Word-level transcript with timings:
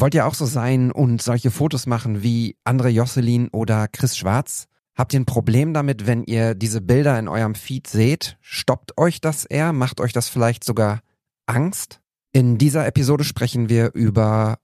Wollt 0.00 0.14
ihr 0.14 0.26
auch 0.26 0.34
so 0.34 0.46
sein 0.46 0.92
und 0.92 1.20
solche 1.20 1.50
Fotos 1.50 1.86
machen 1.86 2.22
wie 2.22 2.56
André 2.64 2.88
Josselin 2.88 3.48
oder 3.48 3.88
Chris 3.88 4.16
Schwarz? 4.16 4.68
Habt 4.94 5.12
ihr 5.12 5.18
ein 5.18 5.26
Problem 5.26 5.74
damit, 5.74 6.06
wenn 6.06 6.22
ihr 6.22 6.54
diese 6.54 6.80
Bilder 6.80 7.18
in 7.18 7.26
eurem 7.26 7.56
Feed 7.56 7.88
seht? 7.88 8.38
Stoppt 8.40 8.96
euch 8.96 9.20
das 9.20 9.44
eher? 9.44 9.72
Macht 9.72 10.00
euch 10.00 10.12
das 10.12 10.28
vielleicht 10.28 10.62
sogar 10.62 11.00
Angst? 11.46 12.00
In 12.30 12.58
dieser 12.58 12.86
Episode 12.86 13.24
sprechen 13.24 13.68
wir 13.68 13.92
über 13.92 14.60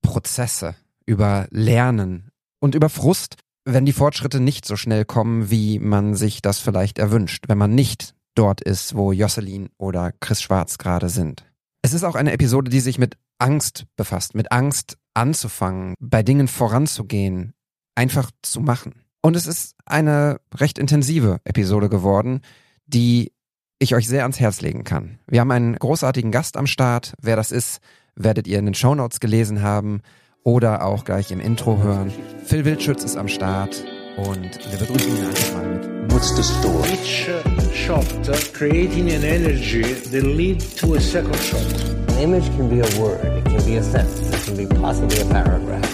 Prozesse, 0.00 0.74
über 1.04 1.48
Lernen 1.50 2.30
und 2.58 2.74
über 2.74 2.88
Frust, 2.88 3.36
wenn 3.66 3.84
die 3.84 3.92
Fortschritte 3.92 4.40
nicht 4.40 4.64
so 4.64 4.76
schnell 4.76 5.04
kommen, 5.04 5.50
wie 5.50 5.78
man 5.80 6.14
sich 6.14 6.40
das 6.40 6.60
vielleicht 6.60 6.98
erwünscht, 6.98 7.44
wenn 7.48 7.58
man 7.58 7.74
nicht 7.74 8.14
dort 8.34 8.62
ist, 8.62 8.94
wo 8.94 9.12
Josselin 9.12 9.68
oder 9.76 10.12
Chris 10.20 10.40
Schwarz 10.40 10.78
gerade 10.78 11.10
sind. 11.10 11.44
Es 11.82 11.92
ist 11.92 12.04
auch 12.04 12.14
eine 12.14 12.32
Episode, 12.32 12.70
die 12.70 12.80
sich 12.80 12.98
mit 12.98 13.18
Angst 13.38 13.86
befasst, 13.96 14.34
mit 14.34 14.52
Angst 14.52 14.96
anzufangen, 15.14 15.94
bei 15.98 16.22
Dingen 16.22 16.48
voranzugehen, 16.48 17.54
einfach 17.94 18.30
zu 18.42 18.60
machen. 18.60 19.02
Und 19.20 19.36
es 19.36 19.46
ist 19.46 19.74
eine 19.84 20.40
recht 20.54 20.78
intensive 20.78 21.40
Episode 21.44 21.88
geworden, 21.88 22.40
die 22.86 23.32
ich 23.78 23.94
euch 23.94 24.08
sehr 24.08 24.22
ans 24.22 24.40
Herz 24.40 24.60
legen 24.60 24.84
kann. 24.84 25.18
Wir 25.26 25.40
haben 25.40 25.50
einen 25.50 25.76
großartigen 25.76 26.32
Gast 26.32 26.56
am 26.56 26.66
Start. 26.66 27.14
Wer 27.20 27.36
das 27.36 27.52
ist, 27.52 27.78
werdet 28.14 28.46
ihr 28.46 28.58
in 28.58 28.64
den 28.64 28.74
Shownotes 28.74 29.20
gelesen 29.20 29.62
haben 29.62 30.00
oder 30.44 30.84
auch 30.84 31.04
gleich 31.04 31.30
im 31.30 31.40
Intro 31.40 31.78
hören. 31.78 32.12
Phil 32.44 32.64
Wildschütz 32.64 33.04
ist 33.04 33.16
am 33.16 33.28
Start 33.28 33.84
und 34.16 34.58
wir 34.70 34.78
begrüßen 34.78 35.16
ihn 35.16 35.26
einfach 35.26 35.54
mal 35.54 35.74
mit 35.74 35.97
What's 36.10 36.32
the 36.34 36.42
story? 36.42 36.92
Each 36.92 37.28
shot 37.74 38.28
uh, 38.28 38.36
creating 38.52 39.10
an 39.10 39.24
energy 39.24 39.82
that 39.82 40.24
lead 40.24 40.60
to 40.78 40.94
a 40.94 41.00
second 41.00 41.36
shot. 41.36 41.60
An 42.08 42.18
image 42.18 42.46
can 42.56 42.68
be 42.68 42.80
a 42.80 43.00
word, 43.00 43.24
it 43.24 43.44
can 43.44 43.64
be 43.66 43.76
a 43.76 43.82
sentence, 43.82 44.30
it 44.30 44.44
can 44.44 44.56
be 44.56 44.66
possibly 44.66 45.20
a 45.20 45.26
paragraph. 45.26 45.84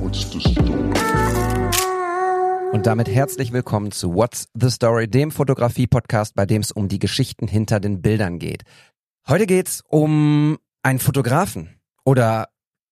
What's 0.00 0.28
the 0.32 0.40
story? 0.40 0.90
Und 2.72 2.86
damit 2.86 3.08
herzlich 3.08 3.52
willkommen 3.52 3.92
zu 3.92 4.14
What's 4.14 4.48
the 4.54 4.70
Story, 4.70 5.08
dem 5.08 5.30
Fotografie-Podcast, 5.30 6.34
bei 6.34 6.46
dem 6.46 6.62
es 6.62 6.72
um 6.72 6.88
die 6.88 6.98
Geschichten 6.98 7.46
hinter 7.46 7.80
den 7.80 8.02
Bildern 8.02 8.38
geht. 8.38 8.64
Heute 9.28 9.46
geht's 9.46 9.82
um 9.88 10.58
einen 10.82 10.98
Fotografen 10.98 11.80
oder 12.04 12.48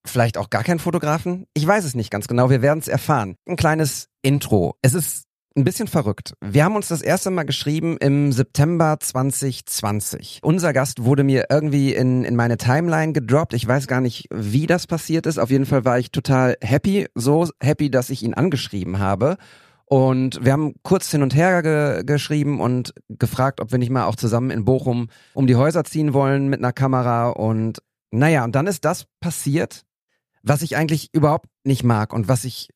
vielleicht 0.06 0.38
auch 0.38 0.50
gar 0.50 0.64
keinen 0.64 0.78
Fotografen. 0.78 1.46
Ich 1.54 1.66
weiß 1.66 1.84
es 1.84 1.94
nicht 1.94 2.10
ganz 2.10 2.28
genau, 2.28 2.50
wir 2.50 2.62
werden 2.62 2.78
es 2.78 2.88
erfahren. 2.88 3.36
Ein 3.46 3.56
kleines 3.56 4.08
Intro. 4.22 4.76
Es 4.82 4.94
ist 4.94 5.27
ein 5.58 5.64
bisschen 5.64 5.88
verrückt. 5.88 6.34
Wir 6.40 6.64
haben 6.64 6.76
uns 6.76 6.88
das 6.88 7.02
erste 7.02 7.30
Mal 7.30 7.42
geschrieben 7.42 7.96
im 7.98 8.32
September 8.32 8.96
2020. 9.00 10.38
Unser 10.42 10.72
Gast 10.72 11.04
wurde 11.04 11.24
mir 11.24 11.46
irgendwie 11.50 11.94
in, 11.94 12.24
in 12.24 12.36
meine 12.36 12.56
Timeline 12.56 13.12
gedroppt. 13.12 13.54
Ich 13.54 13.66
weiß 13.66 13.88
gar 13.88 14.00
nicht, 14.00 14.28
wie 14.30 14.66
das 14.66 14.86
passiert 14.86 15.26
ist. 15.26 15.38
Auf 15.38 15.50
jeden 15.50 15.66
Fall 15.66 15.84
war 15.84 15.98
ich 15.98 16.12
total 16.12 16.56
happy. 16.60 17.08
So 17.14 17.48
happy, 17.60 17.90
dass 17.90 18.10
ich 18.10 18.22
ihn 18.22 18.34
angeschrieben 18.34 19.00
habe. 19.00 19.36
Und 19.84 20.44
wir 20.44 20.52
haben 20.52 20.74
kurz 20.82 21.10
hin 21.10 21.22
und 21.22 21.34
her 21.34 21.62
ge 21.62 22.04
geschrieben 22.04 22.60
und 22.60 22.94
gefragt, 23.08 23.60
ob 23.60 23.72
wir 23.72 23.78
nicht 23.78 23.90
mal 23.90 24.04
auch 24.04 24.16
zusammen 24.16 24.50
in 24.50 24.64
Bochum 24.64 25.08
um 25.34 25.46
die 25.46 25.56
Häuser 25.56 25.82
ziehen 25.82 26.12
wollen 26.12 26.48
mit 26.48 26.60
einer 26.60 26.72
Kamera. 26.72 27.30
Und 27.30 27.82
naja, 28.12 28.44
und 28.44 28.54
dann 28.54 28.66
ist 28.66 28.84
das 28.84 29.06
passiert, 29.20 29.84
was 30.42 30.62
ich 30.62 30.76
eigentlich 30.76 31.08
überhaupt 31.12 31.46
nicht 31.64 31.82
mag 31.82 32.12
und 32.12 32.28
was 32.28 32.44
ich 32.44 32.68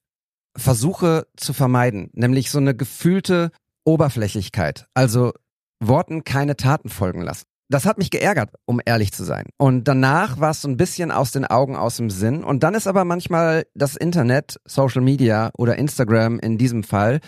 versuche 0.57 1.27
zu 1.37 1.53
vermeiden, 1.53 2.11
nämlich 2.13 2.51
so 2.51 2.59
eine 2.59 2.75
gefühlte 2.75 3.51
Oberflächlichkeit, 3.85 4.87
also 4.95 5.33
Worten 5.81 6.25
keine 6.25 6.57
Taten 6.57 6.89
folgen 6.89 7.23
lassen. 7.23 7.45
Das 7.69 7.87
hat 7.87 7.97
mich 7.97 8.11
geärgert, 8.11 8.51
um 8.67 8.81
ehrlich 8.85 9.13
zu 9.13 9.25
sein. 9.25 9.47
Und 9.57 9.89
danach 9.89 10.39
war 10.39 10.51
es 10.51 10.61
so 10.61 10.69
ein 10.69 10.77
bisschen 10.77 11.11
aus 11.11 11.33
den 11.33 11.47
Augen, 11.47 11.75
aus 11.75 11.97
dem 11.97 12.11
Sinn. 12.11 12.45
Und 12.45 12.63
dann 12.63 12.75
ist 12.75 12.87
aber 12.87 13.05
manchmal 13.07 13.65
das 13.75 13.97
Internet, 13.97 14.61
Social 14.67 15.01
Media 15.01 15.51
oder 15.57 15.79
Instagram 15.79 16.39
in 16.39 16.59
diesem 16.59 16.83
Fall 16.83 17.21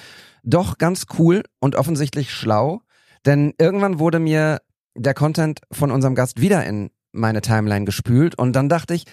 doch 0.42 0.77
ganz 0.77 1.06
cool 1.19 1.44
und 1.61 1.77
offensichtlich 1.77 2.31
schlau. 2.31 2.83
Denn 3.25 3.54
irgendwann 3.59 3.99
wurde 3.99 4.19
mir 4.19 4.60
der 4.94 5.15
Content 5.15 5.62
von 5.72 5.91
unserem 5.91 6.15
Gast 6.15 6.41
wieder 6.41 6.65
in 6.66 6.91
meine 7.12 7.41
Timeline 7.41 7.87
gespült 7.87 8.37
und 8.37 8.53
dann 8.54 8.69
dachte 8.69 8.94
ich, 8.94 9.04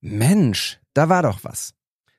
Mensch, 0.00 0.78
da 0.94 1.08
war 1.08 1.22
doch 1.22 1.42
was. 1.42 1.72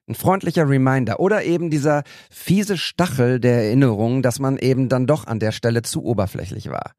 Ein 0.07 0.16
freundlicher 0.16 0.69
Reminder 0.69 1.19
oder 1.19 1.44
eben 1.44 1.69
dieser 1.69 2.03
fiese 2.29 2.78
Stachel 2.78 3.40
der 3.41 3.66
Erinnerung, 3.66 4.22
dass 4.22 4.40
man 4.40 4.57
eben 4.57 4.88
dann 4.88 5.06
doch 5.06 5.28
an 5.28 5.40
der 5.40 5.51
Stelle 5.51 5.81
zu 5.81 6.03
oberflächlich 6.03 6.69
war. 6.69 6.94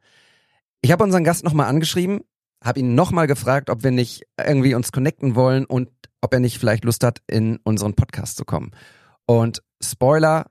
Ich 0.83 0.93
habe 0.93 1.05
unseren 1.05 1.25
Gast 1.25 1.43
nochmal 1.43 1.69
angeschrieben, 1.69 2.21
habe 2.63 2.81
ihn 2.81 2.95
nochmal 2.95 3.27
gefragt, 3.27 3.71
ob 3.71 3.83
wir 3.83 3.93
nicht 3.93 4.25
irgendwie 4.39 4.75
uns 4.75 4.93
connecten 4.93 5.35
wollen 5.35 5.65
und 5.65 5.89
ob 6.21 6.35
er 6.35 6.41
nicht 6.41 6.59
vielleicht 6.59 6.85
Lust 6.85 7.03
hat, 7.03 7.23
in 7.27 7.59
unseren 7.65 7.95
Podcast 7.95 8.37
zu 8.37 8.45
kommen. 8.45 8.73
Und 9.27 9.63
Spoiler, 9.83 10.47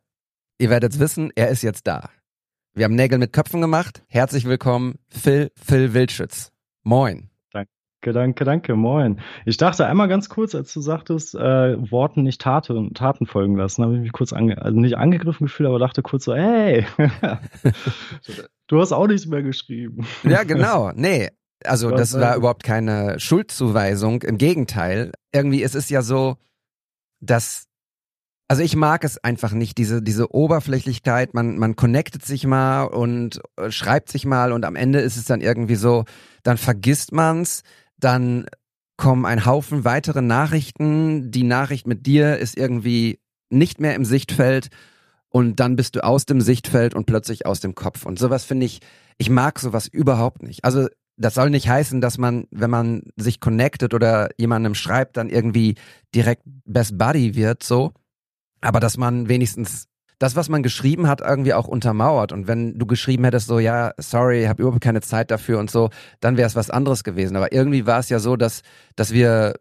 ihr 0.57 0.69
werdet 0.69 0.94
es 0.94 1.00
wissen, 1.00 1.31
er 1.35 1.50
ist 1.50 1.62
jetzt 1.62 1.85
da. 1.85 2.09
Wir 2.73 2.85
haben 2.85 2.96
Nägel 2.96 3.19
mit 3.19 3.34
Köpfen 3.34 3.62
gemacht. 3.62 4.03
Herzlich 4.07 4.46
willkommen, 4.46 4.96
Phil, 5.09 5.51
Phil 5.56 5.94
Wildschütz. 5.94 6.51
Moin. 6.84 7.29
Danke, 8.07 8.13
danke, 8.13 8.45
danke, 8.45 8.75
moin. 8.75 9.19
Ich 9.45 9.57
dachte 9.57 9.85
einmal 9.85 10.07
ganz 10.07 10.29
kurz, 10.29 10.56
als 10.56 10.73
du 10.73 10.79
sagtest, 10.79 11.35
äh, 11.35 11.91
Worten 11.91 12.23
nicht 12.23 12.40
Taten, 12.40 12.94
Taten 12.94 13.25
folgen 13.25 13.57
lassen, 13.57 13.84
habe 13.84 13.95
ich 13.95 14.01
mich 14.01 14.12
kurz 14.13 14.31
ange 14.31 14.62
also 14.62 14.79
nicht 14.79 14.97
angegriffen 14.97 15.47
gefühlt, 15.47 15.68
aber 15.68 15.79
dachte 15.79 16.01
kurz 16.01 16.23
so, 16.23 16.34
hey, 16.34 16.85
du 18.67 18.79
hast 18.79 18.94
auch 18.94 19.07
nichts 19.07 19.25
mehr 19.25 19.44
geschrieben. 19.44 20.07
Ja, 20.23 20.44
genau. 20.44 20.91
Nee, 20.96 21.29
also 21.66 21.91
Was, 21.91 22.00
das 22.12 22.22
war 22.22 22.38
überhaupt 22.38 22.63
keine 22.63 23.19
Schuldzuweisung. 23.19 24.22
Im 24.22 24.38
Gegenteil. 24.38 25.12
Irgendwie 25.34 25.62
ist 25.62 25.75
es 25.75 25.90
ja 25.90 26.01
so, 26.01 26.38
dass 27.19 27.67
also 28.50 28.63
ich 28.63 28.78
mag 28.78 29.03
es 29.03 29.22
einfach 29.22 29.51
nicht, 29.51 29.78
diese, 29.78 30.01
diese 30.01 30.34
Oberflächlichkeit, 30.34 31.34
man, 31.34 31.57
man 31.57 31.75
connectet 31.75 32.23
sich 32.23 32.47
mal 32.47 32.84
und 32.85 33.41
äh, 33.57 33.69
schreibt 33.72 34.09
sich 34.09 34.25
mal 34.25 34.53
und 34.53 34.63
am 34.63 34.78
Ende 34.78 35.00
ist 35.00 35.17
es 35.17 35.25
dann 35.25 35.41
irgendwie 35.41 35.75
so, 35.75 36.06
dann 36.44 36.57
vergisst 36.57 37.12
man's, 37.12 37.63
dann 37.97 38.46
kommen 38.97 39.25
ein 39.25 39.46
Haufen 39.46 39.85
weitere 39.85 40.22
Nachrichten, 40.22 41.31
die 41.31 41.44
Nachricht 41.44 41.88
mit 41.88 42.06
dir 42.06 42.38
ist 42.38 42.58
irgendwie 42.58 43.19
nicht 43.50 43.80
mehr 43.80 43.96
im 43.96 44.06
Sichtfeld 44.06 44.69
und 45.30 45.59
dann 45.59 45.75
bist 45.75 45.96
du 45.96 46.03
aus 46.03 46.25
dem 46.25 46.41
Sichtfeld 46.41 46.96
und 46.96 47.06
plötzlich 47.06 47.46
aus 47.46 47.59
dem 47.59 47.75
Kopf. 47.75 48.06
Und 48.06 48.18
sowas 48.18 48.44
finde 48.44 48.66
ich, 48.66 48.80
ich 49.18 49.30
mag 49.30 49.59
sowas 49.59 49.88
überhaupt 49.88 50.41
nicht. 50.41 50.66
Also 50.66 50.88
das 51.18 51.34
soll 51.34 51.50
nicht 51.50 51.68
heißen, 51.68 52.02
dass 52.02 52.18
man, 52.18 52.46
wenn 52.52 52.69
man 52.69 53.03
sich 53.16 53.40
connectet 53.40 53.94
oder 53.94 54.29
jemandem 54.38 54.75
schreibt, 54.75 55.18
dann 55.18 55.29
irgendwie 55.29 55.75
direkt 56.14 56.44
Best 56.66 56.97
Buddy 56.97 57.35
wird, 57.35 57.64
so. 57.64 57.94
Aber 58.62 58.79
dass 58.79 58.97
man 58.97 59.28
wenigstens 59.28 59.88
das, 60.19 60.35
was 60.35 60.50
man 60.50 60.63
geschrieben 60.63 61.07
hat, 61.07 61.22
irgendwie 61.22 61.53
auch 61.53 61.67
untermauert. 61.67 62.31
Und 62.31 62.47
wenn 62.47 62.78
du 62.79 62.85
geschrieben 62.85 63.23
hättest, 63.23 63.47
so, 63.47 63.59
ja, 63.59 63.91
sorry, 63.97 64.44
ich 64.44 64.50
habe 64.50 64.63
überhaupt 64.63 64.81
keine 64.81 65.01
Zeit 65.01 65.29
dafür 65.29 65.59
und 65.59 65.69
so, 65.69 65.89
dann 66.19 66.38
wäre 66.38 66.47
es 66.47 66.55
was 66.55 66.69
anderes 66.69 67.03
gewesen. 67.03 67.35
Aber 67.35 67.51
irgendwie 67.51 67.85
war 67.85 68.00
es 68.00 68.09
ja 68.09 68.19
so, 68.19 68.35
dass, 68.35 68.63
dass 68.95 69.13
wir 69.13 69.53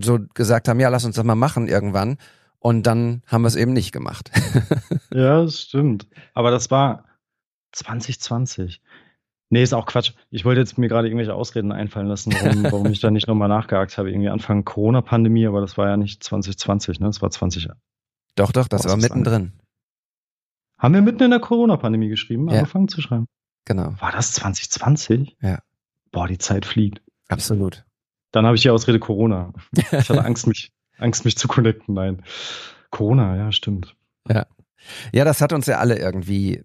so 0.00 0.18
gesagt 0.34 0.68
haben, 0.68 0.80
ja, 0.80 0.88
lass 0.88 1.04
uns 1.04 1.16
das 1.16 1.24
mal 1.24 1.34
machen 1.34 1.68
irgendwann. 1.68 2.16
Und 2.60 2.86
dann 2.86 3.22
haben 3.26 3.42
wir 3.42 3.48
es 3.48 3.56
eben 3.56 3.72
nicht 3.72 3.92
gemacht. 3.92 4.30
Ja, 5.10 5.42
das 5.42 5.62
stimmt. 5.62 6.06
Aber 6.34 6.50
das 6.50 6.70
war 6.70 7.06
2020. 7.72 8.82
Nee, 9.48 9.62
ist 9.62 9.72
auch 9.72 9.86
Quatsch. 9.86 10.12
Ich 10.30 10.44
wollte 10.44 10.60
jetzt 10.60 10.76
mir 10.76 10.88
gerade 10.88 11.08
irgendwelche 11.08 11.32
Ausreden 11.32 11.72
einfallen 11.72 12.06
lassen, 12.06 12.34
warum, 12.34 12.64
warum 12.64 12.86
ich 12.92 13.00
da 13.00 13.10
nicht 13.10 13.26
nochmal 13.26 13.48
nachgehakt 13.48 13.96
habe. 13.96 14.10
Irgendwie 14.10 14.28
Anfang 14.28 14.66
Corona-Pandemie, 14.66 15.46
aber 15.46 15.62
das 15.62 15.78
war 15.78 15.88
ja 15.88 15.96
nicht 15.96 16.22
2020, 16.22 17.00
ne? 17.00 17.06
Das 17.06 17.22
war 17.22 17.30
20. 17.30 17.68
doch, 18.36 18.52
doch, 18.52 18.68
das 18.68 18.84
war 18.84 18.98
mittendrin. 18.98 19.52
Haben 20.78 20.94
wir 20.94 21.02
mitten 21.02 21.22
in 21.22 21.30
der 21.30 21.40
Corona-Pandemie 21.40 22.08
geschrieben, 22.08 22.48
Ja. 22.48 22.58
angefangen 22.58 22.88
zu 22.88 23.00
schreiben? 23.00 23.26
Genau. 23.64 23.94
War 24.00 24.12
das 24.12 24.32
2020? 24.32 25.36
Ja. 25.42 25.58
Boah, 26.12 26.26
die 26.28 26.38
Zeit 26.38 26.64
fliegt. 26.64 27.02
Absolut. 27.28 27.84
Dann 28.32 28.46
habe 28.46 28.56
ich 28.56 28.62
die 28.62 28.70
Ausrede 28.70 28.98
Corona. 28.98 29.52
Ich 29.76 29.92
hatte 29.92 30.24
Angst, 30.24 30.46
mich, 30.46 30.72
Angst, 30.98 31.24
mich 31.24 31.36
zu 31.36 31.48
connecten. 31.48 31.94
Nein. 31.94 32.22
Corona, 32.90 33.36
ja, 33.36 33.52
stimmt. 33.52 33.94
Ja, 35.12 35.24
das 35.24 35.40
hat 35.40 35.52
uns 35.52 35.66
ja 35.66 35.78
alle 35.78 35.98
irgendwie 35.98 36.62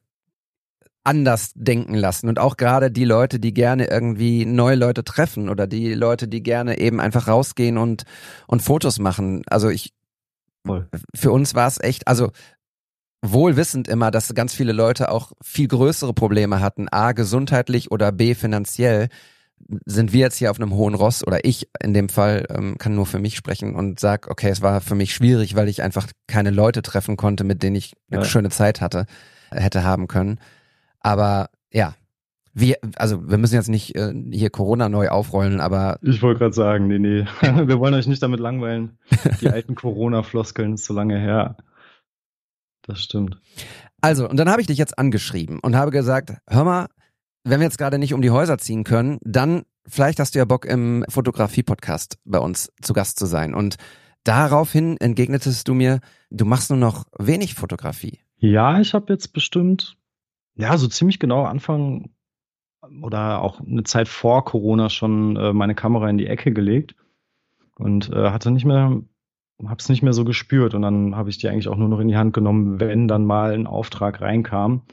anders 1.04 1.52
denken 1.56 1.96
lassen. 1.96 2.30
Und 2.30 2.40
auch 2.40 2.56
gerade 2.56 2.92
die 2.92 3.04
Leute, 3.06 3.40
die 3.40 3.54
gerne 3.54 3.88
irgendwie 3.90 4.46
neue 4.46 4.76
Leute 4.76 5.04
treffen 5.04 5.50
oder 5.50 5.68
die 5.68 5.94
Leute, 5.94 6.28
die 6.28 6.42
gerne 6.44 6.80
eben 6.80 7.00
einfach 7.02 7.28
rausgehen 7.28 7.78
und, 7.78 8.04
und 8.48 8.62
Fotos 8.62 9.00
machen. 9.00 9.42
Also 9.48 9.70
ich, 9.70 9.94
Voll. 10.66 10.88
für 11.14 11.32
uns 11.32 11.56
war 11.56 11.68
es 11.68 11.80
echt, 11.82 12.08
also 12.08 12.32
wohl 13.26 13.56
wissend 13.56 13.88
immer, 13.88 14.12
dass 14.12 14.34
ganz 14.36 14.54
viele 14.54 14.74
Leute 14.74 15.10
auch 15.10 15.32
viel 15.42 15.68
größere 15.68 16.14
Probleme 16.14 16.60
hatten, 16.60 16.88
a, 16.92 17.14
gesundheitlich 17.14 17.90
oder 17.90 18.12
b, 18.12 18.36
finanziell, 18.36 19.08
sind 19.86 20.12
wir 20.12 20.20
jetzt 20.20 20.36
hier 20.38 20.52
auf 20.52 20.60
einem 20.60 20.74
hohen 20.74 20.94
Ross 20.94 21.26
oder 21.26 21.46
ich 21.46 21.70
in 21.82 21.94
dem 21.94 22.10
Fall 22.10 22.46
ähm, 22.50 22.78
kann 22.78 22.96
nur 22.96 23.06
für 23.06 23.20
mich 23.20 23.38
sprechen 23.38 23.76
und 23.76 23.98
sag, 24.00 24.30
okay, 24.30 24.50
es 24.50 24.62
war 24.62 24.82
für 24.82 24.96
mich 24.96 25.14
schwierig, 25.14 25.56
weil 25.56 25.70
ich 25.70 25.82
einfach 25.82 26.08
keine 26.28 26.52
Leute 26.52 26.82
treffen 26.82 27.16
konnte, 27.16 27.46
mit 27.46 27.64
denen 27.64 27.78
ich 27.78 27.94
eine 28.12 28.22
Ja. 28.24 28.28
schöne 28.28 28.50
Zeit 28.50 28.82
hatte, 28.82 29.06
hätte 29.52 29.84
haben 29.86 30.08
können. 30.08 30.40
Aber 31.00 31.50
ja, 31.72 31.96
Wir, 32.56 32.76
also 32.98 33.28
wir 33.30 33.38
müssen 33.40 33.56
jetzt 33.56 33.70
nicht 33.70 33.96
äh, 33.96 34.14
hier 34.32 34.50
Corona 34.52 34.88
neu 34.90 35.08
aufrollen, 35.10 35.60
aber 35.62 35.98
Ich 36.02 36.22
wollte 36.22 36.40
gerade 36.40 36.54
sagen, 36.54 36.88
nee, 36.88 37.00
nee. 37.00 37.26
Wir 37.42 37.80
wollen 37.80 37.94
euch 37.96 38.06
nicht 38.06 38.22
damit 38.22 38.40
langweilen. 38.42 39.00
Die 39.42 39.50
alten 39.50 39.74
Corona-Floskeln 39.76 40.74
ist 40.74 40.86
so 40.86 40.94
lange 40.94 41.18
her. 41.18 41.56
Das 42.84 43.02
stimmt. 43.02 43.40
also, 44.02 44.30
und 44.30 44.38
dann 44.38 44.50
habe 44.50 44.62
ich 44.62 44.68
dich 44.68 44.78
jetzt 44.78 44.98
angeschrieben 45.00 45.60
und 45.60 45.76
habe 45.76 45.92
gesagt, 45.92 46.34
hör 46.48 46.64
mal, 46.64 46.88
wenn 47.44 47.60
wir 47.60 47.66
jetzt 47.66 47.78
gerade 47.78 47.98
nicht 47.98 48.14
um 48.14 48.22
die 48.22 48.32
Häuser 48.32 48.58
ziehen 48.58 48.84
können, 48.84 49.20
dann 49.22 49.64
vielleicht 49.88 50.20
hast 50.20 50.36
du 50.36 50.40
ja 50.40 50.46
Bock 50.46 50.66
im 50.66 51.06
Fotografie-Podcast 51.10 52.20
bei 52.26 52.40
uns 52.40 52.72
zu 52.82 52.94
Gast 52.94 53.20
zu 53.20 53.26
sein. 53.26 53.54
Und 53.54 53.78
daraufhin 54.24 54.98
entgegnetest 54.98 55.68
du 55.68 55.74
mir, 55.74 56.00
du 56.30 56.46
machst 56.46 56.70
nur 56.70 56.80
noch 56.80 57.06
wenig 57.18 57.56
Fotografie. 57.56 58.20
Ja, 58.38 58.80
ich 58.80 58.94
habe 58.94 59.12
jetzt 59.12 59.34
bestimmt, 59.34 59.98
ja, 60.56 60.78
so 60.78 60.88
ziemlich 60.88 61.20
genau 61.20 61.44
Anfang 61.44 62.10
oder 63.02 63.42
auch 63.42 63.62
eine 63.62 63.84
Zeit 63.84 64.08
vor 64.08 64.44
Corona 64.44 64.90
schon 64.90 65.38
äh, 65.38 65.54
meine 65.54 65.76
Kamera 65.76 66.10
in 66.10 66.18
die 66.18 66.28
Ecke 66.28 66.52
gelegt 66.52 66.96
und 67.76 68.10
äh, 68.12 68.30
hatte 68.30 68.52
nicht 68.52 68.66
mehr, 68.66 69.02
hab's 69.66 69.90
nicht 69.90 70.04
mehr 70.04 70.14
so 70.14 70.26
gespürt 70.26 70.74
und 70.74 70.82
dann 70.82 71.16
habe 71.16 71.30
ich 71.30 71.38
die 71.38 71.48
eigentlich 71.48 71.68
auch 71.68 71.78
nur 71.78 71.90
noch 71.90 72.00
in 72.00 72.08
die 72.08 72.18
Hand 72.18 72.34
genommen, 72.34 72.80
wenn 72.80 73.08
dann 73.08 73.26
mal 73.26 73.54
ein 73.54 73.68
Auftrag 73.68 74.22
reinkam. 74.22 74.84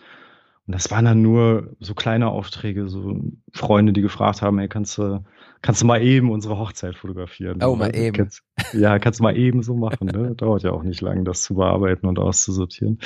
Und 0.66 0.74
das 0.74 0.90
waren 0.92 1.04
dann 1.04 1.20
nur 1.20 1.74
so 1.80 1.94
kleine 1.94 2.28
Aufträge, 2.28 2.88
so 2.88 3.20
Freunde, 3.52 3.92
die 3.92 4.02
gefragt 4.02 4.40
haben, 4.40 4.58
ey, 4.60 4.68
kannst 4.68 4.96
du, 4.98 5.24
kannst 5.62 5.82
du 5.82 5.86
mal 5.86 6.00
eben 6.00 6.30
unsere 6.30 6.58
Hochzeit 6.58 6.94
fotografieren? 6.94 7.60
Oh, 7.62 7.74
mal 7.74 7.94
eben. 7.96 8.16
Kannst, 8.16 8.44
ja, 8.72 9.00
kannst 9.00 9.18
du 9.18 9.24
mal 9.24 9.36
eben 9.36 9.64
so 9.64 9.74
machen, 9.74 10.06
ne? 10.06 10.34
Dauert 10.36 10.62
ja 10.62 10.70
auch 10.70 10.84
nicht 10.84 11.00
lang, 11.00 11.24
das 11.24 11.42
zu 11.42 11.54
bearbeiten 11.54 12.06
und 12.06 12.20
auszusortieren. 12.20 13.00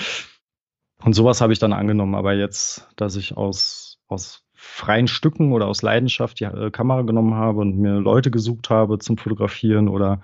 Und 1.03 1.15
sowas 1.15 1.41
habe 1.41 1.55
ich 1.55 1.59
dann 1.59 1.73
angenommen, 1.73 2.15
aber 2.15 2.35
jetzt, 2.35 2.89
dass 2.97 3.17
ich 3.17 3.37
aus, 3.37 3.99
aus 4.09 4.45
freien 4.53 5.09
Stücken 5.09 5.53
oder 5.53 5.67
aus 5.67 5.83
Leidenschaft 5.83 6.41
die 6.41 6.45
äh, 6.45 6.71
Kamera 6.71 7.03
genommen 7.03 7.35
habe 7.35 7.61
und 7.61 7.79
mir 7.79 7.95
Leute 7.95 8.31
gesucht 8.31 8.71
habe 8.71 8.99
zum 8.99 9.17
Fotografieren 9.17 9.89
oder 9.89 10.21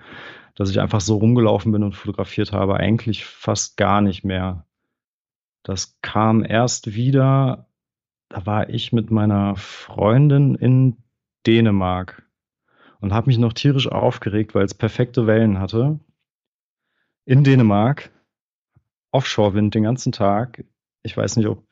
dass 0.61 0.69
ich 0.69 0.79
einfach 0.79 1.01
so 1.01 1.17
rumgelaufen 1.17 1.71
bin 1.71 1.83
und 1.83 1.95
fotografiert 1.95 2.53
habe, 2.53 2.77
eigentlich 2.77 3.25
fast 3.25 3.77
gar 3.77 4.01
nicht 4.01 4.23
mehr. 4.23 4.65
Das 5.63 5.97
kam 6.01 6.43
erst 6.45 6.93
wieder, 6.93 7.67
da 8.29 8.45
war 8.45 8.69
ich 8.69 8.93
mit 8.93 9.09
meiner 9.09 9.55
Freundin 9.55 10.55
in 10.55 10.97
Dänemark 11.47 12.23
und 12.99 13.11
habe 13.11 13.27
mich 13.27 13.39
noch 13.39 13.53
tierisch 13.53 13.87
aufgeregt, 13.87 14.53
weil 14.53 14.65
es 14.65 14.75
perfekte 14.75 15.25
Wellen 15.25 15.59
hatte. 15.59 15.99
In 17.25 17.43
Dänemark, 17.43 18.11
Offshore-Wind 19.11 19.73
den 19.73 19.83
ganzen 19.83 20.11
Tag. 20.11 20.63
Ich 21.01 21.17
weiß 21.17 21.37
nicht, 21.37 21.47
ob 21.47 21.63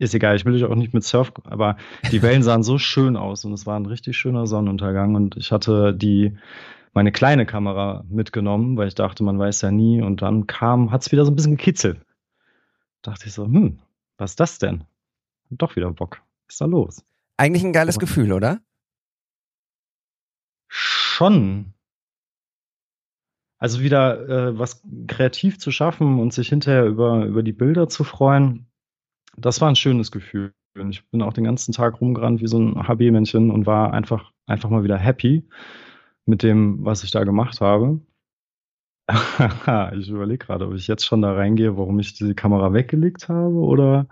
ist 0.00 0.14
egal, 0.14 0.36
ich 0.36 0.44
will 0.44 0.52
dich 0.52 0.64
auch 0.64 0.74
nicht 0.74 0.94
mit 0.94 1.02
Surf, 1.02 1.32
aber 1.44 1.76
die 2.12 2.22
Wellen 2.22 2.42
sahen 2.42 2.62
so 2.62 2.78
schön 2.78 3.16
aus 3.16 3.44
und 3.44 3.52
es 3.52 3.66
war 3.66 3.80
ein 3.80 3.86
richtig 3.86 4.16
schöner 4.16 4.46
Sonnenuntergang 4.46 5.14
und 5.14 5.36
ich 5.36 5.50
hatte 5.50 5.94
die 5.94 6.36
meine 6.92 7.12
kleine 7.12 7.46
Kamera 7.46 8.04
mitgenommen, 8.08 8.76
weil 8.76 8.88
ich 8.88 8.94
dachte, 8.94 9.22
man 9.24 9.38
weiß 9.38 9.60
ja 9.62 9.70
nie 9.70 10.02
und 10.02 10.22
dann 10.22 10.46
kam, 10.46 10.90
hat 10.90 11.02
es 11.02 11.12
wieder 11.12 11.24
so 11.24 11.30
ein 11.30 11.36
bisschen 11.36 11.56
gekitzelt. 11.56 12.00
Dachte 13.02 13.26
ich 13.26 13.32
so, 13.32 13.44
hm, 13.44 13.78
was 14.16 14.32
ist 14.32 14.40
das 14.40 14.58
denn? 14.58 14.80
Hab 15.50 15.58
Doch 15.58 15.76
wieder 15.76 15.90
Bock. 15.92 16.22
Was 16.46 16.54
ist 16.54 16.60
da 16.60 16.64
los? 16.66 17.04
Eigentlich 17.36 17.64
ein 17.64 17.72
geiles 17.72 17.96
Aber- 17.96 18.00
Gefühl, 18.06 18.32
oder? 18.32 18.60
Schon. 20.68 21.72
Also 23.58 23.80
wieder 23.80 24.28
äh, 24.28 24.58
was 24.58 24.82
kreativ 25.08 25.58
zu 25.58 25.70
schaffen 25.72 26.20
und 26.20 26.32
sich 26.32 26.48
hinterher 26.48 26.84
über, 26.84 27.24
über 27.24 27.42
die 27.42 27.52
Bilder 27.52 27.88
zu 27.88 28.04
freuen, 28.04 28.66
das 29.36 29.60
war 29.60 29.68
ein 29.68 29.76
schönes 29.76 30.12
Gefühl. 30.12 30.52
Und 30.76 30.90
ich 30.90 31.08
bin 31.10 31.22
auch 31.22 31.32
den 31.32 31.44
ganzen 31.44 31.72
Tag 31.72 32.00
rumgerannt 32.00 32.40
wie 32.40 32.46
so 32.46 32.58
ein 32.58 32.86
HB-Männchen 32.86 33.50
und 33.50 33.66
war 33.66 33.92
einfach, 33.92 34.30
einfach 34.46 34.70
mal 34.70 34.84
wieder 34.84 34.96
happy 34.96 35.48
mit 36.28 36.42
dem, 36.42 36.84
was 36.84 37.02
ich 37.04 37.10
da 37.10 37.24
gemacht 37.24 37.60
habe. 37.60 38.00
ich 39.98 40.08
überlege 40.10 40.44
gerade, 40.44 40.66
ob 40.66 40.74
ich 40.74 40.86
jetzt 40.86 41.04
schon 41.04 41.22
da 41.22 41.32
reingehe, 41.32 41.76
warum 41.76 41.98
ich 41.98 42.14
diese 42.14 42.34
Kamera 42.34 42.72
weggelegt 42.72 43.28
habe 43.28 43.54
oder 43.54 44.06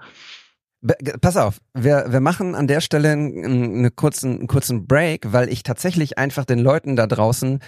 Pass 1.20 1.36
auf, 1.36 1.60
wir, 1.74 2.06
wir 2.10 2.20
machen 2.20 2.54
an 2.54 2.68
der 2.68 2.80
Stelle 2.80 3.10
einen, 3.10 3.96
kurzen, 3.96 4.38
einen 4.38 4.46
kurzen 4.46 4.86
Break, 4.86 5.32
weil 5.32 5.48
ich 5.48 5.62
tatsächlich 5.62 6.18
einfach 6.18 6.44
den 6.44 6.60
Leuten 6.60 6.94
da 6.94 7.06
draußen 7.06 7.60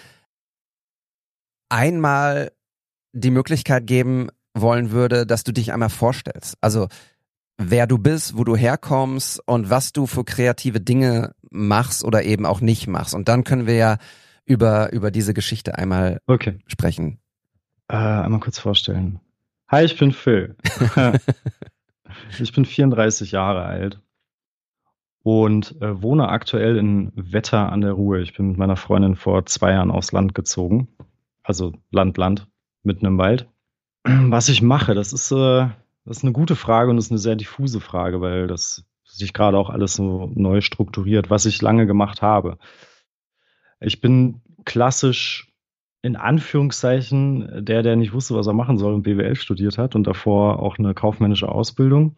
einmal 1.68 2.52
die 3.12 3.30
Möglichkeit 3.30 3.86
geben 3.86 4.28
wollen 4.54 4.90
würde, 4.92 5.26
dass 5.26 5.42
du 5.42 5.52
dich 5.52 5.72
einmal 5.72 5.88
vorstellst. 5.88 6.54
Also 6.60 6.88
wer 7.56 7.86
du 7.86 7.98
bist, 7.98 8.36
wo 8.36 8.44
du 8.44 8.56
herkommst 8.56 9.40
und 9.46 9.68
was 9.68 9.92
du 9.92 10.06
für 10.06 10.24
kreative 10.24 10.80
Dinge 10.80 11.34
machst 11.50 12.04
oder 12.04 12.22
eben 12.22 12.46
auch 12.46 12.60
nicht 12.60 12.86
machst. 12.86 13.14
Und 13.14 13.28
dann 13.28 13.42
können 13.42 13.66
wir 13.66 13.74
ja 13.74 13.96
über, 14.48 14.92
über 14.92 15.10
diese 15.10 15.34
Geschichte 15.34 15.76
einmal 15.76 16.20
okay. 16.26 16.58
sprechen. 16.66 17.18
Äh, 17.88 17.96
einmal 17.96 18.40
kurz 18.40 18.58
vorstellen. 18.58 19.20
Hi, 19.68 19.84
ich 19.84 19.98
bin 19.98 20.12
Phil. 20.12 20.56
ich 22.40 22.52
bin 22.52 22.64
34 22.64 23.32
Jahre 23.32 23.64
alt 23.64 24.00
und 25.22 25.80
äh, 25.82 26.02
wohne 26.02 26.28
aktuell 26.30 26.78
in 26.78 27.12
Wetter 27.14 27.70
an 27.70 27.82
der 27.82 27.92
Ruhr. 27.92 28.18
Ich 28.18 28.34
bin 28.34 28.48
mit 28.48 28.56
meiner 28.56 28.76
Freundin 28.76 29.14
vor 29.14 29.44
zwei 29.44 29.72
Jahren 29.72 29.90
aufs 29.90 30.12
Land 30.12 30.34
gezogen. 30.34 30.88
Also 31.42 31.74
Land, 31.90 32.16
Land, 32.16 32.48
mitten 32.82 33.04
im 33.04 33.18
Wald. 33.18 33.46
Was 34.04 34.48
ich 34.48 34.62
mache, 34.62 34.94
das 34.94 35.12
ist, 35.12 35.30
äh, 35.30 35.68
das 36.06 36.18
ist 36.18 36.24
eine 36.24 36.32
gute 36.32 36.56
Frage 36.56 36.88
und 36.90 36.96
das 36.96 37.06
ist 37.06 37.12
eine 37.12 37.18
sehr 37.18 37.36
diffuse 37.36 37.80
Frage, 37.80 38.22
weil 38.22 38.46
das 38.46 38.84
sich 39.04 39.34
gerade 39.34 39.58
auch 39.58 39.68
alles 39.68 39.94
so 39.94 40.30
neu 40.34 40.62
strukturiert, 40.62 41.28
was 41.28 41.44
ich 41.44 41.60
lange 41.60 41.86
gemacht 41.86 42.22
habe. 42.22 42.58
Ich 43.80 44.00
bin 44.00 44.40
klassisch 44.64 45.52
in 46.02 46.16
Anführungszeichen 46.16 47.64
der, 47.64 47.82
der 47.82 47.96
nicht 47.96 48.12
wusste, 48.12 48.34
was 48.34 48.46
er 48.46 48.52
machen 48.52 48.78
soll 48.78 48.94
und 48.94 49.02
BWL 49.02 49.34
studiert 49.34 49.78
hat 49.78 49.94
und 49.94 50.06
davor 50.06 50.60
auch 50.60 50.78
eine 50.78 50.94
kaufmännische 50.94 51.48
Ausbildung. 51.48 52.16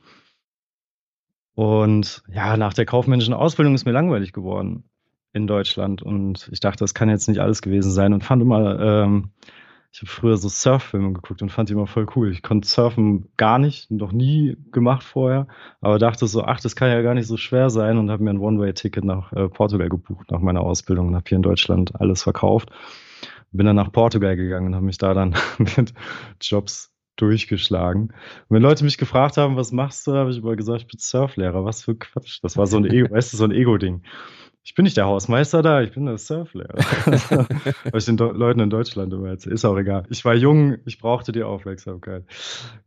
Und 1.54 2.22
ja, 2.32 2.56
nach 2.56 2.74
der 2.74 2.86
kaufmännischen 2.86 3.34
Ausbildung 3.34 3.74
ist 3.74 3.84
mir 3.84 3.92
langweilig 3.92 4.32
geworden 4.32 4.84
in 5.32 5.46
Deutschland 5.46 6.02
und 6.02 6.48
ich 6.52 6.60
dachte, 6.60 6.84
das 6.84 6.94
kann 6.94 7.08
jetzt 7.08 7.28
nicht 7.28 7.40
alles 7.40 7.62
gewesen 7.62 7.90
sein 7.90 8.12
und 8.12 8.24
fand 8.24 8.42
immer, 8.42 8.80
ähm, 8.80 9.30
ich 9.92 10.00
habe 10.00 10.10
früher 10.10 10.36
so 10.36 10.48
Surffilme 10.48 11.12
geguckt 11.12 11.42
und 11.42 11.50
fand 11.50 11.68
die 11.68 11.72
immer 11.72 11.88
voll 11.88 12.06
cool. 12.14 12.30
Ich 12.30 12.42
konnte 12.42 12.68
surfen 12.68 13.28
gar 13.36 13.58
nicht, 13.58 13.90
noch 13.90 14.12
nie 14.12 14.56
gemacht 14.70 15.02
vorher, 15.02 15.48
aber 15.80 15.98
dachte 15.98 16.26
so, 16.28 16.44
ach, 16.44 16.60
das 16.60 16.76
kann 16.76 16.90
ja 16.90 17.02
gar 17.02 17.14
nicht 17.14 17.26
so 17.26 17.36
schwer 17.36 17.70
sein 17.70 17.98
und 17.98 18.10
habe 18.10 18.22
mir 18.22 18.30
ein 18.30 18.38
One-Way-Ticket 18.38 19.04
nach 19.04 19.32
äh, 19.32 19.48
Portugal 19.48 19.88
gebucht 19.88 20.30
nach 20.30 20.40
meiner 20.40 20.60
Ausbildung 20.60 21.08
und 21.08 21.16
habe 21.16 21.24
hier 21.28 21.36
in 21.36 21.42
Deutschland 21.42 22.00
alles 22.00 22.22
verkauft. 22.22 22.70
Bin 23.50 23.66
dann 23.66 23.76
nach 23.76 23.90
Portugal 23.90 24.36
gegangen 24.36 24.68
und 24.68 24.74
habe 24.76 24.86
mich 24.86 24.98
da 24.98 25.12
dann 25.12 25.34
mit 25.58 25.92
Jobs 26.40 26.92
durchgeschlagen. 27.16 28.02
Und 28.02 28.14
wenn 28.48 28.62
Leute 28.62 28.84
mich 28.84 28.96
gefragt 28.96 29.36
haben, 29.36 29.56
was 29.56 29.72
machst 29.72 30.06
du, 30.06 30.12
habe 30.12 30.30
ich 30.30 30.38
immer 30.38 30.54
gesagt, 30.54 30.82
ich 30.82 30.86
bin 30.86 31.00
Surflehrer. 31.00 31.64
Was 31.64 31.82
für 31.82 31.96
Quatsch. 31.96 32.38
Das 32.42 32.56
war 32.56 32.68
so 32.68 32.76
ein 32.76 32.84
Ego, 32.84 33.10
weißt 33.10 33.32
du, 33.32 33.36
so 33.36 33.44
ein 33.44 33.50
Ego-Ding. 33.50 34.02
Ich 34.62 34.74
bin 34.74 34.84
nicht 34.84 34.96
der 34.96 35.06
Hausmeister 35.06 35.62
da, 35.62 35.80
ich 35.80 35.92
bin 35.92 36.06
der 36.06 36.18
Surflehrer. 36.18 36.74
Was 37.92 38.02
ich 38.02 38.04
den 38.06 38.16
Do 38.18 38.30
Leuten 38.30 38.60
in 38.60 38.70
Deutschland 38.70 39.12
immer 39.12 39.28
erzähle. 39.28 39.54
Ist 39.54 39.64
auch 39.64 39.76
egal. 39.76 40.04
Ich 40.10 40.24
war 40.24 40.34
jung, 40.34 40.76
ich 40.84 40.98
brauchte 40.98 41.32
die 41.32 41.42
Aufmerksamkeit. 41.42 42.24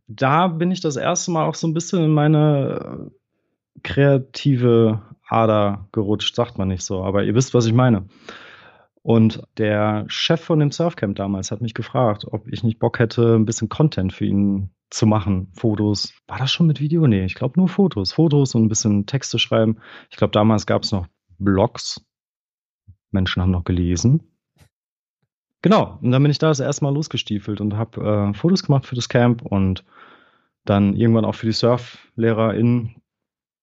Da 0.06 0.46
bin 0.48 0.70
ich 0.70 0.80
das 0.80 0.96
erste 0.96 1.32
Mal 1.32 1.46
auch 1.46 1.56
so 1.56 1.66
ein 1.66 1.74
bisschen 1.74 2.04
in 2.04 2.10
meine 2.12 3.10
äh, 3.10 3.80
kreative 3.82 5.02
Ader 5.28 5.88
gerutscht, 5.92 6.36
sagt 6.36 6.58
man 6.58 6.68
nicht 6.68 6.84
so, 6.84 7.02
aber 7.02 7.24
ihr 7.24 7.34
wisst, 7.34 7.54
was 7.54 7.66
ich 7.66 7.72
meine. 7.72 8.06
Und 9.02 9.42
der 9.58 10.04
Chef 10.08 10.40
von 10.40 10.60
dem 10.60 10.70
Surfcamp 10.70 11.16
damals 11.16 11.50
hat 11.50 11.60
mich 11.60 11.74
gefragt, 11.74 12.24
ob 12.30 12.48
ich 12.48 12.62
nicht 12.62 12.78
Bock 12.78 12.98
hätte, 12.98 13.34
ein 13.34 13.44
bisschen 13.44 13.68
Content 13.68 14.12
für 14.12 14.24
ihn 14.24 14.70
zu 14.88 15.06
machen. 15.06 15.48
Fotos. 15.54 16.14
War 16.26 16.38
das 16.38 16.50
schon 16.50 16.66
mit 16.66 16.80
Video? 16.80 17.06
Nee, 17.06 17.24
ich 17.24 17.34
glaube 17.34 17.58
nur 17.60 17.68
Fotos. 17.68 18.12
Fotos 18.12 18.54
und 18.54 18.64
ein 18.64 18.68
bisschen 18.68 19.04
Texte 19.06 19.38
schreiben. 19.38 19.76
Ich 20.10 20.16
glaube, 20.16 20.30
damals 20.30 20.64
gab 20.64 20.84
es 20.84 20.92
noch 20.92 21.06
Blogs. 21.38 22.04
Menschen 23.10 23.42
haben 23.42 23.50
noch 23.50 23.64
gelesen. 23.64 24.34
Genau, 25.64 25.98
und 26.02 26.10
dann 26.10 26.22
bin 26.22 26.30
ich 26.30 26.38
da 26.38 26.48
das 26.48 26.60
erste 26.60 26.84
Mal 26.84 26.92
losgestiefelt 26.92 27.62
und 27.62 27.74
habe 27.74 28.32
äh, 28.32 28.34
Fotos 28.34 28.64
gemacht 28.64 28.84
für 28.84 28.96
das 28.96 29.08
Camp 29.08 29.40
und 29.40 29.82
dann 30.66 30.94
irgendwann 30.94 31.24
auch 31.24 31.34
für 31.34 31.46
die 31.46 31.52
SurflehrerInnen. 31.52 32.96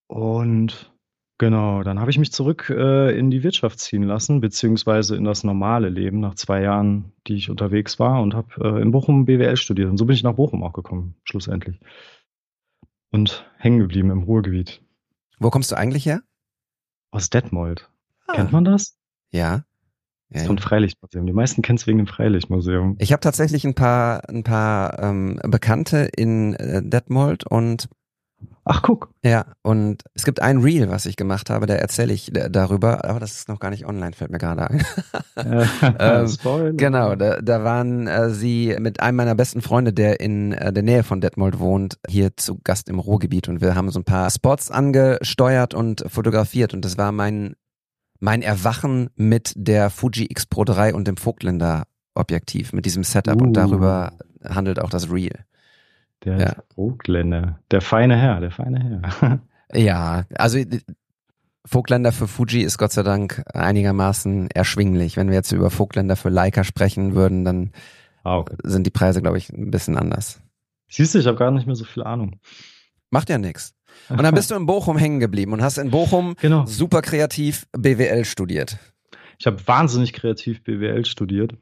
Und 0.08 0.92
genau, 1.38 1.84
dann 1.84 2.00
habe 2.00 2.10
ich 2.10 2.18
mich 2.18 2.32
zurück 2.32 2.74
äh, 2.76 3.16
in 3.16 3.30
die 3.30 3.44
Wirtschaft 3.44 3.80
ziehen 3.80 4.02
lassen, 4.02 4.42
beziehungsweise 4.42 5.16
in 5.16 5.26
das 5.26 5.44
normale 5.44 5.90
Leben 5.90 6.20
nach 6.20 6.34
zwei 6.34 6.64
Jahren, 6.64 7.14
die 7.28 7.36
ich 7.36 7.52
unterwegs 7.52 8.00
war 8.00 8.22
und 8.24 8.34
habe 8.34 8.50
äh, 8.64 8.82
in 8.82 8.90
Bochum 8.90 9.26
BWL 9.26 9.58
studiert. 9.58 9.92
Und 9.92 9.98
so 9.98 10.06
bin 10.06 10.16
ich 10.16 10.24
nach 10.24 10.34
Bochum 10.34 10.64
auch 10.64 10.74
gekommen, 10.74 11.16
schlussendlich. 11.24 11.80
Und 13.12 13.46
hängen 13.58 13.78
geblieben 13.80 14.10
im 14.10 14.24
Ruhrgebiet. 14.24 14.82
Wo 15.38 15.52
kommst 15.52 15.72
du 15.72 15.78
eigentlich 15.78 16.08
her? 16.08 16.22
Aus 17.12 17.30
Detmold. 17.30 17.90
Ah. 18.28 18.34
Kennt 18.34 18.52
man 18.52 18.66
das? 18.66 18.98
Ja. 19.32 19.66
Das 20.30 20.38
ja. 20.38 20.42
ist 20.42 20.48
so 20.48 20.54
ein 20.54 20.60
Freilichtmuseum. 20.60 21.26
Die 21.26 21.34
meisten 21.34 21.62
kennen 21.62 21.78
es 21.78 21.88
wegen 21.88 21.98
dem 21.98 22.08
Freilichtmuseum. 22.08 22.96
Ich 23.00 23.12
habe 23.12 23.20
tatsächlich 23.20 23.66
ein 23.66 23.76
paar, 23.76 24.28
ein 24.30 24.44
paar 24.44 24.98
ähm, 25.00 25.40
Bekannte 25.44 26.10
in 26.16 26.54
äh, 26.56 26.82
Detmold 26.82 27.46
und 27.46 27.90
Ach, 28.64 28.82
guck. 28.84 29.10
Ja, 29.24 29.46
und 29.64 30.04
es 30.14 30.24
gibt 30.24 30.42
ein 30.42 30.60
Reel, 30.60 30.90
was 30.90 31.06
ich 31.06 31.16
gemacht 31.16 31.50
habe, 31.50 31.66
da 31.66 31.74
erzähle 31.74 32.14
ich 32.14 32.32
darüber, 32.32 33.06
aber 33.06 33.20
das 33.20 33.36
ist 33.36 33.50
noch 33.50 33.60
gar 33.60 33.72
nicht 33.72 33.88
online, 33.88 34.14
fällt 34.14 34.32
mir 34.32 34.38
gerade 34.38 34.70
ein. 34.70 34.86
ähm, 36.00 36.78
genau, 36.78 37.16
da, 37.16 37.42
da 37.42 37.64
waren 37.64 38.08
äh, 38.08 38.30
sie 38.30 38.76
mit 38.80 39.00
einem 39.00 39.18
meiner 39.18 39.36
besten 39.36 39.62
Freunde, 39.62 39.94
der 39.94 40.20
in 40.20 40.52
äh, 40.54 40.72
der 40.72 40.84
Nähe 40.84 41.04
von 41.04 41.22
Detmold 41.22 41.60
wohnt, 41.60 41.98
hier 42.08 42.38
zu 42.38 42.60
Gast 42.64 42.88
im 42.90 43.00
Ruhrgebiet 43.00 43.50
und 43.50 43.62
wir 43.62 43.76
haben 43.76 43.90
so 43.90 44.00
ein 44.00 44.06
paar 44.06 44.30
Spots 44.30 44.70
angesteuert 44.70 45.74
und 45.74 46.06
fotografiert 46.08 46.74
und 46.74 46.86
das 46.86 46.98
war 46.98 47.12
mein 47.12 47.56
mein 48.20 48.44
Erwachen 48.44 49.10
mit 49.16 49.54
der 49.56 49.90
Fuji 49.90 50.28
X 50.30 50.46
Pro 50.46 50.64
3 50.64 50.94
und 50.94 51.08
dem 51.08 51.18
Vogtländer 51.18 51.86
Objektiv, 52.14 52.74
mit 52.74 52.86
diesem 52.86 53.04
Setup 53.04 53.42
Uh. 53.42 53.46
und 53.46 53.54
darüber 53.54 54.14
handelt 54.44 54.80
auch 54.80 54.90
das 54.90 55.12
Reel. 55.12 55.46
Der 56.24 56.40
Ja. 56.40 56.56
Vogtländer. 56.76 57.60
Der 57.72 57.82
feine 57.82 58.16
Herr, 58.18 58.40
der 58.40 58.52
feine 58.52 59.02
Herr. 59.22 59.40
Ja, 59.74 60.26
also 60.36 60.60
Vogtländer 61.66 62.12
für 62.12 62.28
Fuji 62.28 62.62
ist 62.62 62.78
Gott 62.78 62.92
sei 62.92 63.04
Dank 63.04 63.42
einigermaßen 63.54 64.50
erschwinglich. 64.52 65.16
Wenn 65.16 65.30
wir 65.30 65.36
jetzt 65.36 65.54
über 65.54 65.70
Vogtländer 65.70 66.18
für 66.18 66.28
Leica 66.30 66.66
sprechen 66.66 67.16
würden, 67.16 67.46
dann 67.46 67.72
ah, 68.24 68.40
okay. 68.40 68.58
sind 68.64 68.86
die 68.86 68.92
Preise, 68.92 69.22
glaube 69.22 69.38
ich, 69.38 69.50
ein 69.50 69.72
bisschen 69.72 69.98
anders. 69.98 70.42
Siehst 70.90 71.16
du, 71.16 71.20
ich 71.20 71.26
habe 71.28 71.38
gar 71.38 71.52
nicht 71.52 71.68
mehr 71.68 71.76
so 71.76 71.86
viel 71.86 72.04
Ahnung. 72.04 72.40
Macht 73.12 73.30
ja 73.30 73.38
nichts. 73.38 73.74
Und 74.10 74.22
dann 74.24 74.36
bist 74.36 74.52
du 74.52 74.56
in 74.56 74.66
Bochum 74.66 74.98
hängen 74.98 75.20
geblieben 75.22 75.54
und 75.54 75.62
hast 75.62 75.78
in 75.78 75.92
Bochum 75.92 76.36
Genau. 76.42 76.66
super 76.66 77.02
kreativ 77.02 77.68
BWL 77.72 78.26
studiert. 78.26 78.78
Ich 79.38 79.48
habe 79.48 79.66
wahnsinnig 79.68 80.14
kreativ 80.14 80.64
BWL 80.64 81.06
studiert 81.06 81.54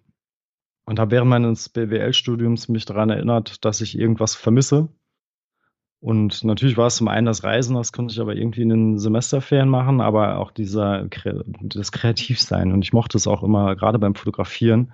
und 0.89 0.99
habe 0.99 1.11
während 1.11 1.29
meines 1.29 1.69
BWL-Studiums 1.69 2.67
mich 2.67 2.83
daran 2.83 3.11
erinnert, 3.11 3.63
dass 3.63 3.79
ich 3.79 3.95
irgendwas 3.95 4.33
vermisse. 4.33 4.89
Und 5.99 6.43
natürlich 6.43 6.77
war 6.77 6.87
es 6.87 6.95
zum 6.95 7.09
einen 7.09 7.27
das 7.27 7.43
Reisen, 7.43 7.75
das 7.75 7.91
konnte 7.91 8.11
ich 8.11 8.19
aber 8.19 8.35
irgendwie 8.35 8.63
in 8.63 8.69
den 8.69 8.97
Semesterferien 8.97 9.69
machen, 9.69 10.01
aber 10.01 10.39
auch 10.39 10.49
dieser 10.49 11.07
das 11.61 11.91
Kreativsein. 11.91 12.71
Und 12.71 12.81
ich 12.81 12.91
mochte 12.91 13.17
es 13.19 13.27
auch 13.27 13.43
immer, 13.43 13.75
gerade 13.75 13.99
beim 13.99 14.15
Fotografieren 14.15 14.91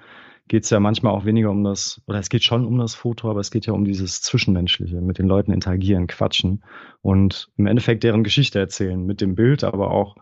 geht 0.50 0.66
es 0.66 0.70
ja 0.70 0.82
manchmal 0.82 1.14
auch 1.14 1.24
weniger 1.24 1.50
um 1.50 1.64
das, 1.64 2.02
oder 2.08 2.20
es 2.20 2.28
geht 2.28 2.44
schon 2.44 2.66
um 2.66 2.78
das 2.78 2.94
Foto, 2.94 3.32
aber 3.32 3.40
es 3.40 3.50
geht 3.50 3.66
ja 3.66 3.72
um 3.72 3.86
dieses 3.86 4.22
Zwischenmenschliche, 4.22 5.00
mit 5.00 5.18
den 5.18 5.28
Leuten 5.28 5.54
interagieren, 5.54 6.08
quatschen 6.08 6.62
und 7.02 7.50
im 7.56 7.68
Endeffekt 7.68 8.04
deren 8.04 8.26
Geschichte 8.26 8.60
erzählen, 8.60 9.02
mit 9.06 9.22
dem 9.22 9.36
Bild, 9.36 9.64
aber 9.64 9.92
auch 9.92 10.18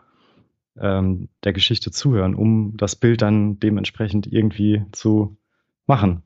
ähm, 0.80 1.30
der 1.44 1.52
Geschichte 1.52 1.90
zuhören, 1.90 2.36
um 2.36 2.78
das 2.78 2.96
Bild 2.96 3.24
dann 3.24 3.60
dementsprechend 3.60 4.28
irgendwie 4.28 4.84
zu 4.92 5.36
machen. 5.86 6.24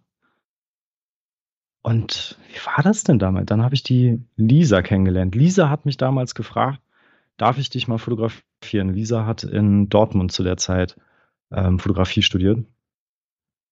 Und 1.82 2.38
wie 2.50 2.66
war 2.66 2.84
das 2.84 3.04
denn 3.04 3.18
damals? 3.18 3.46
Dann 3.46 3.64
habe 3.64 3.76
ich 3.76 3.84
die 3.84 4.22
Lisa 4.36 4.82
kennengelernt. 4.82 5.36
Lisa 5.36 5.70
hat 5.70 5.86
mich 5.86 5.96
damals 5.96 6.36
gefragt, 6.36 6.82
darf 7.38 7.58
ich 7.58 7.70
dich 7.70 7.88
mal 7.88 7.98
fotografieren? 7.98 8.94
Lisa 8.94 9.26
hat 9.26 9.44
in 9.44 9.88
Dortmund 9.88 10.32
zu 10.32 10.44
der 10.44 10.58
Zeit 10.58 10.98
ähm, 11.52 11.80
Fotografie 11.80 12.24
studiert. 12.24 12.66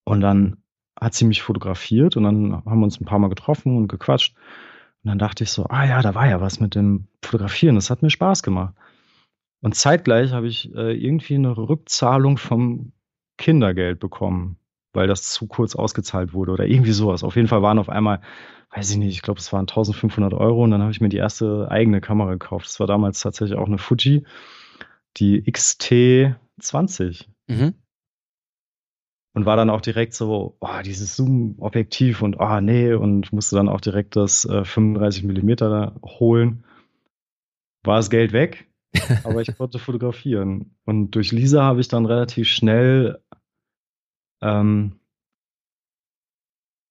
Und 0.06 0.22
dann 0.22 0.58
hat 1.00 1.14
sie 1.14 1.26
mich 1.26 1.42
fotografiert 1.42 2.16
und 2.16 2.24
dann 2.24 2.54
haben 2.54 2.80
wir 2.80 2.86
uns 2.86 3.02
ein 3.02 3.06
paar 3.06 3.20
Mal 3.20 3.28
getroffen 3.28 3.76
und 3.76 3.88
gequatscht. 3.88 4.36
Und 5.04 5.10
dann 5.10 5.20
dachte 5.20 5.44
ich 5.44 5.52
so, 5.52 5.66
ah 5.66 5.86
ja, 5.86 6.02
da 6.02 6.16
war 6.16 6.28
ja 6.28 6.40
was 6.40 6.60
mit 6.60 6.74
dem 6.76 7.08
Fotografieren. 7.22 7.76
Das 7.76 7.90
hat 7.90 8.02
mir 8.02 8.10
Spaß 8.10 8.44
gemacht. 8.44 8.76
Und 9.62 9.76
zeitgleich 9.76 10.32
habe 10.32 10.48
ich 10.48 10.74
äh, 10.74 10.94
irgendwie 10.94 11.36
eine 11.36 11.58
Rückzahlung 11.58 12.38
vom 12.38 12.94
Kindergeld 13.38 14.00
bekommen, 14.00 14.58
weil 14.96 15.08
das 15.08 15.30
zu 15.30 15.48
kurz 15.48 15.76
ausgezahlt 15.76 16.34
wurde 16.34 16.52
oder 16.52 16.66
irgendwie 16.66 16.92
sowas. 16.92 17.24
Auf 17.24 17.36
jeden 17.36 17.48
Fall 17.48 17.62
waren 17.62 17.80
auf 17.80 17.90
einmal, 17.90 18.22
weiß 18.74 18.92
ich 18.92 18.98
nicht, 18.98 19.14
ich 19.14 19.22
glaube, 19.22 19.40
es 19.40 19.52
waren 19.54 19.62
1500 19.68 20.34
Euro 20.34 20.64
und 20.64 20.72
dann 20.72 20.82
habe 20.82 20.92
ich 20.92 21.02
mir 21.02 21.10
die 21.10 21.18
erste 21.18 21.68
eigene 21.70 22.02
Kamera 22.02 22.32
gekauft. 22.32 22.66
Das 22.68 22.80
war 22.80 22.88
damals 22.88 23.20
tatsächlich 23.20 23.58
auch 23.58 23.68
eine 23.68 23.78
Fuji, 23.78 24.26
die 25.18 25.42
XT20 25.44 27.26
Mhm. 27.48 27.74
und 29.36 29.46
war 29.46 29.56
dann 29.56 29.70
auch 29.70 29.82
direkt 29.82 30.14
so, 30.14 30.58
oh, 30.60 30.82
dieses 30.84 31.16
Zoom-Objektiv 31.16 32.22
und 32.22 32.38
oh, 32.40 32.60
nee, 32.62 32.94
und 32.94 33.32
musste 33.34 33.56
dann 33.56 33.70
auch 33.70 33.82
direkt 33.82 34.16
das 34.16 34.46
äh, 34.46 34.64
35 34.66 35.24
Millimeter 35.26 35.96
holen. 36.04 36.64
War 37.84 37.98
das 37.98 38.10
Geld 38.10 38.32
weg, 38.34 38.68
aber 39.24 39.42
ich 39.42 39.56
konnte 39.56 39.78
fotografieren. 39.78 40.76
Und 40.86 41.12
durch 41.12 41.32
Lisa 41.32 41.64
habe 41.64 41.82
ich 41.82 41.88
dann 41.88 42.06
relativ 42.06 42.48
schnell 42.48 43.22
ähm, 44.42 45.00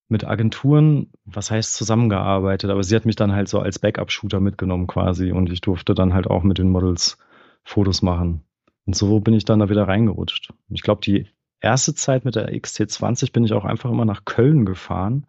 mit 0.09 0.25
Agenturen, 0.25 1.11
was 1.25 1.51
heißt 1.51 1.75
zusammengearbeitet, 1.75 2.71
aber 2.71 2.85
sie 2.85 2.95
hat 2.95 3.07
mich 3.07 3.17
dann 3.17 3.33
halt 3.33 3.49
so 3.49 3.61
als 3.61 3.79
Backup-Shooter 3.79 4.41
mitgenommen 4.41 4.87
quasi 4.87 5.33
und 5.33 5.51
ich 5.51 5.61
durfte 5.61 5.95
dann 5.95 6.15
halt 6.15 6.27
auch 6.29 6.43
mit 6.43 6.59
den 6.59 6.71
Models 6.71 7.19
Fotos 7.65 8.03
machen. 8.03 8.45
Und 8.87 8.95
so 8.95 9.21
bin 9.21 9.35
ich 9.35 9.45
dann 9.45 9.61
da 9.61 9.71
wieder 9.71 9.89
reingerutscht. 9.89 10.53
Ich 10.69 10.83
glaube, 10.83 11.01
die 11.01 11.27
erste 11.61 11.95
Zeit 11.95 12.25
mit 12.25 12.35
der 12.35 12.53
XT20 12.53 13.33
bin 13.33 13.45
ich 13.45 13.55
auch 13.55 13.65
einfach 13.65 13.91
immer 13.91 14.05
nach 14.05 14.25
Köln 14.27 14.67
gefahren 14.67 15.27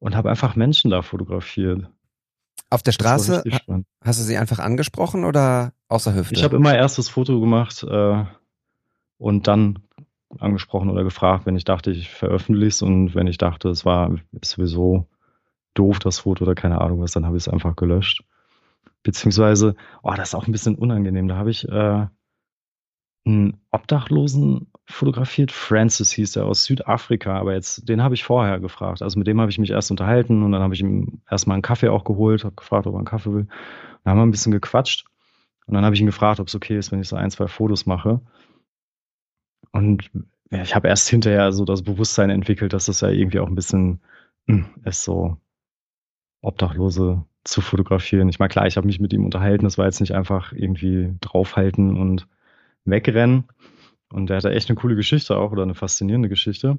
und 0.00 0.16
habe 0.16 0.30
einfach 0.30 0.56
Menschen 0.56 0.90
da 0.90 1.02
fotografiert. 1.02 1.88
Auf 2.70 2.82
der 2.82 2.92
Straße 2.92 3.42
hast 4.04 4.20
du 4.20 4.24
sie 4.24 4.36
einfach 4.36 4.58
angesprochen 4.58 5.24
oder 5.24 5.72
außer 5.88 6.14
Hüfte? 6.14 6.34
Ich 6.34 6.44
habe 6.44 6.56
immer 6.56 6.74
erst 6.74 6.98
das 6.98 7.08
Foto 7.08 7.40
gemacht 7.40 7.82
äh, 7.84 8.24
und 9.16 9.46
dann 9.46 9.78
angesprochen 10.38 10.90
oder 10.90 11.04
gefragt, 11.04 11.46
wenn 11.46 11.56
ich 11.56 11.64
dachte, 11.64 11.90
ich 11.90 12.10
veröffentliche 12.10 12.68
es 12.68 12.82
und 12.82 13.14
wenn 13.14 13.26
ich 13.26 13.38
dachte, 13.38 13.68
es 13.70 13.84
war 13.84 14.14
sowieso 14.42 15.06
doof, 15.74 15.98
das 15.98 16.20
Foto 16.20 16.44
oder 16.44 16.54
keine 16.54 16.80
Ahnung 16.80 17.00
was, 17.00 17.12
dann 17.12 17.26
habe 17.26 17.36
ich 17.36 17.44
es 17.44 17.48
einfach 17.48 17.76
gelöscht. 17.76 18.24
Beziehungsweise, 19.02 19.74
oh, 20.02 20.12
das 20.16 20.30
ist 20.30 20.34
auch 20.34 20.46
ein 20.46 20.52
bisschen 20.52 20.74
unangenehm. 20.74 21.28
Da 21.28 21.36
habe 21.36 21.50
ich 21.50 21.68
äh, 21.68 22.06
einen 23.24 23.60
Obdachlosen 23.70 24.72
fotografiert. 24.86 25.52
Francis 25.52 26.10
hieß 26.12 26.36
er 26.36 26.46
aus 26.46 26.64
Südafrika, 26.64 27.38
aber 27.38 27.54
jetzt, 27.54 27.88
den 27.88 28.02
habe 28.02 28.14
ich 28.14 28.24
vorher 28.24 28.58
gefragt. 28.58 29.02
Also 29.02 29.18
mit 29.18 29.26
dem 29.26 29.40
habe 29.40 29.50
ich 29.50 29.58
mich 29.58 29.70
erst 29.70 29.90
unterhalten 29.90 30.42
und 30.42 30.52
dann 30.52 30.62
habe 30.62 30.74
ich 30.74 30.80
ihm 30.80 31.20
erstmal 31.30 31.54
einen 31.54 31.62
Kaffee 31.62 31.88
auch 31.88 32.04
geholt, 32.04 32.44
habe 32.44 32.56
gefragt, 32.56 32.86
ob 32.86 32.94
er 32.94 32.98
einen 32.98 33.06
Kaffee 33.06 33.32
will. 33.32 33.46
Dann 34.04 34.12
haben 34.12 34.18
wir 34.18 34.26
ein 34.26 34.30
bisschen 34.30 34.52
gequatscht 34.52 35.06
und 35.66 35.74
dann 35.74 35.84
habe 35.84 35.94
ich 35.94 36.00
ihn 36.00 36.06
gefragt, 36.06 36.40
ob 36.40 36.48
es 36.48 36.54
okay 36.54 36.78
ist, 36.78 36.90
wenn 36.90 37.00
ich 37.00 37.08
so 37.08 37.16
ein, 37.16 37.30
zwei 37.30 37.46
Fotos 37.46 37.86
mache. 37.86 38.20
Und 39.72 40.10
ich 40.50 40.74
habe 40.74 40.88
erst 40.88 41.08
hinterher 41.08 41.52
so 41.52 41.64
das 41.64 41.82
Bewusstsein 41.82 42.30
entwickelt, 42.30 42.72
dass 42.72 42.86
das 42.86 43.00
ja 43.00 43.08
irgendwie 43.10 43.40
auch 43.40 43.48
ein 43.48 43.54
bisschen 43.54 44.00
hm, 44.46 44.66
ist 44.84 45.04
so 45.04 45.36
Obdachlose 46.40 47.24
zu 47.44 47.60
fotografieren. 47.60 48.28
Ich 48.28 48.38
meine, 48.38 48.48
klar, 48.48 48.66
ich 48.66 48.76
habe 48.76 48.86
mich 48.86 49.00
mit 49.00 49.12
ihm 49.12 49.24
unterhalten, 49.24 49.64
das 49.64 49.78
war 49.78 49.86
jetzt 49.86 50.00
nicht 50.00 50.14
einfach 50.14 50.52
irgendwie 50.52 51.14
draufhalten 51.20 51.96
und 51.96 52.26
wegrennen. 52.84 53.44
Und 54.10 54.30
der 54.30 54.38
hatte 54.38 54.50
echt 54.50 54.70
eine 54.70 54.76
coole 54.76 54.96
Geschichte 54.96 55.36
auch 55.36 55.52
oder 55.52 55.62
eine 55.62 55.74
faszinierende 55.74 56.28
Geschichte. 56.28 56.78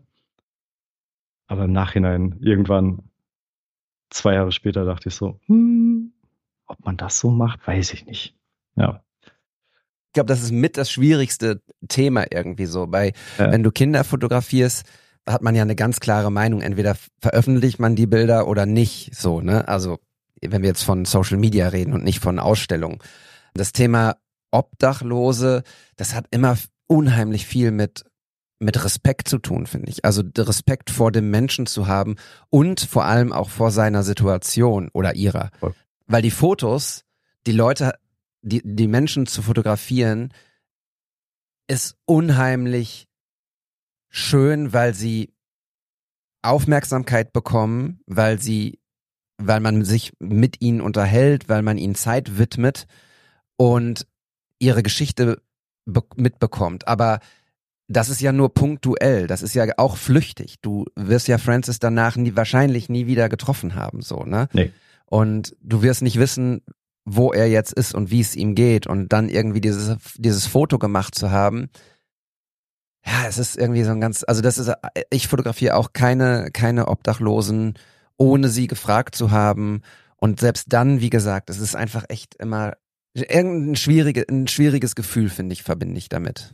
Aber 1.48 1.66
im 1.66 1.72
Nachhinein, 1.72 2.38
irgendwann, 2.42 3.10
zwei 4.10 4.34
Jahre 4.36 4.52
später, 4.52 4.86
dachte 4.86 5.10
ich 5.10 5.16
so, 5.16 5.40
hm, 5.46 6.14
ob 6.66 6.86
man 6.86 6.98
das 6.98 7.20
so 7.20 7.30
macht, 7.30 7.66
weiß 7.68 7.94
ich 7.94 8.06
nicht. 8.06 8.36
Ja. 8.76 9.04
Ich 10.10 10.14
glaube, 10.14 10.28
das 10.28 10.42
ist 10.42 10.52
mit 10.52 10.76
das 10.76 10.90
schwierigste 10.92 11.62
Thema 11.88 12.26
irgendwie 12.32 12.66
so. 12.66 12.88
Bei, 12.88 13.14
Ja. 13.38 13.52
wenn 13.52 13.64
du 13.64 13.72
Kinder 13.72 14.04
fotografierst, 14.04 14.84
hat 15.28 15.44
man 15.44 15.54
ja 15.56 15.62
eine 15.62 15.76
ganz 15.76 16.00
klare 16.00 16.32
Meinung. 16.32 16.62
Entweder 16.62 16.96
veröffentlicht 17.22 17.80
man 17.80 17.96
die 17.96 18.08
Bilder 18.08 18.48
oder 18.48 18.66
nicht. 18.66 19.16
So, 19.16 19.42
ne? 19.42 19.68
Also, 19.68 20.00
wenn 20.42 20.64
wir 20.64 20.70
jetzt 20.70 20.84
von 20.84 21.06
Social 21.06 21.38
Media 21.38 21.68
reden 21.68 21.94
und 21.94 22.04
nicht 22.04 22.20
von 22.20 22.40
Ausstellungen. 22.40 23.00
Das 23.54 23.72
Thema 23.72 24.16
Obdachlose, 24.52 25.64
das 25.96 26.16
hat 26.16 26.26
immer 26.32 26.58
unheimlich 26.88 27.46
viel 27.46 27.72
mit 27.72 28.04
mit 28.62 28.84
Respekt 28.84 29.30
zu 29.30 29.38
tun, 29.38 29.68
finde 29.68 29.90
ich. 29.90 30.04
Also 30.04 30.22
Respekt 30.38 30.90
vor 30.90 31.14
dem 31.14 31.30
Menschen 31.32 31.66
zu 31.66 31.88
haben 31.88 32.18
und 32.50 32.82
vor 32.82 33.06
allem 33.06 33.32
auch 33.32 33.50
vor 33.50 33.72
seiner 33.72 34.04
Situation 34.04 34.90
oder 34.92 35.16
ihrer. 35.16 35.50
Weil 36.08 36.22
die 36.22 36.30
Fotos, 36.32 37.06
die 37.48 37.54
Leute, 37.54 37.94
die, 38.42 38.62
die 38.64 38.88
Menschen 38.88 39.26
zu 39.26 39.42
fotografieren, 39.42 40.34
ist 41.68 41.96
unheimlich 42.06 43.08
schön, 44.10 44.74
weil 44.74 44.94
sie 44.94 45.34
Aufmerksamkeit 46.42 47.34
bekommen, 47.34 48.00
weil 48.06 48.40
sie, 48.40 48.80
weil 49.38 49.60
man 49.60 49.84
sich 49.84 50.14
mit 50.20 50.62
ihnen 50.62 50.82
unterhält, 50.82 51.50
weil 51.50 51.62
man 51.62 51.78
ihnen 51.78 51.96
Zeit 51.96 52.38
widmet 52.38 52.88
und 53.58 54.08
ihre 54.58 54.84
Geschichte 54.84 55.42
be 55.86 56.04
mitbekommt. 56.16 56.88
Aber 56.88 57.20
das 57.88 58.10
ist 58.10 58.22
ja 58.22 58.32
nur 58.32 58.54
punktuell, 58.54 59.28
das 59.28 59.42
ist 59.42 59.56
ja 59.56 59.66
auch 59.78 59.98
flüchtig. 59.98 60.62
Du 60.62 60.86
wirst 60.96 61.28
ja 61.28 61.38
Francis 61.38 61.80
danach 61.80 62.16
nie, 62.16 62.36
wahrscheinlich 62.36 62.88
nie 62.88 63.08
wieder 63.08 63.30
getroffen 63.30 63.76
haben, 63.76 64.02
so, 64.02 64.24
ne? 64.24 64.48
Nee. 64.54 64.72
Und 65.06 65.56
du 65.62 65.82
wirst 65.82 66.04
nicht 66.04 66.20
wissen, 66.20 66.62
wo 67.16 67.34
er 67.34 67.48
jetzt 67.48 67.74
ist 67.74 67.96
und 67.96 68.12
wie 68.12 68.22
es 68.22 68.36
ihm 68.36 68.56
geht 68.56 68.86
und 68.88 69.10
dann 69.10 69.30
irgendwie 69.30 69.62
dieses, 69.62 69.98
dieses 70.16 70.46
Foto 70.46 70.78
gemacht 70.78 71.16
zu 71.16 71.32
haben. 71.32 71.70
Ja, 73.06 73.26
es 73.28 73.38
ist 73.38 73.58
irgendwie 73.58 73.84
so 73.84 73.92
ein 73.92 74.02
ganz, 74.02 74.24
also 74.28 74.42
das 74.42 74.58
ist, 74.58 74.72
ich 75.10 75.28
fotografiere 75.28 75.76
auch 75.76 75.94
keine, 75.94 76.50
keine 76.52 76.88
Obdachlosen, 76.88 77.76
ohne 78.18 78.50
sie 78.50 78.68
gefragt 78.68 79.16
zu 79.16 79.32
haben 79.32 79.82
Und 80.18 80.40
selbst 80.40 80.66
dann, 80.70 81.00
wie 81.02 81.10
gesagt, 81.10 81.50
es 81.50 81.60
ist 81.60 81.76
einfach 81.76 82.06
echt 82.10 82.36
immer 82.36 82.74
irgendein 83.14 83.76
schwierige, 83.76 84.26
ein 84.30 84.48
schwieriges 84.48 84.96
Gefühl, 84.96 85.30
finde 85.30 85.54
ich, 85.54 85.64
verbinde 85.64 85.98
ich 85.98 86.10
damit. 86.10 86.54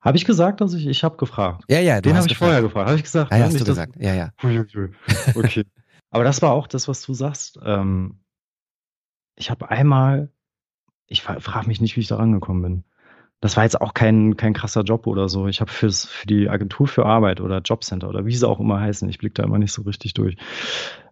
Habe 0.00 0.18
ich 0.18 0.24
gesagt, 0.24 0.60
dass 0.60 0.74
ich, 0.74 0.86
ich 0.86 1.04
habe 1.04 1.16
gefragt. 1.16 1.64
Ja, 1.68 1.80
ja, 1.80 2.00
du 2.00 2.10
Den 2.10 2.16
habe 2.16 2.28
ich 2.28 2.36
vorher 2.36 2.62
gefragt. 2.62 2.88
Habe 2.88 2.98
ich 2.98 3.04
gesagt? 3.04 3.30
Ja, 3.30 3.38
ne? 3.38 3.44
hast 3.44 3.60
du 3.60 3.64
gesagt. 3.64 3.94
Ja, 3.98 4.14
ja. 4.14 4.30
Okay. 5.34 5.64
Aber 6.10 6.24
das 6.24 6.42
war 6.42 6.52
auch 6.52 6.66
das, 6.66 6.86
was 6.86 7.02
du 7.02 7.14
sagst. 7.14 7.58
Ähm, 7.64 8.20
ich 9.36 9.50
habe 9.50 9.70
einmal, 9.70 10.30
ich 11.06 11.22
frage 11.22 11.68
mich 11.68 11.80
nicht, 11.80 11.96
wie 11.96 12.00
ich 12.00 12.08
da 12.08 12.16
rangekommen 12.16 12.62
bin. 12.62 12.84
Das 13.40 13.56
war 13.56 13.64
jetzt 13.64 13.80
auch 13.80 13.92
kein, 13.92 14.36
kein 14.36 14.54
krasser 14.54 14.82
Job 14.82 15.06
oder 15.06 15.28
so. 15.28 15.46
Ich 15.46 15.60
habe 15.60 15.70
für 15.70 15.90
die 16.26 16.48
Agentur 16.48 16.88
für 16.88 17.04
Arbeit 17.04 17.40
oder 17.40 17.60
Jobcenter 17.60 18.08
oder 18.08 18.24
wie 18.24 18.34
sie 18.34 18.48
auch 18.48 18.60
immer 18.60 18.80
heißen, 18.80 19.08
ich 19.08 19.18
blicke 19.18 19.34
da 19.34 19.44
immer 19.44 19.58
nicht 19.58 19.72
so 19.72 19.82
richtig 19.82 20.14
durch, 20.14 20.36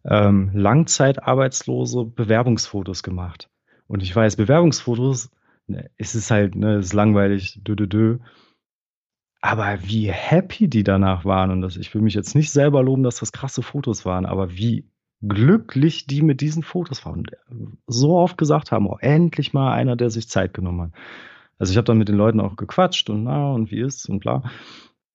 ähm, 0.04 0.50
Langzeitarbeitslose 0.54 2.04
Bewerbungsfotos 2.06 3.02
gemacht. 3.02 3.50
Und 3.86 4.02
ich 4.02 4.16
weiß, 4.16 4.36
Bewerbungsfotos, 4.36 5.30
ne, 5.66 5.90
es 5.98 6.14
ist 6.14 6.30
halt, 6.30 6.54
ne, 6.54 6.78
ist 6.78 6.94
langweilig, 6.94 7.60
dö, 7.62 7.76
dö, 7.76 7.86
dö. 7.86 8.18
Aber 9.42 9.78
wie 9.82 10.10
happy 10.10 10.68
die 10.68 10.84
danach 10.84 11.26
waren 11.26 11.50
und 11.50 11.60
das, 11.60 11.76
ich 11.76 11.94
will 11.94 12.00
mich 12.00 12.14
jetzt 12.14 12.34
nicht 12.34 12.50
selber 12.50 12.82
loben, 12.82 13.02
dass 13.02 13.20
das 13.20 13.32
krasse 13.32 13.60
Fotos 13.62 14.06
waren, 14.06 14.24
aber 14.24 14.56
wie 14.56 14.88
glücklich 15.22 16.06
die 16.06 16.22
mit 16.22 16.40
diesen 16.40 16.62
Fotos 16.62 17.04
waren. 17.06 17.26
Und 17.48 17.78
so 17.86 18.16
oft 18.16 18.36
gesagt 18.38 18.72
haben, 18.72 18.86
oh, 18.86 18.98
endlich 19.00 19.52
mal 19.52 19.72
einer, 19.72 19.96
der 19.96 20.10
sich 20.10 20.28
Zeit 20.28 20.54
genommen 20.54 20.82
hat. 20.82 20.92
Also 21.58 21.70
ich 21.70 21.76
habe 21.76 21.84
dann 21.84 21.98
mit 21.98 22.08
den 22.08 22.16
Leuten 22.16 22.40
auch 22.40 22.56
gequatscht 22.56 23.08
und 23.10 23.24
na 23.24 23.52
und 23.52 23.70
wie 23.70 23.80
ist 23.80 24.08
und 24.08 24.20
bla. 24.20 24.42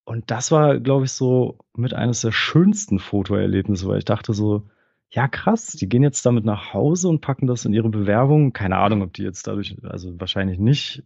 Und 0.06 0.32
das 0.32 0.52
war, 0.52 0.80
glaube 0.80 1.06
ich, 1.06 1.12
so 1.12 1.60
mit 1.76 1.94
eines 1.94 2.22
der 2.22 2.32
schönsten 2.32 3.00
Fotoerlebnisse, 3.00 3.88
weil 3.88 4.00
ich 4.00 4.06
dachte 4.06 4.34
so, 4.34 4.64
ja 5.12 5.28
krass, 5.28 5.68
die 5.68 5.90
gehen 5.90 6.04
jetzt 6.04 6.26
damit 6.26 6.46
nach 6.46 6.74
Hause 6.74 7.10
und 7.10 7.22
packen 7.22 7.48
das 7.48 7.66
in 7.66 7.74
ihre 7.74 7.90
Bewerbung. 7.90 8.54
Keine 8.54 8.78
Ahnung, 8.78 9.02
ob 9.02 9.14
die 9.14 9.24
jetzt 9.24 9.48
dadurch, 9.48 9.76
also 9.84 10.20
wahrscheinlich 10.20 10.60
nicht 10.60 11.04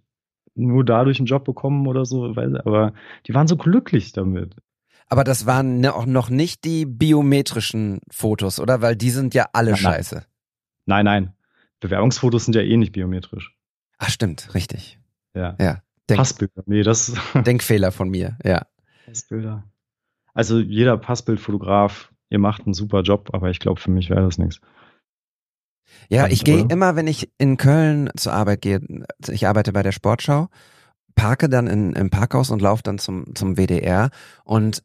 nur 0.56 0.86
dadurch 0.86 1.20
einen 1.20 1.26
Job 1.26 1.46
bekommen 1.46 1.88
oder 1.88 2.06
so, 2.06 2.26
aber 2.26 2.94
die 3.28 3.34
waren 3.34 3.48
so 3.48 3.58
glücklich 3.58 4.14
damit. 4.14 4.56
Aber 5.13 5.24
das 5.24 5.46
waren 5.46 5.79
ne, 5.79 5.93
auch 5.93 6.08
noch 6.08 6.32
nicht 6.32 6.63
die 6.63 6.88
biometrischen 6.88 8.00
Fotos, 8.10 8.60
oder? 8.60 8.82
Weil 8.82 8.96
die 8.96 9.12
sind 9.12 9.36
ja 9.36 9.48
alle 9.53 9.74
Nein, 9.74 9.79
scheiße. 9.79 10.25
Nein, 10.88 11.05
nein. 11.05 11.34
Bewerbungsfotos 11.82 12.46
sind 12.46 12.55
ja 12.55 12.63
eh 12.63 12.77
nicht 12.77 12.93
biometrisch. 12.93 13.55
Ach, 14.00 14.10
stimmt, 14.10 14.55
richtig. 14.55 14.98
Ja. 15.36 15.55
Ja. 15.60 15.84
Denk, 16.10 16.17
Passbilder. 16.17 16.63
Nee, 16.65 16.82
das 16.82 17.13
Denkfehler 17.46 17.91
von 17.91 18.10
mir, 18.10 18.39
ja. 18.43 18.65
Passbilder. 19.05 19.63
Also 20.34 20.58
jeder 20.58 20.98
Passbildfotograf, 20.98 22.12
ihr 22.32 22.39
macht 22.39 22.65
einen 22.65 22.74
super 22.74 23.03
Job, 23.03 23.29
aber 23.34 23.51
ich 23.51 23.60
glaube, 23.60 23.79
für 23.79 23.91
mich 23.91 24.10
wäre 24.10 24.24
das 24.24 24.39
nichts. 24.39 24.62
Ja, 26.10 26.25
ich 26.25 26.43
gehe 26.43 26.65
immer, 26.70 26.96
wenn 26.96 27.05
ich 27.05 27.32
in 27.38 27.58
Köln 27.58 28.10
zur 28.17 28.34
Arbeit 28.34 28.63
gehe, 28.63 28.82
ich 29.29 29.46
arbeite 29.46 29.74
bei 29.74 29.84
der 29.84 29.91
Sportschau, 29.91 30.50
parke 31.13 31.50
dann 31.50 31.67
in, 31.67 31.93
im 31.93 32.10
Parkhaus 32.10 32.50
und 32.50 32.63
laufe 32.63 32.82
dann 32.82 32.98
zum, 32.98 33.36
zum 33.36 33.58
WDR 33.58 34.10
und 34.43 34.82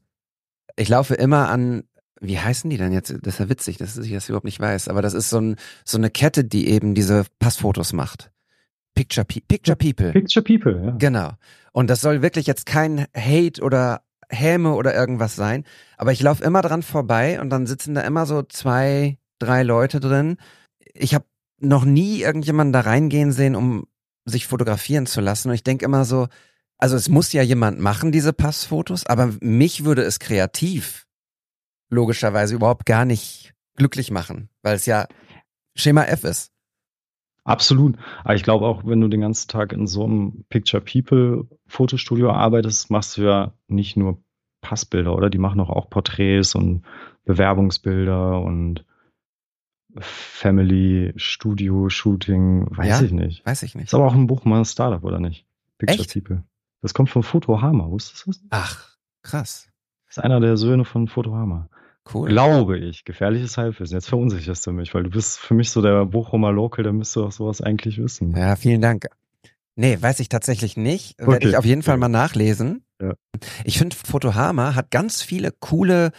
ich 0.78 0.88
laufe 0.88 1.14
immer 1.14 1.48
an, 1.48 1.84
wie 2.20 2.38
heißen 2.38 2.68
die 2.70 2.76
denn 2.76 2.92
jetzt? 2.92 3.14
Das 3.22 3.34
ist 3.34 3.40
ja 3.40 3.48
witzig, 3.48 3.76
dass 3.78 3.96
ich 3.96 4.12
das 4.12 4.28
überhaupt 4.28 4.44
nicht 4.44 4.60
weiß, 4.60 4.88
aber 4.88 5.02
das 5.02 5.14
ist 5.14 5.30
so, 5.30 5.40
ein, 5.40 5.56
so 5.84 5.98
eine 5.98 6.10
Kette, 6.10 6.44
die 6.44 6.68
eben 6.68 6.94
diese 6.94 7.24
Passfotos 7.38 7.92
macht. 7.92 8.30
Picture, 8.94 9.24
Pe 9.24 9.40
Picture 9.46 9.76
People. 9.76 10.12
Picture 10.12 10.42
People, 10.42 10.84
ja. 10.84 10.90
Genau. 10.98 11.32
Und 11.72 11.88
das 11.88 12.00
soll 12.00 12.22
wirklich 12.22 12.46
jetzt 12.46 12.66
kein 12.66 13.06
Hate 13.16 13.62
oder 13.62 14.02
Häme 14.28 14.74
oder 14.74 14.94
irgendwas 14.94 15.36
sein. 15.36 15.64
Aber 15.96 16.12
ich 16.12 16.20
laufe 16.20 16.42
immer 16.42 16.62
dran 16.62 16.82
vorbei 16.82 17.40
und 17.40 17.50
dann 17.50 17.66
sitzen 17.66 17.94
da 17.94 18.00
immer 18.02 18.26
so 18.26 18.42
zwei, 18.42 19.18
drei 19.38 19.62
Leute 19.62 20.00
drin. 20.00 20.36
Ich 20.94 21.14
habe 21.14 21.24
noch 21.60 21.84
nie 21.84 22.22
irgendjemanden 22.22 22.72
da 22.72 22.80
reingehen 22.80 23.32
sehen, 23.32 23.54
um 23.54 23.86
sich 24.24 24.46
fotografieren 24.46 25.06
zu 25.06 25.20
lassen. 25.20 25.48
Und 25.48 25.54
ich 25.54 25.64
denke 25.64 25.84
immer 25.84 26.04
so, 26.04 26.28
also 26.78 26.96
es 26.96 27.08
muss 27.08 27.32
ja 27.32 27.42
jemand 27.42 27.80
machen, 27.80 28.12
diese 28.12 28.32
Passfotos, 28.32 29.04
aber 29.06 29.34
mich 29.40 29.84
würde 29.84 30.02
es 30.02 30.18
kreativ 30.18 31.06
logischerweise 31.90 32.54
überhaupt 32.54 32.86
gar 32.86 33.04
nicht 33.04 33.54
glücklich 33.74 34.10
machen, 34.10 34.48
weil 34.62 34.76
es 34.76 34.86
ja 34.86 35.06
Schema 35.74 36.04
F 36.04 36.24
ist. 36.24 36.52
Absolut. 37.44 37.96
Aber 38.24 38.34
ich 38.34 38.42
glaube 38.42 38.66
auch, 38.66 38.84
wenn 38.84 39.00
du 39.00 39.08
den 39.08 39.22
ganzen 39.22 39.48
Tag 39.48 39.72
in 39.72 39.86
so 39.86 40.04
einem 40.04 40.44
Picture 40.50 40.82
People 40.82 41.48
Fotostudio 41.66 42.30
arbeitest, 42.30 42.90
machst 42.90 43.16
du 43.16 43.22
ja 43.22 43.54
nicht 43.68 43.96
nur 43.96 44.22
Passbilder, 44.60 45.14
oder? 45.14 45.30
Die 45.30 45.38
machen 45.38 45.58
doch 45.58 45.70
auch 45.70 45.88
Porträts 45.88 46.54
und 46.54 46.84
Bewerbungsbilder 47.24 48.40
und 48.40 48.84
Family, 49.98 51.12
Studio, 51.16 51.88
Shooting, 51.88 52.66
weiß 52.76 53.00
Ja? 53.00 53.06
ich 53.06 53.12
nicht. 53.12 53.46
Weiß 53.46 53.62
ich 53.62 53.74
nicht. 53.74 53.86
Ist 53.86 53.94
aber 53.94 54.06
auch 54.06 54.14
ein 54.14 54.26
Buchmann 54.26 54.64
Startup, 54.64 55.02
oder 55.02 55.18
nicht? 55.18 55.46
Picture 55.78 56.00
Echt? 56.00 56.12
People. 56.12 56.42
Das 56.80 56.94
kommt 56.94 57.10
von 57.10 57.22
Fotohama, 57.22 57.88
wusstest 57.90 58.26
du 58.26 58.30
das? 58.30 58.40
Ach, 58.50 58.96
krass. 59.22 59.68
Das 60.06 60.16
ist 60.18 60.22
einer 60.24 60.40
der 60.40 60.56
Söhne 60.56 60.84
von 60.84 61.08
Fotohama. 61.08 61.68
Cool. 62.12 62.30
Glaube 62.30 62.78
ich. 62.78 63.04
Gefährliches 63.04 63.58
Halbwissen. 63.58 63.94
Jetzt 63.96 64.08
verunsicherst 64.08 64.66
du 64.66 64.72
mich, 64.72 64.94
weil 64.94 65.02
du 65.02 65.10
bist 65.10 65.38
für 65.38 65.52
mich 65.54 65.70
so 65.70 65.82
der 65.82 66.06
Bochumer 66.06 66.52
Local, 66.52 66.82
der 66.82 66.92
müsste 66.94 67.20
doch 67.20 67.32
sowas 67.32 67.60
eigentlich 67.60 67.98
wissen. 67.98 68.34
Ja, 68.34 68.56
vielen 68.56 68.80
Dank. 68.80 69.06
Nee, 69.76 69.98
weiß 70.00 70.18
ich 70.20 70.28
tatsächlich 70.30 70.76
nicht. 70.76 71.18
Werde 71.18 71.32
Okay. 71.36 71.48
ich 71.50 71.56
auf 71.56 71.66
jeden 71.66 71.82
Fall 71.82 71.94
Ja. 71.96 71.98
mal 71.98 72.08
nachlesen. 72.08 72.82
Ja. 73.00 73.12
Ich 73.64 73.76
finde, 73.78 73.94
Fotohama 73.94 74.74
hat 74.74 74.90
ganz 74.90 75.20
viele 75.22 75.52
coole 75.52 76.12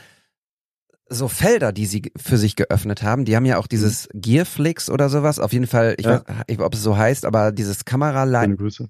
so 1.09 1.27
Felder, 1.27 1.71
die 1.73 1.87
sie 1.87 2.11
für 2.15 2.37
sich 2.37 2.55
geöffnet 2.55 3.01
haben. 3.01 3.25
Die 3.25 3.35
haben 3.35 3.45
ja 3.45 3.57
auch 3.57 3.65
dieses 3.65 4.07
Gearflix 4.13 4.91
oder 4.91 5.09
sowas. 5.09 5.39
Auf 5.39 5.53
jeden 5.53 5.65
Fall, 5.65 5.95
ich 5.97 6.05
Mhm. 6.05 6.11
Ja. 6.11 6.23
weiß 6.27 6.45
nicht, 6.47 6.59
ob 6.61 6.73
es 6.75 6.83
so 6.83 6.95
heißt, 6.97 7.25
aber 7.25 7.51
dieses 7.51 7.83
Kameralein 7.83 8.43
Schöne 8.51 8.57
Grüße. 8.57 8.89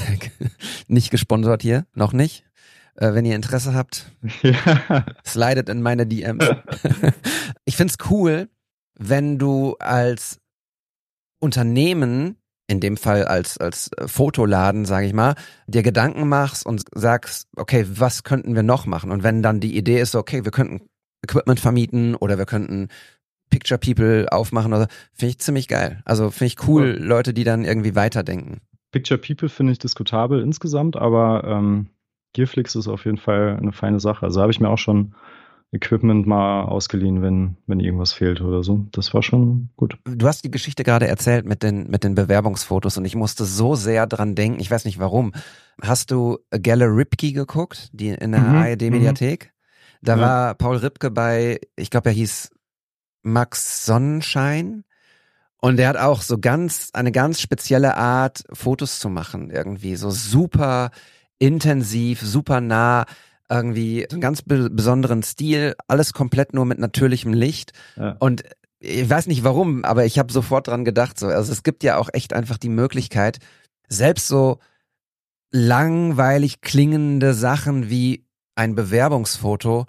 nicht 0.88 1.10
gesponsert 1.10 1.62
hier, 1.62 1.86
noch 1.94 2.12
nicht. 2.12 2.44
Äh, 2.96 3.14
wenn 3.14 3.24
ihr 3.24 3.36
Interesse 3.36 3.74
habt, 3.74 4.10
ja. 4.42 5.04
slidet 5.24 5.68
in 5.68 5.82
meine 5.82 6.06
DMs. 6.06 6.44
ich 7.64 7.76
find's 7.76 7.96
cool, 8.10 8.48
wenn 8.98 9.38
du 9.38 9.76
als 9.78 10.40
Unternehmen, 11.38 12.36
in 12.68 12.80
dem 12.80 12.96
Fall 12.96 13.24
als, 13.24 13.58
als 13.58 13.90
äh, 13.96 14.08
Fotoladen, 14.08 14.86
sage 14.86 15.06
ich 15.06 15.12
mal, 15.12 15.34
dir 15.66 15.82
Gedanken 15.82 16.28
machst 16.28 16.64
und 16.66 16.84
sagst, 16.94 17.48
okay, 17.56 17.86
was 17.88 18.24
könnten 18.24 18.54
wir 18.54 18.62
noch 18.62 18.86
machen? 18.86 19.10
Und 19.10 19.22
wenn 19.22 19.42
dann 19.42 19.60
die 19.60 19.76
Idee 19.76 20.00
ist, 20.00 20.14
okay, 20.14 20.44
wir 20.44 20.52
könnten 20.52 20.88
Equipment 21.22 21.60
vermieten 21.60 22.14
oder 22.14 22.38
wir 22.38 22.46
könnten 22.46 22.88
Picture 23.50 23.78
People 23.78 24.26
aufmachen 24.30 24.72
oder 24.72 24.82
so, 24.82 24.88
finde 25.12 25.30
ich 25.30 25.38
ziemlich 25.38 25.68
geil. 25.68 26.02
Also 26.04 26.30
finde 26.30 26.46
ich 26.46 26.68
cool, 26.68 26.96
Leute, 26.98 27.32
die 27.32 27.44
dann 27.44 27.64
irgendwie 27.64 27.94
weiterdenken. 27.94 28.60
Picture 28.92 29.18
People 29.18 29.48
finde 29.48 29.72
ich 29.72 29.78
diskutabel 29.78 30.40
insgesamt, 30.40 30.96
aber 30.96 31.44
ähm, 31.44 31.88
Gearflix 32.32 32.74
ist 32.74 32.88
auf 32.88 33.04
jeden 33.04 33.18
Fall 33.18 33.56
eine 33.60 33.72
feine 33.72 34.00
Sache. 34.00 34.26
Also 34.26 34.40
habe 34.40 34.52
ich 34.52 34.60
mir 34.60 34.68
auch 34.68 34.78
schon 34.78 35.14
Equipment 35.72 36.26
mal 36.26 36.62
ausgeliehen, 36.62 37.22
wenn, 37.22 37.56
wenn 37.66 37.80
irgendwas 37.80 38.12
fehlt 38.12 38.40
oder 38.40 38.62
so. 38.62 38.86
Das 38.92 39.12
war 39.14 39.22
schon 39.22 39.70
gut. 39.76 39.98
Du 40.04 40.26
hast 40.26 40.44
die 40.44 40.50
Geschichte 40.50 40.84
gerade 40.84 41.08
erzählt 41.08 41.44
mit 41.44 41.62
den, 41.62 41.90
mit 41.90 42.04
den 42.04 42.14
Bewerbungsfotos 42.14 42.96
und 42.96 43.04
ich 43.04 43.16
musste 43.16 43.44
so 43.44 43.74
sehr 43.74 44.06
dran 44.06 44.34
denken, 44.34 44.60
ich 44.60 44.70
weiß 44.70 44.84
nicht 44.84 44.98
warum. 44.98 45.32
Hast 45.82 46.10
du 46.10 46.38
Gelle 46.50 46.86
Ripke 46.86 47.32
geguckt, 47.32 47.90
die 47.92 48.08
in 48.10 48.32
der 48.32 48.42
Mhm, 48.42 48.54
ARD-Mediathek? 48.56 49.52
Da 50.02 50.16
Ja. 50.16 50.20
war 50.20 50.54
Paul 50.54 50.76
Ripke 50.76 51.10
bei, 51.10 51.60
ich 51.74 51.90
glaube, 51.90 52.10
er 52.10 52.14
hieß 52.14 52.50
Max 53.22 53.84
Sonnenschein. 53.84 54.84
Und 55.60 55.78
der 55.78 55.88
hat 55.88 55.96
auch 55.96 56.22
so 56.22 56.38
ganz, 56.38 56.90
eine 56.92 57.12
ganz 57.12 57.40
spezielle 57.40 57.96
Art, 57.96 58.44
Fotos 58.52 58.98
zu 58.98 59.08
machen, 59.08 59.50
irgendwie. 59.50 59.96
So 59.96 60.10
super 60.10 60.90
intensiv, 61.38 62.20
super 62.20 62.60
nah, 62.60 63.06
irgendwie 63.48 64.06
so 64.08 64.14
einen 64.14 64.20
ganz 64.20 64.42
be 64.42 64.70
besonderen 64.70 65.22
Stil, 65.22 65.74
alles 65.88 66.12
komplett 66.12 66.52
nur 66.54 66.64
mit 66.64 66.78
natürlichem 66.78 67.32
Licht. 67.32 67.72
Ja. 67.96 68.16
Und 68.18 68.42
ich 68.78 69.08
weiß 69.08 69.26
nicht 69.26 69.44
warum, 69.44 69.84
aber 69.84 70.04
ich 70.04 70.18
habe 70.18 70.32
sofort 70.32 70.68
dran 70.68 70.84
gedacht. 70.84 71.18
So, 71.18 71.28
also 71.28 71.52
es 71.52 71.62
gibt 71.62 71.82
ja 71.82 71.96
auch 71.96 72.10
echt 72.12 72.32
einfach 72.32 72.58
die 72.58 72.68
Möglichkeit, 72.68 73.38
selbst 73.88 74.28
so 74.28 74.58
langweilig 75.50 76.60
klingende 76.60 77.34
Sachen 77.34 77.88
wie 77.88 78.26
ein 78.54 78.74
Bewerbungsfoto 78.74 79.86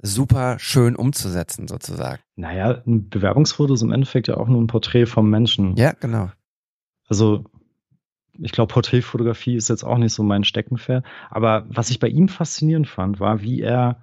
super 0.00 0.58
schön 0.58 0.96
umzusetzen, 0.96 1.68
sozusagen. 1.68 2.22
Naja, 2.36 2.82
ein 2.86 3.08
Bewerbungsfoto 3.08 3.74
ist 3.74 3.82
im 3.82 3.92
Endeffekt 3.92 4.28
ja 4.28 4.36
auch 4.36 4.48
nur 4.48 4.60
ein 4.60 4.66
Porträt 4.68 5.06
vom 5.06 5.28
Menschen. 5.28 5.76
Ja, 5.76 5.92
genau. 5.92 6.30
Also, 7.08 7.44
ich 8.38 8.52
glaube, 8.52 8.72
Porträtfotografie 8.72 9.56
ist 9.56 9.68
jetzt 9.68 9.84
auch 9.84 9.98
nicht 9.98 10.12
so 10.12 10.22
mein 10.22 10.44
Steckenpferd. 10.44 11.04
Aber 11.30 11.66
was 11.68 11.90
ich 11.90 11.98
bei 11.98 12.08
ihm 12.08 12.28
faszinierend 12.28 12.86
fand, 12.86 13.18
war, 13.18 13.42
wie 13.42 13.60
er, 13.60 14.00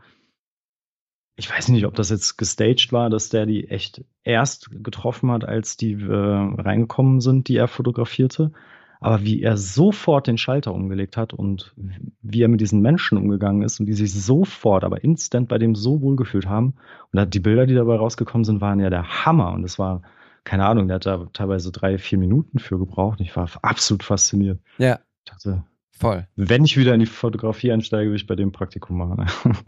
ich 1.37 1.49
weiß 1.49 1.69
nicht, 1.69 1.85
ob 1.85 1.95
das 1.95 2.09
jetzt 2.09 2.37
gestaged 2.37 2.91
war, 2.91 3.09
dass 3.09 3.29
der 3.29 3.45
die 3.45 3.69
echt 3.69 4.03
erst 4.23 4.69
getroffen 4.83 5.31
hat, 5.31 5.45
als 5.45 5.77
die 5.77 5.93
äh, 5.93 6.11
reingekommen 6.11 7.21
sind, 7.21 7.47
die 7.47 7.55
er 7.55 7.67
fotografierte. 7.67 8.51
Aber 8.99 9.23
wie 9.23 9.41
er 9.41 9.57
sofort 9.57 10.27
den 10.27 10.37
Schalter 10.37 10.73
umgelegt 10.73 11.17
hat 11.17 11.33
und 11.33 11.73
wie 12.21 12.41
er 12.41 12.47
mit 12.47 12.61
diesen 12.61 12.81
Menschen 12.81 13.17
umgegangen 13.17 13.61
ist 13.61 13.79
und 13.79 13.85
die 13.85 13.93
sich 13.93 14.13
sofort, 14.13 14.83
aber 14.83 15.03
instant 15.03 15.49
bei 15.49 15.57
dem 15.57 15.75
so 15.75 16.01
wohl 16.01 16.15
gefühlt 16.15 16.47
haben. 16.47 16.75
Und 17.11 17.33
die 17.33 17.39
Bilder, 17.39 17.65
die 17.65 17.75
dabei 17.75 17.95
rausgekommen 17.97 18.45
sind, 18.45 18.61
waren 18.61 18.79
ja 18.79 18.89
der 18.89 19.25
Hammer. 19.25 19.53
Und 19.53 19.63
es 19.63 19.77
war 19.77 20.01
keine 20.45 20.65
Ahnung, 20.65 20.87
der 20.87 20.95
hat 20.95 21.05
da 21.05 21.27
teilweise 21.33 21.71
drei, 21.71 21.97
vier 21.97 22.19
Minuten 22.19 22.59
für 22.59 22.77
gebraucht. 22.77 23.19
Ich 23.19 23.35
war 23.35 23.49
absolut 23.63 24.03
fasziniert. 24.03 24.59
Ja. 24.77 24.99
Ich 25.25 25.31
dachte, 25.31 25.63
Voll. 25.97 26.27
wenn 26.35 26.65
ich 26.65 26.75
wieder 26.75 26.93
in 26.93 26.99
die 26.99 27.05
Fotografie 27.05 27.71
einsteige, 27.71 28.09
will 28.09 28.17
ich 28.17 28.27
bei 28.27 28.35
dem 28.35 28.51
Praktikum 28.51 28.97
machen. 28.97 29.25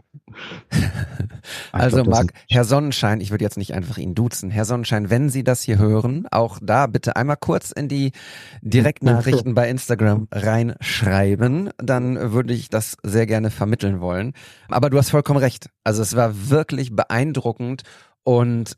Also 1.72 2.02
glaub, 2.02 2.08
Marc, 2.08 2.32
Herr 2.48 2.64
Sonnenschein, 2.64 3.20
ich 3.20 3.30
würde 3.30 3.44
jetzt 3.44 3.56
nicht 3.56 3.72
einfach 3.72 3.96
ihn 3.98 4.14
duzen. 4.14 4.50
Herr 4.50 4.64
Sonnenschein, 4.64 5.10
wenn 5.10 5.30
Sie 5.30 5.42
das 5.42 5.62
hier 5.62 5.78
hören, 5.78 6.26
auch 6.30 6.58
da 6.60 6.86
bitte 6.86 7.16
einmal 7.16 7.38
kurz 7.38 7.70
in 7.70 7.88
die 7.88 8.12
Direktnachrichten 8.60 9.54
bei 9.54 9.68
Instagram 9.68 10.28
reinschreiben, 10.30 11.70
dann 11.78 12.32
würde 12.32 12.52
ich 12.52 12.68
das 12.68 12.96
sehr 13.02 13.26
gerne 13.26 13.50
vermitteln 13.50 14.00
wollen. 14.00 14.34
Aber 14.68 14.90
du 14.90 14.98
hast 14.98 15.10
vollkommen 15.10 15.38
recht. 15.38 15.70
Also 15.84 16.02
es 16.02 16.14
war 16.14 16.50
wirklich 16.50 16.94
beeindruckend 16.94 17.82
und 18.22 18.76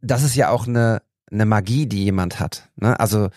das 0.00 0.22
ist 0.22 0.34
ja 0.34 0.50
auch 0.50 0.66
eine, 0.66 1.02
eine 1.30 1.46
Magie, 1.46 1.86
die 1.86 2.04
jemand 2.04 2.40
hat. 2.40 2.68
Ne? 2.76 2.98
Also 2.98 3.28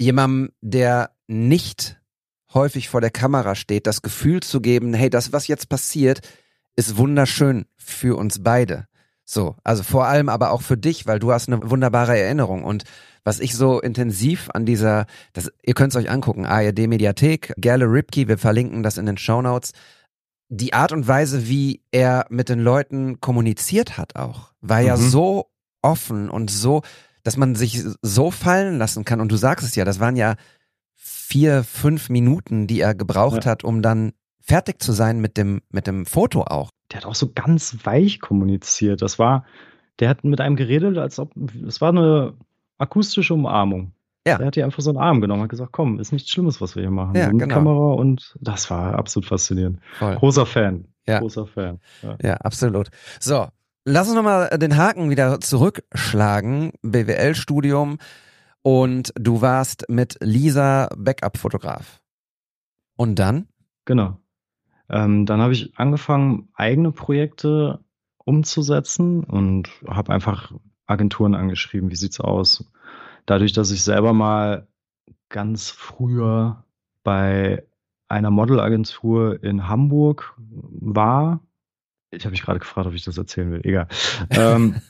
jemandem, 0.00 0.50
der 0.62 1.10
nicht 1.30 2.00
häufig 2.52 2.88
vor 2.88 3.00
der 3.00 3.10
Kamera 3.10 3.54
steht, 3.54 3.86
das 3.86 4.02
Gefühl 4.02 4.40
zu 4.40 4.60
geben, 4.60 4.92
hey, 4.92 5.08
das, 5.08 5.32
was 5.32 5.46
jetzt 5.46 5.68
passiert, 5.68 6.20
ist 6.76 6.96
wunderschön 6.96 7.66
für 7.76 8.16
uns 8.16 8.42
beide. 8.42 8.86
So, 9.24 9.54
also 9.62 9.84
vor 9.84 10.06
allem 10.06 10.28
aber 10.28 10.50
auch 10.50 10.62
für 10.62 10.76
dich, 10.76 11.06
weil 11.06 11.20
du 11.20 11.32
hast 11.32 11.48
eine 11.48 11.70
wunderbare 11.70 12.18
Erinnerung. 12.18 12.64
Und 12.64 12.82
was 13.22 13.38
ich 13.38 13.54
so 13.54 13.80
intensiv 13.80 14.48
an 14.52 14.66
dieser, 14.66 15.06
das, 15.32 15.52
ihr 15.62 15.74
könnt 15.74 15.92
es 15.92 15.96
euch 15.96 16.10
angucken, 16.10 16.46
ARD 16.46 16.88
Mediathek, 16.88 17.52
Gerle 17.56 17.84
Ripke, 17.84 18.26
wir 18.26 18.38
verlinken 18.38 18.82
das 18.82 18.98
in 18.98 19.06
den 19.06 19.18
Show 19.18 19.40
Notes. 19.40 19.70
Die 20.48 20.72
Art 20.74 20.90
und 20.90 21.06
Weise, 21.06 21.48
wie 21.48 21.84
er 21.92 22.26
mit 22.28 22.48
den 22.48 22.58
Leuten 22.58 23.20
kommuniziert 23.20 23.96
hat 23.98 24.16
auch, 24.16 24.52
war 24.60 24.80
ja 24.80 24.96
Mhm. 24.96 25.08
so 25.10 25.50
offen 25.82 26.28
und 26.28 26.50
so, 26.50 26.82
dass 27.22 27.36
man 27.36 27.54
sich 27.54 27.84
so 28.02 28.32
fallen 28.32 28.78
lassen 28.78 29.04
kann. 29.04 29.20
Und 29.20 29.30
du 29.30 29.36
sagst 29.36 29.64
es 29.64 29.76
ja, 29.76 29.84
das 29.84 30.00
waren 30.00 30.16
ja 30.16 30.34
vier, 31.30 31.62
fünf 31.64 32.08
Minuten, 32.10 32.66
die 32.66 32.80
er 32.80 32.94
gebraucht 32.94 33.44
Ja. 33.44 33.52
hat, 33.52 33.64
um 33.64 33.82
dann 33.82 34.12
fertig 34.40 34.82
zu 34.82 34.92
sein 34.92 35.20
mit 35.20 35.36
dem, 35.36 35.60
mit 35.70 35.86
dem 35.86 36.06
Foto 36.06 36.42
auch. 36.42 36.70
der 36.90 36.98
hat 37.02 37.06
auch 37.06 37.14
so 37.14 37.30
ganz 37.32 37.76
weich 37.84 38.18
kommuniziert. 38.20 39.00
Das 39.00 39.18
war, 39.20 39.44
der 40.00 40.08
hat 40.08 40.24
mit 40.24 40.40
einem 40.40 40.56
geredet, 40.56 40.98
als 40.98 41.20
ob, 41.20 41.32
es 41.66 41.80
war 41.80 41.90
eine 41.90 42.34
akustische 42.78 43.34
Umarmung. 43.34 43.92
Ja. 44.26 44.38
Der 44.38 44.48
hat 44.48 44.56
dir 44.56 44.64
einfach 44.64 44.82
so 44.82 44.90
einen 44.90 44.98
Arm 44.98 45.20
genommen, 45.20 45.42
hat 45.44 45.50
gesagt, 45.50 45.70
komm, 45.72 46.00
ist 46.00 46.12
nichts 46.12 46.30
Schlimmes, 46.30 46.60
was 46.60 46.74
wir 46.74 46.82
hier 46.82 46.90
machen. 46.90 47.14
Ja, 47.14 47.26
so 47.26 47.30
mit 47.32 47.40
genau. 47.42 47.54
Kamera 47.54 47.92
und 47.94 48.36
das 48.40 48.68
war 48.70 48.96
absolut 48.96 49.26
faszinierend. 49.28 49.78
Voll. 49.98 50.16
Großer 50.16 50.46
Fan. 50.46 50.86
Ja. 51.06 51.20
Großer 51.20 51.46
Fan. 51.46 51.78
Ja. 52.02 52.16
Ja, 52.22 52.34
absolut. 52.38 52.90
So, 53.20 53.46
lass 53.84 54.08
uns 54.08 54.16
nochmal 54.16 54.48
den 54.58 54.76
Haken 54.76 55.10
wieder 55.10 55.40
zurückschlagen. 55.40 56.72
BWL-Studium 56.82 57.98
und 58.62 59.12
du 59.16 59.40
warst 59.40 59.86
mit 59.88 60.18
Lisa 60.20 60.88
Backup-Fotograf. 60.96 62.00
Und 62.96 63.18
dann? 63.18 63.48
Genau. 63.84 64.18
Ähm, 64.88 65.24
dann 65.24 65.40
habe 65.40 65.52
ich 65.52 65.78
angefangen, 65.78 66.48
eigene 66.54 66.92
Projekte 66.92 67.80
umzusetzen 68.18 69.24
und 69.24 69.70
habe 69.86 70.12
einfach 70.12 70.52
Agenturen 70.86 71.34
angeschrieben. 71.34 71.90
Wie 71.90 71.96
sieht's 71.96 72.20
aus? 72.20 72.64
Dadurch, 73.26 73.52
dass 73.52 73.70
ich 73.70 73.82
selber 73.82 74.12
mal 74.12 74.66
ganz 75.28 75.70
früher 75.70 76.64
bei 77.02 77.64
einer 78.08 78.30
Modelagentur 78.30 79.42
in 79.42 79.68
Hamburg 79.68 80.34
war. 80.38 81.40
Ich 82.10 82.24
habe 82.24 82.32
mich 82.32 82.42
gerade 82.42 82.58
gefragt, 82.58 82.88
ob 82.88 82.94
ich 82.94 83.04
das 83.04 83.16
erzählen 83.16 83.52
will. 83.52 83.60
Egal. 83.62 83.86
ähm, 84.30 84.82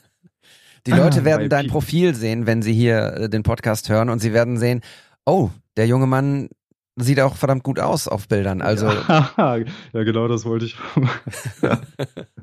Die 0.87 0.91
Leute 0.91 1.21
Ah, 1.21 1.25
werden 1.25 1.49
dein 1.49 1.67
Profil 1.67 2.15
sehen, 2.15 2.47
wenn 2.47 2.61
sie 2.61 2.73
hier 2.73 3.13
äh, 3.13 3.29
den 3.29 3.43
Podcast 3.43 3.89
hören 3.89 4.09
und 4.09 4.19
sie 4.19 4.33
werden 4.33 4.57
sehen, 4.57 4.81
oh, 5.25 5.49
der 5.77 5.87
junge 5.87 6.07
Mann 6.07 6.49
sieht 6.97 7.19
auch 7.19 7.35
verdammt 7.35 7.63
gut 7.63 7.79
aus 7.79 8.07
auf 8.07 8.27
Bildern. 8.27 8.61
Also, 8.61 8.87
ja, 8.87 9.31
ja, 9.93 10.03
genau 10.03 10.27
das 10.27 10.45
wollte 10.45 10.65
ich. 10.65 10.77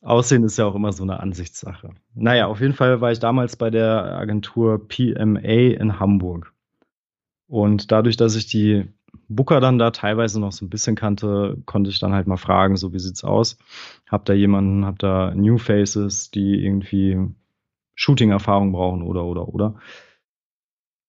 Aussehen 0.00 0.42
ist 0.42 0.58
ja 0.58 0.66
auch 0.66 0.74
immer 0.74 0.92
so 0.92 1.04
eine 1.04 1.20
Ansichtssache. 1.20 1.90
Naja, 2.14 2.46
auf 2.46 2.60
jeden 2.60 2.74
Fall 2.74 3.00
war 3.00 3.12
ich 3.12 3.20
damals 3.20 3.56
bei 3.56 3.70
der 3.70 4.16
Agentur 4.16 4.88
PMA 4.88 5.38
in 5.38 6.00
Hamburg. 6.00 6.52
Und 7.46 7.92
dadurch, 7.92 8.16
dass 8.16 8.34
ich 8.34 8.46
die 8.46 8.88
Booker 9.28 9.60
dann 9.60 9.78
da 9.78 9.90
teilweise 9.90 10.40
noch 10.40 10.52
so 10.52 10.64
ein 10.64 10.70
bisschen 10.70 10.96
kannte, 10.96 11.58
konnte 11.66 11.90
ich 11.90 11.98
dann 11.98 12.12
halt 12.12 12.26
mal 12.26 12.36
fragen, 12.36 12.76
so 12.76 12.92
wie 12.92 12.98
sieht's 12.98 13.24
aus? 13.24 13.58
Hab 14.08 14.24
da 14.24 14.32
jemanden, 14.32 14.84
hab 14.84 14.98
da 14.98 15.34
New 15.34 15.58
Faces, 15.58 16.30
die 16.30 16.64
irgendwie 16.64 17.18
Shooting-Erfahrung 17.94 18.72
brauchen 18.72 19.02
oder 19.02 19.24
oder 19.24 19.48
oder. 19.48 19.74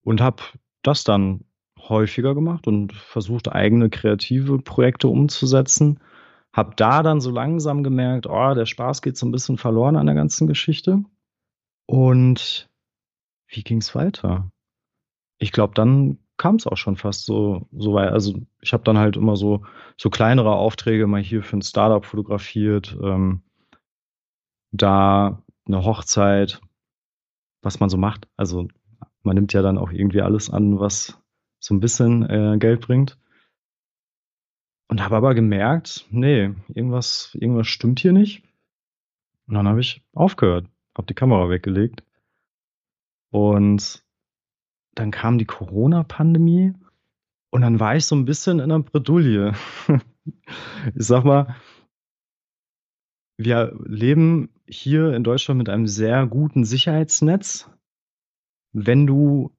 Und 0.03 0.21
hab 0.21 0.53
das 0.81 1.03
dann 1.03 1.45
häufiger 1.79 2.33
gemacht 2.33 2.67
und 2.67 2.93
versucht, 2.93 3.51
eigene 3.51 3.89
kreative 3.89 4.59
Projekte 4.59 5.07
umzusetzen. 5.07 5.99
Hab 6.51 6.77
da 6.77 7.03
dann 7.03 7.19
so 7.19 7.31
langsam 7.31 7.83
gemerkt, 7.83 8.27
oh, 8.27 8.53
der 8.53 8.65
Spaß 8.65 9.01
geht 9.01 9.17
so 9.17 9.25
ein 9.25 9.31
bisschen 9.31 9.57
verloren 9.57 9.95
an 9.95 10.05
der 10.05 10.15
ganzen 10.15 10.47
Geschichte. 10.47 11.03
Und 11.87 12.69
wie 13.47 13.63
ging's 13.63 13.95
weiter? 13.95 14.49
Ich 15.39 15.51
glaube, 15.51 15.73
dann 15.73 16.19
kam 16.37 16.55
es 16.55 16.67
auch 16.67 16.77
schon 16.77 16.95
fast 16.95 17.25
so, 17.25 17.67
so 17.71 17.93
weit. 17.93 18.11
Also 18.11 18.41
ich 18.61 18.73
habe 18.73 18.83
dann 18.83 18.97
halt 18.97 19.17
immer 19.17 19.35
so, 19.35 19.65
so 19.97 20.09
kleinere 20.09 20.55
Aufträge 20.55 21.07
mal 21.07 21.21
hier 21.21 21.43
für 21.43 21.57
ein 21.57 21.61
Startup 21.61 22.03
fotografiert, 22.05 22.97
ähm, 23.01 23.43
da 24.71 25.43
eine 25.65 25.85
Hochzeit, 25.85 26.59
was 27.61 27.79
man 27.79 27.89
so 27.89 27.97
macht. 27.97 28.27
Also 28.35 28.67
man 29.21 29.35
nimmt 29.35 29.53
ja 29.53 29.61
dann 29.61 29.77
auch 29.77 29.91
irgendwie 29.91 30.21
alles 30.21 30.49
an, 30.49 30.79
was 30.79 31.17
so 31.59 31.73
ein 31.73 31.79
bisschen 31.79 32.29
äh, 32.29 32.57
Geld 32.57 32.81
bringt. 32.81 33.17
Und 34.89 35.01
habe 35.01 35.15
aber 35.15 35.33
gemerkt, 35.33 36.05
nee, 36.11 36.53
irgendwas, 36.73 37.35
irgendwas 37.39 37.67
stimmt 37.67 37.99
hier 37.99 38.11
nicht. 38.11 38.43
Und 39.47 39.55
dann 39.55 39.67
habe 39.67 39.79
ich 39.79 40.03
aufgehört, 40.13 40.67
habe 40.95 41.07
die 41.07 41.15
Kamera 41.15 41.49
weggelegt. 41.49 42.03
Und 43.31 44.02
dann 44.95 45.11
kam 45.11 45.37
die 45.37 45.45
Corona-Pandemie 45.45 46.73
und 47.49 47.61
dann 47.61 47.79
war 47.79 47.95
ich 47.95 48.05
so 48.05 48.15
ein 48.15 48.25
bisschen 48.25 48.59
in 48.59 48.71
einer 48.71 48.83
Bredouille. 48.83 49.53
ich 50.95 51.05
sag 51.05 51.23
mal, 51.23 51.55
wir 53.37 53.73
leben 53.85 54.49
hier 54.67 55.13
in 55.13 55.23
Deutschland 55.23 55.57
mit 55.57 55.69
einem 55.69 55.87
sehr 55.87 56.25
guten 56.27 56.63
Sicherheitsnetz, 56.63 57.69
wenn 58.71 59.07
du 59.07 59.51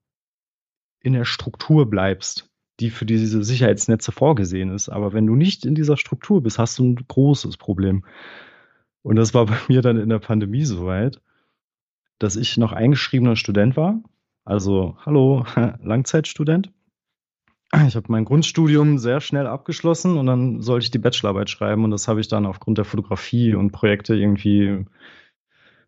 in 1.00 1.12
der 1.12 1.24
Struktur 1.24 1.88
bleibst, 1.88 2.50
die 2.80 2.90
für 2.90 3.04
diese 3.04 3.44
Sicherheitsnetze 3.44 4.10
vorgesehen 4.10 4.70
ist. 4.70 4.88
Aber 4.88 5.12
wenn 5.12 5.26
du 5.26 5.34
nicht 5.34 5.66
in 5.66 5.74
dieser 5.74 5.96
Struktur 5.96 6.42
bist, 6.42 6.58
hast 6.58 6.78
du 6.78 6.84
ein 6.84 6.96
großes 6.96 7.56
Problem. 7.56 8.04
Und 9.02 9.16
das 9.16 9.34
war 9.34 9.46
bei 9.46 9.58
mir 9.68 9.82
dann 9.82 9.98
in 9.98 10.08
der 10.08 10.18
Pandemie 10.18 10.64
soweit, 10.64 11.20
dass 12.18 12.36
ich 12.36 12.56
noch 12.56 12.72
eingeschriebener 12.72 13.36
Student 13.36 13.76
war. 13.76 14.02
Also, 14.44 14.96
hallo, 15.06 15.44
Langzeitstudent. 15.82 16.70
Ich 17.86 17.96
habe 17.96 18.06
mein 18.08 18.24
Grundstudium 18.24 18.98
sehr 18.98 19.20
schnell 19.20 19.46
abgeschlossen 19.46 20.16
und 20.16 20.26
dann 20.26 20.60
sollte 20.60 20.84
ich 20.84 20.90
die 20.90 20.98
Bachelorarbeit 20.98 21.50
schreiben 21.50 21.84
und 21.84 21.90
das 21.90 22.06
habe 22.06 22.20
ich 22.20 22.28
dann 22.28 22.46
aufgrund 22.46 22.78
der 22.78 22.84
Fotografie 22.84 23.54
und 23.54 23.72
Projekte 23.72 24.14
irgendwie 24.14 24.84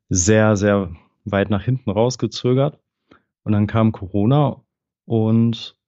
sehr, 0.09 0.57
sehr 0.57 0.91
weit 1.25 1.51
nach 1.51 1.63
hinten 1.63 1.91
rausgezögert. 1.91 2.81
Und 3.45 3.53
dann 3.53 3.67
kam 3.67 3.93
Corona 3.93 4.63
und 5.05 5.79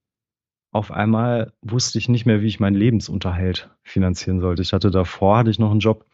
auf 0.71 0.93
einmal 0.93 1.53
wusste 1.63 1.99
ich 1.99 2.09
nicht 2.09 2.27
mehr, 2.27 2.43
wie 2.43 2.47
ich 2.47 2.61
meinen 2.61 2.77
Lebensunterhalt 2.77 3.71
finanzieren 3.83 4.41
sollte. 4.41 4.63
Ich 4.63 4.73
hatte 4.73 4.91
davor, 4.91 5.39
hatte 5.39 5.51
ich 5.51 5.59
noch 5.59 5.71
einen 5.71 5.81
Job 5.81 6.07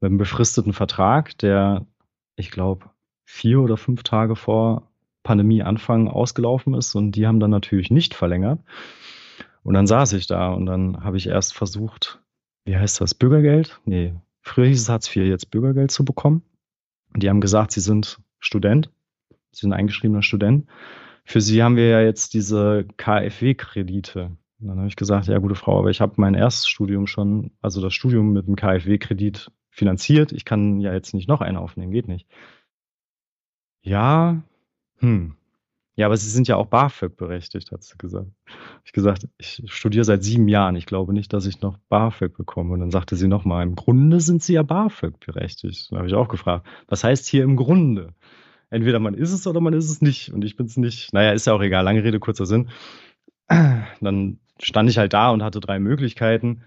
mit 0.00 0.10
einem 0.10 0.18
befristeten 0.18 0.72
Vertrag, 0.72 1.38
der, 1.38 1.86
ich 2.36 2.50
glaube, 2.50 2.90
vier 3.24 3.60
oder 3.60 3.76
fünf 3.76 4.02
Tage 4.02 4.36
vor 4.36 4.88
Pandemieanfang 5.28 6.08
ausgelaufen 6.08 6.72
ist 6.72 6.94
und 6.94 7.12
die 7.12 7.26
haben 7.26 7.38
dann 7.38 7.50
natürlich 7.50 7.90
nicht 7.90 8.14
verlängert. 8.14 8.60
Und 9.62 9.74
dann 9.74 9.86
saß 9.86 10.14
ich 10.14 10.26
da 10.26 10.54
und 10.54 10.64
dann 10.64 11.04
habe 11.04 11.18
ich 11.18 11.26
erst 11.26 11.54
versucht, 11.54 12.18
wie 12.64 12.78
heißt 12.78 13.02
das, 13.02 13.12
Bürgergeld? 13.12 13.78
Nee, 13.84 14.14
früher 14.40 14.68
hieß 14.68 14.80
es 14.80 14.88
Hartz 14.88 15.14
IV, 15.14 15.26
jetzt 15.26 15.50
Bürgergeld 15.50 15.90
zu 15.90 16.02
bekommen. 16.02 16.40
Und 17.12 17.22
die 17.22 17.28
haben 17.28 17.42
gesagt, 17.42 17.72
sie 17.72 17.80
sind 17.80 18.22
Student, 18.38 18.90
sie 19.52 19.60
sind 19.60 19.74
eingeschriebener 19.74 20.22
Student. 20.22 20.66
Für 21.26 21.42
sie 21.42 21.62
haben 21.62 21.76
wir 21.76 21.88
ja 21.88 22.00
jetzt 22.00 22.32
diese 22.32 22.86
KfW-Kredite. 22.96 24.30
Dann 24.60 24.78
habe 24.78 24.88
ich 24.88 24.96
gesagt, 24.96 25.26
ja, 25.26 25.36
gute 25.36 25.56
Frau, 25.56 25.78
aber 25.78 25.90
ich 25.90 26.00
habe 26.00 26.14
mein 26.16 26.32
erstes 26.32 26.68
Studium 26.68 27.06
schon, 27.06 27.50
also 27.60 27.82
das 27.82 27.92
Studium 27.92 28.32
mit 28.32 28.46
dem 28.46 28.56
KfW-Kredit 28.56 29.50
finanziert. 29.68 30.32
Ich 30.32 30.46
kann 30.46 30.80
ja 30.80 30.94
jetzt 30.94 31.12
nicht 31.12 31.28
noch 31.28 31.42
einen 31.42 31.58
aufnehmen, 31.58 31.92
geht 31.92 32.08
nicht. 32.08 32.26
Ja, 33.82 34.42
hm. 34.98 35.34
Ja, 35.98 36.06
aber 36.06 36.16
Sie 36.16 36.30
sind 36.30 36.46
ja 36.46 36.54
auch 36.54 36.66
BAföG 36.66 37.16
berechtigt, 37.16 37.72
hat 37.72 37.82
sie 37.82 37.98
gesagt. 37.98 38.30
Ich 38.84 38.92
gesagt, 38.92 39.26
ich 39.36 39.64
studiere 39.66 40.04
seit 40.04 40.22
sieben 40.22 40.46
Jahren. 40.46 40.76
Ich 40.76 40.86
glaube 40.86 41.12
nicht, 41.12 41.32
dass 41.32 41.44
ich 41.44 41.60
noch 41.60 41.76
BAföG 41.88 42.36
bekomme. 42.36 42.74
Und 42.74 42.80
dann 42.80 42.92
sagte 42.92 43.16
sie 43.16 43.26
nochmal, 43.26 43.64
im 43.64 43.74
Grunde 43.74 44.20
sind 44.20 44.40
Sie 44.40 44.52
ja 44.52 44.62
BAföG 44.62 45.18
berechtigt. 45.18 45.90
Dann 45.90 45.98
habe 45.98 46.08
ich 46.08 46.14
auch 46.14 46.28
gefragt, 46.28 46.68
was 46.86 47.02
heißt 47.02 47.26
hier 47.26 47.42
im 47.42 47.56
Grunde? 47.56 48.14
Entweder 48.70 49.00
man 49.00 49.14
ist 49.14 49.32
es 49.32 49.44
oder 49.48 49.60
man 49.60 49.72
ist 49.72 49.90
es 49.90 50.00
nicht. 50.00 50.32
Und 50.32 50.44
ich 50.44 50.54
bin 50.54 50.66
es 50.66 50.76
nicht. 50.76 51.12
Naja, 51.12 51.32
ist 51.32 51.48
ja 51.48 51.52
auch 51.52 51.62
egal. 51.62 51.82
Lange 51.82 52.04
Rede, 52.04 52.20
kurzer 52.20 52.46
Sinn. 52.46 52.68
Dann 53.48 54.38
stand 54.60 54.88
ich 54.90 54.98
halt 54.98 55.12
da 55.14 55.30
und 55.30 55.42
hatte 55.42 55.58
drei 55.58 55.80
Möglichkeiten. 55.80 56.62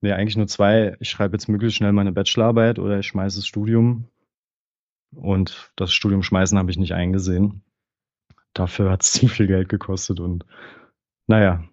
Nee, 0.00 0.12
eigentlich 0.12 0.36
nur 0.36 0.46
zwei. 0.46 0.96
Ich 1.00 1.10
schreibe 1.10 1.34
jetzt 1.34 1.48
möglichst 1.48 1.76
schnell 1.76 1.92
meine 1.92 2.12
Bachelorarbeit 2.12 2.78
oder 2.78 3.00
ich 3.00 3.06
schmeiße 3.08 3.40
das 3.40 3.46
Studium. 3.46 4.06
Und 5.14 5.70
das 5.76 5.92
Studium 5.92 6.22
schmeißen 6.22 6.58
habe 6.58 6.70
ich 6.70 6.78
nicht 6.78 6.94
eingesehen. 6.94 7.62
Dafür 8.52 8.90
hat 8.90 9.02
es 9.02 9.12
zu 9.12 9.28
viel 9.28 9.46
Geld 9.46 9.68
gekostet 9.68 10.20
und 10.20 10.44
naja. 11.26 11.64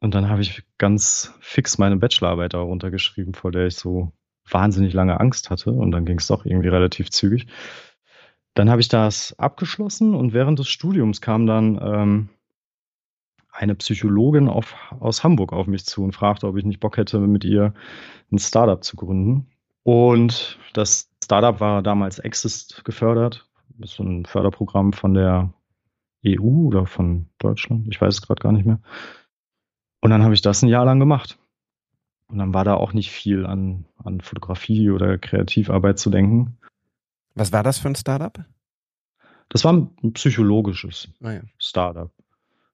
Und 0.00 0.14
dann 0.14 0.30
habe 0.30 0.40
ich 0.40 0.62
ganz 0.78 1.34
fix 1.40 1.76
meine 1.76 1.96
Bachelorarbeit 1.96 2.54
da 2.54 2.60
runtergeschrieben, 2.60 3.34
vor 3.34 3.52
der 3.52 3.66
ich 3.66 3.76
so 3.76 4.12
wahnsinnig 4.48 4.94
lange 4.94 5.20
Angst 5.20 5.50
hatte. 5.50 5.72
Und 5.72 5.90
dann 5.90 6.06
ging 6.06 6.18
es 6.18 6.26
doch 6.26 6.46
irgendwie 6.46 6.68
relativ 6.68 7.10
zügig. 7.10 7.46
Dann 8.54 8.70
habe 8.70 8.80
ich 8.80 8.88
das 8.88 9.38
abgeschlossen 9.38 10.14
und 10.14 10.32
während 10.32 10.58
des 10.58 10.68
Studiums 10.68 11.20
kam 11.20 11.46
dann 11.46 11.78
ähm, 11.82 12.28
eine 13.52 13.74
Psychologin 13.74 14.48
auf, 14.48 14.74
aus 14.98 15.22
Hamburg 15.22 15.52
auf 15.52 15.66
mich 15.66 15.84
zu 15.84 16.02
und 16.02 16.12
fragte, 16.12 16.46
ob 16.46 16.56
ich 16.56 16.64
nicht 16.64 16.80
Bock 16.80 16.96
hätte, 16.96 17.18
mit 17.20 17.44
ihr 17.44 17.74
ein 18.32 18.38
Startup 18.38 18.82
zu 18.82 18.96
gründen. 18.96 19.46
Und 19.82 20.58
das 20.72 21.09
Startup 21.30 21.60
war 21.60 21.80
damals 21.80 22.18
Exist 22.18 22.84
gefördert. 22.84 23.48
Das 23.78 23.90
ist 23.90 23.96
so 23.98 24.02
ein 24.02 24.26
Förderprogramm 24.26 24.92
von 24.92 25.14
der 25.14 25.54
EU 26.26 26.66
oder 26.66 26.86
von 26.86 27.26
Deutschland. 27.38 27.86
Ich 27.88 28.00
weiß 28.00 28.14
es 28.14 28.22
gerade 28.22 28.42
gar 28.42 28.50
nicht 28.50 28.66
mehr. 28.66 28.80
Und 30.00 30.10
dann 30.10 30.24
habe 30.24 30.34
ich 30.34 30.42
das 30.42 30.60
ein 30.60 30.68
Jahr 30.68 30.84
lang 30.84 30.98
gemacht. 30.98 31.38
Und 32.26 32.38
dann 32.38 32.52
war 32.52 32.64
da 32.64 32.74
auch 32.74 32.94
nicht 32.94 33.12
viel 33.12 33.46
an, 33.46 33.84
an 34.02 34.20
Fotografie 34.20 34.90
oder 34.90 35.18
Kreativarbeit 35.18 36.00
zu 36.00 36.10
denken. 36.10 36.58
Was 37.36 37.52
war 37.52 37.62
das 37.62 37.78
für 37.78 37.86
ein 37.86 37.94
Startup? 37.94 38.44
Das 39.50 39.62
war 39.62 39.72
ein 39.72 40.12
psychologisches 40.14 41.10
Ah, 41.22 41.30
ja. 41.30 41.42
Startup. 41.58 42.10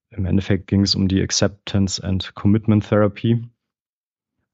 Im 0.08 0.24
Endeffekt 0.24 0.66
ging 0.66 0.80
es 0.80 0.94
um 0.94 1.08
die 1.08 1.20
Acceptance 1.20 2.02
and 2.02 2.34
Commitment 2.34 2.88
Therapy. 2.88 3.46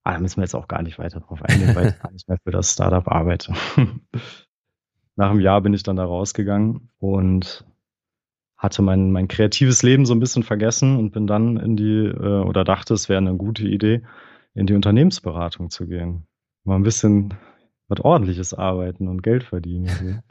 Ah, 0.05 0.15
da 0.15 0.19
müssen 0.19 0.39
wir 0.39 0.45
jetzt 0.45 0.55
auch 0.55 0.69
gar 0.69 0.83
nicht 0.83 0.99
weiter 0.99 1.21
drauf 1.21 1.43
eingehen, 1.43 1.75
weil 1.75 1.89
ich 1.89 1.99
gar 2.03 2.11
nicht 2.11 2.29
mehr 2.29 2.39
für 2.43 2.51
das 2.51 2.73
Startup 2.73 3.07
arbeite. 3.07 3.55
Nach 5.17 5.31
einem 5.31 5.41
Jahr 5.41 5.61
bin 5.61 5.75
ich 5.75 5.83
dann 5.83 5.97
da 5.97 6.05
rausgegangen 6.05 6.91
und 6.99 7.65
hatte 8.57 8.83
mein, 8.83 9.13
mein 9.13 9.29
kreatives 9.29 9.83
Leben 9.83 10.07
so 10.07 10.15
ein 10.15 10.21
bisschen 10.21 10.43
vergessen 10.43 10.97
und 10.97 11.11
bin 11.11 11.27
dann 11.27 11.57
in 11.57 11.77
die, 11.77 12.07
äh, 12.07 12.43
oder 12.43 12.65
dachte, 12.65 12.95
es 12.95 13.09
wäre 13.09 13.19
eine 13.19 13.35
gute 13.37 13.67
Idee, 13.67 14.03
in 14.55 14.67
die 14.67 14.75
Unternehmensberatung 14.75 15.71
zu 15.71 15.87
gehen. 15.87 16.27
Mal 16.65 16.77
ein 16.77 16.83
bisschen 16.85 17.35
was 17.89 18.01
ordentliches 18.01 18.55
arbeiten 18.55 19.09
und 19.09 19.23
Geld 19.23 19.45
verdienen. 19.45 20.23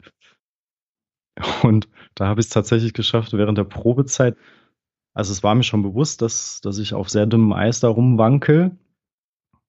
und 1.62 1.88
da 2.14 2.26
habe 2.26 2.40
ich 2.40 2.46
es 2.46 2.52
tatsächlich 2.52 2.94
geschafft, 2.94 3.32
während 3.32 3.58
der 3.58 3.64
Probezeit 3.64 4.36
also 5.14 5.32
es 5.32 5.42
war 5.42 5.54
mir 5.54 5.62
schon 5.62 5.82
bewusst, 5.82 6.22
dass, 6.22 6.60
dass 6.62 6.78
ich 6.78 6.94
auf 6.94 7.10
sehr 7.10 7.26
dünnem 7.26 7.52
Eis 7.52 7.80
da 7.80 7.88
rumwankel. 7.88 8.76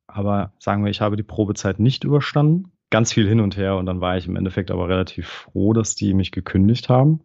Aber 0.08 0.54
sagen 0.60 0.84
wir, 0.84 0.92
ich 0.92 1.02
habe 1.02 1.16
die 1.16 1.24
Probezeit 1.24 1.80
nicht 1.80 2.04
überstanden. 2.04 2.72
Ganz 2.90 3.12
viel 3.12 3.28
hin 3.28 3.40
und 3.40 3.58
her 3.58 3.78
und 3.78 3.88
dann 3.88 4.02
war 4.02 4.18
ich 4.18 4.28
im 4.28 4.36
Endeffekt 4.36 4.70
aber 4.70 4.88
relativ 4.88 5.28
froh, 5.28 5.74
dass 5.74 5.96
die 5.96 6.14
mich 6.14 6.32
gekündigt 6.32 6.90
haben. 6.90 7.22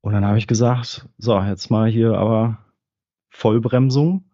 Und 0.00 0.12
dann 0.12 0.24
habe 0.24 0.38
ich 0.38 0.46
gesagt, 0.46 1.08
so, 1.18 1.40
jetzt 1.40 1.70
mal 1.70 1.90
hier 1.90 2.16
aber 2.16 2.58
Vollbremsung. 3.30 4.24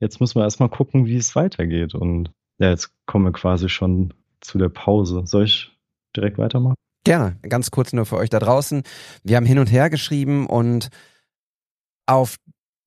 Jetzt 0.00 0.20
müssen 0.20 0.38
wir 0.38 0.44
erstmal 0.44 0.68
gucken, 0.68 1.06
wie 1.06 1.16
es 1.16 1.34
weitergeht. 1.34 1.94
Und 1.94 2.30
ja, 2.58 2.68
jetzt 2.68 2.92
kommen 3.06 3.24
wir 3.24 3.32
quasi 3.32 3.70
schon 3.70 4.12
zu 4.40 4.58
der 4.58 4.68
Pause. 4.68 5.22
Soll 5.24 5.44
ich 5.44 5.72
direkt 6.14 6.36
weitermachen? 6.36 6.74
Gerne, 7.04 7.38
ganz 7.42 7.70
kurz 7.70 7.92
nur 7.92 8.04
für 8.04 8.16
euch 8.16 8.30
da 8.30 8.38
draußen. 8.38 8.82
Wir 9.24 9.36
haben 9.36 9.46
hin 9.46 9.58
und 9.58 9.72
her 9.72 9.90
geschrieben 9.90 10.46
und 10.46 10.90
auf 12.06 12.36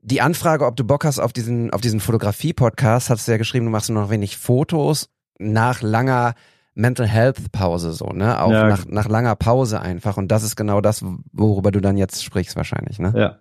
die 0.05 0.21
Anfrage, 0.21 0.65
ob 0.65 0.75
du 0.75 0.83
Bock 0.83 1.03
hast 1.03 1.19
auf 1.19 1.33
diesen, 1.33 1.71
auf 1.71 1.81
diesen 1.81 1.99
Fotografie-Podcast, 1.99 3.09
hast 3.09 3.27
du 3.27 3.31
ja 3.31 3.37
geschrieben, 3.37 3.65
du 3.65 3.71
machst 3.71 3.89
nur 3.89 4.01
noch 4.01 4.09
wenig 4.09 4.37
Fotos 4.37 5.09
nach 5.39 5.81
langer 5.81 6.35
Mental 6.75 7.07
Health 7.07 7.51
Pause, 7.51 7.93
so, 7.93 8.07
ne? 8.07 8.41
Auch 8.41 8.51
Ja. 8.51 8.67
nach, 8.67 8.85
nach 8.85 9.07
langer 9.07 9.35
Pause 9.35 9.81
einfach. 9.81 10.17
Und 10.17 10.27
das 10.29 10.43
ist 10.43 10.55
genau 10.55 10.81
das, 10.81 11.03
worüber 11.31 11.71
du 11.71 11.79
dann 11.81 11.97
jetzt 11.97 12.23
sprichst, 12.23 12.55
wahrscheinlich, 12.55 12.99
ne? 12.99 13.13
Ja. 13.15 13.39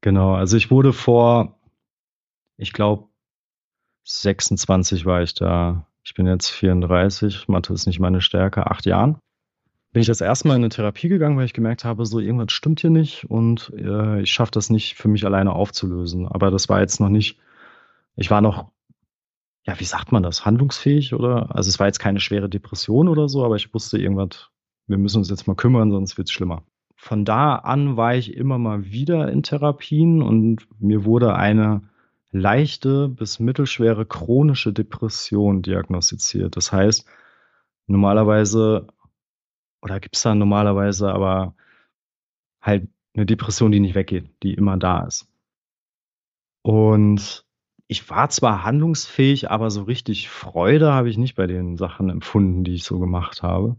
Genau. 0.00 0.34
Also 0.34 0.56
ich 0.56 0.70
wurde 0.70 0.92
vor, 0.92 1.58
ich 2.56 2.72
glaube, 2.72 3.08
26 4.04 5.04
war 5.06 5.22
ich 5.22 5.34
da. 5.34 5.86
Ich 6.04 6.14
bin 6.14 6.26
jetzt 6.26 6.48
34. 6.50 7.48
Mathe 7.48 7.72
ist 7.72 7.86
nicht 7.86 7.98
meine 7.98 8.20
Stärke. 8.20 8.70
Acht 8.70 8.86
Jahren. 8.86 9.18
Bin 9.92 10.02
ich 10.02 10.06
das 10.08 10.20
erste 10.20 10.48
Mal 10.48 10.56
in 10.56 10.62
eine 10.62 10.68
Therapie 10.68 11.08
gegangen, 11.08 11.36
weil 11.36 11.46
ich 11.46 11.54
gemerkt 11.54 11.84
habe, 11.84 12.04
so 12.04 12.20
irgendwas 12.20 12.52
stimmt 12.52 12.80
hier 12.80 12.90
nicht 12.90 13.24
und 13.30 13.72
äh, 13.76 14.20
ich 14.20 14.30
schaffe 14.30 14.50
das 14.50 14.68
nicht 14.68 14.94
für 14.94 15.08
mich 15.08 15.24
alleine 15.24 15.52
aufzulösen. 15.52 16.28
Aber 16.28 16.50
das 16.50 16.68
war 16.68 16.80
jetzt 16.80 17.00
noch 17.00 17.08
nicht, 17.08 17.38
ich 18.16 18.30
war 18.30 18.40
noch, 18.40 18.70
ja, 19.66 19.78
wie 19.80 19.84
sagt 19.84 20.12
man 20.12 20.22
das, 20.22 20.44
handlungsfähig 20.44 21.14
oder? 21.14 21.54
Also 21.54 21.68
es 21.68 21.78
war 21.78 21.86
jetzt 21.86 21.98
keine 21.98 22.20
schwere 22.20 22.48
Depression 22.48 23.08
oder 23.08 23.28
so, 23.28 23.44
aber 23.44 23.56
ich 23.56 23.72
wusste 23.72 23.98
irgendwas, 23.98 24.50
wir 24.86 24.98
müssen 24.98 25.18
uns 25.18 25.30
jetzt 25.30 25.46
mal 25.46 25.56
kümmern, 25.56 25.90
sonst 25.90 26.18
wird's 26.18 26.32
schlimmer 26.32 26.62
von 26.96 27.24
da 27.24 27.56
an 27.56 27.96
war 27.96 28.14
ich 28.14 28.34
immer 28.34 28.58
mal 28.58 28.86
wieder 28.86 29.30
in 29.30 29.42
Therapien 29.42 30.22
und 30.22 30.66
mir 30.80 31.04
wurde 31.04 31.36
eine 31.36 31.82
leichte 32.32 33.08
bis 33.08 33.38
mittelschwere 33.38 34.06
chronische 34.06 34.72
Depression 34.72 35.62
diagnostiziert. 35.62 36.56
Das 36.56 36.72
heißt, 36.72 37.06
normalerweise, 37.86 38.88
oder 39.86 40.00
gibt 40.00 40.16
es 40.16 40.22
da 40.22 40.34
normalerweise 40.34 41.12
aber 41.12 41.54
halt 42.60 42.88
eine 43.14 43.24
Depression, 43.24 43.70
die 43.70 43.78
nicht 43.78 43.94
weggeht, 43.94 44.28
die 44.42 44.54
immer 44.54 44.76
da 44.76 45.04
ist. 45.04 45.28
Und 46.62 47.44
ich 47.86 48.10
war 48.10 48.28
zwar 48.30 48.64
handlungsfähig, 48.64 49.48
aber 49.48 49.70
so 49.70 49.84
richtig 49.84 50.28
Freude 50.28 50.92
habe 50.92 51.08
ich 51.08 51.18
nicht 51.18 51.36
bei 51.36 51.46
den 51.46 51.76
Sachen 51.76 52.10
empfunden, 52.10 52.64
die 52.64 52.74
ich 52.74 52.82
so 52.82 52.98
gemacht 52.98 53.44
habe. 53.44 53.76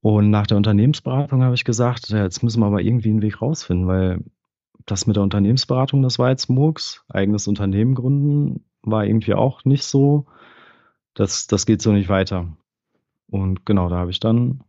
Und 0.00 0.30
nach 0.30 0.46
der 0.46 0.56
Unternehmensberatung 0.56 1.42
habe 1.42 1.54
ich 1.54 1.66
gesagt, 1.66 2.08
ja, 2.08 2.22
jetzt 2.22 2.42
müssen 2.42 2.60
wir 2.60 2.66
aber 2.66 2.80
irgendwie 2.80 3.10
einen 3.10 3.20
Weg 3.20 3.42
rausfinden, 3.42 3.86
weil 3.86 4.24
das 4.86 5.06
mit 5.06 5.16
der 5.16 5.22
Unternehmensberatung, 5.22 6.00
das 6.00 6.18
war 6.18 6.30
jetzt 6.30 6.48
Murks. 6.48 7.04
Eigenes 7.10 7.48
Unternehmen 7.48 7.94
gründen 7.94 8.64
war 8.80 9.04
irgendwie 9.04 9.34
auch 9.34 9.66
nicht 9.66 9.84
so. 9.84 10.24
Das, 11.12 11.46
das 11.46 11.66
geht 11.66 11.82
so 11.82 11.92
nicht 11.92 12.08
weiter. 12.08 12.48
Und 13.28 13.66
genau, 13.66 13.90
da 13.90 13.96
habe 13.96 14.10
ich 14.10 14.20
dann, 14.20 14.63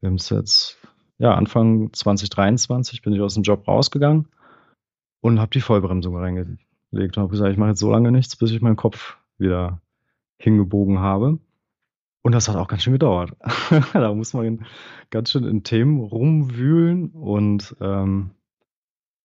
wir 0.00 0.08
haben 0.08 0.16
es 0.16 0.30
jetzt, 0.30 0.78
ja, 1.18 1.34
Anfang 1.34 1.92
2023 1.92 3.02
bin 3.02 3.12
ich 3.12 3.20
aus 3.20 3.34
dem 3.34 3.42
Job 3.42 3.66
rausgegangen 3.68 4.28
und 5.20 5.40
habe 5.40 5.50
die 5.50 5.60
Vollbremsung 5.60 6.16
reingelegt 6.16 6.58
und 6.92 7.16
habe 7.16 7.28
gesagt, 7.28 7.52
ich 7.52 7.58
mache 7.58 7.70
jetzt 7.70 7.80
so 7.80 7.90
lange 7.90 8.10
nichts, 8.10 8.36
bis 8.36 8.50
ich 8.50 8.62
meinen 8.62 8.76
Kopf 8.76 9.16
wieder 9.38 9.80
hingebogen 10.38 11.00
habe. 11.00 11.38
Und 12.22 12.32
das 12.32 12.48
hat 12.48 12.56
auch 12.56 12.68
ganz 12.68 12.82
schön 12.82 12.92
gedauert. 12.92 13.32
da 13.92 14.12
muss 14.12 14.34
man 14.34 14.66
ganz 15.10 15.30
schön 15.30 15.44
in 15.44 15.62
Themen 15.62 16.00
rumwühlen 16.00 17.10
und 17.10 17.74
ähm, 17.80 18.30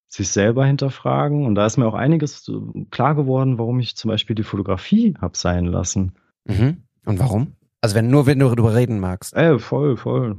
sich 0.08 0.30
selber 0.30 0.66
hinterfragen. 0.66 1.46
Und 1.46 1.56
da 1.56 1.66
ist 1.66 1.78
mir 1.78 1.88
auch 1.88 1.94
einiges 1.94 2.48
äh, 2.48 2.86
klar 2.92 3.16
geworden, 3.16 3.58
warum 3.58 3.80
ich 3.80 3.98
zum 3.98 4.10
Beispiel 4.10 4.36
die 4.36 4.44
Fotografie 4.44 5.14
hab 5.20 5.36
sein 5.36 5.66
lassen. 5.66 6.14
Mhm. 6.46 6.84
Und 7.06 7.20
warum? 7.20 7.54
Also 7.82 7.96
wenn 7.96 8.10
nur 8.10 8.26
wenn 8.26 8.40
du 8.40 8.50
darüber 8.50 8.74
reden 8.74 9.00
magst. 9.00 9.36
Ey, 9.36 9.60
voll, 9.60 9.98
voll. 9.98 10.38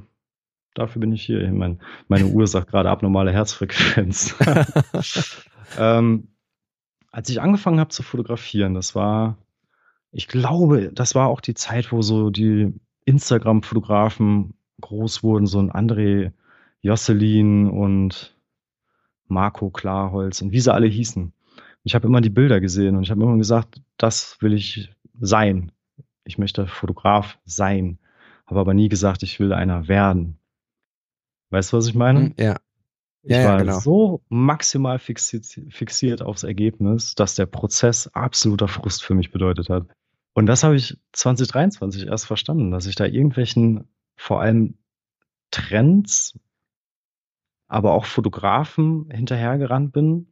Dafür 0.76 1.00
bin 1.00 1.12
ich 1.12 1.22
hier. 1.22 1.50
Mein, 1.52 1.80
meine 2.06 2.26
Uhr 2.26 2.46
sagt 2.46 2.70
gerade 2.70 2.90
abnormale 2.90 3.32
Herzfrequenz. 3.32 4.36
ähm, 5.78 6.28
als 7.10 7.30
ich 7.30 7.40
angefangen 7.40 7.80
habe 7.80 7.88
zu 7.88 8.02
fotografieren, 8.02 8.74
das 8.74 8.94
war, 8.94 9.38
ich 10.12 10.28
glaube, 10.28 10.92
das 10.92 11.14
war 11.14 11.28
auch 11.28 11.40
die 11.40 11.54
Zeit, 11.54 11.92
wo 11.92 12.02
so 12.02 12.28
die 12.28 12.74
Instagram-Fotografen 13.06 14.52
groß 14.82 15.22
wurden, 15.22 15.46
so 15.46 15.58
ein 15.60 15.72
André 15.72 16.32
Josselin 16.82 17.70
und 17.70 18.36
Marco 19.28 19.70
Klarholz 19.70 20.42
und 20.42 20.52
wie 20.52 20.60
sie 20.60 20.74
alle 20.74 20.88
hießen. 20.88 21.32
Ich 21.84 21.94
habe 21.94 22.06
immer 22.06 22.20
die 22.20 22.28
Bilder 22.28 22.60
gesehen 22.60 22.96
und 22.96 23.02
ich 23.02 23.10
habe 23.10 23.22
immer 23.22 23.38
gesagt, 23.38 23.80
das 23.96 24.36
will 24.42 24.52
ich 24.52 24.94
sein. 25.18 25.72
Ich 26.24 26.36
möchte 26.36 26.66
Fotograf 26.66 27.38
sein. 27.46 27.98
Habe 28.44 28.60
aber 28.60 28.74
nie 28.74 28.90
gesagt, 28.90 29.22
ich 29.22 29.40
will 29.40 29.54
einer 29.54 29.88
werden. 29.88 30.38
Weißt 31.50 31.72
du, 31.72 31.76
was 31.76 31.86
ich 31.86 31.94
meine? 31.94 32.20
Hm, 32.20 32.34
Ja. 32.38 32.56
Ich 33.22 33.32
Ja, 33.32 33.42
ja, 33.42 33.48
war 33.48 33.58
genau. 33.58 33.78
so 33.80 34.22
maximal 34.28 34.98
fixiert, 35.00 35.46
fixiert 35.70 36.22
aufs 36.22 36.44
Ergebnis, 36.44 37.16
dass 37.16 37.34
der 37.34 37.46
Prozess 37.46 38.06
absoluter 38.08 38.68
Frust 38.68 39.02
für 39.02 39.14
mich 39.14 39.32
bedeutet 39.32 39.68
hat. 39.68 39.88
Und 40.34 40.46
das 40.46 40.62
habe 40.62 40.76
ich 40.76 40.96
2023 41.12 42.06
erst 42.06 42.26
verstanden, 42.26 42.70
dass 42.70 42.86
ich 42.86 42.94
da 42.94 43.04
irgendwelchen, 43.04 43.88
vor 44.16 44.40
allem 44.40 44.74
Trends 45.50 46.38
aber 47.68 47.94
auch 47.94 48.04
Fotografen 48.04 49.10
hinterhergerannt 49.10 49.92
bin. 49.92 50.28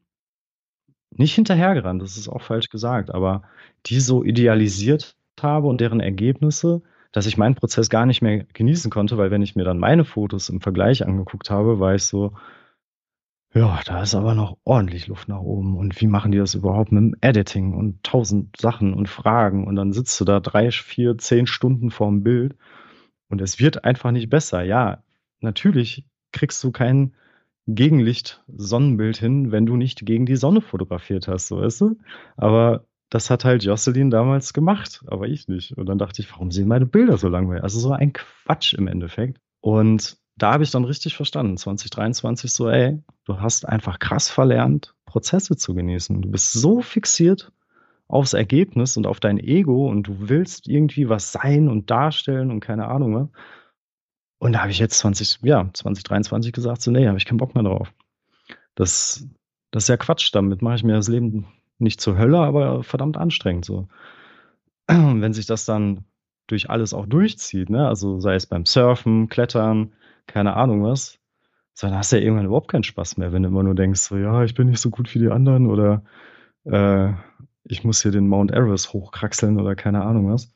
Nicht 1.11 1.35
hinterhergerannt, 1.35 2.03
das 2.03 2.17
ist 2.17 2.29
auch 2.29 2.43
falsch 2.43 2.69
gesagt, 2.69 3.11
aber 3.11 3.43
die 3.87 4.01
so 4.01 4.23
idealisiert 4.23 5.17
habe 5.41 5.67
und 5.67 5.81
deren 5.81 6.01
Ergebnisse, 6.01 6.83
dass 7.15 7.27
ich 7.27 7.39
meinen 7.39 7.55
Prozess 7.55 7.91
gar 7.91 8.07
nicht 8.07 8.23
mehr 8.23 8.43
genießen 8.55 8.91
konnte, 8.91 9.17
weil 9.17 9.31
wenn 9.31 9.41
ich 9.41 9.55
mir 9.55 9.63
dann 9.63 9.79
meine 9.79 10.05
Fotos 10.05 10.49
im 10.49 10.61
Vergleich 10.61 11.07
angeguckt 11.07 11.49
habe, 11.49 11.79
war 11.79 11.95
ich 11.95 12.03
so, 12.03 12.33
ja, 13.55 13.81
da 13.87 14.03
ist 14.03 14.17
aber 14.17 14.35
noch 14.35 14.59
ordentlich 14.65 15.07
Luft 15.07 15.29
nach 15.29 15.39
oben. 15.39 15.77
Und 15.77 16.01
wie 16.01 16.09
machen 16.09 16.33
die 16.33 16.39
das 16.39 16.57
überhaupt 16.57 16.91
mit 16.91 17.01
dem 17.01 17.17
Editing 17.21 17.73
und 17.73 18.03
tausend 18.03 18.57
Sachen 18.61 18.93
und 18.93 19.09
Fragen? 19.09 19.65
Und 19.65 19.77
dann 19.77 19.93
sitzt 19.93 20.21
du 20.21 20.25
da 20.25 20.41
drei, 20.41 20.73
vier, 20.73 21.17
zehn 21.17 21.47
Stunden 21.47 21.93
vorm 21.93 22.25
Bild 22.25 22.57
und 23.29 23.41
es 23.41 23.61
wird 23.61 23.85
einfach 23.85 24.11
nicht 24.11 24.29
besser. 24.29 24.65
Ja, 24.65 25.05
natürlich 25.39 26.05
kriegst 26.33 26.65
du 26.65 26.73
kein 26.73 27.15
Gegenlicht-Sonnenbild 27.69 29.19
hin, 29.19 29.53
wenn 29.53 29.67
du 29.67 29.77
nicht 29.77 30.05
gegen 30.05 30.27
die 30.27 30.35
Sonne 30.35 30.61
fotografiert 30.61 31.29
hast, 31.29 31.47
so 31.47 31.61
weißt 31.61 31.81
du? 31.81 31.97
Aber 32.37 32.87
das 33.15 33.31
hat 33.31 33.45
halt 33.45 33.63
Jocelyn 33.63 34.11
damals 34.11 34.53
gemacht, 34.53 35.05
aber 35.07 35.29
ich 35.29 35.47
nicht. 35.47 35.79
Und 35.79 35.87
dann 35.87 35.99
dachte 35.99 36.21
ich, 36.21 36.33
warum 36.33 36.51
sehen 36.51 36.67
meine 36.67 36.85
Bilder 36.85 37.17
so 37.17 37.29
langweilig? 37.29 37.63
Also 37.63 37.79
so 37.79 37.93
ein 37.93 38.13
Quatsch 38.13 38.75
im 38.75 38.89
Endeffekt. 38.89 39.39
Und 39.61 40.17
da 40.35 40.53
habe 40.53 40.65
ich 40.65 40.73
dann 40.73 40.85
richtig 40.85 41.15
verstanden, 41.15 41.57
2023 41.57 42.53
so, 42.53 42.69
ey, 42.69 43.01
du 43.25 43.39
hast 43.39 43.69
einfach 43.69 44.01
krass 44.01 44.29
verlernt, 44.29 44.97
Prozesse 45.07 45.57
zu 45.57 45.77
genießen. 45.77 46.23
Du 46.23 46.29
bist 46.29 46.55
so 46.55 46.81
fixiert 46.81 47.53
aufs 48.09 48.33
Ergebnis 48.33 48.97
und 48.97 49.07
auf 49.07 49.21
dein 49.21 49.39
Ego 49.39 49.89
und 49.89 50.09
du 50.09 50.29
willst 50.29 50.67
irgendwie 50.67 51.09
was 51.09 51.31
sein 51.31 51.69
und 51.69 51.93
darstellen 51.93 52.51
und 52.51 52.59
keine 52.59 52.89
Ahnung 52.89 53.15
was. 53.15 53.29
Und 54.39 54.55
da 54.55 54.63
habe 54.63 54.73
ich 54.73 54.81
jetzt 54.81 54.99
20, 54.99 55.39
ja, 55.43 55.71
2023 55.73 56.53
gesagt, 56.53 56.83
so, 56.83 56.91
nee, 56.91 57.07
habe 57.07 57.19
ich 57.19 57.27
keinen 57.27 57.39
Bock 57.39 57.55
mehr 57.55 57.63
drauf. 57.63 57.95
Das, 58.75 59.25
das 59.71 59.85
ist 59.85 59.89
ja 59.89 59.97
Quatsch, 59.97 60.35
damit 60.35 60.63
mache 60.63 60.75
ich 60.75 60.83
mir 60.83 60.95
das 60.95 61.07
Leben 61.07 61.47
nicht 61.79 62.01
zur 62.01 62.19
Hölle, 62.19 62.39
aber 62.39 62.83
verdammt 62.83 63.17
anstrengend 63.17 63.65
so. 63.65 63.89
Wenn 64.89 65.33
sich 65.33 65.47
das 65.47 65.65
dann 65.65 66.05
durch 66.47 66.71
alles 66.71 66.93
auch 66.93 67.07
durchzieht, 67.07 67.71
ne? 67.71 67.89
Also 67.89 68.21
sei 68.21 68.35
es 68.35 68.47
beim 68.47 68.67
Surfen, 68.67 69.29
Klettern, 69.29 69.93
keine 70.27 70.57
Ahnung 70.57 70.83
was, 70.83 71.19
dann 71.81 71.95
hast 71.95 72.13
du 72.13 72.17
ja 72.17 72.23
irgendwann 72.23 72.47
überhaupt 72.47 72.69
keinen 72.69 72.85
Spaß 72.85 73.17
mehr, 73.17 73.33
wenn 73.33 73.43
du 73.43 73.49
immer 73.49 73.63
nur 73.63 73.75
denkst, 73.75 74.01
so, 74.01 74.17
ja, 74.17 74.45
ich 74.45 74.55
bin 74.55 74.69
nicht 74.69 74.81
so 74.81 74.91
gut 74.91 75.15
wie 75.15 75.19
die 75.19 75.29
anderen 75.29 75.67
oder 75.67 76.05
äh, 76.65 77.13
ich 77.65 77.83
muss 77.83 78.03
hier 78.03 78.13
den 78.13 78.29
Mount 78.29 78.53
Everest 78.53 78.93
hochkraxeln 78.93 79.59
oder 79.59 79.75
keine 79.75 80.03
Ahnung 80.03 80.31
was. 80.33 80.53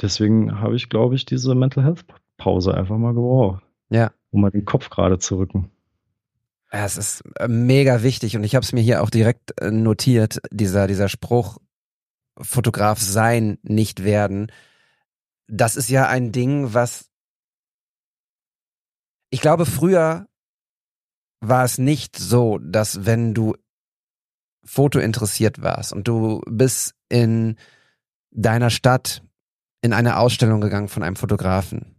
Deswegen 0.00 0.60
habe 0.60 0.76
ich, 0.76 0.88
glaube 0.88 1.14
ich, 1.16 1.26
diese 1.26 1.54
Mental 1.54 1.84
Health 1.84 2.04
Pause 2.36 2.74
einfach 2.74 2.96
mal 2.96 3.14
gebraucht. 3.14 3.62
Ja. 3.90 4.12
Um 4.30 4.40
mal 4.40 4.50
den 4.50 4.64
Kopf 4.64 4.88
gerade 4.88 5.18
zu 5.18 5.36
rücken. 5.36 5.70
Ja, 6.72 6.86
es 6.86 6.96
ist 6.96 7.22
äh, 7.38 7.48
mega 7.48 8.02
wichtig 8.02 8.36
und 8.36 8.44
ich 8.44 8.54
habe 8.54 8.64
es 8.64 8.72
mir 8.72 8.80
hier 8.80 9.02
auch 9.02 9.10
direkt 9.10 9.60
äh, 9.60 9.70
notiert, 9.70 10.40
dieser, 10.50 10.86
dieser 10.86 11.08
Spruch, 11.08 11.58
Fotograf 12.40 12.98
sein, 12.98 13.58
nicht 13.62 14.04
werden. 14.04 14.50
Das 15.48 15.76
ist 15.76 15.90
ja 15.90 16.08
ein 16.08 16.32
Ding, 16.32 16.72
was 16.72 17.10
ich 19.30 19.40
glaube, 19.40 19.66
früher 19.66 20.28
war 21.40 21.64
es 21.64 21.78
nicht 21.78 22.16
so, 22.16 22.58
dass 22.58 23.06
wenn 23.06 23.34
du 23.34 23.56
Foto 24.64 24.98
interessiert 24.98 25.62
warst 25.62 25.92
und 25.92 26.06
du 26.06 26.42
bist 26.46 26.94
in 27.08 27.56
deiner 28.30 28.70
Stadt 28.70 29.22
in 29.80 29.92
eine 29.92 30.18
Ausstellung 30.18 30.60
gegangen 30.60 30.88
von 30.88 31.02
einem 31.02 31.16
Fotografen, 31.16 31.96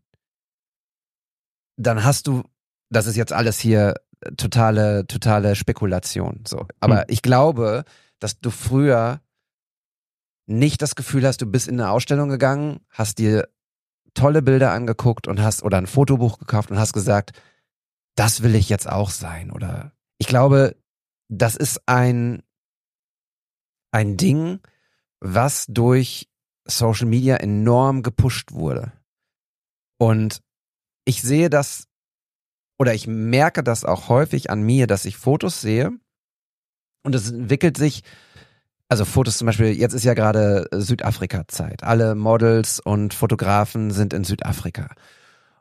dann 1.76 2.04
hast 2.04 2.28
du, 2.28 2.44
das 2.90 3.08
ist 3.08 3.18
jetzt 3.18 3.34
alles 3.34 3.60
hier 3.60 3.96
totale, 4.38 5.06
totale 5.08 5.56
Spekulation, 5.56 6.44
so. 6.48 6.68
Aber 6.80 7.00
hm. 7.00 7.06
ich 7.08 7.22
glaube, 7.22 7.84
dass 8.20 8.40
du 8.40 8.52
früher 8.52 9.22
nicht 10.46 10.82
das 10.82 10.96
Gefühl 10.96 11.26
hast, 11.26 11.42
du 11.42 11.46
bist 11.46 11.68
in 11.68 11.80
eine 11.80 11.90
Ausstellung 11.90 12.30
gegangen, 12.30 12.82
hast 12.90 13.18
dir 13.20 13.48
tolle 14.14 14.42
Bilder 14.42 14.72
angeguckt 14.72 15.28
und 15.28 15.42
hast 15.42 15.64
oder 15.64 15.78
ein 15.78 15.88
Fotobuch 15.88 16.38
gekauft 16.38 16.70
und 16.72 16.78
hast 16.78 16.94
gesagt, 16.94 17.32
das 18.16 18.44
will 18.44 18.56
ich 18.56 18.70
jetzt 18.70 18.88
auch 18.88 19.10
sein 19.10 19.52
oder 19.52 19.92
ich 20.20 20.28
glaube, 20.28 20.76
das 21.30 21.56
ist 21.56 21.82
ein 21.88 22.44
ein 23.92 24.18
Ding, 24.18 24.60
was 25.20 25.66
durch 25.68 26.30
Social 26.66 27.08
Media 27.08 27.38
enorm 27.38 28.04
gepusht 28.04 28.52
wurde. 28.52 28.92
Und 30.00 30.42
ich 31.06 31.22
sehe 31.22 31.50
das 31.50 31.88
oder 32.84 32.94
ich 32.94 33.08
merke 33.08 33.64
das 33.64 33.86
auch 33.86 34.10
häufig 34.10 34.50
an 34.50 34.62
mir, 34.62 34.88
dass 34.88 35.06
ich 35.06 35.16
Fotos 35.16 35.62
sehe 35.62 35.94
und 37.04 37.16
es 37.16 37.32
entwickelt 37.32 37.78
sich 37.78 38.04
also 38.90 39.06
Fotos 39.06 39.38
zum 39.38 39.48
Beispiel, 39.48 39.72
jetzt 39.72 39.94
ist 39.94 40.04
ja 40.04 40.14
gerade 40.14 40.68
Südafrika-Zeit. 40.72 41.84
Alle 41.84 42.14
Models 42.16 42.80
und 42.80 43.14
Fotografen 43.16 43.92
sind 43.92 44.14
in 44.14 44.24
Südafrika. 44.24 44.90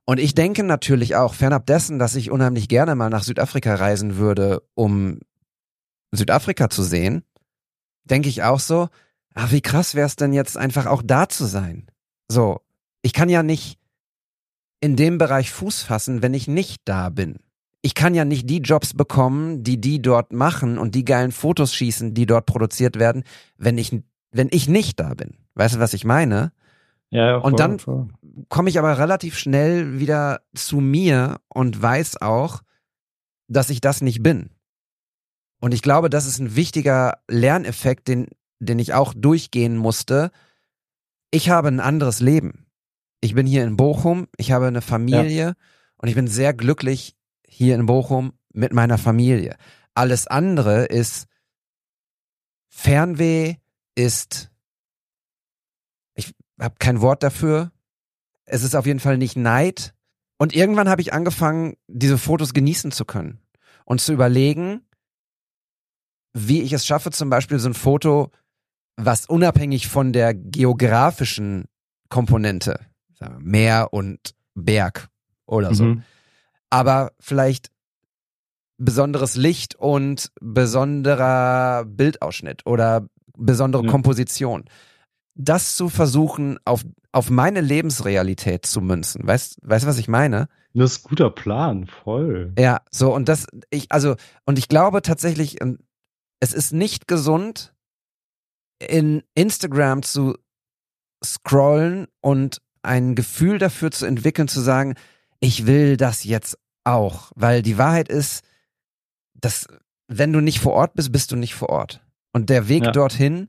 Und 0.04 0.18
ich 0.18 0.34
denke 0.34 0.64
natürlich 0.64 1.16
auch, 1.16 1.34
fernab 1.34 1.64
dessen, 1.66 1.98
dass 1.98 2.14
ich 2.14 2.30
unheimlich 2.30 2.68
gerne 2.68 2.94
mal 2.94 3.08
nach 3.08 3.22
Südafrika 3.22 3.76
reisen 3.76 4.16
würde, 4.16 4.62
um 4.74 5.20
Südafrika 6.10 6.68
zu 6.68 6.82
sehen, 6.82 7.24
denke 8.04 8.28
ich 8.28 8.42
auch 8.42 8.60
so, 8.60 8.88
ach, 9.34 9.52
wie 9.52 9.62
krass 9.62 9.94
wäre 9.94 10.06
es 10.06 10.16
denn 10.16 10.32
jetzt 10.32 10.58
einfach 10.58 10.86
auch 10.86 11.02
da 11.02 11.28
zu 11.28 11.46
sein? 11.46 11.86
So, 12.28 12.60
ich 13.00 13.12
kann 13.12 13.28
ja 13.28 13.42
nicht 13.42 13.78
in 14.82 14.96
dem 14.96 15.16
Bereich 15.16 15.50
Fuß 15.50 15.82
fassen, 15.82 16.20
wenn 16.20 16.34
ich 16.34 16.46
nicht 16.46 16.82
da 16.84 17.08
bin 17.08 17.38
ich 17.82 17.94
kann 17.94 18.14
ja 18.14 18.24
nicht 18.24 18.48
die 18.48 18.60
Jobs 18.60 18.94
bekommen, 18.94 19.64
die 19.64 19.80
die 19.80 20.00
dort 20.00 20.32
machen 20.32 20.78
und 20.78 20.94
die 20.94 21.04
geilen 21.04 21.32
Fotos 21.32 21.74
schießen, 21.74 22.14
die 22.14 22.26
dort 22.26 22.46
produziert 22.46 22.98
werden, 22.98 23.24
wenn 23.58 23.76
ich, 23.76 24.00
wenn 24.30 24.48
ich 24.52 24.68
nicht 24.68 25.00
da 25.00 25.14
bin. 25.14 25.36
Weißt 25.54 25.74
du, 25.74 25.80
was 25.80 25.92
ich 25.92 26.04
meine? 26.04 26.52
Ja, 27.10 27.26
ja, 27.26 27.40
voll, 27.40 27.50
und 27.50 27.60
dann 27.60 27.78
komme 28.48 28.70
ich 28.70 28.78
aber 28.78 28.98
relativ 28.98 29.36
schnell 29.36 29.98
wieder 29.98 30.42
zu 30.54 30.76
mir 30.76 31.40
und 31.48 31.82
weiß 31.82 32.22
auch, 32.22 32.62
dass 33.48 33.68
ich 33.68 33.80
das 33.80 34.00
nicht 34.00 34.22
bin. 34.22 34.50
Und 35.60 35.74
ich 35.74 35.82
glaube, 35.82 36.08
das 36.08 36.26
ist 36.26 36.38
ein 36.38 36.56
wichtiger 36.56 37.18
Lerneffekt, 37.28 38.08
den, 38.08 38.28
den 38.60 38.78
ich 38.78 38.94
auch 38.94 39.12
durchgehen 39.14 39.76
musste. 39.76 40.30
Ich 41.30 41.50
habe 41.50 41.68
ein 41.68 41.80
anderes 41.80 42.20
Leben. 42.20 42.61
Ich 43.24 43.34
bin 43.34 43.46
hier 43.46 43.62
in 43.62 43.76
Bochum, 43.76 44.26
ich 44.36 44.50
habe 44.50 44.66
eine 44.66 44.82
Familie 44.82 45.46
ja. 45.46 45.52
und 45.96 46.08
ich 46.08 46.16
bin 46.16 46.26
sehr 46.26 46.52
glücklich, 46.52 47.16
hier 47.46 47.76
in 47.76 47.86
Bochum 47.86 48.32
mit 48.52 48.72
meiner 48.72 48.98
Familie. 48.98 49.56
Alles 49.94 50.26
andere 50.26 50.86
ist 50.86 51.28
Fernweh, 52.68 53.56
ist, 53.94 54.50
ich 56.14 56.34
habe 56.60 56.74
kein 56.80 57.00
Wort 57.00 57.22
dafür. 57.22 57.70
Es 58.44 58.64
ist 58.64 58.74
auf 58.74 58.86
jeden 58.86 59.00
Fall 59.00 59.18
nicht 59.18 59.36
Neid. 59.36 59.94
Und 60.36 60.52
irgendwann 60.52 60.88
habe 60.88 61.00
ich 61.00 61.12
angefangen, 61.12 61.76
diese 61.86 62.18
Fotos 62.18 62.54
genießen 62.54 62.90
zu 62.90 63.04
können 63.04 63.40
und 63.84 64.00
zu 64.00 64.12
überlegen, 64.12 64.84
wie 66.32 66.62
ich 66.62 66.72
es 66.72 66.84
schaffe, 66.84 67.12
zum 67.12 67.30
Beispiel 67.30 67.60
so 67.60 67.68
ein 67.68 67.74
Foto, 67.74 68.32
was 68.96 69.26
unabhängig 69.26 69.86
von 69.86 70.12
der 70.12 70.34
geografischen 70.34 71.66
Komponente, 72.08 72.80
Meer 73.40 73.88
und 73.92 74.34
Berg 74.54 75.08
oder 75.46 75.74
so, 75.74 75.84
mhm 75.84 76.02
aber 76.72 77.12
vielleicht 77.20 77.70
besonderes 78.78 79.36
Licht 79.36 79.74
und 79.74 80.32
besonderer 80.40 81.84
Bildausschnitt 81.84 82.64
oder 82.64 83.06
besondere 83.36 83.84
ja. 83.84 83.90
Komposition. 83.90 84.64
Das 85.34 85.76
zu 85.76 85.90
versuchen, 85.90 86.58
auf, 86.64 86.84
auf 87.12 87.28
meine 87.28 87.60
Lebensrealität 87.60 88.64
zu 88.64 88.80
münzen. 88.80 89.26
Weißt 89.26 89.58
du, 89.62 89.68
was 89.68 89.98
ich 89.98 90.08
meine? 90.08 90.48
Das 90.72 90.92
ist 90.92 91.04
ein 91.04 91.08
guter 91.10 91.30
Plan, 91.30 91.86
voll. 91.86 92.54
Ja, 92.58 92.80
so, 92.90 93.14
und 93.14 93.28
das, 93.28 93.46
ich, 93.68 93.92
also, 93.92 94.16
und 94.46 94.58
ich 94.58 94.68
glaube 94.68 95.02
tatsächlich, 95.02 95.60
ähm, 95.60 95.78
es 96.40 96.54
ist 96.54 96.72
nicht 96.72 97.06
gesund, 97.06 97.74
in 98.80 99.22
Instagram 99.34 100.02
zu 100.02 100.38
scrollen 101.22 102.08
und 102.22 102.62
ein 102.82 103.14
Gefühl 103.14 103.58
dafür 103.58 103.90
zu 103.90 104.06
entwickeln, 104.06 104.48
zu 104.48 104.60
sagen, 104.60 104.94
ich 105.40 105.66
will 105.66 105.96
das 105.96 106.24
jetzt 106.24 106.58
auch, 106.84 107.32
weil 107.34 107.62
die 107.62 107.78
Wahrheit 107.78 108.08
ist, 108.08 108.44
dass 109.34 109.66
wenn 110.08 110.32
du 110.32 110.40
nicht 110.40 110.60
vor 110.60 110.72
Ort 110.72 110.94
bist, 110.94 111.12
bist 111.12 111.32
du 111.32 111.36
nicht 111.36 111.54
vor 111.54 111.70
Ort. 111.70 112.00
Und 112.32 112.50
der 112.50 112.68
Weg 112.68 112.84
ja. 112.84 112.90
dorthin 112.90 113.48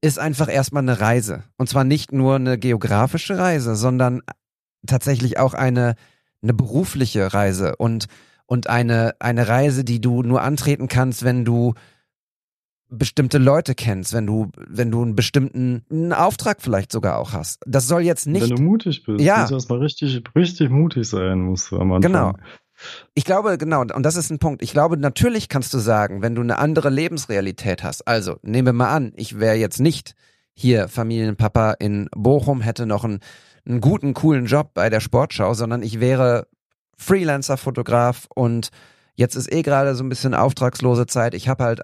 ist 0.00 0.18
einfach 0.18 0.48
erstmal 0.48 0.82
eine 0.82 1.00
Reise. 1.00 1.44
Und 1.56 1.68
zwar 1.68 1.84
nicht 1.84 2.12
nur 2.12 2.36
eine 2.36 2.58
geografische 2.58 3.38
Reise, 3.38 3.76
sondern 3.76 4.22
tatsächlich 4.86 5.38
auch 5.38 5.54
eine, 5.54 5.94
eine 6.42 6.54
berufliche 6.54 7.32
Reise 7.32 7.76
und, 7.76 8.06
und 8.46 8.68
eine, 8.68 9.14
eine 9.20 9.48
Reise, 9.48 9.84
die 9.84 10.00
du 10.00 10.22
nur 10.22 10.42
antreten 10.42 10.88
kannst, 10.88 11.24
wenn 11.24 11.44
du 11.44 11.74
bestimmte 12.90 13.38
Leute 13.38 13.74
kennst, 13.74 14.12
wenn 14.12 14.26
du, 14.26 14.50
wenn 14.56 14.90
du 14.90 15.02
einen 15.02 15.14
bestimmten 15.14 15.84
einen 15.90 16.12
Auftrag 16.12 16.60
vielleicht 16.60 16.92
sogar 16.92 17.18
auch 17.18 17.32
hast. 17.32 17.60
Das 17.66 17.86
soll 17.86 18.02
jetzt 18.02 18.26
nicht. 18.26 18.42
Wenn 18.42 18.56
du 18.56 18.62
mutig 18.62 19.04
bist, 19.04 19.20
ja. 19.20 19.38
musst 19.38 19.50
du 19.50 19.54
erstmal 19.54 19.78
richtig, 19.78 20.22
richtig 20.34 20.70
mutig 20.70 21.08
sein, 21.08 21.40
musst 21.40 21.70
du 21.70 21.78
am 21.78 21.92
Anfang. 21.92 22.12
Genau. 22.12 22.32
Ich 23.14 23.24
glaube, 23.24 23.58
genau, 23.58 23.82
und 23.82 24.02
das 24.02 24.16
ist 24.16 24.30
ein 24.30 24.38
Punkt. 24.38 24.62
Ich 24.62 24.72
glaube, 24.72 24.96
natürlich 24.96 25.48
kannst 25.48 25.72
du 25.74 25.78
sagen, 25.78 26.22
wenn 26.22 26.34
du 26.34 26.40
eine 26.40 26.58
andere 26.58 26.88
Lebensrealität 26.88 27.82
hast. 27.82 28.08
Also, 28.08 28.38
nehmen 28.42 28.66
wir 28.66 28.72
mal 28.72 28.90
an, 28.90 29.12
ich 29.16 29.38
wäre 29.38 29.56
jetzt 29.56 29.80
nicht 29.80 30.14
hier 30.54 30.88
Familienpapa 30.88 31.72
in 31.72 32.08
Bochum, 32.16 32.60
hätte 32.60 32.86
noch 32.86 33.04
einen, 33.04 33.20
einen 33.66 33.80
guten, 33.80 34.14
coolen 34.14 34.46
Job 34.46 34.72
bei 34.74 34.90
der 34.90 35.00
Sportschau, 35.00 35.54
sondern 35.54 35.82
ich 35.82 36.00
wäre 36.00 36.46
Freelancer-Fotograf 36.96 38.26
und 38.34 38.70
jetzt 39.14 39.36
ist 39.36 39.52
eh 39.52 39.62
gerade 39.62 39.94
so 39.94 40.02
ein 40.02 40.08
bisschen 40.08 40.34
auftragslose 40.34 41.06
Zeit. 41.06 41.34
Ich 41.34 41.48
habe 41.48 41.64
halt 41.64 41.80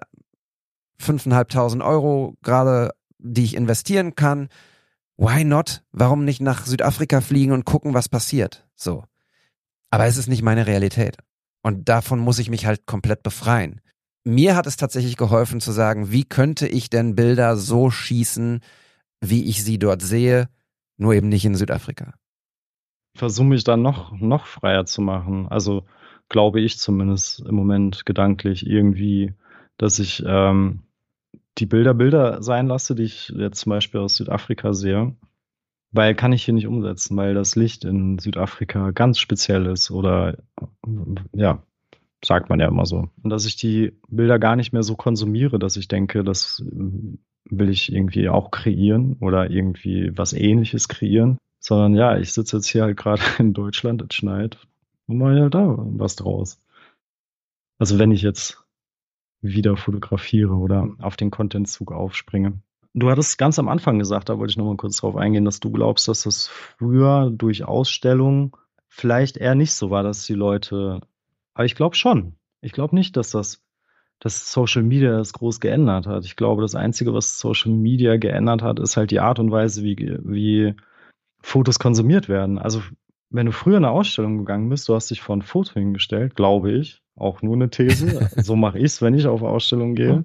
fünfeinhalbtausend 0.99 1.83
Euro 1.83 2.35
gerade, 2.41 2.91
die 3.19 3.43
ich 3.43 3.55
investieren 3.55 4.15
kann. 4.15 4.49
Why 5.17 5.43
not? 5.43 5.83
Warum 5.91 6.25
nicht 6.25 6.41
nach 6.41 6.65
Südafrika 6.65 7.21
fliegen 7.21 7.51
und 7.51 7.65
gucken, 7.65 7.93
was 7.93 8.09
passiert? 8.09 8.67
So. 8.75 9.03
Aber 9.89 10.05
es 10.05 10.17
ist 10.17 10.27
nicht 10.27 10.43
meine 10.43 10.67
Realität. 10.67 11.17
Und 11.63 11.89
davon 11.89 12.19
muss 12.19 12.39
ich 12.39 12.49
mich 12.49 12.65
halt 12.65 12.85
komplett 12.85 13.23
befreien. 13.23 13.81
Mir 14.23 14.55
hat 14.55 14.67
es 14.67 14.77
tatsächlich 14.77 15.17
geholfen 15.17 15.61
zu 15.61 15.71
sagen, 15.71 16.11
wie 16.11 16.23
könnte 16.23 16.67
ich 16.67 16.89
denn 16.89 17.15
Bilder 17.15 17.55
so 17.57 17.89
schießen, 17.89 18.59
wie 19.21 19.45
ich 19.45 19.63
sie 19.63 19.79
dort 19.79 20.01
sehe, 20.01 20.49
nur 20.97 21.13
eben 21.13 21.29
nicht 21.29 21.45
in 21.45 21.55
Südafrika. 21.55 22.13
Versuche 23.15 23.47
mich 23.47 23.63
dann 23.63 23.81
noch, 23.81 24.11
noch 24.11 24.45
freier 24.45 24.85
zu 24.85 25.01
machen. 25.01 25.47
Also 25.47 25.85
glaube 26.29 26.61
ich 26.61 26.77
zumindest 26.77 27.39
im 27.39 27.55
Moment 27.55 28.05
gedanklich 28.05 28.67
irgendwie, 28.67 29.33
dass 29.77 29.99
ich 29.99 30.23
ähm, 30.25 30.83
die 31.57 31.65
Bilder 31.65 31.93
Bilder 31.93 32.41
sein 32.41 32.67
lasse, 32.67 32.95
die 32.95 33.03
ich 33.03 33.29
jetzt 33.29 33.59
zum 33.61 33.71
Beispiel 33.71 33.99
aus 33.99 34.15
Südafrika 34.15 34.73
sehe. 34.73 35.15
Weil 35.91 36.15
kann 36.15 36.33
ich 36.33 36.43
hier 36.43 36.53
nicht 36.53 36.67
umsetzen, 36.67 37.15
weil 37.15 37.33
das 37.33 37.55
Licht 37.55 37.85
in 37.85 38.19
Südafrika 38.19 38.91
ganz 38.91 39.19
speziell 39.19 39.65
ist 39.67 39.89
oder 39.89 40.37
ja, 41.33 41.63
sagt 42.23 42.49
man 42.49 42.59
ja 42.59 42.67
immer 42.67 42.85
so. 42.85 43.09
Und 43.23 43.29
dass 43.29 43.45
ich 43.45 43.55
die 43.55 43.93
Bilder 44.09 44.37
gar 44.37 44.55
nicht 44.55 44.73
mehr 44.73 44.83
so 44.83 44.95
konsumiere, 44.95 45.59
dass 45.59 45.77
ich 45.77 45.87
denke, 45.87 46.23
das 46.23 46.63
will 47.49 47.69
ich 47.69 47.91
irgendwie 47.91 48.27
auch 48.27 48.51
kreieren 48.51 49.15
oder 49.21 49.49
irgendwie 49.49 50.11
was 50.15 50.33
ähnliches 50.33 50.87
kreieren. 50.89 51.37
Sondern 51.59 51.95
ja, 51.95 52.17
ich 52.17 52.33
sitze 52.33 52.57
jetzt 52.57 52.67
hier 52.67 52.83
halt 52.83 52.97
gerade 52.97 53.21
in 53.39 53.53
Deutschland, 53.53 54.03
es 54.07 54.13
schneit 54.13 54.57
und 55.07 55.17
mache 55.17 55.39
halt 55.39 55.55
da 55.55 55.75
was 55.77 56.15
draus. 56.15 56.61
Also 57.79 57.97
wenn 57.97 58.11
ich 58.11 58.21
jetzt 58.21 58.66
wieder 59.41 59.77
fotografiere 59.77 60.53
oder 60.53 60.89
auf 60.99 61.15
den 61.15 61.31
Contentzug 61.31 61.91
aufspringe. 61.91 62.59
Du 62.93 63.11
hattest 63.11 63.37
ganz 63.37 63.59
am 63.59 63.69
Anfang 63.69 63.99
gesagt, 63.99 64.29
da 64.29 64.39
wollte 64.39 64.51
ich 64.51 64.57
nochmal 64.57 64.77
kurz 64.77 64.97
drauf 64.97 65.15
eingehen, 65.15 65.45
dass 65.45 65.59
du 65.59 65.71
glaubst, 65.71 66.07
dass 66.07 66.23
das 66.23 66.47
früher 66.47 67.29
durch 67.29 67.63
Ausstellungen 67.63 68.51
vielleicht 68.87 69.37
eher 69.37 69.55
nicht 69.55 69.73
so 69.73 69.91
war, 69.91 70.01
dass 70.01 70.25
die 70.25 70.33
Leute, 70.33 71.01
aber 71.53 71.65
ich 71.65 71.75
glaube 71.75 71.95
schon. 71.95 72.35
Ich 72.61 72.71
glaube 72.71 72.95
nicht, 72.95 73.15
dass 73.15 73.29
das, 73.29 73.63
dass 74.19 74.51
Social 74.51 74.81
Media 74.81 75.17
das 75.17 75.33
groß 75.33 75.59
geändert 75.59 76.07
hat. 76.07 76.25
Ich 76.25 76.35
glaube, 76.35 76.63
das 76.63 76.73
Einzige, 76.73 77.13
was 77.13 77.37
Social 77.37 77.71
Media 77.71 78.17
geändert 78.17 78.63
hat, 78.63 78.79
ist 78.79 78.97
halt 78.97 79.11
die 79.11 79.19
Art 79.19 79.37
und 79.37 79.51
Weise, 79.51 79.83
wie, 79.83 80.17
wie 80.23 80.73
Fotos 81.39 81.77
konsumiert 81.77 82.27
werden. 82.29 82.57
Also, 82.57 82.81
wenn 83.29 83.45
du 83.45 83.51
früher 83.51 83.77
in 83.77 83.85
eine 83.85 83.93
Ausstellung 83.93 84.39
gegangen 84.39 84.69
bist, 84.69 84.89
du 84.89 84.95
hast 84.95 85.11
dich 85.11 85.21
vor 85.21 85.35
ein 85.35 85.43
Foto 85.43 85.73
hingestellt, 85.73 86.35
glaube 86.35 86.71
ich, 86.71 87.03
auch 87.17 87.41
nur 87.41 87.55
eine 87.55 87.69
These. 87.69 88.29
so 88.43 88.55
mache 88.55 88.77
ich 88.77 88.85
es, 88.85 89.01
wenn 89.01 89.13
ich 89.13 89.27
auf 89.27 89.41
Ausstellungen 89.41 89.95
gehe. 89.95 90.23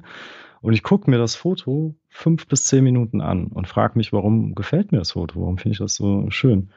Und 0.60 0.74
ich 0.74 0.82
gucke 0.82 1.10
mir 1.10 1.18
das 1.18 1.34
Foto 1.34 1.96
fünf 2.08 2.46
bis 2.46 2.66
zehn 2.66 2.84
Minuten 2.84 3.20
an 3.20 3.46
und 3.48 3.66
frage 3.66 3.98
mich, 3.98 4.12
warum 4.12 4.54
gefällt 4.54 4.92
mir 4.92 4.98
das 4.98 5.12
Foto? 5.12 5.40
Warum 5.40 5.58
finde 5.58 5.72
ich 5.72 5.78
das 5.78 5.94
so 5.94 6.30
schön? 6.30 6.70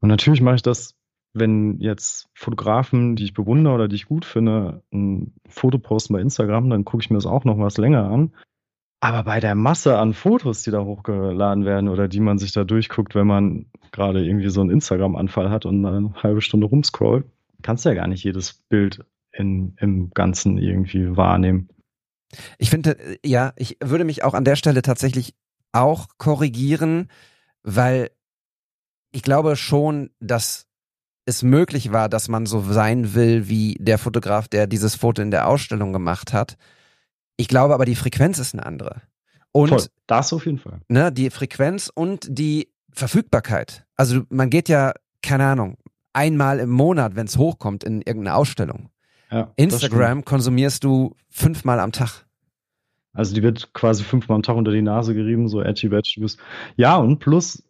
Und 0.00 0.08
natürlich 0.08 0.40
mache 0.40 0.56
ich 0.56 0.62
das, 0.62 0.94
wenn 1.32 1.80
jetzt 1.80 2.28
Fotografen, 2.34 3.16
die 3.16 3.24
ich 3.24 3.34
bewundere 3.34 3.74
oder 3.74 3.88
die 3.88 3.96
ich 3.96 4.06
gut 4.06 4.24
finde, 4.24 4.82
ein 4.92 5.34
Foto 5.48 5.78
posten 5.78 6.14
bei 6.14 6.20
Instagram, 6.20 6.70
dann 6.70 6.84
gucke 6.84 7.02
ich 7.02 7.10
mir 7.10 7.16
das 7.16 7.26
auch 7.26 7.44
noch 7.44 7.58
was 7.58 7.78
länger 7.78 8.08
an. 8.08 8.32
Aber 9.00 9.24
bei 9.24 9.40
der 9.40 9.54
Masse 9.54 9.98
an 9.98 10.12
Fotos, 10.12 10.62
die 10.62 10.70
da 10.70 10.84
hochgeladen 10.84 11.64
werden 11.64 11.88
oder 11.88 12.06
die 12.06 12.20
man 12.20 12.38
sich 12.38 12.52
da 12.52 12.64
durchguckt, 12.64 13.14
wenn 13.14 13.26
man 13.26 13.66
gerade 13.92 14.24
irgendwie 14.24 14.50
so 14.50 14.60
einen 14.60 14.70
Instagram-Anfall 14.70 15.50
hat 15.50 15.66
und 15.66 15.84
eine 15.84 16.12
halbe 16.22 16.42
Stunde 16.42 16.66
rumscrollt, 16.66 17.24
kannst 17.62 17.84
du 17.84 17.88
ja 17.88 17.94
gar 17.94 18.06
nicht 18.06 18.24
jedes 18.24 18.52
Bild 18.68 19.04
in, 19.32 19.76
im 19.78 20.10
Ganzen 20.10 20.58
irgendwie 20.58 21.16
wahrnehmen. 21.16 21.68
Ich 22.58 22.70
finde, 22.70 22.96
ja, 23.24 23.52
ich 23.56 23.76
würde 23.82 24.04
mich 24.04 24.22
auch 24.22 24.34
an 24.34 24.44
der 24.44 24.56
Stelle 24.56 24.82
tatsächlich 24.82 25.34
auch 25.72 26.08
korrigieren, 26.18 27.08
weil 27.62 28.10
ich 29.12 29.22
glaube 29.22 29.56
schon, 29.56 30.10
dass 30.20 30.66
es 31.26 31.42
möglich 31.42 31.92
war, 31.92 32.08
dass 32.08 32.28
man 32.28 32.46
so 32.46 32.62
sein 32.62 33.14
will 33.14 33.48
wie 33.48 33.76
der 33.78 33.98
Fotograf, 33.98 34.48
der 34.48 34.66
dieses 34.66 34.94
Foto 34.94 35.22
in 35.22 35.30
der 35.30 35.48
Ausstellung 35.48 35.92
gemacht 35.92 36.32
hat. 36.32 36.56
Ich 37.36 37.48
glaube 37.48 37.74
aber, 37.74 37.84
die 37.84 37.96
Frequenz 37.96 38.38
ist 38.38 38.54
eine 38.54 38.66
andere. 38.66 39.02
Und 39.52 39.68
Voll, 39.70 39.86
das 40.06 40.32
auf 40.32 40.46
jeden 40.46 40.58
Fall. 40.58 40.80
Ne, 40.88 41.12
die 41.12 41.30
Frequenz 41.30 41.90
und 41.92 42.26
die 42.28 42.72
Verfügbarkeit. 42.92 43.84
Also 43.96 44.22
man 44.28 44.50
geht 44.50 44.68
ja, 44.68 44.92
keine 45.22 45.46
Ahnung, 45.46 45.76
einmal 46.12 46.60
im 46.60 46.70
Monat, 46.70 47.16
wenn 47.16 47.26
es 47.26 47.36
hochkommt, 47.36 47.84
in 47.84 48.02
irgendeine 48.02 48.36
Ausstellung. 48.36 48.90
Ja, 49.30 49.52
Instagram 49.56 50.24
konsumierst 50.24 50.84
du 50.84 51.14
fünfmal 51.28 51.80
am 51.80 51.92
Tag. 51.92 52.26
Also 53.12 53.34
die 53.34 53.42
wird 53.42 53.72
quasi 53.74 54.04
fünfmal 54.04 54.36
am 54.36 54.42
Tag 54.42 54.56
unter 54.56 54.72
die 54.72 54.82
Nase 54.82 55.14
gerieben, 55.14 55.48
so 55.48 55.62
edgy 55.62 55.88
badge. 55.88 56.12
Du 56.14 56.22
bist. 56.22 56.38
Ja, 56.76 56.96
und 56.96 57.18
plus, 57.18 57.62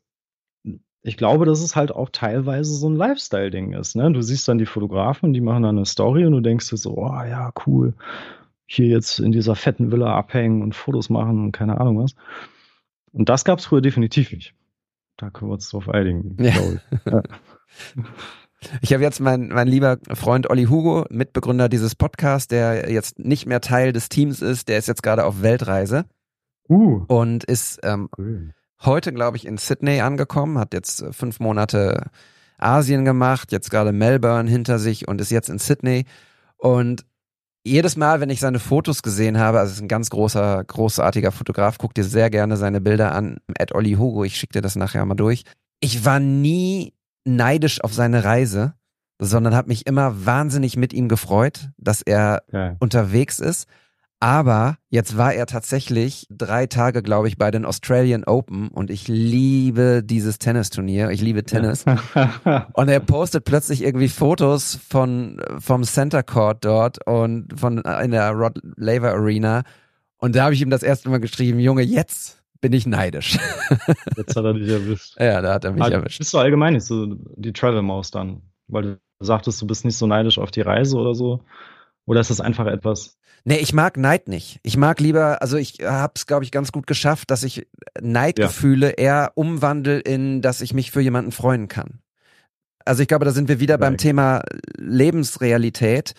ich 1.02 1.16
glaube, 1.16 1.46
dass 1.46 1.60
es 1.60 1.76
halt 1.76 1.92
auch 1.92 2.10
teilweise 2.10 2.74
so 2.74 2.88
ein 2.88 2.96
Lifestyle-Ding 2.96 3.72
ist. 3.72 3.96
Ne? 3.96 4.12
Du 4.12 4.20
siehst 4.20 4.46
dann 4.48 4.58
die 4.58 4.66
Fotografen, 4.66 5.32
die 5.32 5.40
machen 5.40 5.62
dann 5.62 5.76
eine 5.76 5.86
Story 5.86 6.26
und 6.26 6.32
du 6.32 6.40
denkst 6.40 6.68
dir 6.68 6.76
so, 6.76 6.96
oh 6.96 7.22
ja, 7.24 7.52
cool, 7.66 7.94
hier 8.66 8.86
jetzt 8.86 9.18
in 9.18 9.32
dieser 9.32 9.56
fetten 9.56 9.90
Villa 9.90 10.14
abhängen 10.14 10.62
und 10.62 10.74
Fotos 10.74 11.08
machen 11.08 11.44
und 11.44 11.52
keine 11.52 11.80
Ahnung 11.80 12.02
was. 12.02 12.14
Und 13.12 13.28
das 13.28 13.44
gab 13.44 13.58
es 13.58 13.66
früher 13.66 13.80
definitiv 13.80 14.30
nicht. 14.32 14.54
Da 15.16 15.30
können 15.30 15.50
wir 15.50 15.54
uns 15.54 15.68
drauf 15.70 15.88
einigen, 15.88 16.36
ja. 16.42 16.52
glaube 16.52 16.74
ich. 16.74 17.00
Ja. 17.12 17.22
Ich 18.82 18.92
habe 18.92 19.02
jetzt 19.02 19.20
mein, 19.20 19.48
mein 19.48 19.68
lieber 19.68 19.98
Freund 20.12 20.50
Olli 20.50 20.64
Hugo, 20.64 21.06
Mitbegründer 21.10 21.68
dieses 21.68 21.94
Podcasts, 21.94 22.48
der 22.48 22.90
jetzt 22.90 23.18
nicht 23.18 23.46
mehr 23.46 23.60
Teil 23.60 23.92
des 23.92 24.08
Teams 24.08 24.42
ist, 24.42 24.68
der 24.68 24.78
ist 24.78 24.88
jetzt 24.88 25.02
gerade 25.02 25.24
auf 25.24 25.42
Weltreise 25.42 26.04
uh. 26.68 27.04
und 27.08 27.44
ist 27.44 27.80
ähm, 27.82 28.08
cool. 28.18 28.54
heute, 28.82 29.12
glaube 29.12 29.36
ich, 29.36 29.46
in 29.46 29.56
Sydney 29.56 30.00
angekommen, 30.00 30.58
hat 30.58 30.74
jetzt 30.74 31.02
äh, 31.02 31.12
fünf 31.12 31.40
Monate 31.40 32.10
Asien 32.58 33.04
gemacht, 33.04 33.52
jetzt 33.52 33.70
gerade 33.70 33.92
Melbourne 33.92 34.50
hinter 34.50 34.78
sich 34.78 35.08
und 35.08 35.20
ist 35.20 35.30
jetzt 35.30 35.48
in 35.48 35.58
Sydney. 35.58 36.04
Und 36.58 37.06
jedes 37.64 37.96
Mal, 37.96 38.20
wenn 38.20 38.30
ich 38.30 38.40
seine 38.40 38.58
Fotos 38.58 39.02
gesehen 39.02 39.38
habe, 39.38 39.60
also 39.60 39.72
ist 39.72 39.82
ein 39.82 39.88
ganz 39.88 40.10
großer, 40.10 40.64
großartiger 40.64 41.32
Fotograf, 41.32 41.78
guck 41.78 41.94
dir 41.94 42.04
sehr 42.04 42.30
gerne 42.30 42.56
seine 42.56 42.80
Bilder 42.80 43.14
an, 43.14 43.38
at 43.58 43.74
Olli 43.74 43.92
Hugo, 43.92 44.24
ich 44.24 44.36
schicke 44.36 44.54
dir 44.54 44.62
das 44.62 44.76
nachher 44.76 45.04
mal 45.04 45.14
durch. 45.14 45.44
Ich 45.80 46.04
war 46.04 46.20
nie 46.20 46.92
neidisch 47.24 47.82
auf 47.82 47.92
seine 47.92 48.24
Reise, 48.24 48.74
sondern 49.18 49.54
habe 49.54 49.68
mich 49.68 49.86
immer 49.86 50.26
wahnsinnig 50.26 50.76
mit 50.76 50.92
ihm 50.92 51.08
gefreut, 51.08 51.70
dass 51.76 52.02
er 52.02 52.42
ja. 52.52 52.76
unterwegs 52.80 53.38
ist. 53.38 53.66
Aber 54.22 54.76
jetzt 54.90 55.16
war 55.16 55.32
er 55.32 55.46
tatsächlich 55.46 56.26
drei 56.30 56.66
Tage, 56.66 57.02
glaube 57.02 57.28
ich, 57.28 57.38
bei 57.38 57.50
den 57.50 57.64
Australian 57.64 58.24
Open 58.24 58.68
und 58.68 58.90
ich 58.90 59.08
liebe 59.08 60.02
dieses 60.04 60.38
Tennisturnier. 60.38 61.08
Ich 61.08 61.22
liebe 61.22 61.42
Tennis. 61.42 61.86
Ja. 62.14 62.66
und 62.74 62.90
er 62.90 63.00
postet 63.00 63.44
plötzlich 63.44 63.82
irgendwie 63.82 64.08
Fotos 64.08 64.78
von 64.86 65.40
vom 65.58 65.84
Center 65.84 66.22
Court 66.22 66.62
dort 66.66 67.06
und 67.06 67.58
von 67.58 67.78
in 67.78 68.10
der 68.10 68.30
Rod 68.32 68.60
Laver 68.76 69.12
Arena. 69.12 69.62
Und 70.18 70.36
da 70.36 70.44
habe 70.44 70.54
ich 70.54 70.60
ihm 70.60 70.70
das 70.70 70.82
erste 70.82 71.08
Mal 71.08 71.20
geschrieben, 71.20 71.58
Junge, 71.58 71.82
jetzt 71.82 72.39
bin 72.60 72.72
ich 72.72 72.86
neidisch. 72.86 73.38
Jetzt 74.16 74.36
hat 74.36 74.44
er 74.44 74.54
dich 74.54 74.68
erwischt. 74.68 75.16
Ja, 75.18 75.40
da 75.40 75.54
hat 75.54 75.64
er 75.64 75.72
mich 75.72 75.82
Aber 75.82 75.94
erwischt. 75.94 76.18
Bist 76.18 76.34
du 76.34 76.38
allgemein 76.38 76.74
nicht 76.74 76.84
so 76.84 77.06
die 77.36 77.52
Travel-Maus 77.52 78.10
dann? 78.10 78.42
Weil 78.68 78.82
du 78.82 78.98
sagtest, 79.20 79.60
du 79.62 79.66
bist 79.66 79.84
nicht 79.84 79.96
so 79.96 80.06
neidisch 80.06 80.38
auf 80.38 80.50
die 80.50 80.60
Reise 80.60 80.96
oder 80.96 81.14
so? 81.14 81.40
Oder 82.06 82.20
ist 82.20 82.30
das 82.30 82.40
einfach 82.40 82.66
etwas? 82.66 83.18
Nee, 83.44 83.56
ich 83.56 83.72
mag 83.72 83.96
Neid 83.96 84.28
nicht. 84.28 84.60
Ich 84.62 84.76
mag 84.76 85.00
lieber, 85.00 85.40
also 85.40 85.56
ich 85.56 85.78
habe 85.82 86.12
es, 86.14 86.26
glaube 86.26 86.44
ich, 86.44 86.50
ganz 86.50 86.72
gut 86.72 86.86
geschafft, 86.86 87.30
dass 87.30 87.42
ich 87.42 87.66
Neidgefühle 88.00 88.88
ja. 88.88 88.94
eher 88.94 89.32
umwandle 89.34 89.98
in, 89.98 90.42
dass 90.42 90.60
ich 90.60 90.74
mich 90.74 90.90
für 90.90 91.00
jemanden 91.00 91.32
freuen 91.32 91.68
kann. 91.68 92.00
Also 92.84 93.02
ich 93.02 93.08
glaube, 93.08 93.24
da 93.24 93.30
sind 93.30 93.48
wir 93.48 93.60
wieder 93.60 93.74
Nein. 93.74 93.92
beim 93.92 93.96
Thema 93.96 94.42
Lebensrealität. 94.76 96.14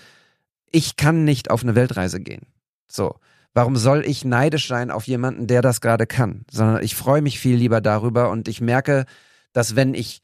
Ich 0.72 0.96
kann 0.96 1.24
nicht 1.24 1.52
auf 1.52 1.64
eine 1.64 1.76
Weltreise 1.76 2.20
gehen. 2.20 2.48
So. 2.88 3.16
Warum 3.54 3.76
soll 3.76 4.06
ich 4.06 4.24
neidisch 4.24 4.68
sein 4.68 4.92
auf 4.92 5.08
jemanden, 5.08 5.48
der 5.48 5.62
das 5.62 5.82
gerade 5.82 6.08
kann? 6.08 6.46
Sondern 6.50 6.84
ich 6.84 6.96
freue 6.96 7.22
mich 7.22 7.40
viel 7.40 7.58
lieber 7.58 7.82
darüber 7.82 8.30
und 8.30 8.48
ich 8.48 8.62
merke, 8.62 9.06
dass 9.54 9.76
wenn 9.76 9.94
ich 9.94 10.22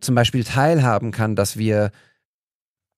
zum 0.00 0.14
Beispiel 0.14 0.44
teilhaben 0.44 1.12
kann, 1.12 1.36
dass 1.36 1.56
wir 1.56 1.90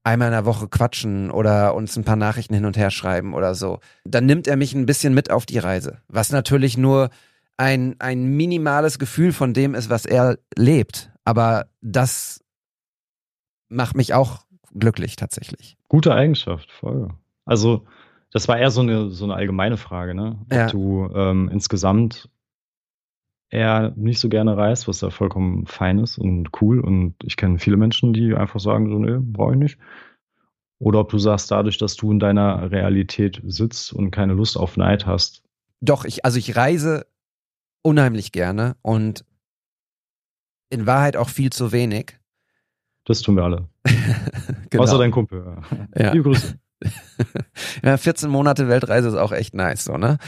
einmal 0.03 0.29
in 0.29 0.33
der 0.33 0.47
Woche 0.47 0.69
quatschen 0.69 1.31
oder 1.31 1.75
uns 1.75 1.97
ein 1.97 2.05
paar 2.05 2.17
Nachrichten 2.17 2.55
hin 2.55 2.65
und 2.65 2.77
her 2.77 2.91
schreiben 2.91 3.35
oder 3.35 3.55
so, 3.55 3.81
dann 4.05 4.25
nimmt 4.25 4.47
er 4.47 4.57
mich 4.57 4.73
ein 4.73 4.87
bisschen 4.87 5.13
mit 5.15 5.31
auf 5.31 5.47
die 5.47 5.59
Reise. 5.59 5.99
Was 6.09 6.31
natürlich 6.31 6.79
nur 6.79 7.11
ein, 7.57 7.97
ein 7.99 8.25
minimales 8.25 8.99
Gefühl 8.99 9.33
von 9.33 9.53
dem 9.53 9.75
ist, 9.75 9.91
was 9.91 10.07
er 10.07 10.39
lebt. 10.57 11.11
Aber 11.25 11.67
das 11.81 12.45
macht 13.69 13.97
mich 13.97 14.15
auch 14.15 14.47
glücklich 14.75 15.17
tatsächlich. 15.17 15.77
Gute 15.89 16.15
Eigenschaft, 16.15 16.71
voll. 16.71 17.09
Also, 17.45 17.85
das 18.37 18.49
war 18.49 18.59
eher 18.59 18.71
so 18.71 18.83
eine, 18.83 19.11
so 19.11 19.25
eine 19.25 19.35
allgemeine 19.35 19.79
Frage, 19.79 20.15
ne? 20.15 20.39
Ob 20.45 20.53
Ja. 20.53 20.67
du 20.67 21.09
ähm, 21.15 21.49
insgesamt 21.51 22.29
eher 23.49 23.95
nicht 23.97 24.19
so 24.21 24.29
gerne 24.29 24.59
reist, 24.59 24.89
was 24.89 24.99
da 24.99 25.09
vollkommen 25.09 25.67
fein 25.67 25.99
ist 26.01 26.19
und 26.19 26.51
cool. 26.61 26.81
Und 26.81 27.15
ich 27.25 27.39
kenne 27.39 27.59
viele 27.59 27.79
Menschen, 27.79 28.13
die 28.13 28.35
einfach 28.35 28.61
sagen, 28.61 28.91
so, 28.91 28.99
nee, 28.99 29.17
brauche 29.19 29.53
ich 29.53 29.59
nicht. 29.59 29.79
Oder 30.79 31.01
ob 31.01 31.09
du 31.09 31.17
sagst, 31.19 31.51
dadurch, 31.51 31.79
dass 31.79 31.97
du 31.97 32.11
in 32.13 32.19
deiner 32.19 32.71
Realität 32.71 33.41
sitzt 33.47 33.95
und 33.95 34.11
keine 34.11 34.35
Lust 34.35 34.59
auf 34.59 34.77
Neid 34.77 35.07
hast. 35.07 35.43
Doch, 35.81 36.05
ich, 36.05 36.27
also 36.27 36.39
ich 36.39 36.57
reise 36.57 37.07
unheimlich 37.83 38.33
gerne 38.33 38.77
und 38.83 39.25
in 40.69 40.87
Wahrheit 40.87 41.17
auch 41.17 41.31
viel 41.31 41.49
zu 41.51 41.73
wenig. 41.73 42.19
Das 43.07 43.23
tun 43.23 43.37
wir 43.37 43.45
alle. 43.45 43.69
Genau. 44.69 44.83
Außer 44.83 44.99
dein 44.99 45.13
Kumpel. 45.13 45.63
Ja. 45.97 46.13
Liebe 46.13 46.25
Grüße. 46.25 46.59
Ja, 47.83 47.97
14 47.97 48.31
Monate 48.31 48.69
Weltreise 48.69 49.09
ist 49.09 49.15
auch 49.15 49.33
echt 49.33 49.55
nice, 49.55 49.85
so, 49.85 49.97
ne? 49.97 50.19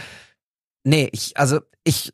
Nee, 0.85 1.09
ich, 1.13 1.37
also 1.37 1.61
ich 1.85 2.13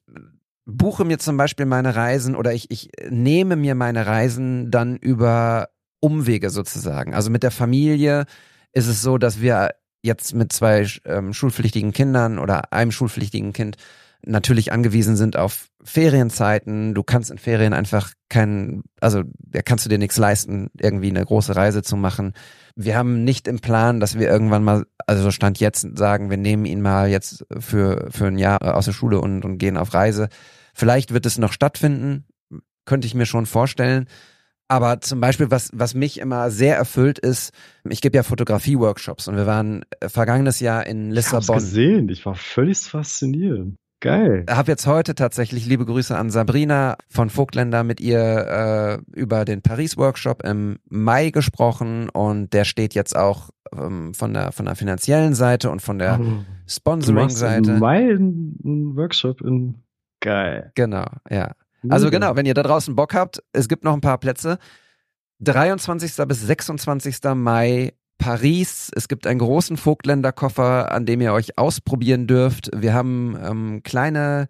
buche 0.66 1.04
mir 1.04 1.18
zum 1.18 1.36
Beispiel 1.36 1.66
meine 1.66 1.94
Reisen 1.94 2.34
oder 2.34 2.52
ich, 2.52 2.70
ich 2.70 2.90
nehme 3.08 3.56
mir 3.56 3.74
meine 3.74 4.06
Reisen 4.06 4.70
dann 4.70 4.96
über 4.96 5.68
Umwege 6.00 6.50
sozusagen. 6.50 7.14
Also 7.14 7.30
mit 7.30 7.42
der 7.42 7.50
Familie 7.50 8.24
ist 8.72 8.86
es 8.86 9.02
so, 9.02 9.18
dass 9.18 9.40
wir 9.40 9.70
jetzt 10.02 10.34
mit 10.34 10.52
zwei 10.52 10.86
ähm, 11.04 11.32
schulpflichtigen 11.32 11.92
Kindern 11.92 12.38
oder 12.38 12.72
einem 12.72 12.92
schulpflichtigen 12.92 13.52
Kind 13.52 13.76
natürlich 14.26 14.72
angewiesen 14.72 15.16
sind 15.16 15.36
auf 15.36 15.68
Ferienzeiten. 15.82 16.94
Du 16.94 17.02
kannst 17.02 17.30
in 17.30 17.38
Ferien 17.38 17.72
einfach 17.72 18.12
keinen, 18.28 18.82
also 19.00 19.22
da 19.38 19.62
kannst 19.62 19.84
du 19.84 19.88
dir 19.88 19.98
nichts 19.98 20.16
leisten, 20.16 20.70
irgendwie 20.78 21.10
eine 21.10 21.24
große 21.24 21.54
Reise 21.54 21.82
zu 21.82 21.96
machen. 21.96 22.32
Wir 22.76 22.96
haben 22.96 23.24
nicht 23.24 23.46
im 23.48 23.60
Plan, 23.60 24.00
dass 24.00 24.18
wir 24.18 24.28
irgendwann 24.28 24.64
mal, 24.64 24.84
also 25.06 25.30
Stand 25.30 25.60
jetzt 25.60 25.96
sagen, 25.96 26.30
wir 26.30 26.36
nehmen 26.36 26.64
ihn 26.64 26.82
mal 26.82 27.08
jetzt 27.08 27.44
für, 27.58 28.08
für 28.10 28.26
ein 28.26 28.38
Jahr 28.38 28.76
aus 28.76 28.86
der 28.86 28.92
Schule 28.92 29.20
und, 29.20 29.44
und 29.44 29.58
gehen 29.58 29.76
auf 29.76 29.94
Reise. 29.94 30.28
Vielleicht 30.74 31.12
wird 31.14 31.26
es 31.26 31.38
noch 31.38 31.52
stattfinden, 31.52 32.24
könnte 32.84 33.06
ich 33.06 33.14
mir 33.14 33.26
schon 33.26 33.46
vorstellen. 33.46 34.06
Aber 34.66 35.00
zum 35.00 35.20
Beispiel, 35.20 35.50
was, 35.50 35.70
was 35.74 35.94
mich 35.94 36.18
immer 36.18 36.50
sehr 36.50 36.76
erfüllt 36.76 37.18
ist, 37.18 37.52
ich 37.88 38.00
gebe 38.00 38.16
ja 38.16 38.22
Fotografie-Workshops 38.22 39.28
und 39.28 39.36
wir 39.36 39.46
waren 39.46 39.84
vergangenes 40.02 40.58
Jahr 40.60 40.86
in 40.86 41.12
Ich 41.12 41.18
hab's 41.18 41.32
Lissabon. 41.46 41.56
gesehen. 41.56 42.08
Ich 42.08 42.24
war 42.24 42.34
völlig 42.34 42.78
fasziniert. 42.78 43.68
Geil. 44.04 44.44
habe 44.50 44.70
jetzt 44.70 44.86
heute 44.86 45.14
tatsächlich 45.14 45.64
liebe 45.64 45.86
Grüße 45.86 46.14
an 46.14 46.28
Sabrina 46.28 46.98
von 47.08 47.30
Vogtländer 47.30 47.84
mit 47.84 48.02
ihr 48.02 48.20
äh, 48.20 49.18
über 49.18 49.46
den 49.46 49.62
Paris-Workshop 49.62 50.44
im 50.44 50.78
Mai 50.90 51.30
gesprochen 51.30 52.10
und 52.10 52.52
der 52.52 52.64
steht 52.64 52.92
jetzt 52.92 53.16
auch 53.16 53.48
ähm, 53.74 54.12
von 54.12 54.34
der 54.34 54.52
von 54.52 54.66
der 54.66 54.76
finanziellen 54.76 55.32
Seite 55.32 55.70
und 55.70 55.80
von 55.80 55.98
der 55.98 56.20
Oh, 56.20 56.22
du 56.22 56.28
machst 56.28 56.44
im 56.44 56.68
Sponsoring-Seite. 56.68 57.78
Mai 57.78 58.10
einen 58.10 58.94
Workshop 58.94 59.40
in. 59.40 59.82
Geil. 60.20 60.70
Genau, 60.74 61.06
ja. 61.30 61.52
Also 61.88 62.10
genau, 62.10 62.36
wenn 62.36 62.44
ihr 62.44 62.54
da 62.54 62.62
draußen 62.62 62.94
Bock 62.94 63.14
habt, 63.14 63.42
es 63.54 63.68
gibt 63.68 63.84
noch 63.84 63.94
ein 63.94 64.02
paar 64.02 64.18
Plätze. 64.18 64.58
23. 65.40 66.26
bis 66.28 66.42
26. 66.42 67.16
Mai 67.34 67.94
Paris. 68.18 68.90
Es 68.94 69.08
gibt 69.08 69.26
einen 69.26 69.38
großen 69.38 69.76
Vogtländer-Koffer, 69.76 70.92
an 70.92 71.06
dem 71.06 71.20
ihr 71.20 71.32
euch 71.32 71.58
ausprobieren 71.58 72.26
dürft. 72.26 72.70
Wir 72.74 72.94
haben 72.94 73.36
ähm, 73.42 73.82
kleine 73.82 74.48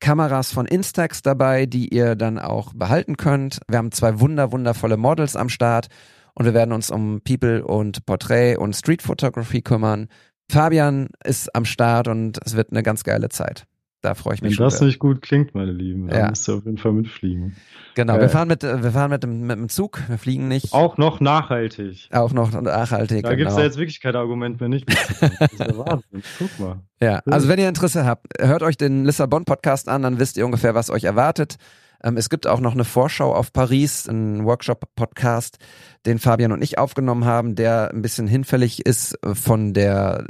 Kameras 0.00 0.52
von 0.52 0.66
Instax 0.66 1.22
dabei, 1.22 1.66
die 1.66 1.94
ihr 1.94 2.16
dann 2.16 2.38
auch 2.38 2.72
behalten 2.74 3.16
könnt. 3.16 3.60
Wir 3.68 3.78
haben 3.78 3.92
zwei 3.92 4.18
wunder 4.20 4.50
wundervolle 4.50 4.96
Models 4.96 5.36
am 5.36 5.48
Start 5.48 5.88
und 6.34 6.46
wir 6.46 6.54
werden 6.54 6.72
uns 6.72 6.90
um 6.90 7.20
People 7.22 7.64
und 7.64 8.06
Portrait 8.06 8.56
und 8.58 8.74
Street 8.74 9.02
Photography 9.02 9.60
kümmern. 9.60 10.08
Fabian 10.50 11.08
ist 11.22 11.54
am 11.54 11.64
Start 11.64 12.08
und 12.08 12.38
es 12.44 12.56
wird 12.56 12.70
eine 12.72 12.82
ganz 12.82 13.04
geile 13.04 13.28
Zeit. 13.28 13.66
Da 14.02 14.14
freue 14.14 14.34
ich 14.34 14.40
mich 14.42 14.52
Wenn 14.52 14.56
schon. 14.56 14.64
das 14.64 14.78
sehr. 14.78 14.86
nicht 14.86 14.98
gut 14.98 15.20
klingt, 15.20 15.54
meine 15.54 15.72
Lieben, 15.72 16.08
dann 16.08 16.18
Ja. 16.18 16.28
müsst 16.30 16.48
ihr 16.48 16.54
auf 16.54 16.64
jeden 16.64 16.78
Fall 16.78 16.92
mitfliegen. 16.92 17.54
Genau, 17.94 18.14
Geil. 18.14 18.22
wir 18.22 18.28
fahren 18.30 18.48
mit, 18.48 18.64
äh, 18.64 18.82
wir 18.82 18.92
fahren 18.92 19.10
mit 19.10 19.22
dem, 19.22 19.42
mit 19.46 19.58
dem 19.58 19.68
Zug, 19.68 20.00
wir 20.08 20.16
fliegen 20.16 20.48
nicht. 20.48 20.72
Auch 20.72 20.96
noch 20.96 21.20
nachhaltig. 21.20 22.08
Auch 22.10 22.32
noch 22.32 22.50
nachhaltig. 22.52 23.24
Da 23.24 23.34
genau. 23.34 23.56
ja 23.58 23.64
jetzt 23.64 23.76
wirklich 23.76 24.00
kein 24.00 24.16
Argument 24.16 24.58
mehr 24.58 24.70
nicht. 24.70 24.88
Das 24.88 25.52
ist 25.52 25.60
der 25.60 25.76
Wahnsinn. 25.76 26.22
Guck 26.38 26.58
mal. 26.58 26.80
Ja, 27.02 27.20
also 27.26 27.48
wenn 27.48 27.58
ihr 27.58 27.68
Interesse 27.68 28.06
habt, 28.06 28.26
hört 28.38 28.62
euch 28.62 28.78
den 28.78 29.04
Lissabon-Podcast 29.04 29.88
an, 29.88 30.02
dann 30.02 30.18
wisst 30.18 30.36
ihr 30.38 30.46
ungefähr, 30.46 30.74
was 30.74 30.88
euch 30.88 31.04
erwartet. 31.04 31.56
Ähm, 32.02 32.16
es 32.16 32.30
gibt 32.30 32.46
auch 32.46 32.60
noch 32.60 32.72
eine 32.72 32.84
Vorschau 32.84 33.34
auf 33.34 33.52
Paris, 33.52 34.08
einen 34.08 34.46
Workshop-Podcast, 34.46 35.58
den 36.06 36.18
Fabian 36.18 36.52
und 36.52 36.62
ich 36.62 36.78
aufgenommen 36.78 37.26
haben, 37.26 37.54
der 37.54 37.90
ein 37.92 38.00
bisschen 38.00 38.26
hinfällig 38.26 38.86
ist 38.86 39.18
äh, 39.24 39.34
von 39.34 39.74
der 39.74 40.26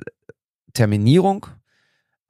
Terminierung. 0.73 1.47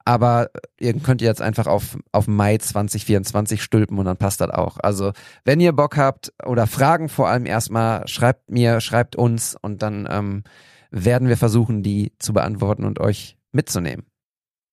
Aber 0.05 0.49
ihr 0.79 0.93
könnt 0.99 1.21
ihr 1.21 1.27
jetzt 1.27 1.41
einfach 1.41 1.67
auf, 1.67 1.97
auf 2.11 2.27
Mai 2.27 2.57
2024 2.57 3.61
stülpen 3.61 3.97
und 3.99 4.05
dann 4.05 4.17
passt 4.17 4.41
das 4.41 4.49
auch. 4.49 4.77
Also, 4.79 5.11
wenn 5.45 5.59
ihr 5.59 5.73
Bock 5.73 5.97
habt 5.97 6.33
oder 6.45 6.67
Fragen 6.67 7.09
vor 7.09 7.29
allem 7.29 7.45
erstmal, 7.45 8.07
schreibt 8.07 8.49
mir, 8.49 8.81
schreibt 8.81 9.15
uns 9.15 9.55
und 9.61 9.81
dann 9.81 10.07
ähm, 10.09 10.43
werden 10.91 11.27
wir 11.27 11.37
versuchen, 11.37 11.83
die 11.83 12.13
zu 12.19 12.33
beantworten 12.33 12.85
und 12.85 12.99
euch 12.99 13.37
mitzunehmen. 13.51 14.05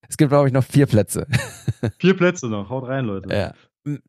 Es 0.07 0.17
gibt, 0.17 0.29
glaube 0.29 0.47
ich, 0.47 0.53
noch 0.53 0.63
vier 0.63 0.87
Plätze. 0.87 1.27
Vier 1.99 2.17
Plätze 2.17 2.47
noch. 2.47 2.69
Haut 2.69 2.87
rein, 2.87 3.05
Leute. 3.05 3.33
Ja. 3.33 3.53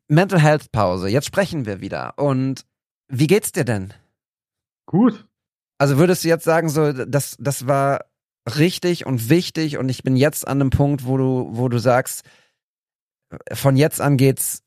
Mental 0.07 0.39
Health 0.41 0.71
Pause. 0.71 1.07
Jetzt 1.07 1.27
sprechen 1.27 1.65
wir 1.65 1.79
wieder. 1.79 2.17
Und 2.17 2.65
wie 3.07 3.27
geht's 3.27 3.51
dir 3.51 3.63
denn? 3.63 3.93
Gut. 4.87 5.27
Also 5.77 5.97
würdest 5.97 6.23
du 6.23 6.27
jetzt 6.27 6.43
sagen, 6.43 6.69
so, 6.69 6.91
das, 6.91 7.37
das 7.39 7.67
war 7.67 8.01
richtig 8.45 9.05
und 9.05 9.29
wichtig 9.29 9.77
und 9.77 9.89
ich 9.89 10.03
bin 10.03 10.15
jetzt 10.15 10.47
an 10.47 10.61
einem 10.61 10.69
Punkt, 10.69 11.05
wo 11.05 11.17
du, 11.17 11.49
wo 11.51 11.69
du 11.69 11.77
sagst, 11.77 12.23
von 13.53 13.77
jetzt 13.77 14.01
an 14.01 14.17
geht's 14.17 14.63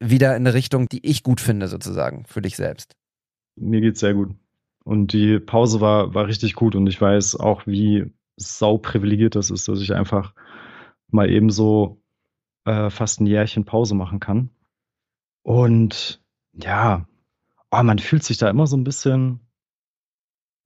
wieder 0.00 0.36
in 0.36 0.42
eine 0.42 0.54
Richtung, 0.54 0.88
die 0.88 1.06
ich 1.06 1.22
gut 1.22 1.40
finde, 1.40 1.68
sozusagen, 1.68 2.24
für 2.26 2.42
dich 2.42 2.56
selbst. 2.56 2.96
Mir 3.56 3.80
geht's 3.80 4.00
sehr 4.00 4.14
gut. 4.14 4.34
Und 4.84 5.12
die 5.12 5.38
Pause 5.38 5.80
war, 5.80 6.14
war 6.14 6.26
richtig 6.26 6.54
gut 6.54 6.74
und 6.74 6.86
ich 6.86 7.00
weiß 7.00 7.36
auch, 7.36 7.66
wie 7.66 8.12
sau 8.36 8.76
privilegiert 8.76 9.34
das 9.34 9.50
ist, 9.50 9.68
dass 9.68 9.80
ich 9.80 9.94
einfach 9.94 10.34
mal 11.08 11.30
eben 11.30 11.50
so 11.50 12.02
äh, 12.64 12.90
fast 12.90 13.20
ein 13.20 13.26
Jährchen 13.26 13.64
Pause 13.64 13.94
machen 13.94 14.20
kann. 14.20 14.50
Und 15.42 16.22
ja, 16.52 17.06
oh, 17.70 17.82
man 17.82 17.98
fühlt 17.98 18.24
sich 18.24 18.36
da 18.36 18.50
immer 18.50 18.66
so 18.66 18.76
ein 18.76 18.84
bisschen 18.84 19.40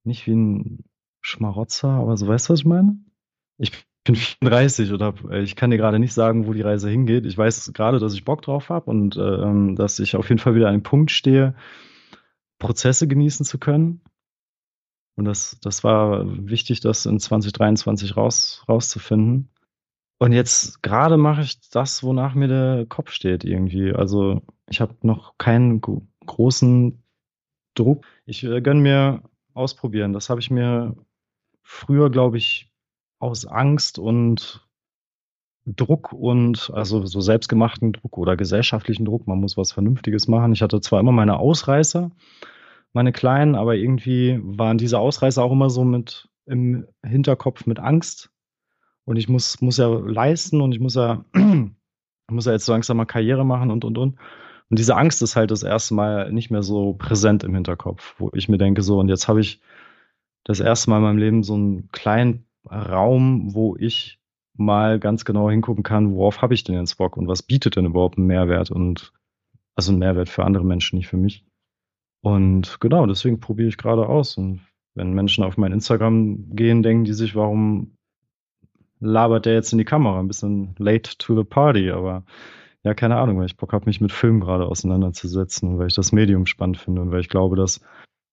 nicht 0.05 0.27
wie 0.27 0.35
ein 0.35 0.85
Schmarotzer, 1.21 1.89
aber 1.91 2.17
so 2.17 2.27
weißt 2.29 2.49
du, 2.49 2.53
was 2.53 2.61
ich 2.61 2.67
meine? 2.67 2.99
Ich 3.59 3.73
bin 4.05 4.17
34 4.17 4.93
oder 4.93 5.15
äh, 5.31 5.43
ich 5.43 5.57
kann 5.57 5.71
dir 5.71 5.77
gerade 5.79 5.99
nicht 5.99 6.15
sagen, 6.15 6.47
wo 6.47 6.53
die 6.55 6.63
Reise 6.63 6.89
hingeht. 6.91 7.27
Ich 7.27 7.37
weiß 7.37 7.73
gerade, 7.75 7.99
dass 7.99 8.15
ich 8.15 8.25
Bock 8.25 8.43
drauf 8.43 8.69
habe 8.71 8.91
und 8.91 9.17
äh, 9.17 9.21
ähm, 9.21 9.77
dass 9.77 9.99
ich 9.99 10.17
auf 10.17 10.29
jeden 10.29 10.39
Fall 10.41 10.55
wieder 10.55 10.69
an 10.69 10.75
einem 10.75 10.83
Punkt 10.83 11.11
stehe, 11.11 11.55
Prozesse 12.61 13.09
genießen 13.09 13.45
zu 13.45 13.59
können. 13.59 14.01
Und 15.17 15.25
das, 15.25 15.59
das 15.61 15.83
war 15.83 16.25
wichtig, 16.49 16.81
das 16.81 17.05
in 17.07 17.19
2023 17.19 18.17
raus, 18.17 18.65
rauszufinden. 18.69 19.49
Und 20.19 20.33
jetzt 20.33 20.83
gerade 20.83 21.17
mache 21.17 21.43
ich 21.43 21.61
das, 21.71 22.03
wonach 22.03 22.35
mir 22.35 22.49
der 22.49 22.87
Kopf 22.89 23.13
steht 23.13 23.45
irgendwie. 23.45 23.93
Also 23.93 24.43
ich 24.69 24.81
habe 24.81 24.95
noch 25.03 25.39
keinen 25.39 25.81
gro- 25.81 26.07
großen 26.27 27.03
Druck. 27.75 28.07
Ich 28.27 28.45
äh, 28.45 28.63
gönn 28.63 28.81
mir 28.81 29.23
ausprobieren. 29.55 30.13
Das 30.13 30.31
habe 30.31 30.41
ich 30.41 30.51
mir 30.51 30.97
früher, 31.69 32.09
glaube 32.09 32.39
ich, 32.39 32.73
aus 33.19 33.45
Angst 33.47 33.99
und 33.99 34.67
Druck 35.67 36.15
und 36.15 36.71
also 36.73 37.05
so 37.05 37.21
selbstgemachten 37.21 37.93
Druck 37.93 38.17
oder 38.17 38.39
gesellschaftlichen 38.39 39.05
Druck. 39.05 39.27
Man 39.27 39.39
muss 39.39 39.59
was 39.59 39.73
Vernünftiges 39.73 40.29
machen. 40.29 40.55
Ich 40.55 40.63
hatte 40.63 40.81
zwar 40.81 40.99
immer 40.99 41.13
meine 41.13 41.39
Ausreißer, 41.39 42.11
meine 42.95 43.13
kleinen, 43.13 43.55
aber 43.55 43.77
irgendwie 43.77 44.41
waren 44.43 44.79
diese 44.79 44.99
Ausreißer 44.99 45.43
auch 45.43 45.53
immer 45.53 45.69
so 45.69 45.85
mit 45.85 46.31
im 46.47 46.87
Hinterkopf 47.05 47.67
mit 47.67 47.79
Angst. 47.79 48.31
Und 49.05 49.17
ich 49.17 49.29
muss, 49.29 49.61
muss 49.61 49.77
ja 49.77 49.89
leisten 49.89 50.63
und 50.63 50.73
ich 50.73 50.81
muss 50.81 50.95
ja, 50.95 51.23
muss 52.31 52.47
ja 52.47 52.53
jetzt 52.53 52.65
so 52.65 52.73
langsam 52.73 52.97
mal 52.97 53.05
Karriere 53.05 53.45
machen 53.45 53.71
und 53.71 53.85
und 53.85 53.99
und. 53.99 54.17
Und 54.71 54.79
diese 54.79 54.97
Angst 54.97 55.21
ist 55.21 55.37
halt 55.37 55.51
das 55.51 55.63
erste 55.63 55.93
Mal 55.93 56.33
nicht 56.33 56.51
mehr 56.51 56.63
so 56.63 56.95
präsent 56.95 57.45
im 57.45 57.55
Hinterkopf, 57.55 58.15
wo 58.17 58.31
ich 58.33 58.49
mir 58.49 58.59
denke, 58.59 58.81
so, 58.81 58.99
und 58.99 59.11
jetzt 59.11 59.29
habe 59.29 59.41
ich 59.41 59.61
das 60.45 60.61
erste 60.61 60.91
Mal 60.91 60.99
in 60.99 61.03
meinem 61.03 61.19
Leben 61.19 61.43
so 61.43 61.55
einen 61.55 61.89
kleinen 61.91 62.47
Raum, 62.71 63.55
wo 63.55 63.77
ich 63.77 64.19
mal 64.55 64.99
ganz 64.99 65.25
genau 65.25 65.51
hingucken 65.51 65.85
kann, 65.85 66.15
worauf 66.15 66.43
habe 66.43 66.55
ich 66.55 66.65
denn 66.65 66.75
jetzt 66.75 66.97
Bock 66.97 67.17
und 67.17 67.29
was 67.29 67.43
bietet 67.43 67.77
denn 67.77 67.87
überhaupt 67.87 68.19
einen 68.19 68.27
Mehrwert 68.27 68.71
und 68.71 69.13
also 69.75 69.93
einen 69.93 70.01
Mehrwert 70.01 70.29
für 70.29 70.45
andere 70.45 70.65
Menschen, 70.65 70.99
nicht 70.99 71.09
für 71.09 71.17
mich. 71.17 71.45
Und 72.21 72.81
genau, 72.81 73.07
deswegen 73.07 73.39
probiere 73.39 73.69
ich 73.69 73.77
gerade 73.77 74.09
aus. 74.09 74.37
Und 74.37 74.61
wenn 74.95 75.13
Menschen 75.13 75.45
auf 75.45 75.57
mein 75.57 75.73
Instagram 75.73 76.51
gehen, 76.57 76.83
denken 76.83 77.05
die 77.05 77.13
sich, 77.13 77.37
warum 77.37 77.97
labert 78.99 79.47
der 79.47 79.55
jetzt 79.55 79.73
in 79.73 79.79
die 79.79 79.85
Kamera? 79.85 80.19
Ein 80.19 80.27
bisschen 80.29 80.75
late 80.79 81.17
to 81.19 81.37
the 81.37 81.45
party, 81.45 81.91
aber 81.91 82.25
ja, 82.83 82.95
keine 82.95 83.17
Ahnung, 83.17 83.39
weil 83.39 83.47
ich 83.47 83.57
Bock 83.57 83.73
habe, 83.73 83.87
mich 83.87 84.01
mit 84.01 84.13
Film 84.13 84.41
gerade 84.41 84.67
auseinanderzusetzen 84.67 85.69
und 85.69 85.79
weil 85.79 85.89
ich 85.89 85.95
das 85.95 86.13
Medium 86.13 86.47
spannend 86.47 86.79
finde 86.79 87.03
und 87.03 87.13
weil 87.13 87.21
ich 87.21 87.29
glaube, 87.29 87.55
dass 87.55 87.81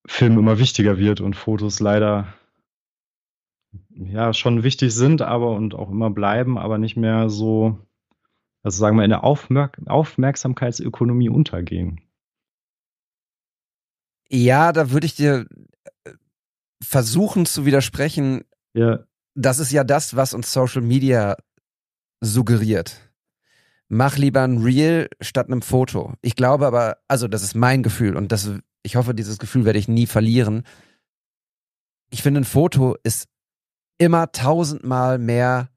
Film 0.06 0.38
immer 0.38 0.60
wichtiger 0.60 0.98
wird 0.98 1.22
und 1.22 1.36
Fotos 1.36 1.80
leider 1.80 2.34
ja 3.90 4.34
schon 4.34 4.64
wichtig 4.64 4.94
sind, 4.94 5.22
aber 5.22 5.52
und 5.52 5.74
auch 5.74 5.90
immer 5.90 6.10
bleiben, 6.10 6.58
aber 6.58 6.78
nicht 6.78 6.96
mehr 6.96 7.30
so, 7.30 7.80
also 8.64 8.78
sagen 8.78 8.98
wir, 8.98 9.04
in 9.04 9.10
der 9.10 9.24
Aufmerk 9.24 9.80
Aufmerksamkeitsökonomie 9.86 11.30
untergehen. 11.30 12.02
Ja, 14.30 14.72
da 14.72 14.92
würde 14.92 15.06
ich 15.06 15.16
dir 15.16 15.46
äh, 16.04 16.12
versuchen 16.82 17.46
zu 17.46 17.66
widersprechen. 17.66 18.44
Ja. 18.74 19.06
Das 19.36 19.60
ist 19.60 19.72
ja 19.72 19.84
das, 19.84 20.16
was 20.16 20.34
uns 20.34 20.52
Social 20.52 20.82
Media 20.82 21.36
suggeriert. 22.22 23.02
Mach 23.88 24.18
lieber 24.18 24.42
ein 24.42 24.64
Reel 24.64 25.10
statt 25.22 25.48
einem 25.48 25.62
Foto. 25.62 26.14
Ich 26.22 26.36
glaube 26.36 26.66
aber, 26.66 26.98
also 27.08 27.28
das 27.28 27.44
ist 27.44 27.56
mein 27.56 27.84
Gefühl 27.84 28.18
und 28.18 28.32
das, 28.32 28.50
ich 28.86 28.96
hoffe, 28.96 29.16
dieses 29.16 29.40
Gefühl 29.40 29.66
werde 29.66 29.80
ich 29.80 29.88
nie 29.88 30.06
verlieren. 30.06 30.64
Ich 32.12 32.22
finde, 32.22 32.42
ein 32.42 32.46
Foto 32.46 32.96
ist 33.04 33.28
immer 33.98 34.32
tausendmal 34.32 35.18
mehr 35.18 35.70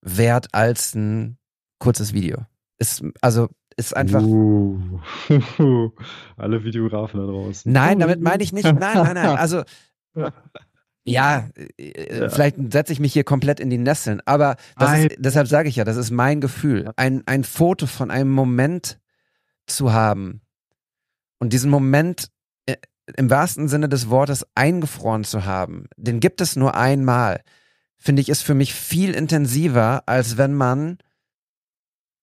wert 0.00 0.48
als 0.52 0.94
ein 0.94 1.36
kurzes 1.78 2.14
Video. 2.14 2.46
Ist, 2.78 3.04
also 3.20 3.48
ist 3.76 3.94
einfach. 3.94 4.22
Uh, 4.22 5.00
alle 6.36 6.64
Videografen 6.64 7.20
da 7.20 7.26
draußen. 7.26 7.70
Nein, 7.70 7.98
damit 7.98 8.22
meine 8.22 8.42
ich 8.42 8.52
nicht. 8.52 8.64
Nein, 8.64 8.78
nein, 8.78 9.14
nein. 9.14 9.36
Also 9.36 9.62
ja, 11.04 11.50
ja. 11.78 12.28
vielleicht 12.30 12.56
setze 12.72 12.94
ich 12.94 13.00
mich 13.00 13.12
hier 13.12 13.24
komplett 13.24 13.60
in 13.60 13.68
die 13.68 13.78
Nesseln, 13.78 14.22
aber 14.24 14.56
ist, 14.78 15.16
deshalb 15.18 15.46
sage 15.46 15.68
ich 15.68 15.76
ja, 15.76 15.84
das 15.84 15.98
ist 15.98 16.10
mein 16.10 16.40
Gefühl. 16.40 16.90
Ein, 16.96 17.22
ein 17.26 17.44
Foto 17.44 17.86
von 17.86 18.10
einem 18.10 18.30
Moment 18.30 18.98
zu 19.66 19.92
haben 19.92 20.40
und 21.40 21.52
diesen 21.52 21.70
Moment 21.70 22.30
äh, 22.66 22.76
im 23.16 23.28
wahrsten 23.28 23.66
Sinne 23.66 23.88
des 23.88 24.08
Wortes 24.08 24.46
eingefroren 24.54 25.24
zu 25.24 25.44
haben, 25.44 25.86
den 25.96 26.20
gibt 26.20 26.40
es 26.40 26.54
nur 26.54 26.76
einmal, 26.76 27.42
finde 27.96 28.22
ich, 28.22 28.28
ist 28.28 28.42
für 28.42 28.54
mich 28.54 28.72
viel 28.72 29.14
intensiver, 29.14 30.04
als 30.06 30.38
wenn 30.38 30.54
man 30.54 30.98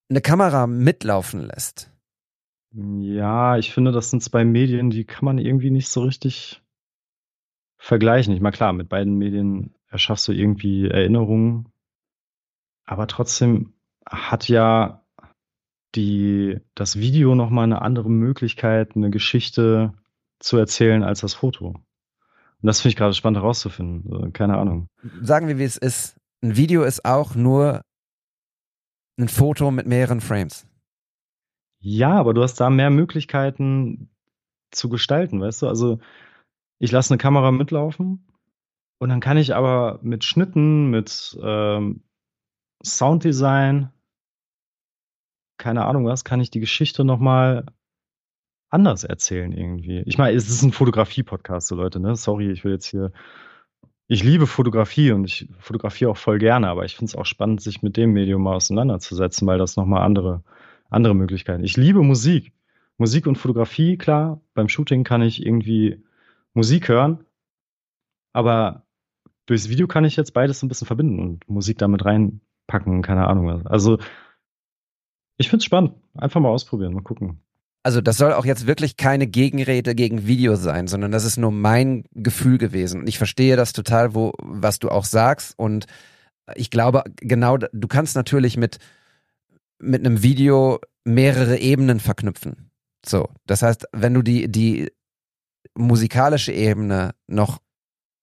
eine 0.10 0.22
Kamera 0.22 0.68
mitlaufen 0.68 1.42
lässt. 1.42 1.92
Ja, 2.72 3.58
ich 3.58 3.74
finde, 3.74 3.92
das 3.92 4.10
sind 4.10 4.24
zwei 4.24 4.46
Medien, 4.46 4.90
die 4.90 5.04
kann 5.04 5.26
man 5.26 5.40
irgendwie 5.40 5.72
nicht 5.72 5.90
so 5.90 6.02
richtig 6.02 6.62
vergleichen. 7.78 8.34
Ich 8.34 8.42
meine, 8.42 8.56
klar, 8.56 8.74
mit 8.74 8.90
beiden 8.90 9.18
Medien 9.18 9.74
erschaffst 9.90 10.28
du 10.28 10.32
irgendwie 10.32 10.88
Erinnerungen, 10.88 11.70
aber 12.86 13.08
trotzdem 13.08 13.74
hat 14.06 14.48
ja 14.48 15.04
die, 15.98 16.60
das 16.76 16.98
Video 16.98 17.36
nochmal 17.36 17.66
eine 17.66 17.82
andere 17.82 18.10
Möglichkeit, 18.10 18.96
eine 18.96 19.10
Geschichte 19.10 19.94
zu 20.40 20.58
erzählen 20.58 21.04
als 21.04 21.22
das 21.22 21.34
Foto. 21.34 21.70
Und 21.70 22.66
das 22.66 22.80
finde 22.80 22.92
ich 22.92 22.96
gerade 22.96 23.14
spannend 23.14 23.40
herauszufinden. 23.40 24.32
Keine 24.34 24.58
Ahnung. 24.58 24.88
Sagen 25.22 25.48
wir, 25.48 25.58
wie 25.58 25.64
es 25.64 25.78
ist. 25.78 26.16
Ein 26.42 26.56
Video 26.56 26.84
ist 26.84 27.04
auch 27.04 27.36
nur 27.36 27.82
ein 29.20 29.28
Foto 29.28 29.72
mit 29.72 29.88
mehreren 29.88 30.22
Frames. 30.22 30.68
Ja, 31.80 32.12
aber 32.12 32.34
du 32.34 32.42
hast 32.42 32.56
da 32.56 32.70
mehr 32.70 32.90
Möglichkeiten 32.90 34.10
zu 34.72 34.90
gestalten, 34.90 35.42
weißt 35.42 35.64
du? 35.64 35.68
Also 35.68 36.00
ich 36.80 36.92
lasse 36.92 37.14
eine 37.14 37.18
Kamera 37.18 37.52
mitlaufen 37.52 38.28
und 39.00 39.10
dann 39.10 39.20
kann 39.20 39.38
ich 39.38 39.56
aber 39.56 40.00
mit 40.02 40.24
Schnitten, 40.24 40.90
mit 40.90 41.38
ähm, 41.42 42.04
Sounddesign, 42.84 43.90
keine 45.58 45.86
Ahnung 45.86 46.06
was, 46.06 46.24
kann 46.24 46.40
ich 46.42 46.50
die 46.50 46.60
Geschichte 46.60 47.04
nochmal 47.04 47.66
anders 48.70 49.04
erzählen 49.04 49.52
irgendwie. 49.52 50.04
Ich 50.06 50.18
meine, 50.18 50.36
es 50.36 50.50
ist 50.50 50.62
ein 50.62 50.72
Fotografie-Podcast, 50.72 51.68
so 51.68 51.76
Leute, 51.76 52.00
ne? 52.00 52.16
Sorry, 52.16 52.52
ich 52.52 52.64
will 52.64 52.74
jetzt 52.74 52.88
hier. 52.88 53.12
Ich 54.10 54.24
liebe 54.24 54.48
Fotografie 54.48 55.12
und 55.12 55.26
ich 55.26 55.50
fotografiere 55.60 56.12
auch 56.12 56.18
voll 56.18 56.40
gerne, 56.40 56.70
aber 56.70 56.86
ich 56.86 56.96
finde 56.96 57.10
es 57.12 57.16
auch 57.16 57.26
spannend, 57.26 57.62
sich 57.62 57.82
mit 57.82 57.98
dem 57.98 58.14
Medium 58.14 58.42
mal 58.42 58.56
auseinanderzusetzen, 58.56 59.46
weil 59.48 59.58
das 59.58 59.76
nochmal 59.76 60.04
andere, 60.04 60.44
andere 60.90 61.14
Möglichkeiten. 61.14 61.64
Ich 61.64 61.76
liebe 61.76 62.02
Musik. 62.02 62.54
Musik 62.98 63.28
und 63.28 63.38
Fotografie, 63.38 63.98
klar. 63.98 64.40
Beim 64.54 64.70
Shooting 64.70 65.04
kann 65.04 65.22
ich 65.22 65.46
irgendwie 65.46 66.04
Musik 66.54 66.88
hören, 66.88 67.26
aber 68.34 68.84
durchs 69.46 69.70
Video 69.70 69.88
kann 69.88 70.06
ich 70.06 70.16
jetzt 70.16 70.34
beides 70.34 70.64
ein 70.64 70.70
bisschen 70.70 70.88
verbinden 70.88 71.20
und 71.20 71.50
Musik 71.50 71.78
damit 71.78 72.06
reinpacken, 72.06 73.02
keine 73.02 73.28
Ahnung 73.28 73.48
was. 73.48 73.66
Also 73.66 74.00
ich 75.38 75.50
finde 75.50 75.62
es 75.62 75.66
spannend. 75.66 75.94
Einfach 76.16 76.40
mal 76.40 76.50
ausprobieren, 76.50 76.94
mal 76.94 77.04
gucken. 77.04 77.40
Also 77.84 78.02
das 78.02 78.18
soll 78.18 78.34
auch 78.34 78.46
jetzt 78.46 78.68
wirklich 78.68 78.98
keine 78.98 79.28
Gegenrede 79.28 79.96
gegen 79.96 80.28
Video 80.28 80.56
sein, 80.56 80.88
sondern 80.88 81.12
das 81.12 81.24
ist 81.24 81.38
nur 81.38 81.52
mein 81.52 82.04
Gefühl 82.12 82.58
gewesen. 82.58 83.02
Und 83.02 83.08
ich 83.08 83.18
verstehe 83.18 83.56
das 83.56 83.72
total, 83.72 84.14
wo, 84.14 84.34
was 84.40 84.80
du 84.80 84.90
auch 84.90 85.06
sagst. 85.06 85.58
Und 85.58 85.86
ich 86.56 86.70
glaube, 86.70 87.04
genau, 87.16 87.58
du 87.58 87.88
kannst 87.88 88.16
natürlich 88.16 88.58
mit, 88.58 88.80
mit 89.80 90.06
einem 90.06 90.22
Video 90.22 90.80
mehrere 91.06 91.60
Ebenen 91.60 92.00
verknüpfen. 92.00 92.72
So. 93.06 93.30
Das 93.46 93.62
heißt, 93.62 93.86
wenn 93.94 94.14
du 94.14 94.22
die, 94.22 94.52
die 94.52 94.92
musikalische 95.76 96.52
Ebene 96.52 97.14
noch 97.28 97.60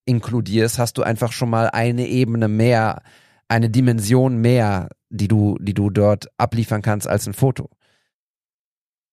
inkludierst, 0.05 0.79
hast 0.79 0.99
du 0.99 1.03
einfach 1.03 1.33
schon 1.33 1.49
mal 1.49 1.71
eine 1.71 2.07
Ebene 2.07 2.49
mehr, 2.49 3.03
eine 3.49 3.71
Dimension 3.71 4.37
mehr, 4.39 4.89
die 5.11 5.29
du, 5.29 5.57
die 5.61 5.75
du 5.75 5.91
dort 5.91 6.29
abliefern 6.39 6.83
kannst 6.83 7.07
als 7.07 7.27
ein 7.27 7.35
Foto. 7.35 7.71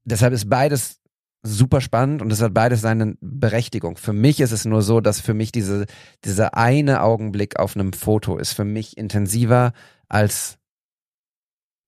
Deshalb 0.03 0.33
ist 0.33 0.49
beides 0.49 0.99
super 1.43 1.81
spannend 1.81 2.21
und 2.21 2.31
es 2.31 2.41
hat 2.41 2.53
beides 2.53 2.81
seine 2.81 3.15
Berechtigung. 3.19 3.97
Für 3.97 4.13
mich 4.13 4.39
ist 4.39 4.51
es 4.51 4.65
nur 4.65 4.81
so, 4.81 5.01
dass 5.01 5.19
für 5.19 5.33
mich 5.33 5.51
diese, 5.51 5.85
dieser 6.23 6.55
eine 6.55 7.01
Augenblick 7.01 7.59
auf 7.59 7.75
einem 7.75 7.93
Foto 7.93 8.37
ist 8.37 8.53
für 8.53 8.65
mich 8.65 8.97
intensiver 8.97 9.73
als 10.11 10.57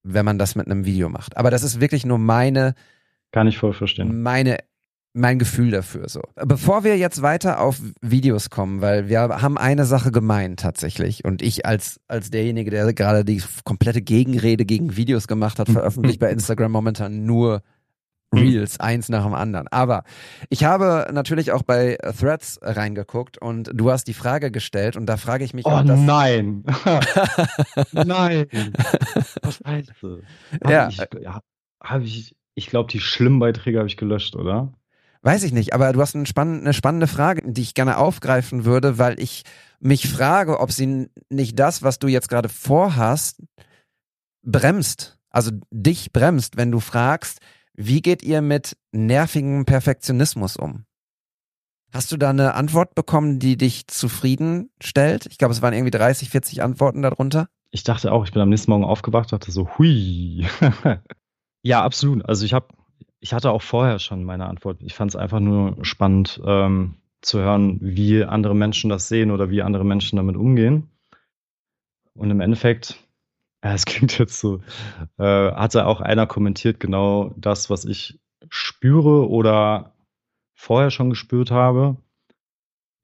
wenn 0.04 0.26
man 0.26 0.38
das 0.38 0.56
mit 0.56 0.68
einem 0.68 0.86
Video 0.86 1.10
macht. 1.10 1.38
Aber 1.38 1.52
das 1.52 1.64
ist 1.64 1.80
wirklich 1.80 2.06
nur 2.06 2.18
meine, 2.18 2.74
kann 3.32 3.48
ich 3.48 3.58
voll 3.58 3.74
verstehen. 3.74 4.22
Meine 4.22 4.58
mein 5.14 5.38
Gefühl 5.40 5.72
dafür 5.72 6.10
so. 6.10 6.22
Bevor 6.36 6.84
wir 6.84 6.98
jetzt 6.98 7.22
weiter 7.22 7.62
auf 7.62 7.80
Videos 8.02 8.50
kommen, 8.50 8.82
weil 8.82 9.10
wir 9.10 9.20
haben 9.22 9.58
eine 9.58 9.86
Sache 9.86 10.12
gemeint 10.12 10.60
tatsächlich 10.60 11.24
und 11.24 11.42
ich 11.42 11.66
als 11.66 12.00
als 12.08 12.32
derjenige, 12.32 12.72
der 12.72 12.92
gerade 12.94 13.24
die 13.24 13.42
komplette 13.64 14.02
Gegenrede 14.02 14.66
gegen 14.66 14.98
Videos 14.98 15.28
gemacht 15.28 15.60
hat, 15.60 15.70
veröffentlicht 15.70 16.20
bei 16.20 16.32
Instagram 16.32 16.72
momentan 16.72 17.26
nur 17.26 17.62
Reels, 18.34 18.80
eins 18.80 19.10
nach 19.10 19.24
dem 19.24 19.34
anderen. 19.34 19.68
Aber 19.68 20.04
ich 20.50 20.64
habe 20.64 21.08
natürlich 21.14 21.52
auch 21.52 21.64
bei 21.64 21.98
Threads 22.20 22.60
reingeguckt 22.62 23.38
und 23.38 23.70
du 23.74 23.92
hast 23.92 24.06
die 24.06 24.14
Frage 24.14 24.52
gestellt 24.52 24.98
und 24.98 25.06
da 25.06 25.18
frage 25.18 25.44
ich 25.44 25.54
mich. 25.54 25.66
Oh 25.66 25.82
nein. 25.84 26.64
nein. 27.92 28.48
Was 29.42 29.60
Scheiße. 29.64 30.22
Hab 30.64 30.72
ja. 30.72 30.88
Ich, 30.90 30.98
ja, 31.22 31.42
ich, 32.02 32.36
ich 32.56 32.68
glaube, 32.68 32.92
die 32.92 33.00
schlimmen 33.00 33.40
Beiträge 33.40 33.78
habe 33.78 33.88
ich 33.88 33.98
gelöscht, 33.98 34.36
oder? 34.36 34.74
Weiß 35.24 35.44
ich 35.44 35.54
nicht, 35.54 35.74
aber 35.74 35.94
du 35.94 36.02
hast 36.02 36.16
eine 36.16 36.26
spannende, 36.26 36.62
eine 36.62 36.74
spannende 36.74 37.08
Frage, 37.08 37.50
die 37.50 37.62
ich 37.62 37.74
gerne 37.74 37.98
aufgreifen 37.98 38.66
würde, 38.66 38.98
weil 38.98 39.20
ich 39.22 39.44
mich 39.80 40.10
frage, 40.10 40.60
ob 40.60 40.74
sie 40.74 41.08
nicht 41.30 41.58
das, 41.58 41.82
was 41.82 41.98
du 41.98 42.08
jetzt 42.08 42.28
gerade 42.28 42.50
vorhast, 42.50 43.42
bremst. 44.44 45.18
Also 45.30 45.52
dich 45.72 46.12
bremst, 46.12 46.58
wenn 46.58 46.72
du 46.72 46.82
fragst, 46.82 47.40
wie 47.74 48.02
geht 48.02 48.22
ihr 48.22 48.42
mit 48.42 48.76
nervigem 48.92 49.66
Perfektionismus 49.66 50.58
um? 50.58 50.84
Hast 51.94 52.12
du 52.12 52.18
da 52.18 52.32
eine 52.32 52.54
Antwort 52.56 52.94
bekommen, 52.94 53.40
die 53.40 53.56
dich 53.56 53.88
zufriedenstellt? 53.88 55.28
Ich 55.30 55.38
glaube, 55.38 55.54
es 55.54 55.62
waren 55.62 55.74
irgendwie 55.74 55.92
30, 55.92 56.30
40 56.30 56.62
Antworten 56.62 57.02
darunter. 57.02 57.48
Ich 57.72 57.84
dachte 57.84 58.12
auch, 58.12 58.26
ich 58.26 58.34
bin 58.34 58.42
am 58.42 58.50
nächsten 58.50 58.72
Morgen 58.72 58.84
aufgewacht, 58.84 59.32
dachte 59.32 59.52
so, 59.52 59.70
hui. 59.78 60.46
ja, 61.64 61.82
absolut. 61.82 62.26
Also 62.26 62.46
ich 62.46 62.54
habe 62.54 62.68
ich 63.24 63.34
hatte 63.34 63.52
auch 63.52 63.62
vorher 63.62 64.00
schon 64.00 64.26
meine 64.26 64.48
Antwort. 64.48 64.82
Ich 64.82 64.96
fand 64.96 65.12
es 65.12 65.16
einfach 65.16 65.40
nur 65.40 65.78
spannend 65.86 66.42
ähm, 66.46 66.96
zu 67.22 67.40
hören, 67.40 67.78
wie 67.80 68.26
andere 68.26 68.54
Menschen 68.54 68.90
das 68.90 69.08
sehen 69.08 69.32
oder 69.32 69.50
wie 69.50 69.62
andere 69.62 69.86
Menschen 69.86 70.18
damit 70.18 70.36
umgehen. 70.36 70.90
Und 72.16 72.30
im 72.32 72.42
Endeffekt, 72.42 73.02
es 73.62 73.86
klingt 73.86 74.20
jetzt 74.20 74.40
so, 74.40 74.60
äh, 75.18 75.54
hatte 75.54 75.86
auch 75.86 76.02
einer 76.02 76.28
kommentiert 76.28 76.82
genau 76.82 77.34
das, 77.38 77.70
was 77.70 77.86
ich 77.86 78.20
spüre 78.50 79.30
oder 79.30 79.94
vorher 80.54 80.92
schon 80.92 81.10
gespürt 81.10 81.50
habe, 81.50 81.96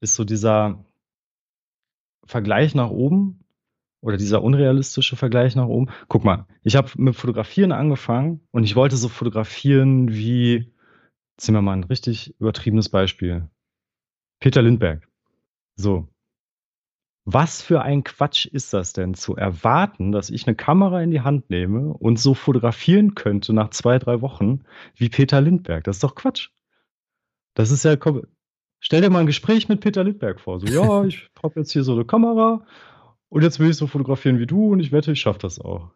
ist 0.02 0.16
so 0.16 0.24
dieser 0.24 0.84
Vergleich 2.26 2.74
nach 2.74 2.90
oben 2.90 3.39
oder 4.00 4.16
dieser 4.16 4.42
unrealistische 4.42 5.16
Vergleich 5.16 5.56
nach 5.56 5.66
oben. 5.66 5.90
Guck 6.08 6.24
mal, 6.24 6.46
ich 6.62 6.76
habe 6.76 6.90
mit 6.96 7.16
Fotografieren 7.16 7.72
angefangen 7.72 8.40
und 8.50 8.64
ich 8.64 8.76
wollte 8.76 8.96
so 8.96 9.08
fotografieren 9.08 10.12
wie, 10.12 10.72
ziehen 11.36 11.54
wir 11.54 11.62
mal 11.62 11.74
ein 11.74 11.84
richtig 11.84 12.34
übertriebenes 12.40 12.88
Beispiel. 12.88 13.48
Peter 14.40 14.62
Lindberg. 14.62 15.06
So. 15.76 16.08
Was 17.26 17.60
für 17.60 17.82
ein 17.82 18.02
Quatsch 18.02 18.46
ist 18.46 18.72
das 18.72 18.94
denn, 18.94 19.14
zu 19.14 19.36
erwarten, 19.36 20.10
dass 20.10 20.30
ich 20.30 20.46
eine 20.46 20.56
Kamera 20.56 21.02
in 21.02 21.10
die 21.10 21.20
Hand 21.20 21.50
nehme 21.50 21.92
und 21.92 22.18
so 22.18 22.34
fotografieren 22.34 23.14
könnte 23.14 23.52
nach 23.52 23.70
zwei, 23.70 23.98
drei 23.98 24.22
Wochen 24.22 24.64
wie 24.96 25.10
Peter 25.10 25.40
Lindberg? 25.40 25.84
Das 25.84 25.96
ist 25.96 26.04
doch 26.04 26.14
Quatsch. 26.14 26.48
Das 27.54 27.70
ist 27.70 27.84
ja, 27.84 27.96
Stell 28.82 29.02
dir 29.02 29.10
mal 29.10 29.20
ein 29.20 29.26
Gespräch 29.26 29.68
mit 29.68 29.80
Peter 29.80 30.02
Littberg 30.02 30.40
vor. 30.40 30.58
So, 30.58 30.66
ja, 30.66 31.04
ich 31.04 31.28
habe 31.42 31.60
jetzt 31.60 31.72
hier 31.72 31.84
so 31.84 31.92
eine 31.92 32.06
Kamera 32.06 32.64
und 33.30 33.42
jetzt 33.42 33.58
will 33.58 33.70
ich 33.70 33.76
so 33.76 33.86
fotografieren 33.86 34.38
wie 34.38 34.46
du 34.46 34.72
und 34.72 34.80
ich 34.80 34.92
wette, 34.92 35.12
ich 35.12 35.20
schaffe 35.20 35.38
das 35.38 35.58
auch. 35.58 35.90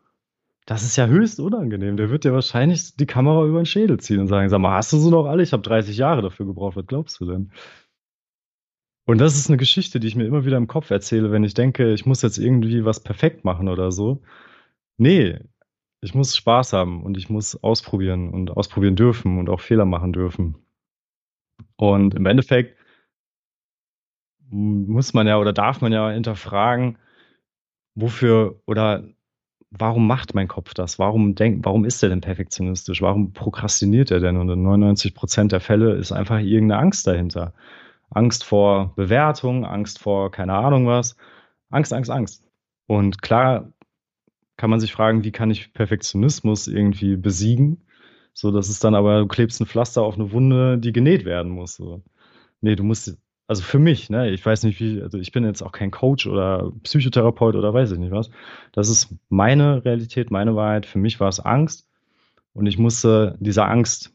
Das 0.66 0.82
ist 0.82 0.96
ja 0.96 1.06
höchst 1.06 1.40
unangenehm. 1.40 1.98
Der 1.98 2.08
wird 2.08 2.24
dir 2.24 2.32
wahrscheinlich 2.32 2.96
die 2.96 3.06
Kamera 3.06 3.44
über 3.44 3.60
den 3.60 3.66
Schädel 3.66 4.00
ziehen 4.00 4.20
und 4.20 4.28
sagen, 4.28 4.48
sag 4.48 4.60
mal, 4.60 4.76
hast 4.76 4.92
du 4.94 4.96
so 4.96 5.10
noch 5.10 5.26
alle? 5.26 5.42
Ich 5.42 5.52
habe 5.52 5.62
30 5.62 5.96
Jahre 5.98 6.22
dafür 6.22 6.46
gebraucht. 6.46 6.76
Was 6.76 6.86
glaubst 6.86 7.20
du 7.20 7.26
denn? 7.26 7.52
Und 9.06 9.18
das 9.20 9.36
ist 9.36 9.50
eine 9.50 9.58
Geschichte, 9.58 10.00
die 10.00 10.06
ich 10.06 10.16
mir 10.16 10.24
immer 10.24 10.46
wieder 10.46 10.56
im 10.56 10.66
Kopf 10.66 10.90
erzähle, 10.90 11.30
wenn 11.30 11.44
ich 11.44 11.52
denke, 11.52 11.92
ich 11.92 12.06
muss 12.06 12.22
jetzt 12.22 12.38
irgendwie 12.38 12.86
was 12.86 13.00
perfekt 13.00 13.44
machen 13.44 13.68
oder 13.68 13.92
so. 13.92 14.22
Nee, 14.96 15.38
ich 16.00 16.14
muss 16.14 16.36
Spaß 16.36 16.72
haben 16.72 17.02
und 17.02 17.18
ich 17.18 17.28
muss 17.28 17.62
ausprobieren 17.62 18.30
und 18.30 18.50
ausprobieren 18.50 18.96
dürfen 18.96 19.38
und 19.38 19.50
auch 19.50 19.60
Fehler 19.60 19.84
machen 19.84 20.14
dürfen. 20.14 20.56
Und 21.76 22.14
im 22.14 22.24
Endeffekt 22.24 22.78
muss 24.48 25.12
man 25.12 25.26
ja 25.26 25.38
oder 25.38 25.52
darf 25.52 25.80
man 25.82 25.92
ja 25.92 26.10
hinterfragen, 26.10 26.96
wofür 27.94 28.60
oder 28.66 29.04
warum 29.70 30.06
macht 30.06 30.34
mein 30.34 30.48
Kopf 30.48 30.74
das? 30.74 30.98
Warum 30.98 31.34
denkt, 31.34 31.64
warum 31.64 31.84
ist 31.84 32.02
er 32.02 32.08
denn 32.08 32.20
perfektionistisch? 32.20 33.02
Warum 33.02 33.32
prokrastiniert 33.32 34.10
er 34.10 34.20
denn? 34.20 34.36
Und 34.36 34.48
in 34.50 34.62
99 34.62 35.14
Prozent 35.14 35.52
der 35.52 35.60
Fälle 35.60 35.94
ist 35.94 36.12
einfach 36.12 36.38
irgendeine 36.38 36.80
Angst 36.80 37.06
dahinter. 37.06 37.52
Angst 38.10 38.44
vor 38.44 38.94
Bewertung, 38.96 39.64
Angst 39.64 39.98
vor 39.98 40.30
keine 40.30 40.54
Ahnung 40.54 40.86
was. 40.86 41.16
Angst, 41.70 41.92
Angst, 41.92 42.10
Angst. 42.10 42.44
Und 42.86 43.22
klar 43.22 43.72
kann 44.56 44.70
man 44.70 44.80
sich 44.80 44.92
fragen, 44.92 45.24
wie 45.24 45.32
kann 45.32 45.50
ich 45.50 45.72
Perfektionismus 45.72 46.68
irgendwie 46.68 47.16
besiegen? 47.16 47.86
So, 48.32 48.50
dass 48.50 48.68
es 48.68 48.80
dann 48.80 48.94
aber, 48.94 49.20
du 49.20 49.26
klebst 49.26 49.60
ein 49.60 49.66
Pflaster 49.66 50.02
auf 50.02 50.14
eine 50.14 50.32
Wunde, 50.32 50.78
die 50.78 50.92
genäht 50.92 51.24
werden 51.24 51.52
muss. 51.52 51.76
So. 51.76 52.02
Nee, 52.60 52.76
du 52.76 52.84
musst 52.84 53.16
also 53.46 53.62
für 53.62 53.78
mich, 53.78 54.08
ne, 54.10 54.30
ich 54.30 54.44
weiß 54.44 54.62
nicht 54.64 54.80
wie, 54.80 55.02
also 55.02 55.18
ich 55.18 55.32
bin 55.32 55.44
jetzt 55.44 55.62
auch 55.62 55.72
kein 55.72 55.90
Coach 55.90 56.26
oder 56.26 56.72
Psychotherapeut 56.82 57.56
oder 57.56 57.74
weiß 57.74 57.92
ich 57.92 57.98
nicht 57.98 58.12
was. 58.12 58.30
Das 58.72 58.88
ist 58.88 59.14
meine 59.28 59.84
Realität, 59.84 60.30
meine 60.30 60.56
Wahrheit. 60.56 60.86
Für 60.86 60.98
mich 60.98 61.20
war 61.20 61.28
es 61.28 61.40
Angst 61.40 61.86
und 62.54 62.66
ich 62.66 62.78
musste 62.78 63.36
dieser 63.40 63.68
Angst 63.68 64.14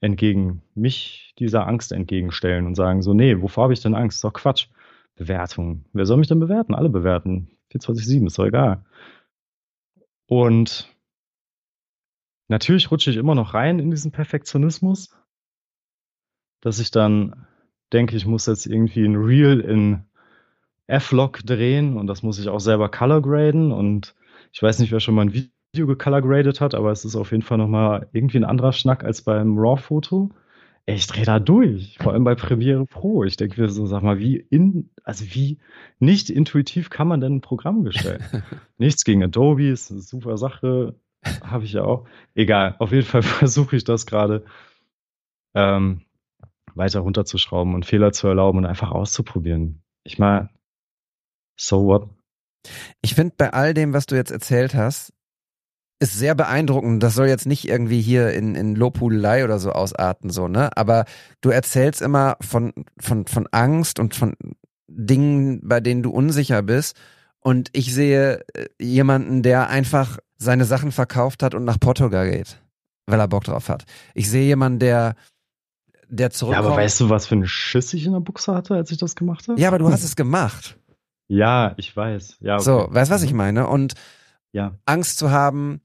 entgegen, 0.00 0.62
mich 0.74 1.34
dieser 1.38 1.66
Angst 1.66 1.92
entgegenstellen 1.92 2.66
und 2.66 2.74
sagen 2.74 3.00
so, 3.02 3.14
nee, 3.14 3.40
wovor 3.40 3.64
habe 3.64 3.72
ich 3.72 3.80
denn 3.80 3.94
Angst? 3.94 4.16
ist 4.18 4.24
doch 4.24 4.34
Quatsch. 4.34 4.68
Bewertung. 5.16 5.84
Wer 5.92 6.06
soll 6.06 6.16
mich 6.16 6.26
denn 6.26 6.40
bewerten? 6.40 6.74
Alle 6.74 6.88
bewerten. 6.88 7.48
24-7, 7.72 8.26
ist 8.26 8.38
doch 8.38 8.46
egal. 8.46 8.84
Und 10.26 10.92
natürlich 12.48 12.90
rutsche 12.90 13.10
ich 13.10 13.16
immer 13.16 13.34
noch 13.34 13.54
rein 13.54 13.78
in 13.78 13.90
diesen 13.90 14.10
Perfektionismus, 14.10 15.16
dass 16.60 16.80
ich 16.80 16.90
dann 16.90 17.46
denke, 17.94 18.16
ich 18.16 18.26
muss 18.26 18.46
jetzt 18.46 18.66
irgendwie 18.66 19.04
ein 19.04 19.16
Reel 19.16 19.60
in 19.60 20.02
F-Log 20.86 21.38
drehen 21.44 21.96
und 21.96 22.06
das 22.08 22.22
muss 22.22 22.38
ich 22.38 22.48
auch 22.48 22.60
selber 22.60 22.90
color 22.90 23.22
graden 23.22 23.72
und 23.72 24.14
ich 24.52 24.62
weiß 24.62 24.80
nicht, 24.80 24.92
wer 24.92 25.00
schon 25.00 25.14
mal 25.14 25.22
ein 25.22 25.32
Video 25.32 25.86
gecolor 25.86 26.20
graded 26.20 26.60
hat, 26.60 26.74
aber 26.74 26.90
es 26.90 27.04
ist 27.04 27.16
auf 27.16 27.30
jeden 27.30 27.42
Fall 27.42 27.58
nochmal 27.58 28.08
irgendwie 28.12 28.38
ein 28.38 28.44
anderer 28.44 28.72
Schnack 28.72 29.04
als 29.04 29.22
beim 29.22 29.58
RAW-Foto. 29.58 30.30
Ich 30.86 31.06
drehe 31.06 31.24
da 31.24 31.40
durch, 31.40 31.96
vor 31.98 32.12
allem 32.12 32.24
bei 32.24 32.34
Premiere 32.34 32.84
Pro. 32.84 33.24
Ich 33.24 33.36
denke 33.36 33.60
mir 33.60 33.70
so, 33.70 33.86
sag 33.86 34.02
mal, 34.02 34.18
wie 34.18 34.36
in, 34.36 34.90
also 35.02 35.24
wie 35.24 35.58
nicht 35.98 36.28
intuitiv 36.28 36.90
kann 36.90 37.08
man 37.08 37.22
denn 37.22 37.36
ein 37.36 37.40
Programm 37.40 37.84
gestalten? 37.84 38.42
Nichts 38.78 39.04
gegen 39.04 39.24
Adobe, 39.24 39.68
ist 39.68 39.90
eine 39.90 40.02
super 40.02 40.36
Sache, 40.36 40.94
habe 41.42 41.64
ich 41.64 41.72
ja 41.72 41.84
auch. 41.84 42.06
Egal, 42.34 42.76
auf 42.78 42.92
jeden 42.92 43.06
Fall 43.06 43.22
versuche 43.22 43.76
ich 43.76 43.84
das 43.84 44.04
gerade. 44.04 44.44
Ähm, 45.54 46.02
weiter 46.74 47.00
runterzuschrauben 47.00 47.74
und 47.74 47.86
Fehler 47.86 48.12
zu 48.12 48.26
erlauben 48.26 48.58
und 48.58 48.66
einfach 48.66 48.90
auszuprobieren. 48.90 49.82
Ich 50.04 50.18
meine, 50.18 50.50
so 51.58 51.84
what? 51.86 52.08
Ich 53.02 53.14
finde 53.14 53.34
bei 53.36 53.52
all 53.52 53.74
dem, 53.74 53.92
was 53.92 54.06
du 54.06 54.14
jetzt 54.14 54.30
erzählt 54.30 54.74
hast, 54.74 55.12
ist 56.00 56.18
sehr 56.18 56.34
beeindruckend. 56.34 57.02
Das 57.02 57.14
soll 57.14 57.28
jetzt 57.28 57.46
nicht 57.46 57.68
irgendwie 57.68 58.00
hier 58.00 58.32
in, 58.32 58.54
in 58.54 58.74
Lobhudelei 58.74 59.44
oder 59.44 59.58
so 59.58 59.70
ausarten, 59.70 60.30
so, 60.30 60.48
ne? 60.48 60.76
Aber 60.76 61.04
du 61.40 61.50
erzählst 61.50 62.02
immer 62.02 62.36
von, 62.40 62.72
von, 62.98 63.26
von 63.26 63.46
Angst 63.52 63.98
und 63.98 64.14
von 64.14 64.34
Dingen, 64.88 65.60
bei 65.62 65.80
denen 65.80 66.02
du 66.02 66.10
unsicher 66.10 66.62
bist. 66.62 66.96
Und 67.40 67.68
ich 67.72 67.94
sehe 67.94 68.40
äh, 68.54 68.66
jemanden, 68.80 69.42
der 69.42 69.68
einfach 69.68 70.18
seine 70.36 70.64
Sachen 70.64 70.92
verkauft 70.92 71.42
hat 71.42 71.54
und 71.54 71.64
nach 71.64 71.78
Portugal 71.78 72.30
geht, 72.30 72.60
weil 73.06 73.20
er 73.20 73.28
Bock 73.28 73.44
drauf 73.44 73.68
hat. 73.68 73.84
Ich 74.14 74.28
sehe 74.28 74.46
jemanden, 74.46 74.78
der 74.78 75.14
der 76.08 76.30
zurückkommt. 76.30 76.64
Ja, 76.64 76.70
aber 76.70 76.80
weißt 76.80 77.00
du, 77.00 77.10
was 77.10 77.26
für 77.26 77.34
eine 77.34 77.46
Schiss 77.46 77.92
ich 77.94 78.06
in 78.06 78.12
der 78.12 78.20
Buchse 78.20 78.54
hatte, 78.54 78.74
als 78.74 78.90
ich 78.90 78.98
das 78.98 79.14
gemacht 79.14 79.48
habe? 79.48 79.60
Ja, 79.60 79.68
aber 79.68 79.78
du 79.78 79.90
hast 79.90 80.04
es 80.04 80.16
gemacht. 80.16 80.78
Ja, 81.28 81.74
ich 81.76 81.96
weiß. 81.96 82.38
Ja, 82.40 82.54
okay. 82.54 82.64
So, 82.64 82.86
weißt 82.90 83.10
du, 83.10 83.14
was 83.14 83.22
ich 83.22 83.32
meine? 83.32 83.66
Und 83.66 83.94
ja. 84.52 84.78
Angst 84.86 85.18
zu 85.18 85.30
haben, 85.30 85.80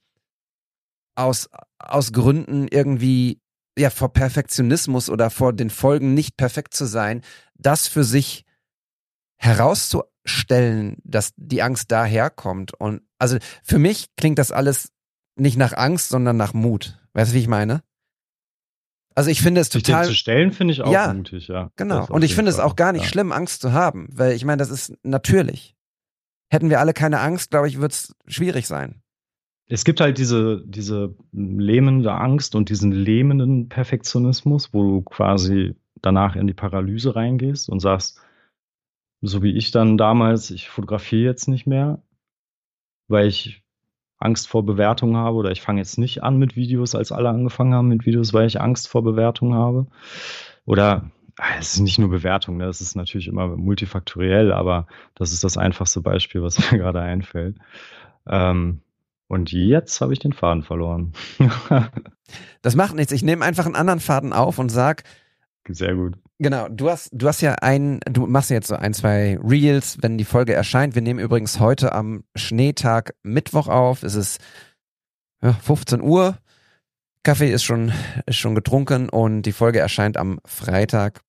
aus, 1.15 1.49
aus 1.79 2.13
Gründen 2.13 2.67
irgendwie, 2.67 3.41
ja, 3.77 3.89
vor 3.89 4.13
Perfektionismus 4.13 5.09
oder 5.09 5.29
vor 5.29 5.53
den 5.53 5.69
Folgen 5.69 6.13
nicht 6.13 6.37
perfekt 6.37 6.73
zu 6.73 6.85
sein, 6.85 7.21
das 7.55 7.87
für 7.87 8.03
sich 8.03 8.45
herauszustellen, 9.37 10.97
dass 11.03 11.31
die 11.35 11.61
Angst 11.61 11.91
daherkommt. 11.91 12.73
Und 12.73 13.01
also 13.17 13.37
für 13.63 13.79
mich 13.79 14.07
klingt 14.17 14.39
das 14.39 14.51
alles 14.51 14.91
nicht 15.35 15.57
nach 15.57 15.73
Angst, 15.73 16.09
sondern 16.09 16.37
nach 16.37 16.53
Mut. 16.53 16.99
Weißt 17.13 17.31
du, 17.31 17.35
wie 17.35 17.39
ich 17.39 17.47
meine? 17.47 17.81
Also 19.19 19.31
ich 19.31 19.41
finde 19.41 19.59
es 19.59 19.67
total. 19.67 20.05
Sich 20.05 20.13
zu 20.13 20.17
stellen 20.17 20.53
finde 20.53 20.71
ich 20.71 20.81
auch 20.81 20.93
ja, 20.93 21.13
mutig, 21.13 21.49
ja. 21.49 21.73
Genau. 21.75 22.05
Und 22.07 22.23
ich 22.23 22.35
finde 22.35 22.51
es 22.51 22.57
auch 22.57 22.77
gar 22.77 22.93
nicht 22.93 23.03
ja. 23.03 23.09
schlimm, 23.09 23.33
Angst 23.33 23.61
zu 23.61 23.73
haben, 23.73 24.07
weil 24.13 24.31
ich 24.31 24.45
meine, 24.45 24.59
das 24.59 24.69
ist 24.69 24.93
natürlich. 25.03 25.75
Hätten 26.49 26.69
wir 26.69 26.79
alle 26.79 26.93
keine 26.93 27.19
Angst, 27.19 27.51
glaube 27.51 27.67
ich, 27.67 27.81
würde 27.81 27.91
es 27.91 28.15
schwierig 28.27 28.65
sein. 28.65 29.01
Es 29.65 29.83
gibt 29.83 29.99
halt 29.99 30.19
diese, 30.19 30.63
diese 30.65 31.13
lähmende 31.33 32.13
Angst 32.13 32.55
und 32.55 32.69
diesen 32.69 32.93
lähmenden 32.93 33.67
Perfektionismus, 33.67 34.73
wo 34.73 34.83
du 34.83 35.01
quasi 35.01 35.75
danach 36.01 36.37
in 36.37 36.47
die 36.47 36.53
Paralyse 36.53 37.13
reingehst 37.13 37.67
und 37.67 37.81
sagst, 37.81 38.21
so 39.19 39.43
wie 39.43 39.51
ich 39.51 39.71
dann 39.71 39.97
damals, 39.97 40.49
ich 40.49 40.69
fotografiere 40.69 41.29
jetzt 41.29 41.49
nicht 41.49 41.67
mehr, 41.67 42.01
weil 43.09 43.27
ich 43.27 43.58
Angst 44.19 44.47
vor 44.47 44.65
Bewertung 44.65 45.15
habe 45.15 45.37
oder 45.37 45.51
ich 45.51 45.61
fange 45.61 45.79
jetzt 45.79 45.97
nicht 45.97 46.23
an 46.23 46.37
mit 46.37 46.55
Videos, 46.55 46.93
als 46.93 47.11
alle 47.11 47.29
angefangen 47.29 47.73
haben 47.73 47.87
mit 47.87 48.05
Videos, 48.05 48.33
weil 48.33 48.47
ich 48.47 48.59
Angst 48.59 48.87
vor 48.89 49.03
Bewertung 49.03 49.53
habe. 49.53 49.87
Oder 50.65 51.09
ah, 51.37 51.45
es 51.57 51.75
ist 51.75 51.79
nicht 51.79 51.99
nur 51.99 52.09
Bewertung, 52.09 52.57
ne? 52.57 52.65
das 52.65 52.81
ist 52.81 52.95
natürlich 52.95 53.27
immer 53.27 53.47
multifaktoriell, 53.47 54.51
aber 54.51 54.87
das 55.15 55.31
ist 55.31 55.43
das 55.43 55.57
einfachste 55.57 56.01
Beispiel, 56.01 56.43
was 56.43 56.59
mir 56.71 56.77
gerade 56.77 57.01
einfällt. 57.01 57.57
Ähm, 58.27 58.81
und 59.27 59.51
jetzt 59.51 60.01
habe 60.01 60.11
ich 60.11 60.19
den 60.19 60.33
Faden 60.33 60.63
verloren. 60.63 61.13
das 62.61 62.75
macht 62.75 62.95
nichts. 62.95 63.13
Ich 63.13 63.23
nehme 63.23 63.45
einfach 63.45 63.65
einen 63.65 63.75
anderen 63.75 63.99
Faden 63.99 64.33
auf 64.33 64.57
und 64.57 64.69
sag. 64.69 65.03
Sehr 65.67 65.95
gut. 65.95 66.17
Genau, 66.41 66.69
du 66.69 66.89
hast, 66.89 67.09
du 67.11 67.27
hast 67.27 67.41
ja 67.41 67.55
ein, 67.55 67.99
du 68.09 68.25
machst 68.25 68.49
jetzt 68.49 68.69
so 68.69 68.75
ein, 68.75 68.93
zwei 68.93 69.37
Reels, 69.43 69.97
wenn 70.01 70.17
die 70.17 70.23
Folge 70.23 70.53
erscheint. 70.53 70.95
Wir 70.95 71.01
nehmen 71.01 71.19
übrigens 71.19 71.59
heute 71.59 71.91
am 71.91 72.23
Schneetag 72.33 73.13
Mittwoch 73.23 73.67
auf. 73.67 74.03
Es 74.03 74.15
ist 74.15 74.39
ja, 75.43 75.51
15 75.51 76.01
Uhr. 76.01 76.37
Kaffee 77.23 77.51
ist 77.51 77.63
schon, 77.63 77.91
ist 78.25 78.37
schon 78.37 78.55
getrunken 78.55 79.09
und 79.09 79.41
die 79.41 79.51
Folge 79.51 79.79
erscheint 79.79 80.15
am 80.15 80.39
Freitag. 80.45 81.19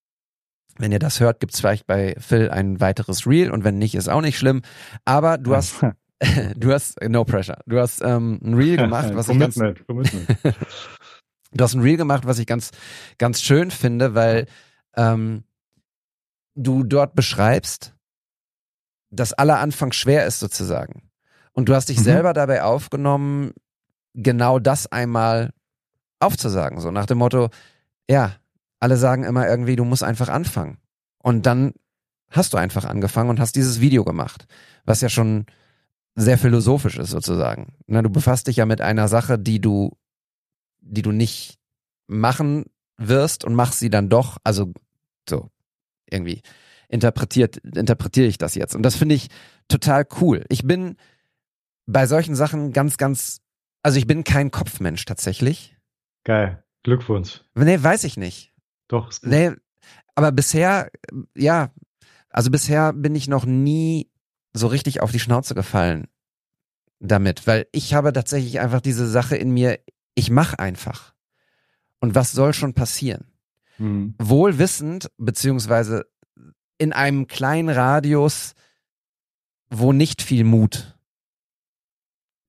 Wenn 0.77 0.93
ihr 0.93 0.99
das 0.99 1.19
hört, 1.19 1.41
gibt's 1.41 1.59
vielleicht 1.59 1.85
bei 1.87 2.15
Phil 2.17 2.49
ein 2.49 2.79
weiteres 2.79 3.27
Reel 3.27 3.51
und 3.51 3.65
wenn 3.65 3.77
nicht, 3.77 3.95
ist 3.95 4.07
auch 4.07 4.21
nicht 4.21 4.37
schlimm. 4.37 4.61
Aber 5.03 5.37
du 5.37 5.53
hast, 5.53 5.75
du 6.55 6.71
hast, 6.71 7.01
no 7.01 7.25
pressure. 7.25 7.59
Du 7.65 7.79
hast 7.79 8.01
ähm, 8.01 8.39
ein 8.41 8.53
Reel 8.53 8.77
gemacht, 8.77 9.11
was 9.13 9.27
ich 9.27 9.37
ganz, 9.37 9.55
du 9.55 9.73
hast 11.59 11.73
ein 11.73 11.81
Reel 11.81 11.97
gemacht, 11.97 12.25
was 12.25 12.39
ich 12.39 12.47
ganz, 12.47 12.71
ganz 13.17 13.41
schön 13.41 13.71
finde, 13.71 14.15
weil 14.15 14.47
ähm, 14.95 15.43
du 16.55 16.83
dort 16.83 17.15
beschreibst, 17.15 17.93
dass 19.09 19.33
aller 19.33 19.59
Anfang 19.59 19.91
schwer 19.91 20.25
ist 20.25 20.39
sozusagen. 20.39 21.09
Und 21.53 21.67
du 21.69 21.75
hast 21.75 21.89
dich 21.89 21.99
mhm. 21.99 22.03
selber 22.03 22.33
dabei 22.33 22.63
aufgenommen, 22.63 23.51
genau 24.13 24.59
das 24.59 24.87
einmal 24.91 25.51
aufzusagen. 26.19 26.79
So 26.79 26.91
nach 26.91 27.05
dem 27.05 27.17
Motto, 27.17 27.49
ja, 28.09 28.35
alle 28.79 28.97
sagen 28.97 29.23
immer 29.23 29.47
irgendwie, 29.47 29.75
du 29.75 29.85
musst 29.85 30.03
einfach 30.03 30.29
anfangen. 30.29 30.77
Und 31.19 31.45
dann 31.45 31.73
hast 32.29 32.53
du 32.53 32.57
einfach 32.57 32.85
angefangen 32.85 33.29
und 33.29 33.39
hast 33.39 33.55
dieses 33.55 33.81
Video 33.81 34.03
gemacht, 34.03 34.47
was 34.85 35.01
ja 35.01 35.09
schon 35.09 35.45
sehr 36.15 36.37
philosophisch 36.37 36.97
ist 36.97 37.09
sozusagen. 37.09 37.73
Na, 37.87 38.01
du 38.01 38.09
befasst 38.09 38.47
dich 38.47 38.57
ja 38.57 38.65
mit 38.65 38.81
einer 38.81 39.07
Sache, 39.07 39.37
die 39.37 39.59
du, 39.59 39.97
die 40.79 41.01
du 41.01 41.11
nicht 41.11 41.59
machen 42.07 42.65
wirst 43.07 43.43
und 43.43 43.55
machst 43.55 43.79
sie 43.79 43.89
dann 43.89 44.09
doch, 44.09 44.37
also 44.43 44.73
so 45.27 45.49
irgendwie 46.09 46.41
interpretiert, 46.87 47.57
interpretiere 47.57 48.27
ich 48.27 48.37
das 48.37 48.55
jetzt. 48.55 48.75
Und 48.75 48.83
das 48.83 48.95
finde 48.95 49.15
ich 49.15 49.29
total 49.67 50.05
cool. 50.19 50.45
Ich 50.49 50.63
bin 50.63 50.97
bei 51.85 52.05
solchen 52.05 52.35
Sachen 52.35 52.73
ganz, 52.73 52.97
ganz, 52.97 53.41
also 53.81 53.97
ich 53.97 54.07
bin 54.07 54.23
kein 54.23 54.51
Kopfmensch 54.51 55.05
tatsächlich. 55.05 55.77
Geil. 56.23 56.63
Glückwunsch. 56.83 57.41
Nee, 57.55 57.81
weiß 57.81 58.03
ich 58.03 58.17
nicht. 58.17 58.53
Doch, 58.87 59.09
ist 59.09 59.21
gut. 59.21 59.31
Nee, 59.31 59.51
aber 60.15 60.31
bisher, 60.31 60.91
ja, 61.35 61.71
also 62.29 62.51
bisher 62.51 62.93
bin 62.93 63.15
ich 63.15 63.27
noch 63.27 63.45
nie 63.45 64.09
so 64.53 64.67
richtig 64.67 65.01
auf 65.01 65.11
die 65.11 65.19
Schnauze 65.19 65.55
gefallen 65.55 66.07
damit, 66.99 67.47
weil 67.47 67.67
ich 67.71 67.93
habe 67.93 68.13
tatsächlich 68.13 68.59
einfach 68.59 68.81
diese 68.81 69.07
Sache 69.07 69.35
in 69.35 69.51
mir, 69.51 69.79
ich 70.15 70.29
mach 70.29 70.53
einfach. 70.53 71.13
Und 72.01 72.13
was 72.15 72.33
soll 72.33 72.53
schon 72.53 72.73
passieren? 72.73 73.25
Mhm. 73.77 74.15
Wohl 74.19 74.57
wissend, 74.59 75.09
beziehungsweise 75.17 76.05
in 76.77 76.91
einem 76.91 77.27
kleinen 77.27 77.69
Radius, 77.69 78.53
wo 79.69 79.93
nicht 79.93 80.21
viel 80.21 80.43
Mut 80.43 80.97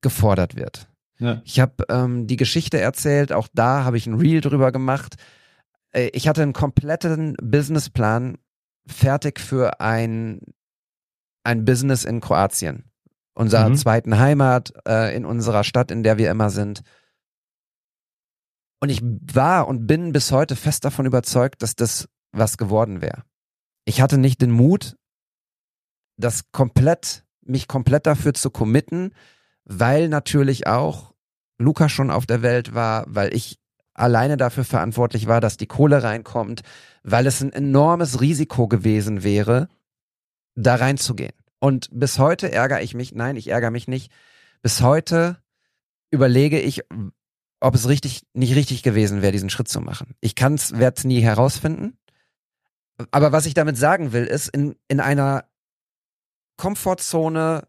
gefordert 0.00 0.56
wird. 0.56 0.88
Ja. 1.18 1.40
Ich 1.44 1.60
habe 1.60 1.84
ähm, 1.88 2.26
die 2.26 2.36
Geschichte 2.36 2.80
erzählt, 2.80 3.32
auch 3.32 3.46
da 3.52 3.84
habe 3.84 3.96
ich 3.96 4.06
ein 4.06 4.14
Reel 4.14 4.40
drüber 4.40 4.72
gemacht. 4.72 5.14
Äh, 5.92 6.08
ich 6.14 6.26
hatte 6.26 6.42
einen 6.42 6.52
kompletten 6.52 7.36
Businessplan 7.40 8.38
fertig 8.86 9.38
für 9.38 9.80
ein, 9.80 10.40
ein 11.44 11.64
Business 11.64 12.04
in 12.04 12.20
Kroatien. 12.20 12.90
Unserer 13.34 13.68
Mhm. 13.68 13.76
zweiten 13.76 14.18
Heimat, 14.18 14.72
äh, 14.86 15.14
in 15.16 15.24
unserer 15.24 15.62
Stadt, 15.62 15.90
in 15.90 16.02
der 16.02 16.18
wir 16.18 16.30
immer 16.30 16.50
sind. 16.50 16.80
Und 18.82 18.88
ich 18.88 19.00
war 19.00 19.68
und 19.68 19.86
bin 19.86 20.10
bis 20.10 20.32
heute 20.32 20.56
fest 20.56 20.84
davon 20.84 21.06
überzeugt, 21.06 21.62
dass 21.62 21.76
das 21.76 22.08
was 22.32 22.58
geworden 22.58 23.00
wäre. 23.00 23.22
Ich 23.84 24.00
hatte 24.00 24.18
nicht 24.18 24.42
den 24.42 24.50
Mut, 24.50 24.96
das 26.16 26.50
komplett, 26.50 27.24
mich 27.42 27.68
komplett 27.68 28.06
dafür 28.06 28.34
zu 28.34 28.50
committen, 28.50 29.14
weil 29.62 30.08
natürlich 30.08 30.66
auch 30.66 31.14
Luca 31.58 31.88
schon 31.88 32.10
auf 32.10 32.26
der 32.26 32.42
Welt 32.42 32.74
war, 32.74 33.04
weil 33.06 33.32
ich 33.32 33.60
alleine 33.94 34.36
dafür 34.36 34.64
verantwortlich 34.64 35.28
war, 35.28 35.40
dass 35.40 35.56
die 35.56 35.68
Kohle 35.68 36.02
reinkommt, 36.02 36.62
weil 37.04 37.28
es 37.28 37.40
ein 37.40 37.52
enormes 37.52 38.20
Risiko 38.20 38.66
gewesen 38.66 39.22
wäre, 39.22 39.68
da 40.56 40.74
reinzugehen. 40.74 41.34
Und 41.60 41.88
bis 41.92 42.18
heute 42.18 42.50
ärgere 42.50 42.82
ich 42.82 42.94
mich, 42.94 43.14
nein, 43.14 43.36
ich 43.36 43.46
ärgere 43.46 43.70
mich 43.70 43.86
nicht. 43.86 44.10
Bis 44.60 44.80
heute 44.80 45.40
überlege 46.10 46.58
ich, 46.58 46.82
ob 47.62 47.74
es 47.74 47.88
richtig, 47.88 48.22
nicht 48.34 48.54
richtig 48.56 48.82
gewesen 48.82 49.22
wäre, 49.22 49.32
diesen 49.32 49.50
Schritt 49.50 49.68
zu 49.68 49.80
machen. 49.80 50.14
Ich 50.20 50.34
kann's, 50.34 50.72
werde 50.78 50.96
es 50.98 51.04
nie 51.04 51.20
herausfinden. 51.20 51.96
Aber 53.10 53.32
was 53.32 53.46
ich 53.46 53.54
damit 53.54 53.76
sagen 53.76 54.12
will, 54.12 54.24
ist, 54.24 54.48
in, 54.48 54.74
in 54.88 55.00
einer 55.00 55.44
Komfortzone, 56.56 57.66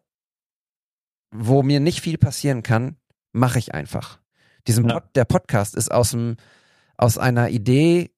wo 1.31 1.63
mir 1.63 1.79
nicht 1.79 2.01
viel 2.01 2.17
passieren 2.17 2.63
kann, 2.63 2.97
mache 3.31 3.59
ich 3.59 3.73
einfach. 3.73 4.19
Diesen 4.67 4.87
Ja. 4.87 4.99
Pod, 4.99 5.15
der 5.15 5.25
Podcast 5.25 5.75
ist 5.75 5.91
aus 5.91 6.11
dem, 6.11 6.37
aus 6.97 7.17
einer 7.17 7.49
Idee 7.49 8.11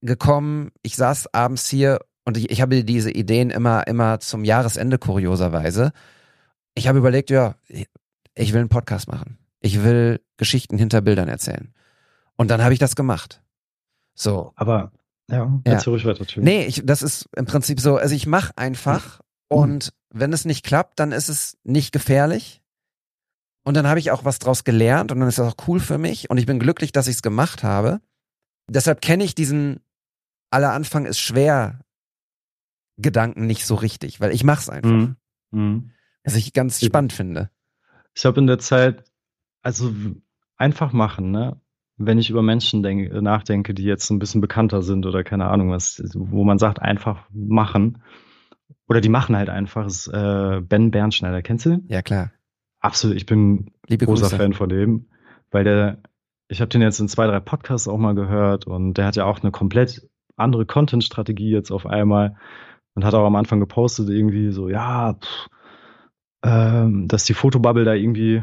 gekommen. 0.00 0.70
Ich 0.82 0.96
saß 0.96 1.34
abends 1.34 1.68
hier 1.68 2.00
und 2.24 2.36
ich, 2.36 2.50
ich 2.50 2.60
habe 2.60 2.84
diese 2.84 3.10
Ideen 3.10 3.50
immer, 3.50 3.86
immer 3.86 4.20
zum 4.20 4.44
Jahresende 4.44 4.98
kurioserweise. 4.98 5.92
Ich 6.74 6.88
habe 6.88 6.98
überlegt, 6.98 7.30
ja, 7.30 7.56
ich 7.68 8.52
will 8.52 8.60
einen 8.60 8.68
Podcast 8.68 9.08
machen. 9.08 9.39
Ich 9.60 9.82
will 9.82 10.20
Geschichten 10.36 10.78
hinter 10.78 11.00
Bildern 11.00 11.28
erzählen. 11.28 11.72
Und 12.36 12.50
dann 12.50 12.62
habe 12.62 12.72
ich 12.72 12.78
das 12.78 12.96
gemacht. 12.96 13.42
So. 14.14 14.52
Aber 14.56 14.92
ja, 15.30 15.60
Ja. 15.66 15.78
ruhig 15.80 16.04
weiter. 16.04 16.24
Nee, 16.36 16.64
ich, 16.66 16.82
das 16.84 17.02
ist 17.02 17.28
im 17.36 17.46
Prinzip 17.46 17.80
so, 17.80 17.96
also 17.96 18.14
ich 18.14 18.26
mache 18.26 18.52
einfach 18.56 19.20
und 19.48 19.92
wenn 20.10 20.32
es 20.32 20.44
nicht 20.44 20.64
klappt, 20.64 20.98
dann 20.98 21.12
ist 21.12 21.28
es 21.28 21.56
nicht 21.62 21.92
gefährlich. 21.92 22.62
Und 23.62 23.74
dann 23.76 23.86
habe 23.86 24.00
ich 24.00 24.10
auch 24.10 24.24
was 24.24 24.38
draus 24.38 24.64
gelernt 24.64 25.12
und 25.12 25.20
dann 25.20 25.28
ist 25.28 25.38
das 25.38 25.52
auch 25.52 25.68
cool 25.68 25.80
für 25.80 25.98
mich 25.98 26.30
und 26.30 26.38
ich 26.38 26.46
bin 26.46 26.58
glücklich, 26.58 26.92
dass 26.92 27.06
ich 27.06 27.16
es 27.16 27.22
gemacht 27.22 27.62
habe. 27.62 28.00
Deshalb 28.68 29.00
kenne 29.02 29.24
ich 29.24 29.34
diesen 29.34 29.80
aller 30.50 30.72
Anfang 30.72 31.04
ist 31.06 31.20
schwer 31.20 31.80
Gedanken 32.96 33.46
nicht 33.46 33.66
so 33.66 33.74
richtig, 33.74 34.20
weil 34.20 34.32
ich 34.32 34.44
mach's 34.44 34.68
einfach. 34.68 34.90
Mhm. 34.90 35.16
Mhm. 35.50 35.90
Was 36.24 36.34
ich 36.34 36.52
ganz 36.52 36.84
spannend 36.84 37.12
finde. 37.12 37.50
Ich 38.14 38.24
habe 38.24 38.40
in 38.40 38.46
der 38.46 38.58
Zeit, 38.58 39.09
also 39.62 39.92
einfach 40.56 40.92
machen, 40.92 41.30
ne? 41.30 41.60
Wenn 41.96 42.18
ich 42.18 42.30
über 42.30 42.42
Menschen 42.42 42.82
denke, 42.82 43.20
nachdenke, 43.20 43.74
die 43.74 43.84
jetzt 43.84 44.08
ein 44.10 44.18
bisschen 44.18 44.40
bekannter 44.40 44.82
sind 44.82 45.04
oder 45.04 45.22
keine 45.22 45.48
Ahnung 45.48 45.70
was, 45.70 46.02
wo 46.14 46.44
man 46.44 46.58
sagt, 46.58 46.80
einfach 46.80 47.28
machen. 47.30 48.02
Oder 48.88 49.00
die 49.02 49.10
machen 49.10 49.36
halt 49.36 49.50
einfach, 49.50 49.86
ist 49.86 50.08
äh, 50.08 50.60
Ben 50.62 50.90
Bernschneider. 50.90 51.42
Kennst 51.42 51.66
du 51.66 51.70
den? 51.70 51.86
Ja, 51.88 52.00
klar. 52.00 52.32
Absolut, 52.80 53.16
ich 53.16 53.26
bin 53.26 53.72
Liebe 53.86 54.06
großer 54.06 54.22
Grüße. 54.22 54.36
Fan 54.36 54.54
von 54.54 54.70
dem, 54.70 55.10
weil 55.50 55.64
der, 55.64 55.98
ich 56.48 56.62
habe 56.62 56.70
den 56.70 56.80
jetzt 56.80 56.98
in 57.00 57.08
zwei, 57.08 57.26
drei 57.26 57.40
Podcasts 57.40 57.86
auch 57.86 57.98
mal 57.98 58.14
gehört 58.14 58.66
und 58.66 58.94
der 58.94 59.04
hat 59.04 59.16
ja 59.16 59.26
auch 59.26 59.40
eine 59.40 59.50
komplett 59.50 60.08
andere 60.36 60.64
Content-Strategie 60.64 61.50
jetzt 61.50 61.70
auf 61.70 61.84
einmal 61.84 62.36
und 62.94 63.04
hat 63.04 63.14
auch 63.14 63.26
am 63.26 63.36
Anfang 63.36 63.60
gepostet 63.60 64.08
irgendwie 64.08 64.50
so, 64.50 64.70
ja, 64.70 65.14
pff, 65.14 65.48
ähm, 66.42 67.06
dass 67.06 67.24
die 67.24 67.34
Fotobubble 67.34 67.84
da 67.84 67.92
irgendwie 67.92 68.42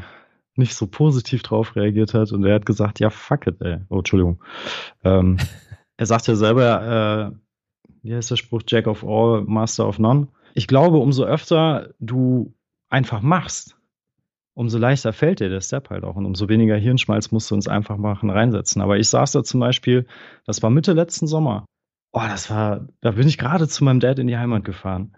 nicht 0.58 0.76
so 0.76 0.88
positiv 0.88 1.43
drauf 1.43 1.76
reagiert 1.76 2.14
hat 2.14 2.32
und 2.32 2.43
er 2.45 2.55
hat 2.55 2.66
gesagt, 2.66 2.99
ja, 2.99 3.10
fuck 3.10 3.47
it, 3.47 3.62
ey. 3.62 3.78
Oh, 3.89 3.99
Entschuldigung. 3.99 4.41
Ähm, 5.03 5.38
er 5.97 6.05
sagt 6.05 6.28
ja 6.28 6.36
selber, 6.36 7.32
äh, 7.34 7.88
wie 8.03 8.16
heißt 8.16 8.32
der 8.32 8.36
Spruch, 8.38 8.62
Jack 8.68 8.88
of 8.88 9.03
all, 9.03 9.43
Master 9.43 9.88
of 9.88 9.99
none. 9.99 10.28
Ich 10.53 10.68
glaube, 10.68 10.97
umso 10.97 11.24
öfter 11.24 11.89
du 11.99 12.53
einfach 12.89 13.22
machst, 13.22 13.76
umso 14.53 14.78
leichter 14.80 15.14
fällt 15.14 15.39
dir 15.39 15.49
der 15.49 15.62
Step 15.62 15.89
halt 15.89 16.03
auch 16.03 16.16
und 16.16 16.26
umso 16.26 16.49
weniger 16.49 16.76
Hirnschmalz 16.76 17.32
musst 17.32 17.51
du 17.51 17.55
uns 17.55 17.68
einfach 17.68 17.97
machen 17.97 18.30
reinsetzen. 18.30 18.82
Aber 18.82 18.97
ich 18.97 19.08
saß 19.10 19.32
da 19.34 19.43
zum 19.43 19.60
Beispiel, 19.60 20.08
das 20.45 20.64
war 20.64 20.70
Mitte 20.70 20.93
letzten 20.93 21.28
Sommer. 21.28 21.66
Oh, 22.12 22.22
das 22.28 22.49
war, 22.49 22.88
da 23.01 23.12
bin 23.12 23.28
ich 23.28 23.38
gerade 23.38 23.68
zu 23.68 23.84
meinem 23.84 23.99
Dad 23.99 24.18
in 24.18 24.28
die 24.28 24.38
Heimat 24.38 24.64
gefahren 24.64 25.16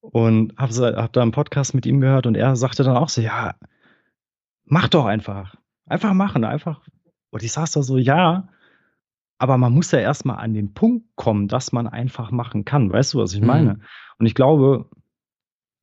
und 0.00 0.54
hab, 0.56 0.72
so- 0.72 0.86
hab 0.86 1.12
da 1.12 1.22
einen 1.22 1.32
Podcast 1.32 1.74
mit 1.74 1.86
ihm 1.86 2.00
gehört 2.00 2.26
und 2.26 2.36
er 2.36 2.54
sagte 2.56 2.84
dann 2.84 2.96
auch 2.96 3.08
so, 3.08 3.20
ja, 3.20 3.54
mach 4.70 4.88
doch 4.88 5.04
einfach. 5.04 5.56
Einfach 5.86 6.14
machen, 6.14 6.44
einfach. 6.44 6.80
Und 7.30 7.42
ich 7.42 7.52
saß 7.52 7.72
da 7.72 7.82
so, 7.82 7.98
ja, 7.98 8.48
aber 9.38 9.56
man 9.58 9.72
muss 9.72 9.90
ja 9.90 9.98
erstmal 9.98 10.38
an 10.38 10.54
den 10.54 10.74
Punkt 10.74 11.06
kommen, 11.16 11.48
dass 11.48 11.72
man 11.72 11.86
einfach 11.86 12.30
machen 12.30 12.64
kann. 12.64 12.92
Weißt 12.92 13.14
du, 13.14 13.18
was 13.18 13.34
ich 13.34 13.40
Mhm. 13.40 13.46
meine? 13.46 13.80
Und 14.18 14.26
ich 14.26 14.34
glaube, 14.34 14.88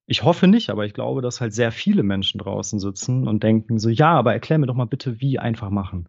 ich 0.06 0.24
hoffe 0.24 0.48
nicht, 0.48 0.70
aber 0.70 0.86
ich 0.86 0.94
glaube, 0.94 1.22
dass 1.22 1.42
halt 1.42 1.54
sehr 1.54 1.72
viele 1.72 2.04
Menschen 2.04 2.40
draußen 2.40 2.80
sitzen 2.80 3.28
und 3.28 3.44
denken 3.44 3.78
so, 3.78 3.90
ja, 3.90 4.12
aber 4.12 4.34
erklär 4.34 4.58
mir 4.60 4.68
doch 4.68 4.76
mal 4.76 4.86
bitte, 4.86 5.20
wie 5.20 5.38
einfach 5.40 5.70
machen. 5.70 6.08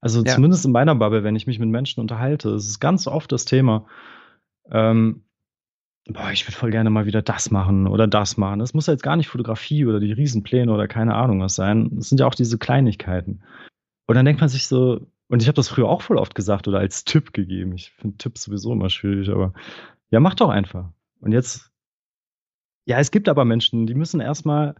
Also 0.00 0.22
Ja. 0.22 0.34
zumindest 0.34 0.64
in 0.64 0.72
meiner 0.72 0.94
Bubble, 0.94 1.22
wenn 1.22 1.36
ich 1.36 1.46
mich 1.46 1.58
mit 1.58 1.68
Menschen 1.68 2.00
unterhalte, 2.00 2.50
ist 2.50 2.68
es 2.68 2.80
ganz 2.80 3.06
oft 3.06 3.30
das 3.30 3.44
Thema, 3.44 3.86
ähm, 4.70 5.25
boah, 6.08 6.30
ich 6.30 6.46
würde 6.46 6.56
voll 6.56 6.70
gerne 6.70 6.90
mal 6.90 7.06
wieder 7.06 7.22
das 7.22 7.50
machen 7.50 7.86
oder 7.86 8.06
das 8.06 8.36
machen. 8.36 8.60
Das 8.60 8.74
muss 8.74 8.86
ja 8.86 8.92
jetzt 8.92 9.02
gar 9.02 9.16
nicht 9.16 9.28
Fotografie 9.28 9.86
oder 9.86 10.00
die 10.00 10.12
Riesenpläne 10.12 10.72
oder 10.72 10.88
keine 10.88 11.14
Ahnung 11.14 11.40
was 11.40 11.54
sein. 11.54 11.96
Es 11.98 12.08
sind 12.08 12.20
ja 12.20 12.26
auch 12.26 12.34
diese 12.34 12.58
Kleinigkeiten. 12.58 13.42
Und 14.06 14.14
dann 14.14 14.24
denkt 14.24 14.40
man 14.40 14.48
sich 14.48 14.68
so, 14.68 15.06
und 15.28 15.42
ich 15.42 15.48
habe 15.48 15.56
das 15.56 15.68
früher 15.68 15.88
auch 15.88 16.02
voll 16.02 16.18
oft 16.18 16.34
gesagt 16.34 16.68
oder 16.68 16.78
als 16.78 17.04
Tipp 17.04 17.32
gegeben. 17.32 17.74
Ich 17.74 17.90
finde 17.90 18.18
Tipps 18.18 18.44
sowieso 18.44 18.72
immer 18.72 18.90
schwierig, 18.90 19.28
aber 19.30 19.52
ja, 20.10 20.20
mach 20.20 20.34
doch 20.34 20.50
einfach. 20.50 20.90
Und 21.20 21.32
jetzt, 21.32 21.72
ja, 22.84 22.98
es 22.98 23.10
gibt 23.10 23.28
aber 23.28 23.44
Menschen, 23.44 23.88
die 23.88 23.94
müssen 23.94 24.20
erstmal 24.20 24.76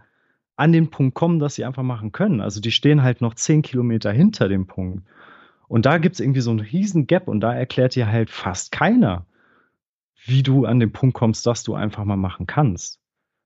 an 0.55 0.73
den 0.73 0.91
Punkt 0.91 1.15
kommen, 1.15 1.41
dass 1.41 1.57
sie 1.57 1.65
einfach 1.65 1.83
machen 1.83 2.13
können. 2.13 2.41
Also 2.41 2.61
die 2.61 2.71
stehen 2.71 3.03
halt 3.03 3.21
noch 3.21 3.35
zehn 3.35 3.63
Kilometer 3.63 4.13
hinter 4.13 4.49
dem 4.49 4.67
Punkt. 4.67 5.07
Und 5.67 5.85
da 5.85 5.99
gibt 5.99 6.15
es 6.15 6.21
irgendwie 6.21 6.41
so 6.41 6.51
einen 6.51 6.61
riesen 6.61 7.09
Gap 7.09 7.27
und 7.27 7.41
da 7.41 7.53
erklärt 7.53 7.97
dir 7.97 8.07
halt 8.07 8.31
fast 8.31 8.71
keiner, 8.71 9.27
wie 10.27 10.43
du 10.43 10.65
an 10.65 10.81
den 10.81 10.93
Punkt 10.93 11.15
kommst, 11.15 11.47
dass 11.47 11.63
du 11.63 11.75
einfach 11.75 12.05
mal 12.05 12.17
machen 12.17 12.47
kannst. 12.47 13.01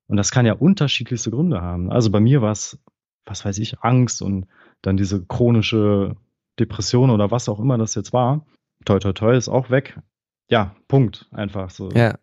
Und 0.07 0.17
das 0.17 0.31
kann 0.31 0.47
ja 0.47 0.55
unterschiedlichste 0.55 1.31
Gründe 1.31 1.61
haben. 1.61 1.91
Also 1.91 2.11
bei 2.11 2.21
mir 2.21 2.43
war 2.43 2.53
es, 2.53 2.79
was 3.25 3.45
weiß 3.45 3.59
ich, 3.59 3.81
Angst 3.81 4.23
und 4.23 4.47
dann 4.83 4.97
diese 4.97 5.25
chronische 5.25 6.17
Depression 6.59 7.11
oder 7.11 7.31
was 7.31 7.49
auch 7.49 7.61
immer 7.61 7.79
das 7.79 7.95
jetzt 7.95 8.13
war. 8.13 8.45
Toi, 8.85 8.99
toi, 8.99 9.13
toi, 9.13 9.37
ist 9.37 9.49
auch 9.49 9.71
weg. 9.71 10.01
Ja, 10.49 10.75
Punkt. 10.89 11.29
Einfach 11.31 11.71
so. 11.71 11.91
Ja. 11.91 12.19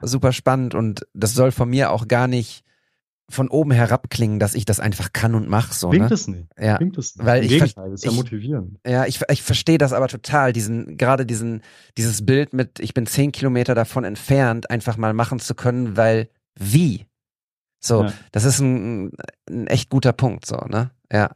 Super 0.00 0.32
spannend 0.32 0.74
und 0.74 1.06
das 1.14 1.34
soll 1.34 1.52
von 1.52 1.68
mir 1.68 1.90
auch 1.90 2.08
gar 2.08 2.28
nicht 2.28 2.64
von 3.30 3.48
oben 3.48 3.70
herab 3.70 4.10
klingen, 4.10 4.38
dass 4.38 4.54
ich 4.54 4.64
das 4.64 4.80
einfach 4.80 5.12
kann 5.12 5.34
und 5.34 5.48
mach 5.48 5.72
so. 5.72 5.90
Klingt 5.90 6.08
Ne? 6.08 6.14
es 6.14 6.28
nicht. 6.28 6.48
Ja. 6.58 6.76
Klingt 6.76 6.98
es 6.98 7.16
nicht. 7.16 7.24
Weil 7.26 7.38
Im 7.38 7.44
ich 7.44 7.50
Gegenteil, 7.50 7.92
ist 7.92 8.04
ja 8.04 8.10
ich- 8.10 8.16
motivierend. 8.16 8.78
Ja, 8.86 9.06
ich, 9.06 9.20
ich 9.30 9.42
verstehe 9.42 9.78
das 9.78 9.92
aber 9.92 10.08
total, 10.08 10.52
diesen, 10.52 10.96
gerade 10.96 11.24
diesen, 11.26 11.62
dieses 11.96 12.24
Bild 12.26 12.52
mit, 12.52 12.80
ich 12.80 12.92
bin 12.94 13.06
zehn 13.06 13.32
Kilometer 13.32 13.74
davon 13.74 14.04
entfernt, 14.04 14.70
einfach 14.70 14.96
mal 14.96 15.14
machen 15.14 15.38
zu 15.38 15.54
können, 15.54 15.96
weil 15.96 16.28
wie? 16.58 17.06
So, 17.82 18.04
Ja. 18.04 18.12
das 18.32 18.44
ist 18.44 18.60
ein, 18.60 19.12
ein 19.48 19.66
echt 19.68 19.88
guter 19.90 20.12
Punkt, 20.12 20.44
so, 20.46 20.56
ne? 20.56 20.90
Ja. 21.10 21.30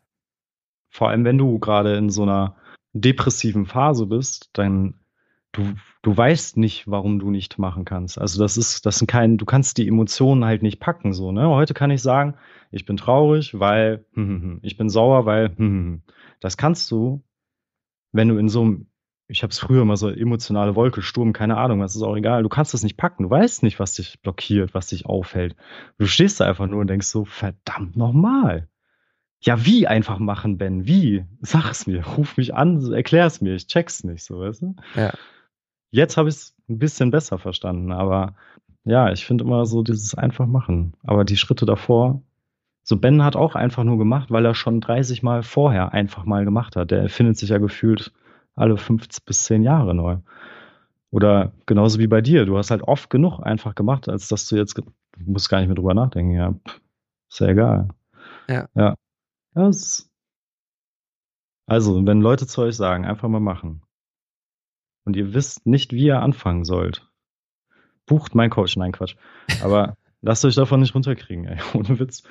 Vor 0.90 1.08
allem, 1.10 1.24
wenn 1.24 1.38
du 1.38 1.58
gerade 1.58 1.96
in 1.96 2.10
so 2.10 2.22
einer 2.22 2.56
depressiven 2.92 3.66
Phase 3.66 4.06
bist, 4.06 4.50
dann 4.52 4.94
du, 5.54 5.74
du 6.02 6.16
weißt 6.16 6.56
nicht, 6.56 6.88
warum 6.88 7.18
du 7.18 7.30
nicht 7.30 7.58
machen 7.58 7.84
kannst. 7.84 8.18
Also 8.18 8.42
das 8.42 8.56
ist, 8.56 8.84
das 8.84 8.98
sind 8.98 9.06
kein, 9.06 9.38
du 9.38 9.44
kannst 9.44 9.78
die 9.78 9.88
Emotionen 9.88 10.44
halt 10.44 10.62
nicht 10.62 10.80
packen, 10.80 11.12
so, 11.12 11.32
ne? 11.32 11.48
Heute 11.48 11.74
kann 11.74 11.90
ich 11.90 12.02
sagen, 12.02 12.34
ich 12.70 12.84
bin 12.84 12.96
traurig, 12.96 13.58
weil, 13.58 14.04
hm, 14.12 14.28
hm, 14.28 14.42
hm. 14.42 14.58
ich 14.62 14.76
bin 14.76 14.88
sauer, 14.88 15.26
weil, 15.26 15.48
hm, 15.48 15.56
hm, 15.56 15.66
hm. 15.66 16.02
das 16.40 16.56
kannst 16.56 16.90
du, 16.90 17.22
wenn 18.12 18.28
du 18.28 18.36
in 18.36 18.48
so 18.48 18.62
einem 18.62 18.86
ich 19.26 19.42
habe 19.42 19.50
es 19.50 19.58
früher 19.58 19.84
mal 19.84 19.96
so 19.96 20.10
emotionale 20.10 20.74
Wolke, 20.74 21.00
Sturm, 21.00 21.32
keine 21.32 21.56
Ahnung, 21.56 21.80
was 21.80 21.96
ist 21.96 22.02
auch 22.02 22.16
egal. 22.16 22.42
Du 22.42 22.50
kannst 22.50 22.74
das 22.74 22.82
nicht 22.82 22.98
packen. 22.98 23.22
Du 23.22 23.30
weißt 23.30 23.62
nicht, 23.62 23.80
was 23.80 23.94
dich 23.94 24.20
blockiert, 24.20 24.74
was 24.74 24.88
dich 24.88 25.06
aufhält. 25.06 25.56
Du 25.98 26.06
stehst 26.06 26.40
da 26.40 26.44
einfach 26.46 26.66
nur 26.66 26.80
und 26.80 26.88
denkst 26.88 27.06
so, 27.06 27.24
verdammt 27.24 27.96
nochmal. 27.96 28.68
Ja, 29.40 29.64
wie 29.64 29.86
einfach 29.86 30.18
machen, 30.18 30.58
Ben? 30.58 30.86
Wie? 30.86 31.24
Sag 31.40 31.70
es 31.70 31.86
mir, 31.86 32.04
ruf 32.06 32.36
mich 32.36 32.54
an, 32.54 32.92
erklär 32.92 33.26
es 33.26 33.40
mir, 33.40 33.54
ich 33.54 33.66
check's 33.66 34.04
nicht, 34.04 34.24
so 34.24 34.40
weißt 34.40 34.62
du? 34.62 34.76
Ja. 34.94 35.12
Jetzt 35.94 36.16
habe 36.16 36.28
ich 36.28 36.34
es 36.34 36.56
ein 36.68 36.80
bisschen 36.80 37.12
besser 37.12 37.38
verstanden, 37.38 37.92
aber 37.92 38.34
ja, 38.82 39.12
ich 39.12 39.24
finde 39.24 39.44
immer 39.44 39.64
so 39.64 39.84
dieses 39.84 40.16
einfach 40.16 40.44
machen. 40.44 40.94
Aber 41.04 41.24
die 41.24 41.36
Schritte 41.36 41.66
davor, 41.66 42.20
so 42.82 42.96
Ben 42.96 43.22
hat 43.22 43.36
auch 43.36 43.54
einfach 43.54 43.84
nur 43.84 43.96
gemacht, 43.96 44.32
weil 44.32 44.44
er 44.44 44.56
schon 44.56 44.80
30 44.80 45.22
Mal 45.22 45.44
vorher 45.44 45.92
einfach 45.92 46.24
mal 46.24 46.44
gemacht 46.44 46.74
hat. 46.74 46.90
Der 46.90 47.02
erfindet 47.02 47.36
sich 47.38 47.50
ja 47.50 47.58
gefühlt 47.58 48.12
alle 48.56 48.76
fünf 48.76 49.06
bis 49.24 49.44
zehn 49.44 49.62
Jahre 49.62 49.94
neu. 49.94 50.16
Oder 51.12 51.52
genauso 51.66 52.00
wie 52.00 52.08
bei 52.08 52.20
dir, 52.22 52.44
du 52.44 52.58
hast 52.58 52.72
halt 52.72 52.82
oft 52.82 53.08
genug 53.08 53.38
einfach 53.38 53.76
gemacht, 53.76 54.08
als 54.08 54.26
dass 54.26 54.48
du 54.48 54.56
jetzt, 54.56 54.76
du 54.76 54.82
musst 55.26 55.48
gar 55.48 55.60
nicht 55.60 55.68
mehr 55.68 55.76
drüber 55.76 55.94
nachdenken, 55.94 56.32
ja, 56.32 56.54
pff, 56.66 56.80
ist 57.30 57.38
ja 57.38 57.46
egal. 57.46 57.88
Ja. 58.48 58.68
Ja. 58.74 58.96
ist, 59.68 60.10
also, 61.66 62.04
wenn 62.04 62.20
Leute 62.20 62.48
zu 62.48 62.62
euch 62.62 62.74
sagen, 62.74 63.04
einfach 63.04 63.28
mal 63.28 63.38
machen. 63.38 63.83
Und 65.04 65.16
ihr 65.16 65.34
wisst 65.34 65.66
nicht, 65.66 65.92
wie 65.92 66.04
ihr 66.06 66.20
anfangen 66.20 66.64
sollt. 66.64 67.08
Bucht 68.06 68.34
mein 68.34 68.50
Coach, 68.50 68.76
nein, 68.76 68.92
Quatsch. 68.92 69.16
Aber 69.62 69.96
lasst 70.22 70.44
euch 70.44 70.54
davon 70.54 70.80
nicht 70.80 70.94
runterkriegen, 70.94 71.46
ey. 71.46 71.58
Ohne 71.74 71.98
Witz. 71.98 72.22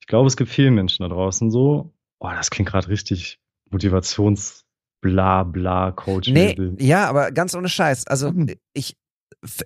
Ich 0.00 0.06
glaube, 0.06 0.26
es 0.26 0.36
gibt 0.36 0.50
vielen 0.50 0.74
Menschen 0.74 1.02
da 1.02 1.08
draußen 1.08 1.50
so, 1.50 1.92
oh, 2.18 2.30
das 2.30 2.50
klingt 2.50 2.68
gerade 2.70 2.88
richtig 2.88 3.40
motivations 3.70 4.64
bla 5.00 5.42
bla 5.42 5.90
Coach. 5.92 6.28
Nee, 6.28 6.56
ja, 6.78 7.08
aber 7.08 7.32
ganz 7.32 7.54
ohne 7.54 7.68
Scheiß. 7.68 8.06
Also 8.06 8.30
Mhm. 8.32 8.54
ich, 8.72 8.96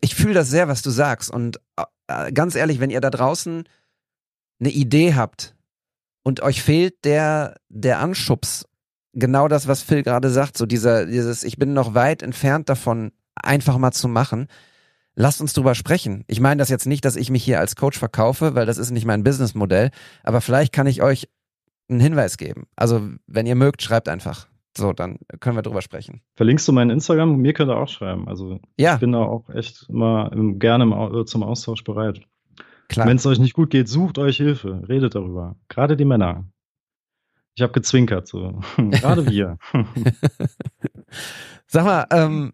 ich 0.00 0.14
fühle 0.14 0.34
das 0.34 0.48
sehr, 0.48 0.68
was 0.68 0.82
du 0.82 0.90
sagst. 0.90 1.30
Und 1.30 1.60
äh, 2.08 2.32
ganz 2.32 2.54
ehrlich, 2.54 2.80
wenn 2.80 2.90
ihr 2.90 3.00
da 3.00 3.10
draußen 3.10 3.64
eine 4.60 4.70
Idee 4.70 5.14
habt 5.14 5.54
und 6.22 6.40
euch 6.40 6.62
fehlt 6.62 7.04
der, 7.04 7.56
der 7.68 8.00
Anschubs, 8.00 8.66
genau 9.16 9.48
das, 9.48 9.66
was 9.66 9.82
Phil 9.82 10.02
gerade 10.02 10.30
sagt, 10.30 10.56
so 10.56 10.66
dieser, 10.66 11.06
dieses, 11.06 11.42
ich 11.42 11.56
bin 11.56 11.72
noch 11.72 11.94
weit 11.94 12.22
entfernt 12.22 12.68
davon, 12.68 13.10
einfach 13.34 13.78
mal 13.78 13.92
zu 13.92 14.08
machen. 14.08 14.46
Lasst 15.14 15.40
uns 15.40 15.54
drüber 15.54 15.74
sprechen. 15.74 16.24
Ich 16.28 16.40
meine 16.40 16.58
das 16.58 16.68
jetzt 16.68 16.86
nicht, 16.86 17.04
dass 17.04 17.16
ich 17.16 17.30
mich 17.30 17.42
hier 17.42 17.58
als 17.58 17.74
Coach 17.74 17.98
verkaufe, 17.98 18.54
weil 18.54 18.66
das 18.66 18.76
ist 18.76 18.90
nicht 18.90 19.06
mein 19.06 19.24
Businessmodell, 19.24 19.90
aber 20.22 20.42
vielleicht 20.42 20.72
kann 20.72 20.86
ich 20.86 21.02
euch 21.02 21.28
einen 21.88 22.00
Hinweis 22.00 22.36
geben. 22.36 22.66
Also, 22.76 23.00
wenn 23.26 23.46
ihr 23.46 23.54
mögt, 23.54 23.82
schreibt 23.82 24.08
einfach. 24.08 24.46
So, 24.76 24.92
dann 24.92 25.18
können 25.40 25.56
wir 25.56 25.62
drüber 25.62 25.80
sprechen. 25.80 26.20
Verlinkst 26.34 26.68
du 26.68 26.72
meinen 26.72 26.90
Instagram? 26.90 27.36
Mir 27.38 27.54
könnt 27.54 27.70
ihr 27.70 27.78
auch 27.78 27.88
schreiben. 27.88 28.28
Also 28.28 28.60
Ja, 28.76 28.94
ich 28.94 29.00
bin 29.00 29.12
da 29.12 29.20
auch 29.20 29.48
echt 29.48 29.86
immer 29.88 30.30
im, 30.34 30.58
gerne 30.58 30.84
im, 30.84 31.26
zum 31.26 31.42
Austausch 31.42 31.82
bereit. 31.82 32.20
klar. 32.88 33.06
Wenn 33.06 33.16
es 33.16 33.24
euch 33.24 33.38
nicht 33.38 33.54
gut 33.54 33.70
geht, 33.70 33.88
sucht 33.88 34.18
euch 34.18 34.36
Hilfe. 34.36 34.82
Redet 34.86 35.14
darüber. 35.14 35.56
Gerade 35.68 35.96
die 35.96 36.04
Männer. 36.04 36.44
Ich 37.56 37.62
habe 37.62 37.72
gezwinkert 37.72 38.28
so. 38.28 38.60
Gerade 38.76 39.28
wir. 39.28 39.58
Sag 41.66 41.84
mal, 41.84 42.06
ähm, 42.10 42.52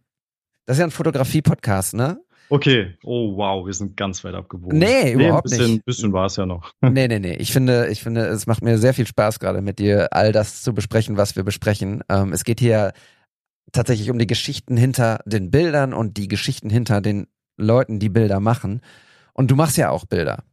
das 0.64 0.76
ist 0.76 0.80
ja 0.80 0.86
ein 0.86 0.92
Fotografie-Podcast, 0.92 1.94
ne? 1.94 2.20
okay. 2.52 2.94
Oh 3.02 3.36
wow, 3.36 3.66
wir 3.66 3.72
sind 3.72 3.96
ganz 3.96 4.22
weit 4.22 4.34
abgebogen. 4.34 4.78
Nee, 4.78 5.12
überhaupt 5.12 5.46
ein 5.46 5.50
bisschen, 5.50 5.72
nicht. 5.72 5.84
bisschen 5.84 6.12
war 6.12 6.26
es 6.26 6.36
ja 6.36 6.46
noch. 6.46 6.72
Nee, 6.82 7.08
nee, 7.08 7.18
nee. 7.18 7.34
Ich 7.36 7.50
finde, 7.52 7.88
ich 7.88 8.02
finde, 8.02 8.26
es 8.26 8.46
macht 8.46 8.62
mir 8.62 8.78
sehr 8.78 8.94
viel 8.94 9.06
Spaß 9.06 9.40
gerade 9.40 9.62
mit 9.62 9.78
dir, 9.78 10.08
all 10.12 10.32
das 10.32 10.62
zu 10.62 10.72
besprechen, 10.72 11.16
was 11.16 11.34
wir 11.34 11.42
besprechen. 11.42 12.04
Ähm, 12.08 12.32
es 12.32 12.44
geht 12.44 12.60
hier 12.60 12.92
tatsächlich 13.72 14.10
um 14.10 14.18
die 14.18 14.26
Geschichten 14.26 14.76
hinter 14.76 15.20
den 15.24 15.50
Bildern 15.50 15.94
und 15.94 16.16
die 16.16 16.28
Geschichten 16.28 16.70
hinter 16.70 17.00
den 17.00 17.26
Leuten, 17.56 17.98
die 17.98 18.10
Bilder 18.10 18.38
machen. 18.38 18.82
Und 19.32 19.50
du 19.50 19.56
machst 19.56 19.78
ja 19.78 19.90
auch 19.90 20.04
Bilder. 20.04 20.44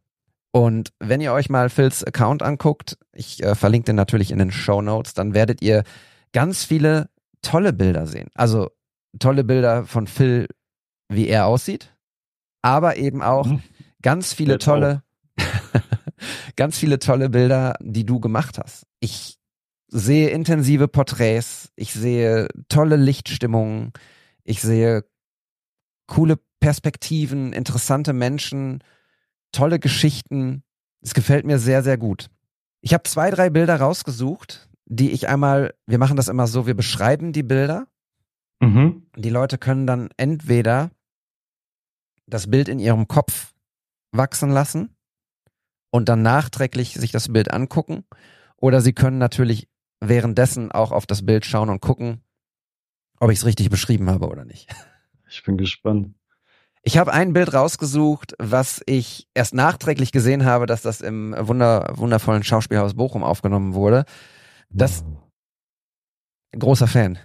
Und 0.52 0.92
wenn 1.00 1.22
ihr 1.22 1.34
euch 1.34 1.50
mal 1.50 1.70
Phils 1.70 2.04
Account 2.04 2.42
anguckt, 2.42 2.98
ich 3.14 3.44
äh, 3.44 3.56
verlinke 3.56 3.86
den 3.88 3.96
natürlich 3.96 4.32
in 4.32 4.40
den 4.40 4.52
Show 4.52 4.82
Notes, 4.82 5.14
dann 5.14 5.34
werdet 5.34 5.62
ihr 5.62 5.84
ganz 6.34 6.64
viele 6.64 7.10
tolle 7.42 7.72
Bilder 7.74 8.08
sehen. 8.08 8.30
Also 8.34 8.70
tolle 9.20 9.44
Bilder 9.44 9.86
von 9.86 10.08
Phil, 10.08 10.48
wie 11.08 11.28
er 11.28 11.46
aussieht, 11.46 11.96
aber 12.62 12.98
eben 12.98 13.22
auch 13.22 13.46
Mhm. 13.48 13.62
ganz 14.02 14.34
viele 14.34 14.54
Jetzt 14.54 14.66
tolle, 14.66 15.04
ganz 16.56 16.78
viele 16.78 17.00
tolle 17.00 17.30
Bilder, 17.30 17.76
die 17.82 18.06
du 18.06 18.20
gemacht 18.20 18.58
hast. 18.58 18.86
Ich 19.00 19.38
sehe 19.88 20.30
intensive 20.30 20.88
Porträts, 20.88 21.72
ich 21.76 21.94
sehe 21.94 22.48
tolle 22.68 22.96
Lichtstimmungen, 22.96 23.92
ich 24.44 24.62
sehe 24.62 25.04
coole 26.08 26.40
Perspektiven, 26.60 27.54
interessante 27.54 28.14
Menschen, 28.14 28.84
tolle 29.52 29.80
Geschichten. 29.80 30.64
Es 31.02 31.14
gefällt 31.14 31.46
mir 31.46 31.60
sehr, 31.60 31.84
sehr 31.84 31.98
gut. 31.98 32.30
Ich 32.82 32.94
habe 32.94 33.04
zwei, 33.04 33.30
drei 33.32 33.50
Bilder 33.50 33.80
rausgesucht, 33.80 34.70
die 34.86 35.12
ich 35.12 35.28
einmal, 35.28 35.74
wir 35.86 35.98
machen 35.98 36.18
das 36.18 36.28
immer 36.28 36.48
so, 36.48 36.66
wir 36.66 36.76
beschreiben 36.76 37.34
die 37.34 37.44
Bilder. 37.44 37.88
Mhm. 38.60 39.08
Die 39.16 39.30
Leute 39.30 39.58
können 39.58 39.88
dann 39.88 40.10
entweder 40.18 40.92
das 42.26 42.50
Bild 42.50 42.68
in 42.68 42.80
ihrem 42.80 43.08
Kopf 43.08 43.54
wachsen 44.12 44.50
lassen 44.50 44.96
und 45.92 46.10
dann 46.10 46.22
nachträglich 46.22 46.94
sich 46.94 47.12
das 47.12 47.32
Bild 47.32 47.52
angucken. 47.52 48.06
Oder 48.58 48.82
sie 48.82 48.94
können 48.94 49.18
natürlich 49.18 49.68
währenddessen 50.00 50.72
auch 50.72 50.92
auf 50.92 51.06
das 51.06 51.26
Bild 51.26 51.46
schauen 51.46 51.70
und 51.70 51.82
gucken, 51.82 52.22
ob 53.20 53.32
ich 53.32 53.40
es 53.40 53.46
richtig 53.46 53.70
beschrieben 53.70 54.10
habe 54.10 54.28
oder 54.28 54.46
nicht. 54.46 54.70
Ich 55.30 55.44
bin 55.44 55.58
gespannt. 55.58 56.16
Ich 56.82 56.98
habe 56.98 57.12
ein 57.12 57.34
Bild 57.34 57.54
rausgesucht, 57.54 58.36
was 58.40 58.82
ich 58.86 59.28
erst 59.34 59.54
nachträglich 59.54 60.12
gesehen 60.12 60.46
habe, 60.46 60.66
dass 60.66 60.82
das 60.82 61.02
im 61.02 61.36
wunder, 61.38 61.92
wundervollen 61.96 62.44
Schauspielhaus 62.44 62.94
Bochum 62.94 63.24
aufgenommen 63.24 63.74
wurde. 63.74 64.06
Das 64.70 65.04
großer 66.58 66.88
Fan. 66.88 67.20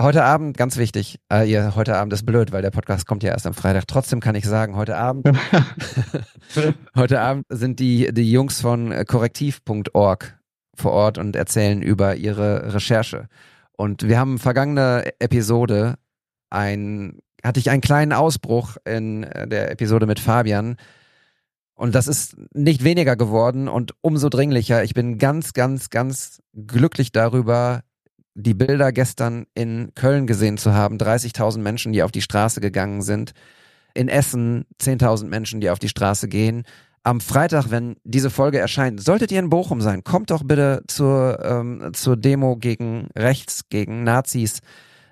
Heute 0.00 0.24
Abend, 0.24 0.58
ganz 0.58 0.76
wichtig, 0.76 1.20
äh, 1.32 1.50
ihr, 1.50 1.74
heute 1.74 1.96
Abend 1.96 2.12
ist 2.12 2.26
blöd, 2.26 2.52
weil 2.52 2.60
der 2.60 2.70
Podcast 2.70 3.06
kommt 3.06 3.22
ja 3.22 3.30
erst 3.30 3.46
am 3.46 3.54
Freitag. 3.54 3.88
Trotzdem 3.88 4.20
kann 4.20 4.34
ich 4.34 4.44
sagen, 4.44 4.76
heute 4.76 4.96
Abend, 4.98 5.26
heute 6.94 7.20
Abend 7.20 7.46
sind 7.48 7.80
die, 7.80 8.12
die 8.12 8.30
Jungs 8.30 8.60
von 8.60 8.92
korrektiv.org 9.06 10.38
vor 10.76 10.92
Ort 10.92 11.16
und 11.16 11.34
erzählen 11.34 11.80
über 11.80 12.16
ihre 12.16 12.74
Recherche. 12.74 13.28
Und 13.72 14.06
wir 14.06 14.18
haben 14.18 14.38
vergangene 14.38 15.12
Episode 15.18 15.94
ein, 16.50 17.20
hatte 17.46 17.60
ich 17.60 17.70
einen 17.70 17.80
kleinen 17.80 18.12
Ausbruch 18.12 18.76
in 18.84 19.24
äh, 19.24 19.48
der 19.48 19.70
Episode 19.70 20.06
mit 20.06 20.20
Fabian. 20.20 20.76
Und 21.74 21.94
das 21.94 22.08
ist 22.08 22.36
nicht 22.54 22.84
weniger 22.84 23.16
geworden 23.16 23.68
und 23.68 23.94
umso 24.00 24.30
dringlicher. 24.30 24.82
Ich 24.82 24.94
bin 24.94 25.18
ganz, 25.18 25.52
ganz, 25.52 25.90
ganz 25.90 26.40
glücklich 26.54 27.12
darüber, 27.12 27.82
die 28.34 28.54
Bilder 28.54 28.92
gestern 28.92 29.46
in 29.54 29.92
Köln 29.94 30.26
gesehen 30.26 30.56
zu 30.56 30.74
haben. 30.74 30.96
30.000 30.96 31.58
Menschen, 31.58 31.92
die 31.92 32.02
auf 32.02 32.12
die 32.12 32.22
Straße 32.22 32.60
gegangen 32.60 33.02
sind. 33.02 33.32
In 33.94 34.08
Essen 34.08 34.64
10.000 34.80 35.26
Menschen, 35.26 35.60
die 35.60 35.70
auf 35.70 35.78
die 35.78 35.88
Straße 35.88 36.28
gehen. 36.28 36.64
Am 37.02 37.20
Freitag, 37.20 37.70
wenn 37.70 37.96
diese 38.04 38.30
Folge 38.30 38.58
erscheint, 38.58 39.02
solltet 39.02 39.30
ihr 39.30 39.38
in 39.38 39.48
Bochum 39.48 39.80
sein, 39.80 40.02
kommt 40.02 40.30
doch 40.30 40.42
bitte 40.44 40.82
zur, 40.88 41.38
ähm, 41.44 41.90
zur 41.92 42.16
Demo 42.16 42.56
gegen 42.56 43.08
rechts, 43.16 43.68
gegen 43.68 44.02
Nazis. 44.02 44.60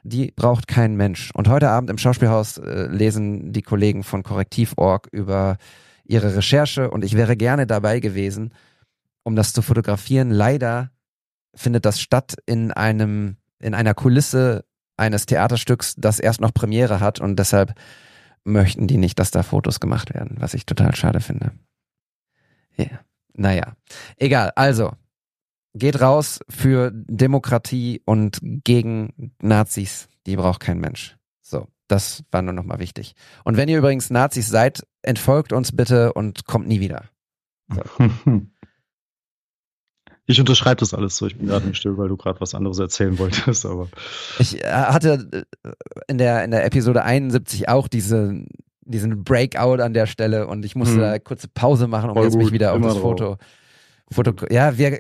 Die 0.04 0.30
braucht 0.30 0.68
kein 0.68 0.96
Mensch. 0.96 1.30
Und 1.32 1.48
heute 1.48 1.70
Abend 1.70 1.90
im 1.90 1.98
Schauspielhaus 1.98 2.58
äh, 2.58 2.86
lesen 2.86 3.52
die 3.52 3.62
Kollegen 3.62 4.04
von 4.04 4.22
Korrektiv.org 4.22 5.08
über 5.10 5.56
ihre 6.04 6.36
Recherche 6.36 6.90
und 6.90 7.04
ich 7.04 7.16
wäre 7.16 7.36
gerne 7.36 7.66
dabei 7.66 8.00
gewesen, 8.00 8.52
um 9.22 9.34
das 9.34 9.54
zu 9.54 9.62
fotografieren. 9.62 10.30
Leider 10.30 10.90
findet 11.54 11.86
das 11.86 12.00
statt 12.00 12.36
in 12.44 12.70
einem, 12.70 13.36
in 13.58 13.74
einer 13.74 13.94
Kulisse 13.94 14.66
eines 14.98 15.24
Theaterstücks, 15.24 15.94
das 15.96 16.20
erst 16.20 16.40
noch 16.40 16.52
Premiere 16.52 17.00
hat 17.00 17.20
und 17.20 17.38
deshalb 17.38 17.74
möchten 18.44 18.86
die 18.86 18.98
nicht, 18.98 19.18
dass 19.18 19.30
da 19.30 19.42
Fotos 19.42 19.80
gemacht 19.80 20.14
werden, 20.14 20.36
was 20.38 20.52
ich 20.52 20.66
total 20.66 20.94
schade 20.94 21.20
finde. 21.20 21.52
Ja. 22.76 23.00
Naja, 23.36 23.74
egal. 24.16 24.52
Also, 24.54 24.92
geht 25.74 26.00
raus 26.00 26.40
für 26.48 26.90
Demokratie 26.92 28.02
und 28.04 28.38
gegen 28.42 29.32
Nazis. 29.40 30.08
Die 30.26 30.36
braucht 30.36 30.60
kein 30.60 30.78
Mensch. 30.78 31.16
So, 31.42 31.68
das 31.88 32.24
war 32.30 32.42
nur 32.42 32.54
nochmal 32.54 32.78
wichtig. 32.78 33.14
Und 33.44 33.56
wenn 33.56 33.68
ihr 33.68 33.78
übrigens 33.78 34.10
Nazis 34.10 34.48
seid, 34.48 34.86
entfolgt 35.02 35.52
uns 35.52 35.72
bitte 35.72 36.12
und 36.12 36.46
kommt 36.46 36.66
nie 36.68 36.80
wieder. 36.80 37.04
Ich 40.26 40.40
unterschreibe 40.40 40.76
das 40.76 40.94
alles 40.94 41.18
so. 41.18 41.26
Ich 41.26 41.36
bin 41.36 41.48
gerade 41.48 41.66
nicht 41.66 41.76
still, 41.76 41.98
weil 41.98 42.08
du 42.08 42.16
gerade 42.16 42.40
was 42.40 42.54
anderes 42.54 42.78
erzählen 42.78 43.18
wolltest, 43.18 43.66
aber. 43.66 43.88
Ich 44.38 44.64
äh, 44.64 44.66
hatte 44.66 45.44
äh, 45.62 45.70
in 46.08 46.16
der, 46.18 46.44
in 46.44 46.50
der 46.50 46.64
Episode 46.64 47.04
71 47.04 47.68
auch 47.68 47.88
diese, 47.88 48.42
diesen 48.80 49.22
Breakout 49.22 49.82
an 49.82 49.92
der 49.92 50.06
Stelle 50.06 50.46
und 50.46 50.64
ich 50.64 50.76
musste 50.76 50.94
Hm. 50.94 51.00
da 51.02 51.18
kurze 51.18 51.48
Pause 51.48 51.88
machen, 51.88 52.08
um 52.08 52.16
Voll 52.16 52.24
jetzt 52.24 52.36
mich 52.36 52.46
gut, 52.46 52.52
wieder 52.54 52.72
auf 52.72 52.80
das. 52.80 52.96
Foto, 52.96 53.36
Foto. 54.10 54.32
Ja, 54.50 54.78
wir, 54.78 54.98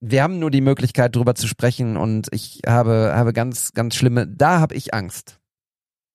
wir 0.00 0.22
haben 0.22 0.38
nur 0.38 0.50
die 0.50 0.60
Möglichkeit, 0.60 1.16
drüber 1.16 1.34
zu 1.34 1.46
sprechen 1.48 1.96
und 1.96 2.28
ich 2.32 2.60
habe, 2.66 3.12
habe 3.14 3.32
ganz, 3.32 3.72
ganz 3.72 3.94
schlimme, 3.96 4.26
da 4.26 4.60
habe 4.60 4.74
ich 4.74 4.94
Angst. 4.94 5.40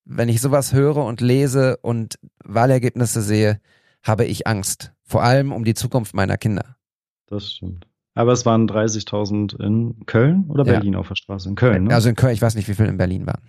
Wenn 0.05 0.29
ich 0.29 0.41
sowas 0.41 0.73
höre 0.73 0.97
und 0.97 1.21
lese 1.21 1.77
und 1.77 2.15
Wahlergebnisse 2.43 3.21
sehe, 3.21 3.59
habe 4.03 4.25
ich 4.25 4.47
Angst. 4.47 4.91
Vor 5.03 5.23
allem 5.23 5.51
um 5.51 5.63
die 5.63 5.73
Zukunft 5.75 6.13
meiner 6.13 6.38
Kinder. 6.38 6.75
Das 7.27 7.51
stimmt. 7.53 7.88
Aber 8.15 8.31
es 8.34 8.45
waren 8.45 8.69
30.000 8.69 9.59
in 9.63 10.05
Köln 10.05 10.45
oder 10.49 10.65
Ja. 10.65 10.73
Berlin 10.73 10.95
auf 10.95 11.07
der 11.07 11.15
Straße? 11.15 11.49
In 11.49 11.55
Köln, 11.55 11.86
ne? 11.86 11.93
Also 11.95 12.09
in 12.09 12.15
Köln, 12.15 12.34
ich 12.34 12.41
weiß 12.41 12.55
nicht, 12.55 12.67
wie 12.67 12.73
viel 12.75 12.86
in 12.86 12.97
Berlin 12.97 13.25
waren. 13.25 13.41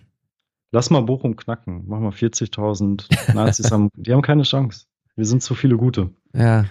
Lass 0.71 0.91
mal 0.91 1.03
Bochum 1.03 1.37
knacken. 1.37 1.85
Mach 1.87 2.01
mal 2.01 2.11
40.000 2.13 3.09
Nazis 3.35 3.71
haben, 3.71 3.91
die 3.97 4.13
haben 4.13 4.23
keine 4.23 4.45
Chance. 4.45 4.87
Wir 5.17 5.27
sind 5.27 5.43
zu 5.43 5.55
viele 5.55 5.77
Gute. 5.77 6.11
Ja, 6.35 6.65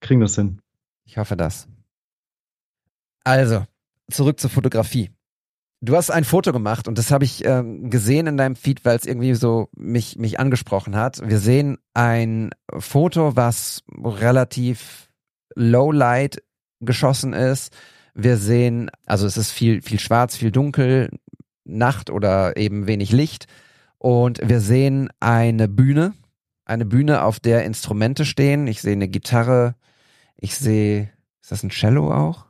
Kriegen 0.00 0.20
das 0.20 0.36
hin. 0.36 0.60
ich 1.04 1.18
hoffe 1.18 1.36
das. 1.36 1.68
Also, 3.24 3.64
zurück 4.10 4.40
zur 4.40 4.50
Fotografie. 4.50 5.10
Du 5.80 5.96
hast 5.96 6.10
ein 6.10 6.24
Foto 6.24 6.52
gemacht 6.52 6.88
und 6.88 6.98
das 6.98 7.12
habe 7.12 7.24
ich 7.24 7.44
ähm, 7.44 7.88
gesehen 7.88 8.26
in 8.26 8.36
deinem 8.36 8.56
Feed, 8.56 8.84
weil 8.84 8.96
es 8.96 9.06
irgendwie 9.06 9.34
so 9.34 9.68
mich, 9.76 10.16
mich 10.18 10.40
angesprochen 10.40 10.96
hat. 10.96 11.20
Wir 11.24 11.38
sehen 11.38 11.78
ein 11.94 12.50
Foto, 12.78 13.36
was 13.36 13.84
relativ 13.96 15.08
low 15.54 15.92
light 15.92 16.42
geschossen 16.80 17.32
ist. 17.32 17.72
Wir 18.14 18.38
sehen, 18.38 18.90
also 19.06 19.24
es 19.26 19.36
ist 19.36 19.52
viel, 19.52 19.80
viel 19.80 20.00
schwarz, 20.00 20.36
viel 20.36 20.50
dunkel, 20.50 21.10
Nacht 21.64 22.10
oder 22.10 22.56
eben 22.56 22.88
wenig 22.88 23.12
Licht. 23.12 23.46
Und 23.98 24.40
wir 24.42 24.60
sehen 24.60 25.10
eine 25.20 25.68
Bühne, 25.68 26.14
eine 26.64 26.86
Bühne, 26.86 27.22
auf 27.22 27.38
der 27.38 27.64
Instrumente 27.64 28.24
stehen. 28.24 28.66
Ich 28.66 28.80
sehe 28.80 28.92
eine 28.92 29.08
Gitarre, 29.08 29.76
ich 30.36 30.56
sehe, 30.56 31.12
ist 31.40 31.52
das 31.52 31.62
ein 31.62 31.70
Cello 31.70 32.12
auch? 32.12 32.47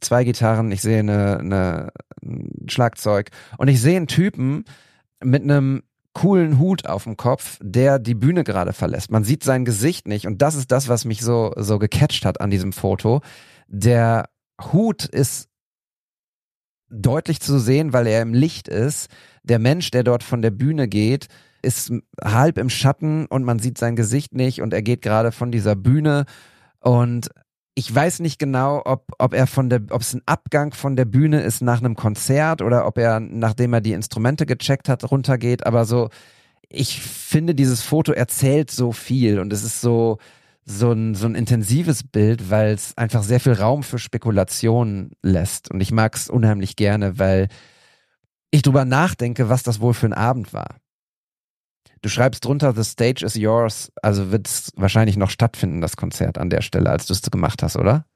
Zwei 0.00 0.24
Gitarren, 0.24 0.70
ich 0.72 0.82
sehe 0.82 1.00
eine, 1.00 1.38
eine 1.38 1.92
ein 2.22 2.68
Schlagzeug 2.68 3.30
und 3.58 3.68
ich 3.68 3.80
sehe 3.80 3.96
einen 3.96 4.06
Typen 4.06 4.64
mit 5.22 5.42
einem 5.42 5.82
coolen 6.12 6.58
Hut 6.58 6.86
auf 6.86 7.04
dem 7.04 7.16
Kopf, 7.16 7.58
der 7.62 7.98
die 7.98 8.14
Bühne 8.14 8.42
gerade 8.44 8.72
verlässt. 8.72 9.10
Man 9.10 9.24
sieht 9.24 9.44
sein 9.44 9.64
Gesicht 9.64 10.08
nicht 10.08 10.26
und 10.26 10.40
das 10.42 10.54
ist 10.54 10.72
das, 10.72 10.88
was 10.88 11.04
mich 11.04 11.20
so 11.20 11.52
so 11.56 11.78
gecatcht 11.78 12.24
hat 12.24 12.40
an 12.40 12.50
diesem 12.50 12.72
Foto. 12.72 13.20
Der 13.68 14.28
Hut 14.72 15.04
ist 15.04 15.48
deutlich 16.88 17.40
zu 17.40 17.58
sehen, 17.58 17.92
weil 17.92 18.06
er 18.06 18.22
im 18.22 18.32
Licht 18.32 18.68
ist. 18.68 19.08
Der 19.42 19.58
Mensch, 19.58 19.90
der 19.90 20.04
dort 20.04 20.22
von 20.22 20.42
der 20.42 20.50
Bühne 20.50 20.88
geht, 20.88 21.26
ist 21.62 21.92
halb 22.22 22.58
im 22.58 22.70
Schatten 22.70 23.26
und 23.26 23.44
man 23.44 23.58
sieht 23.58 23.76
sein 23.76 23.96
Gesicht 23.96 24.34
nicht 24.34 24.62
und 24.62 24.72
er 24.72 24.82
geht 24.82 25.02
gerade 25.02 25.32
von 25.32 25.50
dieser 25.50 25.74
Bühne 25.74 26.24
und 26.80 27.28
ich 27.78 27.94
weiß 27.94 28.20
nicht 28.20 28.38
genau, 28.38 28.80
ob, 28.84 29.12
ob 29.18 29.34
er 29.34 29.46
von 29.46 29.68
der, 29.68 29.82
ob 29.90 30.00
es 30.00 30.14
ein 30.14 30.22
Abgang 30.24 30.72
von 30.72 30.96
der 30.96 31.04
Bühne 31.04 31.42
ist 31.42 31.60
nach 31.60 31.80
einem 31.80 31.94
Konzert 31.94 32.62
oder 32.62 32.86
ob 32.86 32.96
er, 32.96 33.20
nachdem 33.20 33.74
er 33.74 33.82
die 33.82 33.92
Instrumente 33.92 34.46
gecheckt 34.46 34.88
hat, 34.88 35.10
runtergeht, 35.10 35.66
aber 35.66 35.84
so, 35.84 36.08
ich 36.70 37.02
finde, 37.02 37.54
dieses 37.54 37.82
Foto 37.82 38.12
erzählt 38.12 38.70
so 38.70 38.92
viel 38.92 39.38
und 39.38 39.52
es 39.52 39.62
ist 39.62 39.82
so, 39.82 40.16
so 40.64 40.90
ein, 40.90 41.14
so 41.14 41.26
ein 41.26 41.34
intensives 41.34 42.02
Bild, 42.02 42.50
weil 42.50 42.72
es 42.72 42.96
einfach 42.96 43.22
sehr 43.22 43.40
viel 43.40 43.52
Raum 43.52 43.82
für 43.82 43.98
Spekulationen 43.98 45.12
lässt. 45.22 45.70
Und 45.70 45.80
ich 45.80 45.92
mag 45.92 46.16
es 46.16 46.28
unheimlich 46.28 46.76
gerne, 46.76 47.18
weil 47.18 47.48
ich 48.50 48.62
drüber 48.62 48.86
nachdenke, 48.86 49.48
was 49.50 49.62
das 49.62 49.80
wohl 49.80 49.94
für 49.94 50.06
ein 50.06 50.12
Abend 50.14 50.52
war. 50.54 50.76
Du 52.02 52.08
schreibst 52.08 52.44
drunter, 52.44 52.72
the 52.74 52.84
stage 52.84 53.24
is 53.24 53.34
yours, 53.34 53.92
also 54.02 54.30
wird 54.30 54.46
es 54.46 54.72
wahrscheinlich 54.76 55.16
noch 55.16 55.30
stattfinden, 55.30 55.80
das 55.80 55.96
Konzert 55.96 56.38
an 56.38 56.50
der 56.50 56.62
Stelle, 56.62 56.90
als 56.90 57.06
du 57.06 57.12
es 57.12 57.22
gemacht 57.22 57.62
hast, 57.62 57.76
oder? 57.76 58.06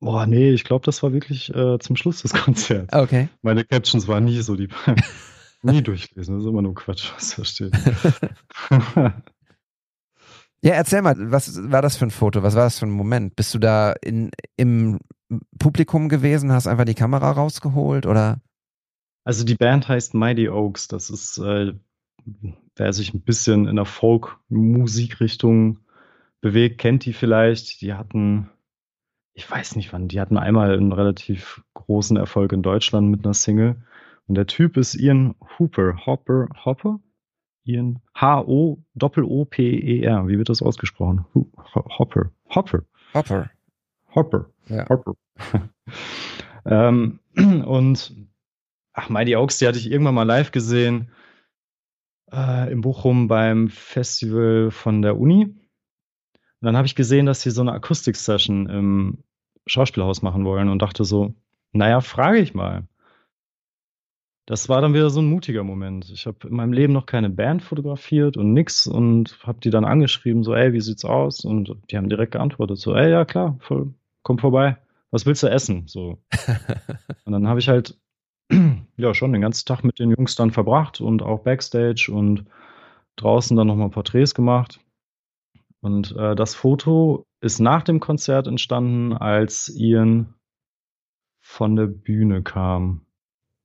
Boah, 0.00 0.26
nee, 0.26 0.50
ich 0.50 0.64
glaube, 0.64 0.84
das 0.84 1.02
war 1.02 1.12
wirklich 1.12 1.54
äh, 1.54 1.78
zum 1.78 1.96
Schluss 1.96 2.22
des 2.22 2.32
Konzerts. 2.44 2.92
Okay. 2.94 3.28
Meine 3.42 3.64
Captions 3.64 4.06
waren 4.08 4.24
nie 4.24 4.40
so 4.40 4.56
die. 4.56 4.68
nie 5.62 5.82
durchlesen, 5.82 6.34
das 6.34 6.44
ist 6.44 6.48
immer 6.48 6.62
nur 6.62 6.74
Quatsch, 6.74 7.12
was 7.14 7.36
da 7.36 7.44
steht. 7.44 7.72
Ja, 10.60 10.74
erzähl 10.74 11.02
mal, 11.02 11.14
was 11.30 11.70
war 11.70 11.82
das 11.82 11.96
für 11.96 12.06
ein 12.06 12.10
Foto? 12.10 12.42
Was 12.42 12.56
war 12.56 12.64
das 12.64 12.80
für 12.80 12.86
ein 12.86 12.90
Moment? 12.90 13.36
Bist 13.36 13.54
du 13.54 13.60
da 13.60 13.92
in, 14.02 14.30
im 14.56 14.98
Publikum 15.58 16.08
gewesen, 16.08 16.52
hast 16.52 16.66
einfach 16.66 16.84
die 16.84 16.94
Kamera 16.96 17.30
rausgeholt 17.30 18.06
oder? 18.06 18.40
Also 19.24 19.44
die 19.44 19.54
Band 19.54 19.86
heißt 19.88 20.14
Mighty 20.14 20.48
Oaks. 20.48 20.88
Das 20.88 21.10
ist, 21.10 21.38
äh, 21.38 21.74
wer 22.76 22.92
sich 22.92 23.14
ein 23.14 23.20
bisschen 23.20 23.66
in 23.66 23.76
der 23.76 23.84
Folk-Musikrichtung 23.84 25.78
bewegt, 26.40 26.78
kennt 26.78 27.04
die 27.04 27.12
vielleicht. 27.12 27.80
Die 27.80 27.94
hatten, 27.94 28.50
ich 29.34 29.50
weiß 29.50 29.76
nicht 29.76 29.92
wann, 29.92 30.08
die 30.08 30.20
hatten 30.20 30.38
einmal 30.38 30.72
einen 30.72 30.92
relativ 30.92 31.62
großen 31.74 32.16
Erfolg 32.16 32.52
in 32.52 32.62
Deutschland 32.62 33.10
mit 33.10 33.24
einer 33.24 33.34
Single. 33.34 33.76
Und 34.26 34.34
der 34.36 34.46
Typ 34.46 34.76
ist 34.76 34.94
Ian 34.94 35.34
Hooper. 35.58 36.06
Hopper, 36.06 36.48
Hopper? 36.64 37.00
Ian 37.64 38.00
H-O-O-P-E-R. 38.14 38.78
Wie 40.28 40.38
wird 40.38 40.48
das 40.48 40.62
ausgesprochen? 40.62 41.26
Hopper. 41.98 42.30
Hopper. 42.54 42.82
Hopper. 43.14 43.50
Hopper. 44.14 44.46
Ja. 44.68 44.88
Hopper. 44.88 45.14
ähm, 46.64 47.18
und 47.36 48.14
ach, 48.92 49.08
Mighty 49.08 49.36
Oaks, 49.36 49.58
die 49.58 49.66
hatte 49.66 49.78
ich 49.78 49.90
irgendwann 49.90 50.14
mal 50.14 50.22
live 50.24 50.50
gesehen 50.52 51.10
äh, 52.32 52.72
in 52.72 52.80
Bochum 52.80 53.28
beim 53.28 53.68
Festival 53.68 54.70
von 54.70 55.02
der 55.02 55.18
Uni. 55.18 55.44
Und 55.44 56.66
dann 56.66 56.76
habe 56.76 56.86
ich 56.86 56.94
gesehen, 56.94 57.26
dass 57.26 57.42
sie 57.42 57.50
so 57.50 57.60
eine 57.60 57.72
Akustik-Session 57.72 58.68
im 58.68 59.24
Schauspielhaus 59.66 60.22
machen 60.22 60.44
wollen 60.44 60.68
und 60.68 60.80
dachte 60.80 61.04
so, 61.04 61.34
naja, 61.72 62.00
frage 62.00 62.38
ich 62.38 62.54
mal. 62.54 62.88
Das 64.46 64.70
war 64.70 64.80
dann 64.80 64.94
wieder 64.94 65.10
so 65.10 65.20
ein 65.20 65.28
mutiger 65.28 65.62
Moment. 65.62 66.08
Ich 66.10 66.26
habe 66.26 66.48
in 66.48 66.54
meinem 66.56 66.72
Leben 66.72 66.94
noch 66.94 67.04
keine 67.04 67.28
Band 67.28 67.62
fotografiert 67.62 68.38
und 68.38 68.54
nix 68.54 68.86
und 68.86 69.38
habe 69.42 69.60
die 69.60 69.68
dann 69.68 69.84
angeschrieben, 69.84 70.42
so, 70.42 70.54
ey, 70.54 70.72
wie 70.72 70.80
sieht's 70.80 71.04
aus? 71.04 71.44
Und 71.44 71.76
die 71.90 71.98
haben 71.98 72.08
direkt 72.08 72.32
geantwortet, 72.32 72.78
so, 72.78 72.94
ey, 72.94 73.10
ja 73.10 73.26
klar, 73.26 73.58
voll, 73.60 73.92
komm 74.22 74.38
vorbei. 74.38 74.78
Was 75.10 75.26
willst 75.26 75.42
du 75.42 75.48
essen? 75.48 75.86
So. 75.86 76.18
und 77.24 77.32
dann 77.32 77.46
habe 77.46 77.60
ich 77.60 77.68
halt 77.68 77.98
ja 78.96 79.14
schon 79.14 79.32
den 79.32 79.42
ganzen 79.42 79.66
Tag 79.66 79.84
mit 79.84 79.98
den 79.98 80.10
Jungs 80.10 80.34
dann 80.34 80.50
verbracht 80.50 81.00
und 81.00 81.22
auch 81.22 81.40
Backstage 81.40 82.10
und 82.12 82.44
draußen 83.16 83.56
dann 83.56 83.66
nochmal 83.66 83.90
Porträts 83.90 84.34
gemacht. 84.34 84.80
Und 85.80 86.14
äh, 86.16 86.34
das 86.34 86.54
Foto 86.54 87.24
ist 87.40 87.60
nach 87.60 87.82
dem 87.82 88.00
Konzert 88.00 88.46
entstanden, 88.46 89.12
als 89.12 89.68
Ian 89.68 90.34
von 91.40 91.76
der 91.76 91.86
Bühne 91.86 92.42
kam. 92.42 93.06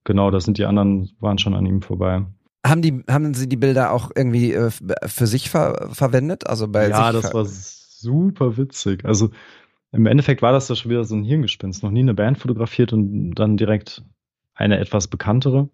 Genau, 0.03 0.31
das 0.31 0.45
sind 0.45 0.57
die 0.57 0.65
anderen, 0.65 1.11
waren 1.19 1.37
schon 1.37 1.53
an 1.53 1.65
ihm 1.65 1.81
vorbei. 1.81 2.25
Haben 2.65 2.81
die, 2.81 3.03
haben 3.09 3.33
sie 3.33 3.49
die 3.49 3.57
Bilder 3.57 3.91
auch 3.91 4.11
irgendwie 4.15 4.53
äh, 4.53 4.69
für 4.69 5.27
sich 5.27 5.49
ver 5.49 5.89
verwendet? 5.91 6.47
Also 6.47 6.67
bei 6.67 6.89
ja, 6.89 7.11
das 7.11 7.33
war 7.33 7.45
super 7.45 8.57
witzig. 8.57 9.03
Also 9.05 9.31
im 9.91 10.05
Endeffekt 10.05 10.41
war 10.41 10.51
das 10.51 10.69
ja 10.69 10.75
schon 10.75 10.91
wieder 10.91 11.03
so 11.03 11.15
ein 11.15 11.23
Hirngespinst. 11.23 11.83
Noch 11.83 11.91
nie 11.91 11.99
eine 12.01 12.13
Band 12.13 12.37
fotografiert 12.37 12.93
und 12.93 13.35
dann 13.35 13.57
direkt 13.57 14.03
eine 14.55 14.79
etwas 14.79 15.07
bekanntere. 15.07 15.69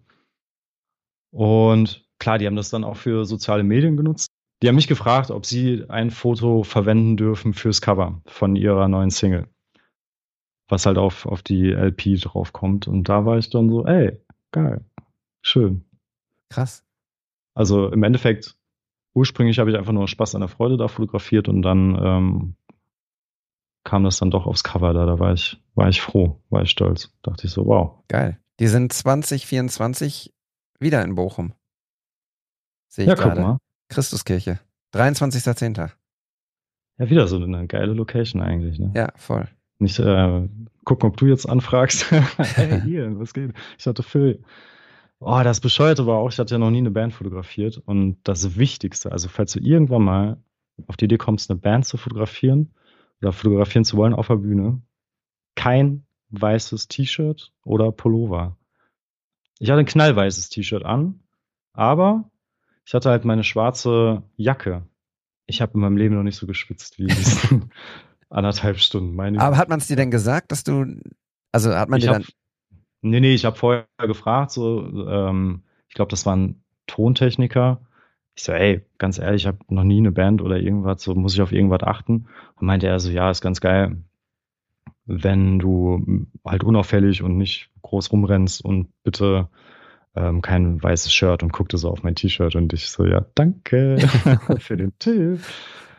Und 1.32 2.04
klar, 2.18 2.38
die 2.38 2.46
haben 2.46 2.56
das 2.56 2.70
dann 2.70 2.84
auch 2.84 2.96
für 2.96 3.24
soziale 3.24 3.62
Medien 3.62 3.96
genutzt. 3.96 4.30
Die 4.62 4.68
haben 4.68 4.76
mich 4.76 4.88
gefragt, 4.88 5.30
ob 5.30 5.46
sie 5.46 5.84
ein 5.88 6.10
Foto 6.10 6.64
verwenden 6.64 7.16
dürfen 7.16 7.54
fürs 7.54 7.80
Cover 7.80 8.20
von 8.26 8.56
ihrer 8.56 8.88
neuen 8.88 9.10
Single. 9.10 9.48
Was 10.68 10.86
halt 10.86 10.98
auf, 10.98 11.26
auf 11.26 11.42
die 11.42 11.70
LP 11.70 12.20
draufkommt. 12.20 12.86
Und 12.86 13.08
da 13.08 13.24
war 13.24 13.38
ich 13.38 13.50
dann 13.50 13.70
so, 13.70 13.86
ey, 13.86 14.20
geil, 14.52 14.84
schön. 15.42 15.84
krass. 16.50 16.84
Also 17.54 17.88
im 17.90 18.02
Endeffekt, 18.02 18.56
ursprünglich 19.14 19.58
habe 19.58 19.70
ich 19.70 19.76
einfach 19.76 19.92
nur 19.92 20.06
Spaß 20.06 20.34
an 20.34 20.42
der 20.42 20.48
Freude 20.48 20.76
da 20.76 20.88
fotografiert 20.88 21.48
und 21.48 21.62
dann 21.62 21.98
ähm, 22.00 22.54
kam 23.82 24.04
das 24.04 24.18
dann 24.18 24.30
doch 24.30 24.46
aufs 24.46 24.62
Cover 24.62 24.92
da. 24.92 25.06
Da 25.06 25.18
war 25.18 25.32
ich, 25.32 25.60
war 25.74 25.88
ich 25.88 26.00
froh, 26.00 26.40
war 26.50 26.62
ich 26.62 26.70
stolz. 26.70 27.12
Dachte 27.22 27.46
ich 27.46 27.52
so, 27.52 27.66
wow. 27.66 28.04
Geil. 28.08 28.38
Die 28.60 28.68
sind 28.68 28.92
2024 28.92 30.34
wieder 30.78 31.02
in 31.02 31.14
Bochum. 31.14 31.54
Sehe 32.88 33.04
ich 33.04 33.08
Ja, 33.08 33.14
guck 33.14 33.24
gerade. 33.24 33.40
mal. 33.40 33.58
Christuskirche. 33.88 34.60
23.10. 34.94 35.90
Ja, 36.98 37.10
wieder 37.10 37.26
so 37.26 37.42
eine 37.42 37.66
geile 37.66 37.94
Location 37.94 38.42
eigentlich. 38.42 38.78
Ne? 38.78 38.92
Ja, 38.94 39.12
voll. 39.16 39.48
Nicht 39.78 39.98
äh, 39.98 40.48
gucken, 40.84 41.08
ob 41.08 41.16
du 41.16 41.26
jetzt 41.26 41.48
anfragst. 41.48 42.10
hey, 42.36 42.82
Ian, 42.86 43.18
was 43.18 43.32
geht? 43.32 43.54
Ich 43.78 43.86
hatte 43.86 44.02
Phil. 44.02 44.42
Oh, 45.20 45.40
das 45.42 45.60
Bescheuerte 45.60 46.06
war 46.06 46.18
auch, 46.18 46.30
ich 46.30 46.38
hatte 46.38 46.54
ja 46.54 46.58
noch 46.58 46.70
nie 46.70 46.78
eine 46.78 46.90
Band 46.90 47.14
fotografiert. 47.14 47.78
Und 47.78 48.18
das 48.24 48.56
Wichtigste, 48.58 49.10
also 49.10 49.28
falls 49.28 49.52
du 49.52 49.60
irgendwann 49.60 50.02
mal 50.02 50.42
auf 50.86 50.98
die 50.98 51.06
Idee 51.06 51.18
kommst, 51.18 51.50
eine 51.50 51.58
Band 51.58 51.86
zu 51.86 51.96
fotografieren 51.96 52.74
oder 53.22 53.32
fotografieren 53.32 53.84
zu 53.84 53.96
wollen 53.96 54.12
auf 54.14 54.28
der 54.28 54.36
Bühne, 54.36 54.82
kein 55.54 56.04
weißes 56.30 56.88
T-Shirt 56.88 57.52
oder 57.64 57.92
Pullover. 57.92 58.56
Ich 59.58 59.70
hatte 59.70 59.80
ein 59.80 59.86
knallweißes 59.86 60.48
T-Shirt 60.48 60.84
an, 60.84 61.20
aber 61.72 62.30
ich 62.84 62.94
hatte 62.94 63.10
halt 63.10 63.24
meine 63.24 63.44
schwarze 63.44 64.22
Jacke. 64.36 64.86
Ich 65.46 65.60
habe 65.60 65.74
in 65.74 65.80
meinem 65.80 65.96
Leben 65.96 66.14
noch 66.14 66.22
nicht 66.22 66.36
so 66.36 66.46
geschwitzt 66.46 66.98
wie 66.98 67.06
diesen, 67.06 67.70
Anderthalb 68.30 68.78
Stunden, 68.78 69.16
meine 69.16 69.40
Aber 69.40 69.56
hat 69.56 69.68
man 69.68 69.80
es 69.80 69.88
dir 69.88 69.96
denn 69.96 70.12
gesagt, 70.12 70.52
dass 70.52 70.62
du, 70.62 70.86
also 71.50 71.74
hat 71.74 71.88
man 71.88 71.98
ich 71.98 72.04
dir 72.04 72.14
hab, 72.14 72.22
dann, 72.22 72.28
Nee, 73.02 73.20
nee, 73.20 73.34
ich 73.34 73.44
habe 73.44 73.56
vorher 73.56 73.86
gefragt, 73.98 74.50
so, 74.50 74.86
ähm, 75.08 75.62
ich 75.88 75.94
glaube, 75.94 76.10
das 76.10 76.26
war 76.26 76.36
ein 76.36 76.62
Tontechniker. 76.86 77.80
Ich 78.34 78.44
so, 78.44 78.52
ey, 78.52 78.84
ganz 78.98 79.18
ehrlich, 79.18 79.42
ich 79.42 79.46
habe 79.46 79.58
noch 79.68 79.84
nie 79.84 79.98
eine 79.98 80.12
Band 80.12 80.42
oder 80.42 80.58
irgendwas, 80.58 81.02
so 81.02 81.14
muss 81.14 81.34
ich 81.34 81.42
auf 81.42 81.52
irgendwas 81.52 81.82
achten. 81.82 82.28
Und 82.56 82.66
meinte 82.66 82.86
er 82.86 83.00
so, 83.00 83.10
ja, 83.10 83.30
ist 83.30 83.40
ganz 83.40 83.60
geil, 83.60 84.02
wenn 85.06 85.58
du 85.58 86.26
halt 86.44 86.64
unauffällig 86.64 87.22
und 87.22 87.36
nicht 87.36 87.70
groß 87.82 88.12
rumrennst 88.12 88.64
und 88.64 88.88
bitte 89.02 89.48
ähm, 90.14 90.42
kein 90.42 90.82
weißes 90.82 91.12
Shirt 91.12 91.42
und 91.42 91.52
guckte 91.52 91.78
so 91.78 91.88
auf 91.90 92.02
mein 92.02 92.14
T-Shirt 92.14 92.54
und 92.56 92.72
ich 92.72 92.88
so, 92.90 93.04
ja, 93.04 93.24
danke 93.34 93.98
für 94.58 94.76
den 94.76 94.92
Tipp. 94.98 95.40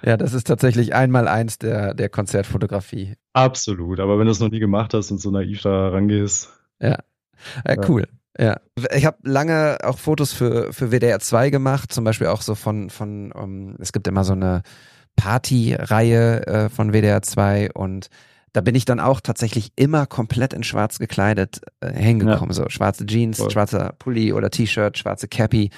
ja, 0.04 0.18
das 0.18 0.34
ist 0.34 0.48
tatsächlich 0.48 0.94
einmal 0.94 1.28
eins 1.28 1.58
der, 1.58 1.94
der 1.94 2.10
Konzertfotografie. 2.10 3.16
Absolut, 3.34 4.00
aber 4.00 4.18
wenn 4.20 4.26
du 4.26 4.32
es 4.32 4.40
noch 4.40 4.52
nie 4.52 4.60
gemacht 4.60 4.94
hast 4.94 5.12
und 5.12 5.20
so 5.20 5.32
naiv 5.32 5.62
da 5.62 5.90
rangehst, 5.90 6.50
Ja, 6.82 6.98
Ja. 7.66 7.90
cool. 7.90 8.08
Ja, 8.40 8.58
ich 8.96 9.06
habe 9.06 9.18
lange 9.24 9.78
auch 9.84 9.98
Fotos 10.00 10.32
für 10.32 10.72
für 10.72 10.90
WDR 10.92 11.20
2 11.20 11.50
gemacht, 11.50 11.92
zum 11.92 12.06
Beispiel 12.06 12.28
auch 12.28 12.42
so 12.42 12.56
von 12.56 12.90
von 12.90 13.32
um, 13.34 13.76
es 13.80 13.92
gibt 13.92 14.08
immer 14.08 14.24
so 14.24 14.32
eine 14.34 14.62
Partyreihe 15.18 16.48
äh, 16.48 16.70
von 16.70 16.94
WDR 16.94 17.22
2 17.22 17.72
und 17.74 18.10
da 18.54 18.62
bin 18.62 18.76
ich 18.76 18.86
dann 18.86 19.00
auch 19.00 19.22
tatsächlich 19.22 19.72
immer 19.76 20.06
komplett 20.06 20.54
in 20.54 20.64
Schwarz 20.64 21.00
gekleidet 21.00 21.62
äh, 21.80 21.94
hingekommen, 21.94 22.54
so 22.54 22.68
schwarze 22.70 23.06
Jeans, 23.06 23.38
Voll. 23.38 23.52
schwarzer 23.52 23.94
Pulli 23.98 24.34
oder 24.34 24.50
T-Shirt, 24.50 24.98
schwarze 24.98 25.28
Cappy 25.28 25.70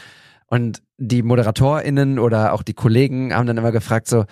und 0.48 0.82
die 0.98 1.24
ModeratorInnen 1.24 2.20
oder 2.20 2.54
auch 2.54 2.64
die 2.64 2.74
Kollegen 2.74 3.34
haben 3.34 3.48
dann 3.48 3.58
immer 3.58 3.72
gefragt 3.72 4.08
so, 4.08 4.26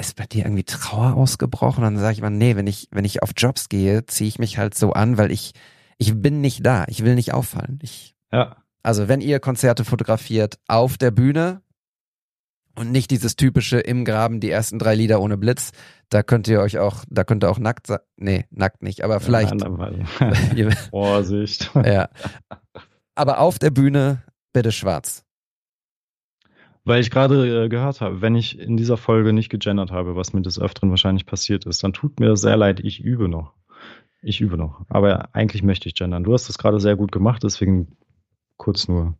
ist 0.00 0.16
bei 0.16 0.26
dir 0.26 0.44
irgendwie 0.44 0.64
Trauer 0.64 1.14
ausgebrochen? 1.14 1.84
Und 1.84 1.94
dann 1.94 2.00
sage 2.00 2.14
ich 2.14 2.18
immer, 2.18 2.30
nee, 2.30 2.56
wenn 2.56 2.66
ich, 2.66 2.88
wenn 2.90 3.04
ich 3.04 3.22
auf 3.22 3.30
Jobs 3.36 3.68
gehe, 3.68 4.06
ziehe 4.06 4.28
ich 4.28 4.38
mich 4.38 4.58
halt 4.58 4.74
so 4.74 4.92
an, 4.92 5.18
weil 5.18 5.30
ich, 5.30 5.52
ich 5.98 6.20
bin 6.20 6.40
nicht 6.40 6.64
da. 6.64 6.84
Ich 6.88 7.04
will 7.04 7.14
nicht 7.14 7.34
auffallen. 7.34 7.78
Ich, 7.82 8.16
ja, 8.32 8.56
also 8.82 9.08
wenn 9.08 9.20
ihr 9.20 9.40
Konzerte 9.40 9.84
fotografiert 9.84 10.58
auf 10.66 10.96
der 10.96 11.10
Bühne 11.10 11.60
und 12.74 12.90
nicht 12.90 13.10
dieses 13.10 13.36
typische 13.36 13.78
im 13.78 14.04
Graben 14.04 14.40
die 14.40 14.50
ersten 14.50 14.78
drei 14.78 14.94
Lieder 14.94 15.20
ohne 15.20 15.36
Blitz, 15.36 15.72
da 16.10 16.22
könnt 16.22 16.48
ihr 16.48 16.60
euch 16.60 16.78
auch, 16.78 17.04
da 17.08 17.24
könnt 17.24 17.44
ihr 17.44 17.50
auch 17.50 17.58
nackt 17.58 17.86
sein. 17.86 18.00
Nee, 18.16 18.46
nackt 18.50 18.82
nicht, 18.82 19.02
aber 19.02 19.20
vielleicht. 19.20 19.54
Ihr, 20.54 20.70
Vorsicht. 20.90 21.70
ja. 21.74 22.08
Aber 23.14 23.40
auf 23.40 23.58
der 23.58 23.70
Bühne 23.70 24.22
bitte 24.52 24.72
schwarz. 24.72 25.24
Weil 26.84 27.00
ich 27.00 27.10
gerade 27.10 27.64
äh, 27.64 27.68
gehört 27.68 28.00
habe, 28.00 28.22
wenn 28.22 28.34
ich 28.34 28.58
in 28.58 28.78
dieser 28.78 28.96
Folge 28.96 29.34
nicht 29.34 29.50
gegendert 29.50 29.90
habe, 29.90 30.16
was 30.16 30.32
mir 30.32 30.40
des 30.40 30.58
Öfteren 30.58 30.88
wahrscheinlich 30.90 31.26
passiert 31.26 31.66
ist, 31.66 31.84
dann 31.84 31.92
tut 31.92 32.18
mir 32.18 32.28
das 32.28 32.40
sehr 32.40 32.56
leid, 32.56 32.80
ich 32.80 33.00
übe 33.00 33.28
noch. 33.28 33.52
Ich 34.22 34.40
übe 34.40 34.56
noch. 34.56 34.86
Aber 34.88 35.28
eigentlich 35.34 35.62
möchte 35.62 35.88
ich 35.88 35.94
gendern. 35.94 36.24
Du 36.24 36.32
hast 36.32 36.48
das 36.48 36.56
gerade 36.56 36.80
sehr 36.80 36.96
gut 36.96 37.12
gemacht, 37.12 37.42
deswegen 37.42 37.98
kurz 38.56 38.88
nur. 38.88 39.14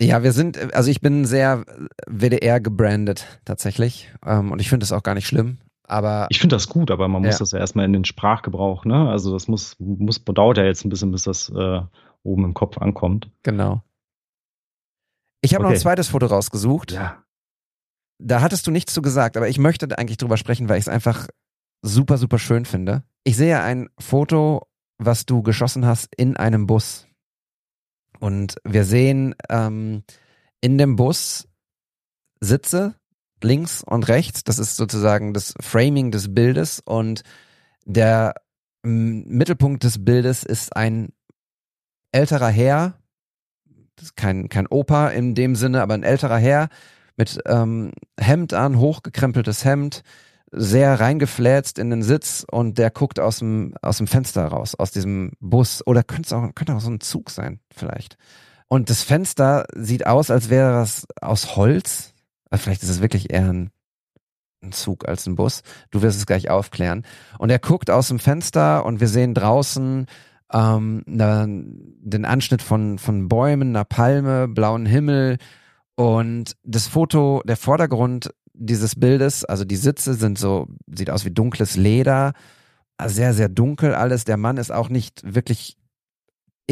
Ja, 0.00 0.22
wir 0.22 0.32
sind, 0.32 0.74
also 0.74 0.90
ich 0.90 1.00
bin 1.00 1.24
sehr 1.24 1.64
WDR 2.06 2.60
gebrandet 2.60 3.40
tatsächlich. 3.44 4.12
Ähm, 4.24 4.52
und 4.52 4.60
ich 4.60 4.68
finde 4.68 4.84
es 4.84 4.92
auch 4.92 5.02
gar 5.02 5.14
nicht 5.14 5.26
schlimm. 5.26 5.58
Aber 5.92 6.26
Ich 6.30 6.40
finde 6.40 6.56
das 6.56 6.68
gut, 6.68 6.90
aber 6.90 7.06
man 7.08 7.20
muss 7.22 7.34
Ja. 7.34 7.38
das 7.40 7.50
ja 7.52 7.58
erstmal 7.58 7.84
in 7.84 7.92
den 7.92 8.04
Sprachgebrauch, 8.06 8.84
ne? 8.86 9.10
Also 9.10 9.30
das 9.32 9.46
muss, 9.46 9.76
muss 9.78 10.24
dauert 10.24 10.56
ja 10.56 10.64
jetzt 10.64 10.84
ein 10.84 10.88
bisschen, 10.88 11.10
bis 11.12 11.24
das 11.24 11.50
äh, 11.50 11.82
oben 12.22 12.44
im 12.44 12.54
Kopf 12.54 12.78
ankommt. 12.78 13.30
genau. 13.42 13.82
Ich 15.44 15.54
habe 15.54 15.64
noch 15.64 15.70
Okay. 15.70 15.78
ein 15.78 15.82
zweites 15.82 16.08
Foto 16.08 16.26
rausgesucht. 16.26 16.92
Ja. 16.92 17.24
Da 18.22 18.40
hattest 18.40 18.64
du 18.66 18.70
nichts 18.70 18.94
zu 18.94 19.02
gesagt, 19.02 19.36
aber 19.36 19.48
ich 19.48 19.58
möchte 19.58 19.88
da 19.88 19.96
eigentlich 19.96 20.16
drüber 20.18 20.36
sprechen, 20.36 20.68
weil 20.68 20.78
ich 20.78 20.84
es 20.84 20.88
einfach 20.88 21.26
super, 21.84 22.16
super 22.16 22.38
schön 22.38 22.64
finde. 22.64 23.02
Ich 23.24 23.36
sehe 23.36 23.60
ein 23.60 23.88
Foto, 23.98 24.68
was 24.98 25.26
du 25.26 25.42
geschossen 25.42 25.84
hast 25.84 26.14
in 26.16 26.36
einem 26.36 26.68
Bus. 26.68 27.08
Und 28.20 28.54
wir 28.64 28.84
sehen 28.84 29.34
ähm, 29.48 30.04
in 30.60 30.78
dem 30.78 30.94
Bus 30.94 31.48
Sitze 32.40 32.94
links 33.44 33.82
und 33.82 34.08
rechts. 34.08 34.44
Das 34.44 34.58
ist 34.58 34.76
sozusagen 34.76 35.34
das 35.34 35.54
Framing 35.60 36.10
des 36.10 36.34
Bildes. 36.34 36.80
Und 36.84 37.22
der 37.84 38.34
Mittelpunkt 38.82 39.84
des 39.84 40.04
Bildes 40.04 40.42
ist 40.44 40.76
ein 40.76 41.12
älterer 42.12 42.48
Herr, 42.48 42.98
kein, 44.16 44.48
kein 44.48 44.66
Opa 44.66 45.08
in 45.08 45.34
dem 45.34 45.54
Sinne, 45.54 45.82
aber 45.82 45.94
ein 45.94 46.02
älterer 46.02 46.38
Herr 46.38 46.68
mit 47.16 47.38
ähm, 47.46 47.92
Hemd 48.18 48.54
an, 48.54 48.78
hochgekrempeltes 48.78 49.64
Hemd, 49.64 50.02
sehr 50.50 51.00
reingefläzt 51.00 51.78
in 51.78 51.90
den 51.90 52.02
Sitz 52.02 52.44
und 52.50 52.76
der 52.76 52.90
guckt 52.90 53.18
aus 53.18 53.38
dem, 53.38 53.74
aus 53.80 53.98
dem 53.98 54.06
Fenster 54.06 54.44
raus, 54.46 54.74
aus 54.74 54.90
diesem 54.90 55.32
Bus. 55.40 55.86
Oder 55.86 56.02
könnte 56.02 56.36
auch, 56.36 56.54
könnte 56.54 56.74
auch 56.74 56.80
so 56.80 56.90
ein 56.90 57.00
Zug 57.00 57.30
sein, 57.30 57.60
vielleicht. 57.74 58.18
Und 58.68 58.90
das 58.90 59.02
Fenster 59.02 59.66
sieht 59.74 60.06
aus, 60.06 60.30
als 60.30 60.50
wäre 60.50 60.72
das 60.72 61.06
aus 61.20 61.56
Holz. 61.56 62.11
Also 62.52 62.64
vielleicht 62.64 62.82
ist 62.82 62.90
es 62.90 63.00
wirklich 63.00 63.32
eher 63.32 63.50
ein, 63.50 63.70
ein 64.62 64.72
Zug 64.72 65.08
als 65.08 65.26
ein 65.26 65.36
Bus. 65.36 65.62
Du 65.90 66.02
wirst 66.02 66.18
es 66.18 66.26
gleich 66.26 66.50
aufklären. 66.50 67.04
Und 67.38 67.50
er 67.50 67.58
guckt 67.58 67.90
aus 67.90 68.08
dem 68.08 68.18
Fenster 68.18 68.84
und 68.84 69.00
wir 69.00 69.08
sehen 69.08 69.32
draußen 69.32 70.06
ähm, 70.52 71.02
na, 71.06 71.46
den 71.46 72.24
Anschnitt 72.26 72.60
von, 72.60 72.98
von 72.98 73.28
Bäumen, 73.28 73.70
einer 73.70 73.86
Palme, 73.86 74.48
blauen 74.48 74.84
Himmel 74.84 75.38
und 75.94 76.54
das 76.62 76.88
Foto, 76.88 77.42
der 77.46 77.56
Vordergrund 77.56 78.34
dieses 78.52 78.96
Bildes, 78.96 79.46
also 79.46 79.64
die 79.64 79.76
Sitze 79.76 80.12
sind 80.12 80.38
so, 80.38 80.68
sieht 80.86 81.08
aus 81.08 81.24
wie 81.24 81.30
dunkles 81.30 81.76
Leder, 81.76 82.34
sehr, 83.02 83.32
sehr 83.32 83.48
dunkel 83.48 83.94
alles. 83.94 84.24
Der 84.24 84.36
Mann 84.36 84.58
ist 84.58 84.70
auch 84.70 84.90
nicht 84.90 85.22
wirklich 85.24 85.78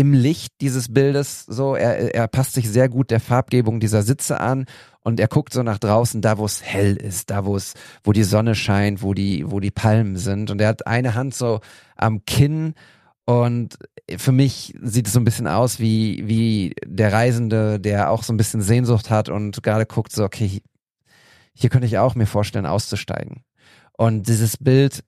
im 0.00 0.14
Licht 0.14 0.54
dieses 0.62 0.90
Bildes 0.94 1.44
so. 1.44 1.74
Er, 1.74 2.14
er 2.14 2.26
passt 2.26 2.54
sich 2.54 2.70
sehr 2.70 2.88
gut 2.88 3.10
der 3.10 3.20
Farbgebung 3.20 3.80
dieser 3.80 4.00
Sitze 4.00 4.40
an 4.40 4.64
und 5.00 5.20
er 5.20 5.28
guckt 5.28 5.52
so 5.52 5.62
nach 5.62 5.78
draußen, 5.78 6.22
da 6.22 6.38
wo 6.38 6.46
es 6.46 6.62
hell 6.62 6.96
ist, 6.96 7.28
da 7.28 7.44
wo 7.44 7.54
es, 7.54 7.74
wo 8.02 8.12
die 8.12 8.24
Sonne 8.24 8.54
scheint, 8.54 9.02
wo 9.02 9.12
die, 9.12 9.44
wo 9.50 9.60
die 9.60 9.70
Palmen 9.70 10.16
sind. 10.16 10.50
Und 10.50 10.58
er 10.62 10.68
hat 10.68 10.86
eine 10.86 11.14
Hand 11.14 11.34
so 11.34 11.60
am 11.96 12.24
Kinn 12.24 12.72
und 13.26 13.76
für 14.16 14.32
mich 14.32 14.74
sieht 14.80 15.06
es 15.06 15.12
so 15.12 15.20
ein 15.20 15.24
bisschen 15.24 15.46
aus 15.46 15.80
wie, 15.80 16.26
wie 16.26 16.74
der 16.86 17.12
Reisende, 17.12 17.78
der 17.78 18.10
auch 18.10 18.22
so 18.22 18.32
ein 18.32 18.38
bisschen 18.38 18.62
Sehnsucht 18.62 19.10
hat 19.10 19.28
und 19.28 19.62
gerade 19.62 19.84
guckt 19.84 20.12
so, 20.12 20.24
okay, 20.24 20.62
hier 21.52 21.68
könnte 21.68 21.86
ich 21.86 21.98
auch 21.98 22.14
mir 22.14 22.26
vorstellen, 22.26 22.64
auszusteigen. 22.64 23.44
Und 23.98 24.28
dieses 24.28 24.56
Bild, 24.56 25.04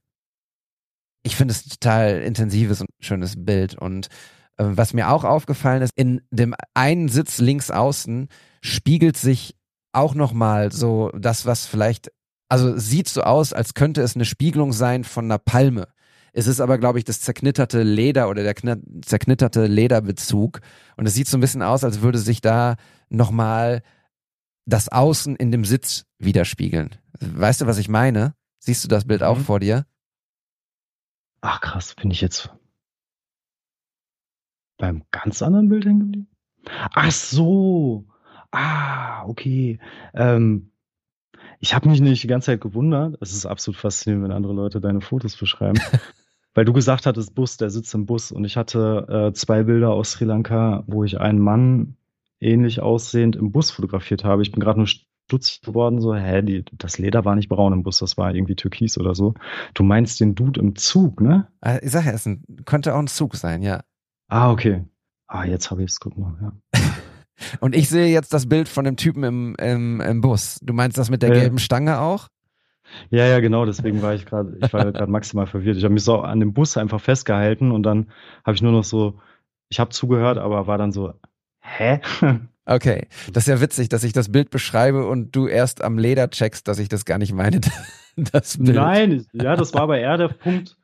ich 1.23 1.35
finde 1.35 1.53
es 1.53 1.65
total 1.65 2.21
intensives 2.21 2.83
und 2.83 2.89
schönes 3.01 3.43
Bild. 3.43 3.75
Und 3.75 4.09
was 4.75 4.93
mir 4.95 5.11
auch 5.11 5.25
aufgefallen 5.25 5.83
ist, 5.83 5.93
in 5.97 6.23
dem 6.31 6.55
einen 6.75 7.09
Sitz 7.09 7.39
links 7.39 7.71
außen 7.71 8.29
spiegelt 8.61 9.17
sich 9.17 9.57
auch 9.93 10.15
nochmal 10.15 10.73
so 10.73 11.11
das, 11.11 11.45
was 11.47 11.67
vielleicht, 11.67 12.11
also 12.49 12.77
sieht 12.79 13.09
so 13.09 13.23
aus, 13.23 13.53
als 13.53 13.75
könnte 13.75 14.03
es 14.03 14.15
eine 14.15 14.25
Spiegelung 14.25 14.73
sein 14.73 15.05
von 15.05 15.25
einer 15.27 15.39
Palme. 15.39 15.89
Es 16.33 16.47
ist 16.47 16.61
aber, 16.61 16.79
glaube 16.79 16.99
ich, 16.99 17.05
das 17.05 17.21
zerknitterte 17.21 17.83
Leder 17.83 18.31
oder 18.31 18.43
der 18.43 18.57
kn- 18.57 19.05
zerknitterte 19.05 19.67
Lederbezug. 19.67 20.61
Und 20.97 21.07
es 21.07 21.13
sieht 21.15 21.29
so 21.29 21.37
ein 21.37 21.43
bisschen 21.43 21.63
aus, 21.63 21.85
als 21.85 22.01
würde 22.01 22.19
sich 22.19 22.41
da 22.41 22.77
nochmal 23.11 23.83
das 24.65 24.89
Außen 24.89 25.37
in 25.37 25.51
dem 25.53 25.65
Sitz 25.67 26.07
widerspiegeln. 26.19 26.97
Weißt 27.21 27.61
du, 27.61 27.67
was 27.67 27.77
ich 27.77 27.91
meine? 27.91 28.35
Siehst 28.61 28.83
du 28.83 28.89
das 28.89 29.05
Bild 29.05 29.23
auch 29.23 29.39
Mhm. 29.39 29.45
vor 29.45 29.61
dir? 29.61 29.85
Ach 31.43 31.61
krass, 31.61 31.95
bin 31.95 32.11
ich 32.11 32.21
jetzt 32.21 32.51
beim 34.83 35.05
ganz 35.13 35.43
anderen 35.43 35.69
Bild 35.69 35.85
hängen 35.85 36.01
geblieben? 36.01 36.27
Ach 36.93 37.13
so. 37.13 38.05
Ah, 38.51 39.25
okay. 39.27 39.79
Ähm, 40.13 40.73
ich 41.61 41.73
habe 41.73 41.89
mich 41.89 42.01
nicht 42.01 42.25
die 42.25 42.27
ganze 42.27 42.47
Zeit 42.47 42.61
gewundert. 42.61 43.17
Es 43.21 43.33
ist 43.33 43.47
absolut 43.47 43.79
faszinierend, 43.79 44.25
wenn 44.25 44.33
andere 44.33 44.53
Leute 44.55 44.81
deine 44.81 45.01
Fotos 45.01 45.37
beschreiben. 45.37 45.79
Weil 46.55 46.65
du 46.65 46.73
gesagt 46.73 47.07
hattest, 47.07 47.33
Bus, 47.37 47.59
der 47.59 47.71
sitzt 47.71 47.95
im 47.95 48.07
Bus. 48.07 48.33
Und 48.33 48.45
ich 48.45 48.57
hatte 48.57 49.07
äh, 49.09 49.33
zwei 49.35 49.63
Bilder 49.63 49.91
aus 49.91 50.11
Sri 50.11 50.25
Lanka, 50.25 50.83
wo 50.89 51.05
ich 51.05 51.21
einen 51.21 51.39
Mann 51.39 51.97
ähnlich 52.41 52.81
aussehend 52.81 53.37
im 53.37 53.53
Bus 53.53 53.71
fotografiert 53.71 54.25
habe. 54.25 54.43
Ich 54.43 54.51
bin 54.51 54.59
gerade 54.61 54.81
nur 54.81 54.89
stutzig 54.89 55.61
geworden, 55.63 56.01
so, 56.01 56.13
hä, 56.13 56.43
die, 56.43 56.65
das 56.73 56.99
Leder 56.99 57.25
war 57.25 57.37
nicht 57.37 57.49
braun 57.49 57.73
im 57.73 57.85
Bus, 57.85 58.01
das 58.01 58.19
war 58.19 58.35
irgendwie 58.35 58.57
türkis 58.57 58.99
oder 58.99 59.15
so. 59.15 59.35
Du 59.75 59.85
meinst 59.85 60.19
den 60.19 60.35
Dude 60.35 60.61
im 60.61 60.75
Zug, 60.75 61.21
ne? 61.21 61.47
Äh, 61.61 61.79
Ich 61.85 61.93
sag 61.93 62.05
ja, 62.05 62.11
es 62.11 62.29
könnte 62.65 62.95
auch 62.95 62.99
ein 62.99 63.07
Zug 63.07 63.37
sein, 63.37 63.63
ja. 63.63 63.85
Ah, 64.33 64.51
okay. 64.51 64.83
Ah, 65.27 65.45
jetzt 65.45 65.71
habe 65.71 65.83
ich 65.83 65.91
es, 65.91 66.01
guck 66.01 66.17
mal, 66.17 66.35
ja. 66.41 66.81
Und 67.61 67.75
ich 67.77 67.91
sehe 67.91 68.07
jetzt 68.07 68.33
das 68.33 68.49
Bild 68.49 68.67
von 68.67 68.87
dem 68.87 68.97
Typen 68.97 69.25
im, 69.25 69.55
im, 69.57 70.01
im 70.01 70.21
Bus. 70.23 70.59
Du 70.63 70.73
meinst 70.73 70.97
das 70.97 71.11
mit 71.11 71.21
der 71.21 71.35
Ja. 71.35 71.41
gelben 71.41 71.59
Stange 71.59 71.99
auch? 72.01 72.29
Ja, 73.11 73.27
ja, 73.27 73.41
genau, 73.41 73.67
deswegen 73.67 74.01
war 74.01 74.15
ich 74.15 74.25
gerade, 74.25 74.57
ich 74.63 74.73
war 74.73 74.85
gerade 74.93 75.11
maximal 75.11 75.47
verwirrt. 75.47 75.77
Ich 75.77 75.85
habe 75.85 75.93
mich 75.93 76.05
so 76.05 76.21
an 76.21 76.41
dem 76.41 76.55
Bus 76.55 76.79
einfach 76.79 77.01
festgehalten 77.01 77.73
und 77.73 77.83
dann 77.83 78.11
habe 78.43 78.55
ich 78.55 78.63
nur 78.63 78.73
noch 78.73 78.85
so, 78.85 79.21
ich 79.69 79.79
habe 79.79 79.91
zugehört, 79.91 80.39
aber 80.39 80.67
war 80.67 80.79
dann 80.79 80.93
so, 80.93 81.13
hä? 81.61 82.01
Okay, 82.65 83.09
das 83.33 83.43
ist 83.43 83.49
ja 83.49 83.61
witzig, 83.61 83.89
dass 83.89 84.05
ich 84.05 84.13
das 84.13 84.31
Bild 84.31 84.49
beschreibe 84.51 85.07
und 85.09 85.35
du 85.35 85.49
erst 85.49 85.83
am 85.83 85.99
Leder 85.99 86.31
checkst, 86.31 86.69
dass 86.69 86.79
ich 86.79 86.89
das 86.89 87.05
gar 87.05 87.19
nicht 87.19 87.35
meine. 87.35 87.61
Das 88.17 88.57
Bild. 88.57 88.77
Nein, 88.77 89.27
ja, 89.33 89.57
das 89.57 89.75
war 89.75 89.83
aber 89.83 89.99
eher 89.99 90.17
der 90.17 90.29
Punkt, 90.29 90.77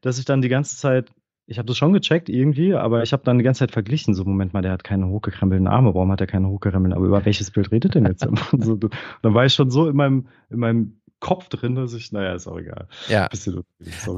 dass 0.00 0.18
ich 0.20 0.26
dann 0.26 0.42
die 0.42 0.48
ganze 0.48 0.76
Zeit, 0.76 1.10
ich 1.48 1.58
habe 1.58 1.66
das 1.66 1.78
schon 1.78 1.94
gecheckt 1.94 2.28
irgendwie, 2.28 2.74
aber 2.74 3.02
ich 3.02 3.14
habe 3.14 3.24
dann 3.24 3.38
die 3.38 3.44
ganze 3.44 3.60
Zeit 3.60 3.72
verglichen, 3.72 4.12
so 4.12 4.22
Moment 4.24 4.52
mal, 4.52 4.60
der 4.60 4.70
hat 4.70 4.84
keine 4.84 5.08
hochgekrempelten 5.08 5.66
Arme, 5.66 5.94
warum 5.94 6.12
hat 6.12 6.20
er 6.20 6.26
keine 6.26 6.48
hochgekrempelten, 6.48 6.94
aber 6.94 7.06
über 7.06 7.24
welches 7.24 7.50
Bild 7.50 7.72
redet 7.72 7.94
denn 7.94 8.04
jetzt? 8.04 8.20
so, 8.58 8.76
dann 8.76 9.34
war 9.34 9.46
ich 9.46 9.54
schon 9.54 9.70
so 9.70 9.88
in 9.88 9.96
meinem, 9.96 10.28
in 10.50 10.58
meinem 10.58 11.00
Kopf 11.20 11.48
drin, 11.48 11.74
dass 11.74 11.94
ich, 11.94 12.12
naja, 12.12 12.34
ist 12.34 12.46
auch 12.46 12.58
egal. 12.58 12.86
Ja. 13.08 13.30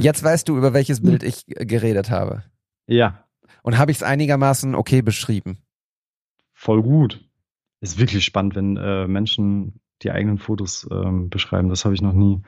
Jetzt 0.01 0.25
weißt 0.25 0.49
du, 0.49 0.57
über 0.59 0.75
welches 0.75 1.03
Bild 1.03 1.23
ich 1.23 1.47
geredet 1.47 2.11
habe. 2.11 2.43
Ja. 2.89 3.25
Und 3.63 3.79
habe 3.79 3.93
ich 3.93 3.99
es 3.99 4.03
einigermaßen 4.03 4.75
okay 4.75 5.01
beschrieben? 5.01 5.59
Voll 6.53 6.83
gut. 6.83 7.25
Ist 7.81 7.99
wirklich 7.99 8.25
spannend, 8.25 8.57
wenn 8.57 8.77
äh, 8.77 9.07
Menschen 9.07 9.81
die 10.03 10.11
eigenen 10.11 10.39
Fotos 10.39 10.87
ähm, 10.91 11.31
beschreiben. 11.31 11.69
Das 11.69 11.85
habe 11.85 11.95
ich 11.95 12.03
noch 12.03 12.13
nie. 12.13 12.43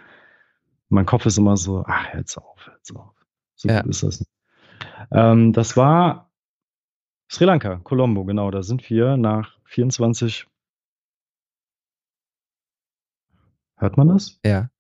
Mein 0.89 1.07
Kopf 1.07 1.25
ist 1.25 1.39
immer 1.39 1.57
so, 1.57 1.85
ach, 1.87 2.13
jetzt 2.15 2.37
auf, 2.37 2.69
jetzt 2.77 2.95
auf. 2.97 3.15
So 3.55 3.69
ja. 3.69 3.81
ist 3.81 4.03
das. 4.03 4.25
Ähm, 5.11 5.53
das 5.53 5.77
war 5.77 6.31
Sri 7.31 7.45
Lanka, 7.45 7.77
Colombo, 7.77 8.25
genau. 8.25 8.51
Da 8.51 8.63
sind 8.63 8.89
wir 8.91 9.17
nach 9.17 9.59
24. 9.65 10.47
Hört 13.77 13.97
man 13.97 14.09
das? 14.09 14.39
Ja. 14.45 14.71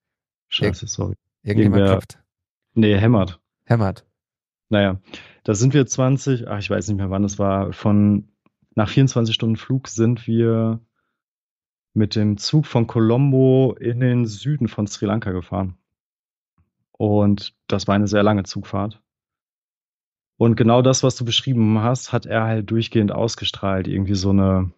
Scheiße, 0.48 0.86
sorry. 0.86 1.14
Irgendjemand 1.42 1.80
Irgendwer, 1.80 1.94
klopft. 1.96 2.22
Nee, 2.74 2.96
hämmert. 2.96 3.40
Hämmert. 3.64 4.06
Naja, 4.68 5.00
da 5.44 5.54
sind 5.54 5.74
wir 5.74 5.86
20, 5.86 6.48
ach, 6.48 6.58
ich 6.58 6.70
weiß 6.70 6.88
nicht 6.88 6.96
mehr 6.96 7.10
wann 7.10 7.24
es 7.24 7.38
war, 7.38 7.72
von 7.72 8.32
nach 8.74 8.88
24 8.88 9.34
Stunden 9.34 9.56
Flug 9.56 9.88
sind 9.88 10.26
wir 10.26 10.80
mit 11.94 12.16
dem 12.16 12.38
Zug 12.38 12.66
von 12.66 12.86
Colombo 12.86 13.74
in 13.78 14.00
den 14.00 14.24
Süden 14.24 14.68
von 14.68 14.86
Sri 14.86 15.06
Lanka 15.06 15.32
gefahren. 15.32 15.76
Und 16.92 17.54
das 17.66 17.86
war 17.86 17.94
eine 17.94 18.06
sehr 18.06 18.22
lange 18.22 18.44
Zugfahrt. 18.44 19.01
Und 20.42 20.56
genau 20.56 20.82
das, 20.82 21.04
was 21.04 21.14
du 21.14 21.24
beschrieben 21.24 21.84
hast, 21.84 22.12
hat 22.12 22.26
er 22.26 22.42
halt 22.42 22.68
durchgehend 22.68 23.12
ausgestrahlt. 23.12 23.86
Irgendwie 23.86 24.16
so 24.16 24.30
eine, 24.30 24.72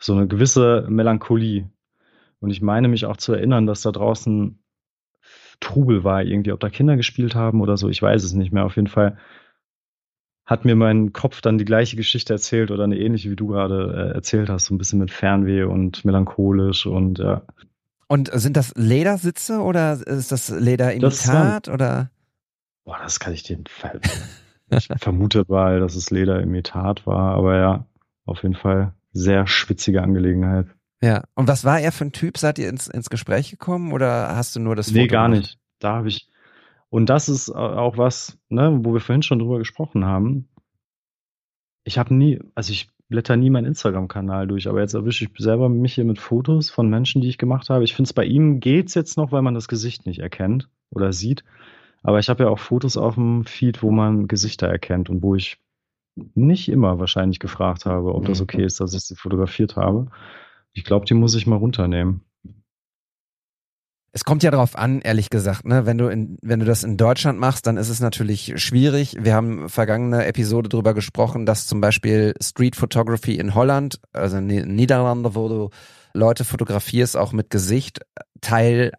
so 0.00 0.12
eine 0.12 0.26
gewisse 0.26 0.86
Melancholie. 0.88 1.70
Und 2.40 2.50
ich 2.50 2.62
meine 2.62 2.88
mich 2.88 3.06
auch 3.06 3.16
zu 3.16 3.32
erinnern, 3.32 3.68
dass 3.68 3.82
da 3.82 3.92
draußen 3.92 4.58
Trubel 5.60 6.02
war, 6.02 6.24
irgendwie, 6.24 6.50
ob 6.50 6.58
da 6.58 6.68
Kinder 6.68 6.96
gespielt 6.96 7.36
haben 7.36 7.60
oder 7.60 7.76
so. 7.76 7.88
Ich 7.88 8.02
weiß 8.02 8.24
es 8.24 8.32
nicht 8.32 8.52
mehr. 8.52 8.64
Auf 8.64 8.74
jeden 8.74 8.88
Fall 8.88 9.16
hat 10.44 10.64
mir 10.64 10.74
mein 10.74 11.12
Kopf 11.12 11.42
dann 11.42 11.58
die 11.58 11.64
gleiche 11.64 11.94
Geschichte 11.94 12.32
erzählt 12.32 12.72
oder 12.72 12.82
eine 12.82 12.98
ähnliche, 12.98 13.30
wie 13.30 13.36
du 13.36 13.46
gerade 13.46 14.10
äh, 14.10 14.14
erzählt 14.16 14.50
hast, 14.50 14.64
so 14.64 14.74
ein 14.74 14.78
bisschen 14.78 14.98
mit 14.98 15.12
Fernweh 15.12 15.62
und 15.62 16.04
melancholisch 16.04 16.86
und 16.86 17.20
ja. 17.20 17.42
Und 18.08 18.32
sind 18.32 18.56
das 18.56 18.74
Ledersitze 18.74 19.60
oder 19.60 20.04
ist 20.04 20.32
das 20.32 20.48
Lederimitat 20.48 21.68
das 21.68 21.72
oder? 21.72 22.10
Boah, 22.84 22.98
das 23.00 23.20
kann 23.20 23.32
ich 23.32 23.44
dir. 23.44 23.62
ich 24.70 24.88
vermute 24.98 25.44
mal, 25.48 25.80
dass 25.80 25.94
es 25.94 26.10
Lederimitat 26.10 27.06
war, 27.06 27.34
aber 27.34 27.56
ja, 27.56 27.86
auf 28.24 28.42
jeden 28.42 28.54
Fall 28.54 28.94
sehr 29.12 29.46
schwitzige 29.46 30.02
Angelegenheit. 30.02 30.66
Ja. 31.02 31.24
Und 31.34 31.48
was 31.48 31.64
war 31.64 31.80
er 31.80 31.92
für 31.92 32.04
ein 32.04 32.12
Typ? 32.12 32.38
Seid 32.38 32.58
ihr 32.58 32.68
ins, 32.68 32.88
ins 32.88 33.10
Gespräch 33.10 33.50
gekommen 33.50 33.92
oder 33.92 34.36
hast 34.36 34.56
du 34.56 34.60
nur 34.60 34.76
das 34.76 34.88
Foto? 34.88 35.00
Nee, 35.00 35.06
gar 35.06 35.28
gemacht? 35.28 35.42
nicht. 35.42 35.58
Da 35.78 35.94
habe 35.94 36.08
ich, 36.08 36.28
und 36.90 37.08
das 37.08 37.28
ist 37.28 37.50
auch 37.50 37.96
was, 37.96 38.38
ne, 38.48 38.80
wo 38.82 38.92
wir 38.92 39.00
vorhin 39.00 39.22
schon 39.22 39.38
drüber 39.38 39.58
gesprochen 39.58 40.04
haben. 40.04 40.48
Ich 41.84 41.98
habe 41.98 42.14
nie, 42.14 42.40
also 42.54 42.72
ich 42.72 42.90
blätter 43.08 43.36
nie 43.36 43.50
meinen 43.50 43.66
Instagram-Kanal 43.66 44.46
durch, 44.46 44.68
aber 44.68 44.80
jetzt 44.80 44.94
erwische 44.94 45.24
ich 45.24 45.30
selber 45.38 45.68
mich 45.68 45.94
hier 45.94 46.04
mit 46.04 46.18
Fotos 46.18 46.68
von 46.68 46.90
Menschen, 46.90 47.22
die 47.22 47.28
ich 47.28 47.38
gemacht 47.38 47.70
habe. 47.70 47.84
Ich 47.84 47.94
finde 47.94 48.08
es 48.08 48.12
bei 48.12 48.24
ihm 48.24 48.60
geht's 48.60 48.94
jetzt 48.94 49.16
noch, 49.16 49.32
weil 49.32 49.42
man 49.42 49.54
das 49.54 49.68
Gesicht 49.68 50.04
nicht 50.04 50.18
erkennt 50.18 50.68
oder 50.90 51.12
sieht. 51.12 51.44
Aber 52.08 52.20
ich 52.20 52.30
habe 52.30 52.44
ja 52.44 52.48
auch 52.48 52.58
Fotos 52.58 52.96
auf 52.96 53.16
dem 53.16 53.44
Feed, 53.44 53.82
wo 53.82 53.90
man 53.90 54.28
Gesichter 54.28 54.66
erkennt 54.66 55.10
und 55.10 55.22
wo 55.22 55.34
ich 55.34 55.58
nicht 56.34 56.70
immer 56.70 56.98
wahrscheinlich 56.98 57.38
gefragt 57.38 57.84
habe, 57.84 58.14
ob 58.14 58.24
das 58.24 58.38
mhm. 58.38 58.44
okay 58.44 58.64
ist, 58.64 58.80
dass 58.80 58.94
ich 58.94 59.02
sie 59.02 59.14
fotografiert 59.14 59.76
habe. 59.76 60.06
Ich 60.72 60.84
glaube, 60.84 61.04
die 61.04 61.12
muss 61.12 61.34
ich 61.34 61.46
mal 61.46 61.56
runternehmen. 61.56 62.22
Es 64.12 64.24
kommt 64.24 64.42
ja 64.42 64.50
darauf 64.50 64.74
an, 64.74 65.02
ehrlich 65.02 65.28
gesagt, 65.28 65.66
ne? 65.66 65.84
Wenn 65.84 65.98
du 65.98 66.08
in, 66.08 66.38
wenn 66.40 66.60
du 66.60 66.64
das 66.64 66.82
in 66.82 66.96
Deutschland 66.96 67.38
machst, 67.38 67.66
dann 67.66 67.76
ist 67.76 67.90
es 67.90 68.00
natürlich 68.00 68.54
schwierig. 68.56 69.18
Wir 69.20 69.34
haben 69.34 69.68
vergangene 69.68 70.24
Episode 70.24 70.70
darüber 70.70 70.94
gesprochen, 70.94 71.44
dass 71.44 71.66
zum 71.66 71.82
Beispiel 71.82 72.32
Street 72.40 72.74
Photography 72.74 73.34
in 73.34 73.54
Holland, 73.54 74.00
also 74.14 74.38
in 74.38 74.46
Niederlande, 74.46 75.34
wo 75.34 75.48
du 75.48 75.68
Leute 76.14 76.46
fotografierst, 76.46 77.18
auch 77.18 77.32
mit 77.32 77.50
Gesicht, 77.50 78.00
Teil 78.40 78.92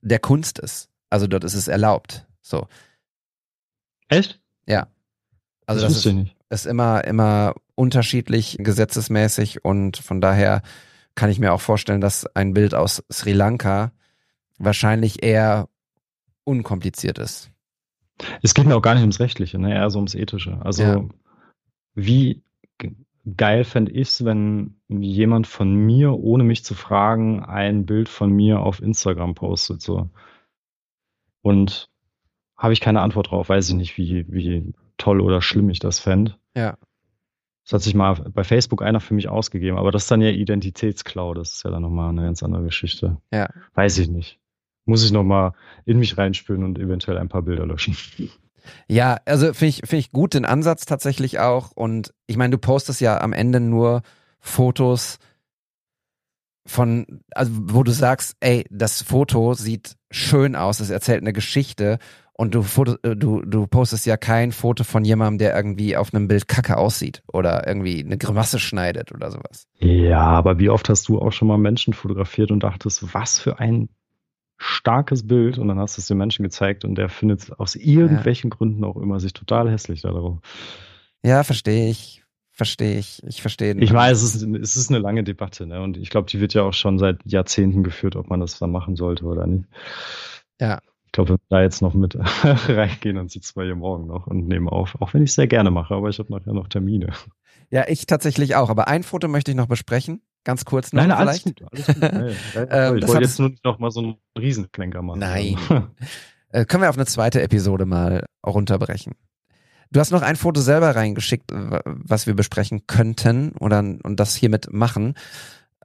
der 0.00 0.18
Kunst 0.18 0.58
ist. 0.58 0.88
Also 1.10 1.26
dort 1.26 1.44
ist 1.44 1.52
es 1.52 1.68
erlaubt. 1.68 2.26
So. 2.44 2.68
Echt? 4.08 4.40
Ja. 4.66 4.86
Also 5.66 5.82
das, 5.82 6.02
das 6.02 6.06
ist, 6.06 6.26
ist 6.50 6.66
immer, 6.66 7.04
immer 7.04 7.54
unterschiedlich 7.74 8.58
gesetzesmäßig 8.60 9.64
und 9.64 9.96
von 9.96 10.20
daher 10.20 10.62
kann 11.14 11.30
ich 11.30 11.38
mir 11.38 11.52
auch 11.52 11.60
vorstellen, 11.60 12.00
dass 12.00 12.26
ein 12.36 12.52
Bild 12.52 12.74
aus 12.74 13.02
Sri 13.10 13.32
Lanka 13.32 13.92
wahrscheinlich 14.58 15.22
eher 15.22 15.68
unkompliziert 16.44 17.18
ist. 17.18 17.50
Es 18.42 18.54
geht 18.54 18.66
mir 18.66 18.76
auch 18.76 18.82
gar 18.82 18.94
nicht 18.94 19.02
ums 19.02 19.20
Rechtliche, 19.20 19.58
ne? 19.58 19.74
eher 19.74 19.90
so 19.90 19.98
ums 19.98 20.14
Ethische. 20.14 20.60
Also 20.62 20.82
ja. 20.82 21.04
wie 21.94 22.42
geil 23.36 23.64
fände 23.64 23.90
ich 23.92 24.08
es, 24.08 24.24
wenn 24.24 24.76
jemand 24.88 25.46
von 25.46 25.74
mir, 25.74 26.12
ohne 26.12 26.44
mich 26.44 26.62
zu 26.62 26.74
fragen, 26.74 27.42
ein 27.42 27.86
Bild 27.86 28.10
von 28.10 28.30
mir 28.30 28.60
auf 28.60 28.82
Instagram 28.82 29.34
postet. 29.34 29.80
So. 29.80 30.10
Und 31.40 31.88
habe 32.64 32.72
ich 32.72 32.80
keine 32.80 33.00
Antwort 33.00 33.30
drauf, 33.30 33.48
weiß 33.48 33.68
ich 33.68 33.74
nicht, 33.74 33.96
wie, 33.96 34.26
wie 34.28 34.74
toll 34.98 35.20
oder 35.20 35.40
schlimm 35.40 35.70
ich 35.70 35.78
das 35.78 36.00
fände. 36.00 36.34
Ja. 36.56 36.76
Das 37.64 37.74
hat 37.74 37.82
sich 37.82 37.94
mal 37.94 38.14
bei 38.34 38.44
Facebook 38.44 38.82
einer 38.82 39.00
für 39.00 39.14
mich 39.14 39.28
ausgegeben, 39.28 39.78
aber 39.78 39.92
das 39.92 40.02
ist 40.02 40.10
dann 40.10 40.20
ja 40.20 40.30
Identitätsklau, 40.30 41.32
das 41.34 41.54
ist 41.54 41.64
ja 41.64 41.70
dann 41.70 41.82
nochmal 41.82 42.10
eine 42.10 42.22
ganz 42.22 42.42
andere 42.42 42.64
Geschichte. 42.64 43.18
Ja. 43.32 43.48
Weiß 43.74 43.98
ich 43.98 44.08
nicht 44.08 44.40
muss 44.84 45.04
ich 45.04 45.12
nochmal 45.12 45.52
in 45.84 45.98
mich 45.98 46.16
reinspüren 46.18 46.64
und 46.64 46.78
eventuell 46.78 47.18
ein 47.18 47.28
paar 47.28 47.42
Bilder 47.42 47.66
löschen. 47.66 47.96
Ja, 48.88 49.18
also 49.26 49.52
finde 49.52 49.66
ich, 49.66 49.76
finde 49.80 49.96
ich 49.96 50.12
gut 50.12 50.34
den 50.34 50.44
Ansatz 50.44 50.86
tatsächlich 50.86 51.38
auch. 51.38 51.72
Und 51.72 52.14
ich 52.26 52.36
meine, 52.36 52.52
du 52.52 52.58
postest 52.58 53.00
ja 53.00 53.20
am 53.20 53.32
Ende 53.32 53.60
nur 53.60 54.02
Fotos 54.40 55.18
von, 56.66 57.20
also 57.34 57.52
wo 57.54 57.82
du 57.82 57.92
sagst, 57.92 58.36
ey, 58.40 58.64
das 58.70 59.02
Foto 59.02 59.52
sieht 59.52 59.96
schön 60.10 60.56
aus, 60.56 60.80
es 60.80 60.88
erzählt 60.88 61.20
eine 61.20 61.34
Geschichte 61.34 61.98
und 62.36 62.54
du, 62.54 62.62
Foto, 62.62 62.96
äh, 63.02 63.14
du, 63.14 63.42
du 63.42 63.66
postest 63.66 64.06
ja 64.06 64.16
kein 64.16 64.50
Foto 64.52 64.82
von 64.82 65.04
jemandem, 65.04 65.38
der 65.38 65.56
irgendwie 65.56 65.96
auf 65.96 66.12
einem 66.12 66.26
Bild 66.26 66.48
kacke 66.48 66.76
aussieht 66.76 67.22
oder 67.32 67.66
irgendwie 67.66 68.04
eine 68.04 68.18
Grimasse 68.18 68.58
schneidet 68.58 69.12
oder 69.12 69.30
sowas. 69.30 69.68
Ja, 69.78 70.20
aber 70.20 70.58
wie 70.58 70.68
oft 70.68 70.88
hast 70.88 71.08
du 71.08 71.20
auch 71.20 71.32
schon 71.32 71.48
mal 71.48 71.58
Menschen 71.58 71.94
fotografiert 71.94 72.50
und 72.50 72.64
dachtest, 72.64 73.14
was 73.14 73.38
für 73.38 73.60
ein 73.60 73.88
starkes 74.56 75.26
Bild 75.26 75.58
und 75.58 75.68
dann 75.68 75.78
hast 75.78 75.96
du 75.96 76.00
es 76.00 76.08
dem 76.08 76.18
Menschen 76.18 76.42
gezeigt 76.42 76.84
und 76.84 76.96
der 76.96 77.08
findet 77.08 77.58
aus 77.58 77.76
irgendwelchen 77.76 78.50
ja. 78.50 78.56
Gründen 78.56 78.84
auch 78.84 78.96
immer 78.96 79.20
sich 79.20 79.32
total 79.32 79.70
hässlich 79.70 80.02
darauf. 80.02 80.38
Ja, 81.22 81.44
verstehe 81.44 81.88
ich. 81.88 82.22
Verstehe 82.50 82.98
ich. 82.98 83.20
Ich 83.26 83.42
verstehe. 83.42 83.74
Ich 83.80 83.92
weiß, 83.92 84.22
es 84.22 84.36
ist, 84.36 84.42
es 84.44 84.76
ist 84.76 84.88
eine 84.88 85.00
lange 85.00 85.24
Debatte, 85.24 85.66
ne? 85.66 85.82
Und 85.82 85.96
ich 85.96 86.08
glaube, 86.08 86.30
die 86.30 86.38
wird 86.38 86.54
ja 86.54 86.62
auch 86.62 86.72
schon 86.72 86.98
seit 86.98 87.18
Jahrzehnten 87.24 87.82
geführt, 87.82 88.14
ob 88.14 88.30
man 88.30 88.38
das 88.38 88.60
dann 88.60 88.70
machen 88.70 88.94
sollte 88.94 89.24
oder 89.24 89.44
nicht. 89.46 89.64
Ja. 90.60 90.80
Ich 91.14 91.16
glaube, 91.16 91.28
wenn 91.28 91.36
wir 91.36 91.46
da 91.48 91.62
jetzt 91.62 91.80
noch 91.80 91.94
mit 91.94 92.16
reingehen, 92.42 93.14
dann 93.14 93.28
sitzen 93.28 93.54
wir 93.54 93.66
hier 93.66 93.76
morgen 93.76 94.08
noch 94.08 94.26
und 94.26 94.48
nehmen 94.48 94.68
auf. 94.68 95.00
Auch 95.00 95.14
wenn 95.14 95.22
ich 95.22 95.30
es 95.30 95.36
sehr 95.36 95.46
gerne 95.46 95.70
mache, 95.70 95.94
aber 95.94 96.08
ich 96.08 96.18
habe 96.18 96.32
nachher 96.32 96.52
noch 96.52 96.66
Termine. 96.66 97.12
Ja, 97.70 97.84
ich 97.86 98.06
tatsächlich 98.06 98.56
auch. 98.56 98.68
Aber 98.68 98.88
ein 98.88 99.04
Foto 99.04 99.28
möchte 99.28 99.52
ich 99.52 99.56
noch 99.56 99.68
besprechen. 99.68 100.22
Ganz 100.42 100.64
kurz 100.64 100.92
noch 100.92 101.06
Nein, 101.06 101.16
vielleicht. 101.16 101.28
alles 101.28 101.44
gut. 101.44 101.62
Alles 101.70 101.86
gut. 101.86 102.02
Ja. 102.72 102.88
ähm, 102.88 102.96
ich 102.96 103.06
wollte 103.06 103.22
jetzt 103.22 103.38
nur 103.38 103.52
noch 103.62 103.78
mal 103.78 103.92
so 103.92 104.00
einen 104.00 104.14
Riesenklenker 104.36 105.02
machen. 105.02 105.20
Nein. 105.20 105.56
äh, 106.48 106.64
können 106.64 106.82
wir 106.82 106.90
auf 106.90 106.96
eine 106.96 107.06
zweite 107.06 107.42
Episode 107.42 107.86
mal 107.86 108.24
runterbrechen. 108.44 109.12
Du 109.92 110.00
hast 110.00 110.10
noch 110.10 110.22
ein 110.22 110.34
Foto 110.34 110.60
selber 110.62 110.96
reingeschickt, 110.96 111.52
was 111.52 112.26
wir 112.26 112.34
besprechen 112.34 112.88
könnten 112.88 113.52
oder 113.60 113.78
und 113.78 114.16
das 114.18 114.34
hiermit 114.34 114.72
machen. 114.72 115.14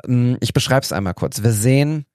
Ähm, 0.08 0.38
ich 0.40 0.54
beschreibe 0.54 0.82
es 0.82 0.92
einmal 0.92 1.14
kurz. 1.14 1.44
Wir 1.44 1.52
sehen, 1.52 2.08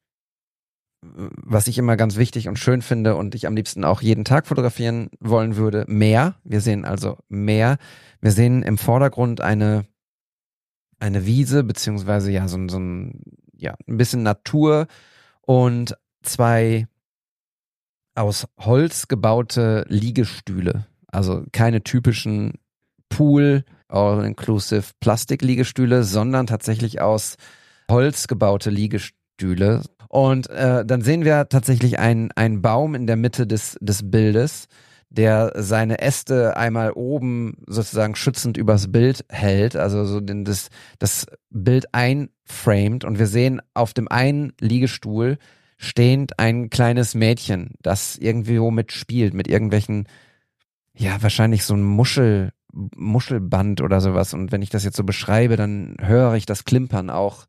was 1.15 1.69
ich 1.69 1.79
immer 1.79 1.97
ganz 1.97 2.17
wichtig 2.17 2.49
und 2.49 2.59
schön 2.59 2.83
finde 2.83 3.17
und 3.17 3.35
ich 3.35 3.47
am 3.47 3.55
liebsten 3.57 3.85
auch 3.85 4.03
jeden 4.03 4.25
Tag 4.25 4.47
fotografieren 4.47 5.11
wollen 5.21 5.57
würde, 5.57 5.85
Meer. 5.87 6.37
Wir 6.45 6.61
sehen 6.61 6.85
also 6.85 7.19
Meer. 7.29 7.79
Wir 8.21 8.33
sehen 8.33 8.63
im 8.63 8.79
Vordergrund 8.79 9.41
eine 9.41 9.85
eine 11.05 11.27
Wiese, 11.27 11.65
beziehungsweise 11.65 12.31
ja, 12.33 12.49
so, 12.49 12.59
so 12.69 12.79
ein, 12.79 13.21
ja, 13.53 13.75
ein 13.87 13.97
bisschen 13.99 14.23
Natur 14.23 14.87
und 15.43 15.97
zwei 16.23 16.87
aus 18.15 18.47
Holz 18.59 19.09
gebaute 19.09 19.85
Liegestühle. 19.89 20.87
Also 21.09 21.45
keine 21.53 21.83
typischen 21.83 22.55
Pool 23.09 23.65
All-Inclusive 23.89 24.93
Plastikliegestühle, 25.01 26.05
sondern 26.05 26.47
tatsächlich 26.47 27.01
aus 27.01 27.37
Holz 27.91 28.27
gebaute 28.27 28.71
Liegestühle. 28.71 29.83
Und 30.15 30.49
äh, 30.49 30.87
dann 30.87 31.01
sehen 31.01 31.25
wir 31.25 31.49
tatsächlich 31.49 31.99
einen, 31.99 32.31
einen 32.37 32.63
Baum 32.63 32.95
in 32.95 33.09
der 33.09 33.17
Mitte 33.17 33.49
des, 33.49 33.77
des 33.81 34.13
Bildes, 34.13 34.69
der 35.09 35.51
seine 35.57 35.99
Äste 36.03 36.57
einmal 36.57 36.93
oben 36.93 37.57
sozusagen 37.67 38.15
schützend 38.15 38.57
übers 38.57 38.93
Bild 38.93 39.25
hält, 39.29 39.75
also 39.75 40.05
so 40.05 40.21
den, 40.21 40.45
das, 40.45 40.69
das 41.01 41.27
Bild 41.51 41.93
einframed. 41.93 43.05
Und 43.05 43.19
wir 43.19 43.27
sehen 43.27 43.61
auf 43.75 43.93
dem 43.93 44.07
einen 44.07 44.53
Liegestuhl 44.61 45.37
stehend 45.79 46.39
ein 46.39 46.71
kleines 46.71 47.17
Mädchen, 47.17 47.73
das 47.83 48.17
irgendwie 48.17 48.61
womit 48.61 48.93
spielt, 48.93 49.35
mit 49.35 49.49
irgendwelchen, 49.49 50.07
ja, 50.97 51.21
wahrscheinlich 51.23 51.65
so 51.65 51.75
ein 51.75 51.83
Muschel, 51.83 52.53
Muschelband 52.73 53.81
oder 53.81 54.01
sowas. 54.01 54.33
Und 54.33 54.53
wenn 54.53 54.63
ich 54.63 54.71
das 54.71 54.85
jetzt 54.85 54.97
so 54.97 55.03
beschreibe, 55.03 55.57
dann 55.57 55.97
höre 56.01 56.35
ich 56.35 56.47
das 56.47 56.65
Klimpern 56.65 57.11
auch. 57.11 57.47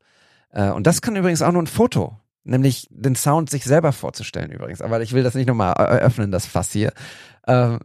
Äh, 0.50 0.70
und 0.70 0.88
das 0.88 1.00
kann 1.00 1.14
übrigens 1.14 1.42
auch 1.42 1.52
nur 1.52 1.62
ein 1.62 1.68
Foto, 1.68 2.18
nämlich 2.46 2.86
den 2.90 3.14
Sound 3.16 3.50
sich 3.50 3.64
selber 3.64 3.92
vorzustellen 3.92 4.50
übrigens. 4.50 4.80
Aber 4.82 5.00
ich 5.02 5.12
will 5.12 5.22
das 5.22 5.34
nicht 5.34 5.46
nochmal 5.48 5.72
eröffnen, 5.74 6.30
das 6.30 6.46
Fass 6.46 6.72
hier. 6.72 6.92
Ähm, 7.46 7.80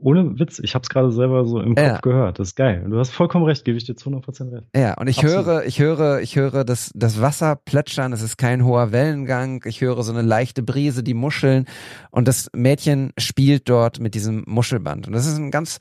ohne 0.00 0.38
Witz, 0.38 0.58
ich 0.58 0.74
habe 0.74 0.82
es 0.82 0.88
gerade 0.88 1.12
selber 1.12 1.44
so 1.46 1.60
im 1.60 1.74
Kopf 1.74 1.84
Ja. 1.86 1.98
gehört. 2.00 2.38
Das 2.38 2.48
ist 2.48 2.54
geil. 2.56 2.84
Du 2.88 2.98
hast 2.98 3.10
vollkommen 3.10 3.44
recht, 3.44 3.64
gebe 3.64 3.78
ich 3.78 3.84
dir 3.84 3.94
zu 3.94 4.08
100% 4.10 4.52
recht. 4.52 4.66
Ja, 4.74 4.94
und 4.94 5.06
ich 5.08 5.18
Absolut. 5.18 5.46
höre, 5.46 5.64
ich 5.64 5.78
höre, 5.78 6.20
ich 6.20 6.36
höre 6.36 6.64
das, 6.64 6.90
das 6.94 7.20
Wasser 7.20 7.56
plätschern, 7.56 8.12
es 8.12 8.22
ist 8.22 8.36
kein 8.36 8.64
hoher 8.64 8.90
Wellengang, 8.92 9.62
ich 9.66 9.80
höre 9.80 10.02
so 10.02 10.12
eine 10.12 10.22
leichte 10.22 10.62
Brise, 10.62 11.02
die 11.02 11.14
Muscheln 11.14 11.66
und 12.10 12.26
das 12.26 12.50
Mädchen 12.54 13.12
spielt 13.18 13.68
dort 13.68 14.00
mit 14.00 14.14
diesem 14.14 14.42
Muschelband. 14.46 15.06
Und 15.06 15.12
das 15.12 15.26
ist 15.26 15.36
ein 15.36 15.50
ganz, 15.50 15.78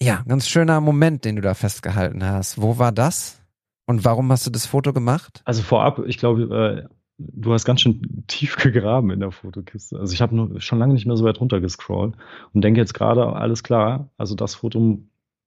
ja, 0.00 0.22
ganz 0.26 0.48
schöner 0.48 0.80
Moment, 0.80 1.24
den 1.24 1.36
du 1.36 1.42
da 1.42 1.54
festgehalten 1.54 2.24
hast. 2.24 2.60
Wo 2.62 2.78
war 2.78 2.92
das? 2.92 3.38
Und 3.86 4.04
warum 4.04 4.30
hast 4.30 4.46
du 4.46 4.50
das 4.50 4.66
Foto 4.66 4.92
gemacht? 4.92 5.42
Also 5.44 5.62
vorab, 5.62 6.00
ich 6.06 6.16
glaube, 6.16 6.86
äh, 6.88 6.94
du 7.20 7.52
hast 7.52 7.64
ganz 7.64 7.80
schön 7.80 8.24
tief 8.26 8.56
gegraben 8.62 9.10
in 9.10 9.20
der 9.20 9.32
Fotokiste. 9.32 9.98
Also 9.98 10.12
ich 10.12 10.22
habe 10.22 10.60
schon 10.60 10.78
lange 10.78 10.94
nicht 10.94 11.06
mehr 11.06 11.16
so 11.16 11.24
weit 11.24 11.40
runter 11.40 11.60
gescrollt 11.60 12.14
und 12.52 12.62
denke 12.62 12.80
jetzt 12.80 12.94
gerade, 12.94 13.34
alles 13.34 13.62
klar, 13.62 14.10
also 14.16 14.34
das 14.34 14.56
Foto 14.56 15.00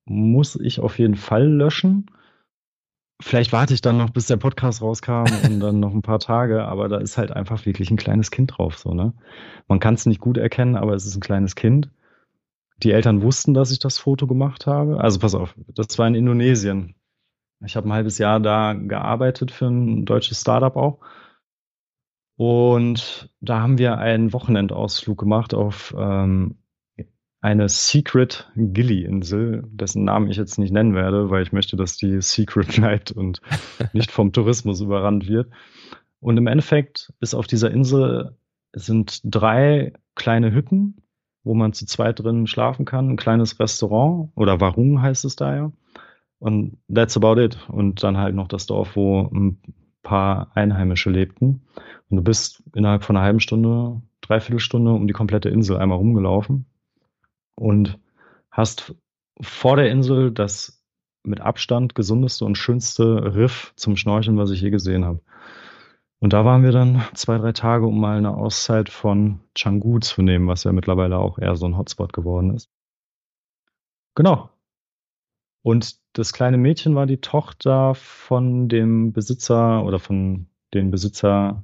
muss 0.05 0.55
ich 0.55 0.79
auf 0.79 0.99
jeden 0.99 1.15
Fall 1.15 1.47
löschen. 1.47 2.07
Vielleicht 3.21 3.53
warte 3.53 3.73
ich 3.73 3.81
dann 3.81 3.97
noch, 3.97 4.09
bis 4.09 4.27
der 4.27 4.37
Podcast 4.37 4.81
rauskam 4.81 5.25
und 5.45 5.59
dann 5.59 5.79
noch 5.79 5.93
ein 5.93 6.01
paar 6.01 6.19
Tage, 6.19 6.65
aber 6.65 6.89
da 6.89 6.97
ist 6.97 7.17
halt 7.17 7.31
einfach 7.31 7.65
wirklich 7.65 7.89
ein 7.89 7.97
kleines 7.97 8.31
Kind 8.31 8.57
drauf, 8.57 8.77
so, 8.77 8.93
ne? 8.93 9.13
Man 9.67 9.79
kann 9.79 9.93
es 9.93 10.05
nicht 10.05 10.19
gut 10.19 10.37
erkennen, 10.37 10.75
aber 10.75 10.93
es 10.93 11.05
ist 11.05 11.15
ein 11.15 11.21
kleines 11.21 11.55
Kind. 11.55 11.89
Die 12.81 12.91
Eltern 12.91 13.21
wussten, 13.21 13.53
dass 13.53 13.71
ich 13.71 13.79
das 13.79 13.97
Foto 13.97 14.27
gemacht 14.27 14.67
habe. 14.67 14.99
Also 14.99 15.19
pass 15.19 15.35
auf, 15.35 15.55
das 15.73 15.97
war 15.97 16.07
in 16.07 16.15
Indonesien. 16.15 16.95
Ich 17.65 17.77
habe 17.77 17.87
ein 17.87 17.93
halbes 17.93 18.17
Jahr 18.17 18.41
da 18.41 18.73
gearbeitet 18.73 19.51
für 19.51 19.67
ein 19.67 20.05
deutsches 20.05 20.41
Startup 20.41 20.75
auch. 20.75 20.99
Und 22.35 23.29
da 23.41 23.61
haben 23.61 23.77
wir 23.77 23.97
einen 23.99 24.33
Wochenendausflug 24.33 25.17
gemacht 25.17 25.53
auf 25.53 25.95
ähm, 25.97 26.55
eine 27.41 27.67
Secret 27.67 28.49
Gilly-Insel, 28.55 29.63
dessen 29.69 30.05
Namen 30.05 30.29
ich 30.29 30.37
jetzt 30.37 30.57
nicht 30.57 30.71
nennen 30.71 30.95
werde, 30.95 31.29
weil 31.29 31.43
ich 31.43 31.51
möchte, 31.51 31.75
dass 31.75 31.97
die 31.97 32.21
Secret 32.21 32.67
bleibt 32.75 33.11
und 33.11 33.41
nicht 33.91 34.11
vom 34.11 34.31
Tourismus 34.31 34.81
überrannt 34.81 35.27
wird. 35.27 35.51
Und 36.21 36.37
im 36.37 36.47
Endeffekt 36.47 37.13
ist 37.19 37.33
auf 37.33 37.47
dieser 37.47 37.69
Insel 37.69 38.37
sind 38.71 39.19
drei 39.25 39.93
kleine 40.15 40.53
Hütten, 40.53 41.01
wo 41.43 41.53
man 41.53 41.73
zu 41.73 41.85
zweit 41.85 42.19
drin 42.19 42.47
schlafen 42.47 42.85
kann, 42.85 43.09
ein 43.09 43.17
kleines 43.17 43.59
Restaurant 43.59 44.31
oder 44.35 44.61
Warung 44.61 45.01
heißt 45.01 45.25
es 45.25 45.35
da 45.35 45.53
ja. 45.55 45.71
Und 46.39 46.77
that's 46.93 47.17
about 47.17 47.41
it. 47.41 47.57
Und 47.69 48.03
dann 48.03 48.17
halt 48.17 48.35
noch 48.35 48.47
das 48.47 48.65
Dorf, 48.65 48.95
wo 48.95 49.29
ein 49.33 49.61
paar 50.03 50.51
Einheimische 50.53 51.09
lebten. 51.09 51.61
Und 52.09 52.17
du 52.17 52.23
bist 52.23 52.61
innerhalb 52.75 53.03
von 53.03 53.15
einer 53.15 53.25
halben 53.25 53.39
Stunde, 53.39 54.01
dreiviertel 54.21 54.59
Stunde 54.59 54.91
um 54.91 55.07
die 55.07 55.13
komplette 55.13 55.49
Insel 55.49 55.77
einmal 55.77 55.97
rumgelaufen 55.97 56.65
und 57.55 57.97
hast 58.51 58.95
vor 59.41 59.77
der 59.77 59.89
Insel 59.89 60.31
das 60.31 60.83
mit 61.23 61.41
Abstand 61.41 61.95
gesundeste 61.95 62.45
und 62.45 62.57
schönste 62.57 63.33
Riff 63.35 63.73
zum 63.75 63.95
Schnorcheln, 63.95 64.37
was 64.37 64.51
ich 64.51 64.61
je 64.61 64.69
gesehen 64.69 65.05
habe. 65.05 65.21
Und 66.19 66.33
da 66.33 66.45
waren 66.45 66.63
wir 66.63 66.71
dann 66.71 67.03
zwei, 67.13 67.37
drei 67.37 67.51
Tage, 67.51 67.85
um 67.85 67.99
mal 67.99 68.17
eine 68.17 68.35
Auszeit 68.35 68.89
von 68.89 69.39
Canggu 69.55 69.99
zu 69.99 70.21
nehmen, 70.21 70.47
was 70.47 70.63
ja 70.63 70.71
mittlerweile 70.71 71.17
auch 71.17 71.37
eher 71.37 71.55
so 71.55 71.65
ein 71.65 71.77
Hotspot 71.77 72.13
geworden 72.13 72.55
ist. 72.55 72.69
Genau. 74.15 74.49
Und 75.63 75.95
das 76.11 76.33
kleine 76.33 76.57
Mädchen 76.57 76.93
war 76.93 77.05
die 77.05 77.21
Tochter 77.21 77.95
von 77.95 78.67
dem 78.67 79.13
Besitzer 79.13 79.83
oder 79.83 79.97
von 79.97 80.47
den 80.73 80.91
Besitzer, 80.91 81.63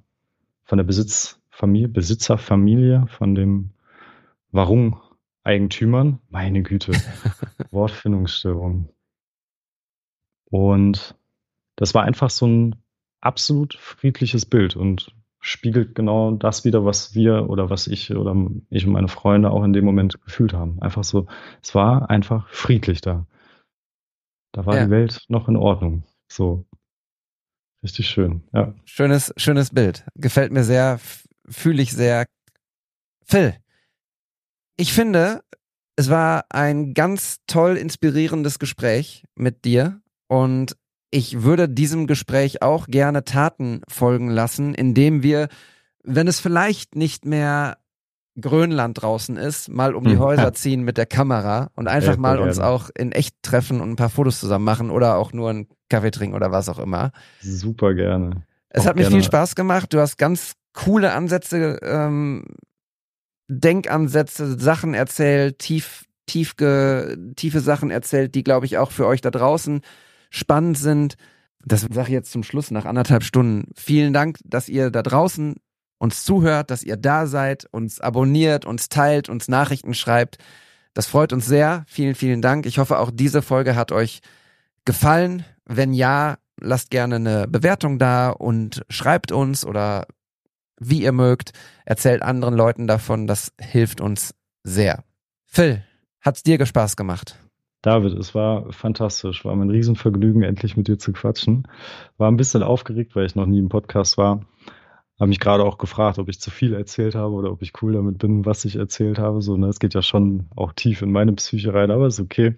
von 0.64 0.78
der 0.78 0.86
Besitzfamilie, 0.86 1.90
Besitzerfamilie, 1.90 3.06
von 3.08 3.36
dem 3.36 3.72
Warung-Eigentümern. 4.52 6.20
Meine 6.30 6.64
Güte, 6.64 6.94
Wortfindungsstörung. 7.72 8.90
Und 10.46 11.16
das 11.76 11.94
war 11.94 12.04
einfach 12.04 12.30
so 12.30 12.48
ein 12.48 12.76
absolut 13.20 13.76
friedliches 13.76 14.46
Bild 14.46 14.78
und 14.78 15.14
spiegelt 15.42 15.94
genau 15.94 16.32
das 16.32 16.64
wieder, 16.64 16.86
was 16.86 17.16
wir 17.16 17.50
oder 17.50 17.70
was 17.70 17.88
ich 17.88 18.16
oder 18.16 18.36
ich 18.70 18.86
und 18.86 18.94
meine 18.94 19.08
Freunde 19.10 19.52
auch 19.52 19.64
in 19.64 19.74
dem 19.74 19.86
Moment 19.86 20.22
gefühlt 20.24 20.54
haben. 20.54 20.82
Einfach 20.82 21.04
so, 21.04 21.28
es 21.62 21.76
war 21.76 22.10
einfach 22.10 22.48
friedlich 22.50 23.02
da. 23.02 23.26
Da 24.52 24.66
war 24.66 24.76
Ja. 24.78 24.86
die 24.86 24.92
Welt 24.92 25.22
noch 25.28 25.48
in 25.48 25.56
Ordnung. 25.56 26.04
So. 26.32 26.66
Richtig 27.84 28.10
schön, 28.10 28.44
ja. 28.54 28.74
Schönes, 28.86 29.34
schönes 29.38 29.70
Bild. 29.70 30.06
Gefällt 30.16 30.52
mir 30.52 30.64
sehr, 30.64 31.00
fühle 31.48 31.82
ich 31.82 31.94
sehr. 31.94 32.26
Phil, 33.26 33.56
ich 34.76 34.92
finde, 34.94 35.42
es 35.96 36.10
war 36.10 36.46
ein 36.50 36.94
ganz 36.94 37.40
toll 37.48 37.78
inspirierendes 37.78 38.60
Gespräch 38.60 39.24
mit 39.36 39.66
dir 39.66 40.02
und 40.28 40.76
ich 41.12 41.42
würde 41.44 41.68
diesem 41.68 42.06
Gespräch 42.06 42.62
auch 42.62 42.86
gerne 42.88 43.24
Taten 43.24 43.82
folgen 43.88 44.30
lassen, 44.30 44.74
indem 44.74 45.24
wir, 45.24 45.48
wenn 46.04 46.28
es 46.28 46.40
vielleicht 46.40 46.96
nicht 46.96 47.26
mehr 47.26 47.79
Grönland 48.42 49.02
draußen 49.02 49.38
ist, 49.38 49.70
mal 49.70 49.96
um 49.96 50.04
die 50.04 50.12
Hm. 50.12 50.20
Häuser 50.20 50.54
ziehen 50.54 50.84
mit 50.84 50.98
der 50.98 51.06
Kamera 51.06 51.70
und 51.76 51.88
einfach 51.88 52.18
mal 52.18 52.40
uns 52.40 52.60
auch 52.60 52.90
in 52.98 53.12
echt 53.12 53.36
treffen 53.42 53.82
und 53.82 53.90
ein 53.92 53.96
paar 53.96 54.10
Fotos 54.10 54.40
zusammen 54.40 54.66
machen 54.66 54.90
oder 54.90 55.18
auch 55.18 55.34
nur 55.34 55.50
einen 55.50 55.68
Kaffee 55.90 56.12
trinken 56.12 56.36
oder 56.36 56.52
was 56.52 56.70
auch 56.70 56.80
immer. 56.80 57.12
Super 57.42 57.94
gerne. 57.94 58.44
Es 58.70 58.84
Auch 58.84 58.90
hat 58.90 58.96
mir 58.96 59.02
gerne. 59.04 59.16
viel 59.16 59.24
Spaß 59.24 59.56
gemacht. 59.56 59.94
Du 59.94 60.00
hast 60.00 60.18
ganz 60.18 60.54
coole 60.74 61.12
Ansätze, 61.14 61.80
ähm, 61.82 62.46
Denkansätze, 63.48 64.60
Sachen 64.60 64.94
erzählt, 64.94 65.60
tief, 65.60 66.06
tief 66.28 66.56
ge, 66.56 67.18
tiefe 67.36 67.60
Sachen 67.60 67.90
erzählt, 67.90 68.36
die, 68.36 68.44
glaube 68.44 68.66
ich, 68.68 68.78
auch 68.78 68.92
für 68.92 69.08
euch 69.08 69.22
da 69.22 69.32
draußen 69.32 69.82
spannend 70.30 70.78
sind. 70.78 71.16
Das 71.66 71.82
sage 71.82 72.10
ich 72.10 72.14
jetzt 72.14 72.32
zum 72.32 72.44
Schluss 72.44 72.72
nach 72.72 72.86
anderthalb 72.86 73.24
Stunden. 73.24 73.72
Vielen 73.76 74.14
Dank, 74.14 74.38
dass 74.46 74.70
ihr 74.70 74.92
da 74.92 75.02
draußen 75.02 75.56
uns 76.00 76.24
zuhört, 76.24 76.72
dass 76.72 76.82
ihr 76.82 76.98
da 76.98 77.28
seid, 77.28 77.68
uns 77.72 78.00
abonniert, 78.00 78.66
uns 78.66 78.90
teilt, 78.90 79.30
uns 79.30 79.48
Nachrichten 79.48 79.94
schreibt. 79.94 80.38
Das 80.94 81.06
freut 81.06 81.32
uns 81.34 81.46
sehr. 81.46 81.84
Vielen, 81.88 82.16
vielen 82.16 82.42
Dank. 82.42 82.66
Ich 82.66 82.80
hoffe, 82.80 82.98
auch 82.98 83.12
diese 83.14 83.42
Folge 83.42 83.76
hat 83.76 83.92
euch 83.92 84.22
gefallen. 84.86 85.46
Wenn 85.66 85.94
ja, 85.94 86.38
lasst 86.60 86.90
gerne 86.90 87.18
eine 87.18 87.48
Bewertung 87.48 88.00
da 88.00 88.32
und 88.32 88.82
schreibt 88.90 89.32
uns 89.32 89.66
oder 89.66 90.08
wie 90.80 91.04
ihr 91.04 91.12
mögt. 91.12 91.52
Erzählt 91.86 92.22
anderen 92.24 92.56
Leuten 92.56 92.88
davon. 92.88 93.28
Das 93.28 93.54
hilft 93.60 94.02
uns 94.02 94.34
sehr. 94.64 95.04
Phil, 95.46 95.84
hat's 96.22 96.44
dir 96.44 96.66
Spaß 96.66 96.96
gemacht? 96.96 97.38
David, 97.82 98.14
es 98.14 98.36
war 98.36 98.72
fantastisch. 98.72 99.46
War 99.46 99.56
mein 99.56 99.70
Riesenvergnügen, 99.70 100.44
endlich 100.44 100.76
mit 100.76 100.88
dir 100.88 100.98
zu 100.98 101.14
quatschen. 101.14 101.68
War 102.18 102.30
ein 102.32 102.38
bisschen 102.38 102.64
aufgeregt, 102.64 103.16
weil 103.16 103.26
ich 103.26 103.36
noch 103.36 103.46
nie 103.46 103.60
im 103.60 103.70
Podcast 103.70 104.18
war. 104.18 104.42
Habe 105.20 105.30
mich 105.30 105.40
gerade 105.40 105.66
auch 105.66 105.78
gefragt, 105.78 106.18
ob 106.18 106.30
ich 106.30 106.40
zu 106.40 106.50
viel 106.50 106.74
erzählt 106.74 107.14
habe 107.14 107.34
oder 107.34 107.52
ob 107.52 107.62
ich 107.62 107.74
cool 107.82 107.94
damit 107.94 108.18
bin, 108.20 108.46
was 108.46 108.64
ich 108.64 108.78
erzählt 108.78 109.20
habe. 109.20 109.42
So, 109.42 109.58
ne, 109.58 109.68
es 109.68 109.80
geht 109.80 109.94
ja 109.94 110.02
schon 110.02 110.48
auch 110.56 110.72
tief 110.74 111.02
in 111.02 111.12
meine 111.12 111.34
Psyche 111.34 111.74
rein, 111.74 111.92
aber 111.92 112.08
ist 112.08 112.22
okay. 112.22 112.56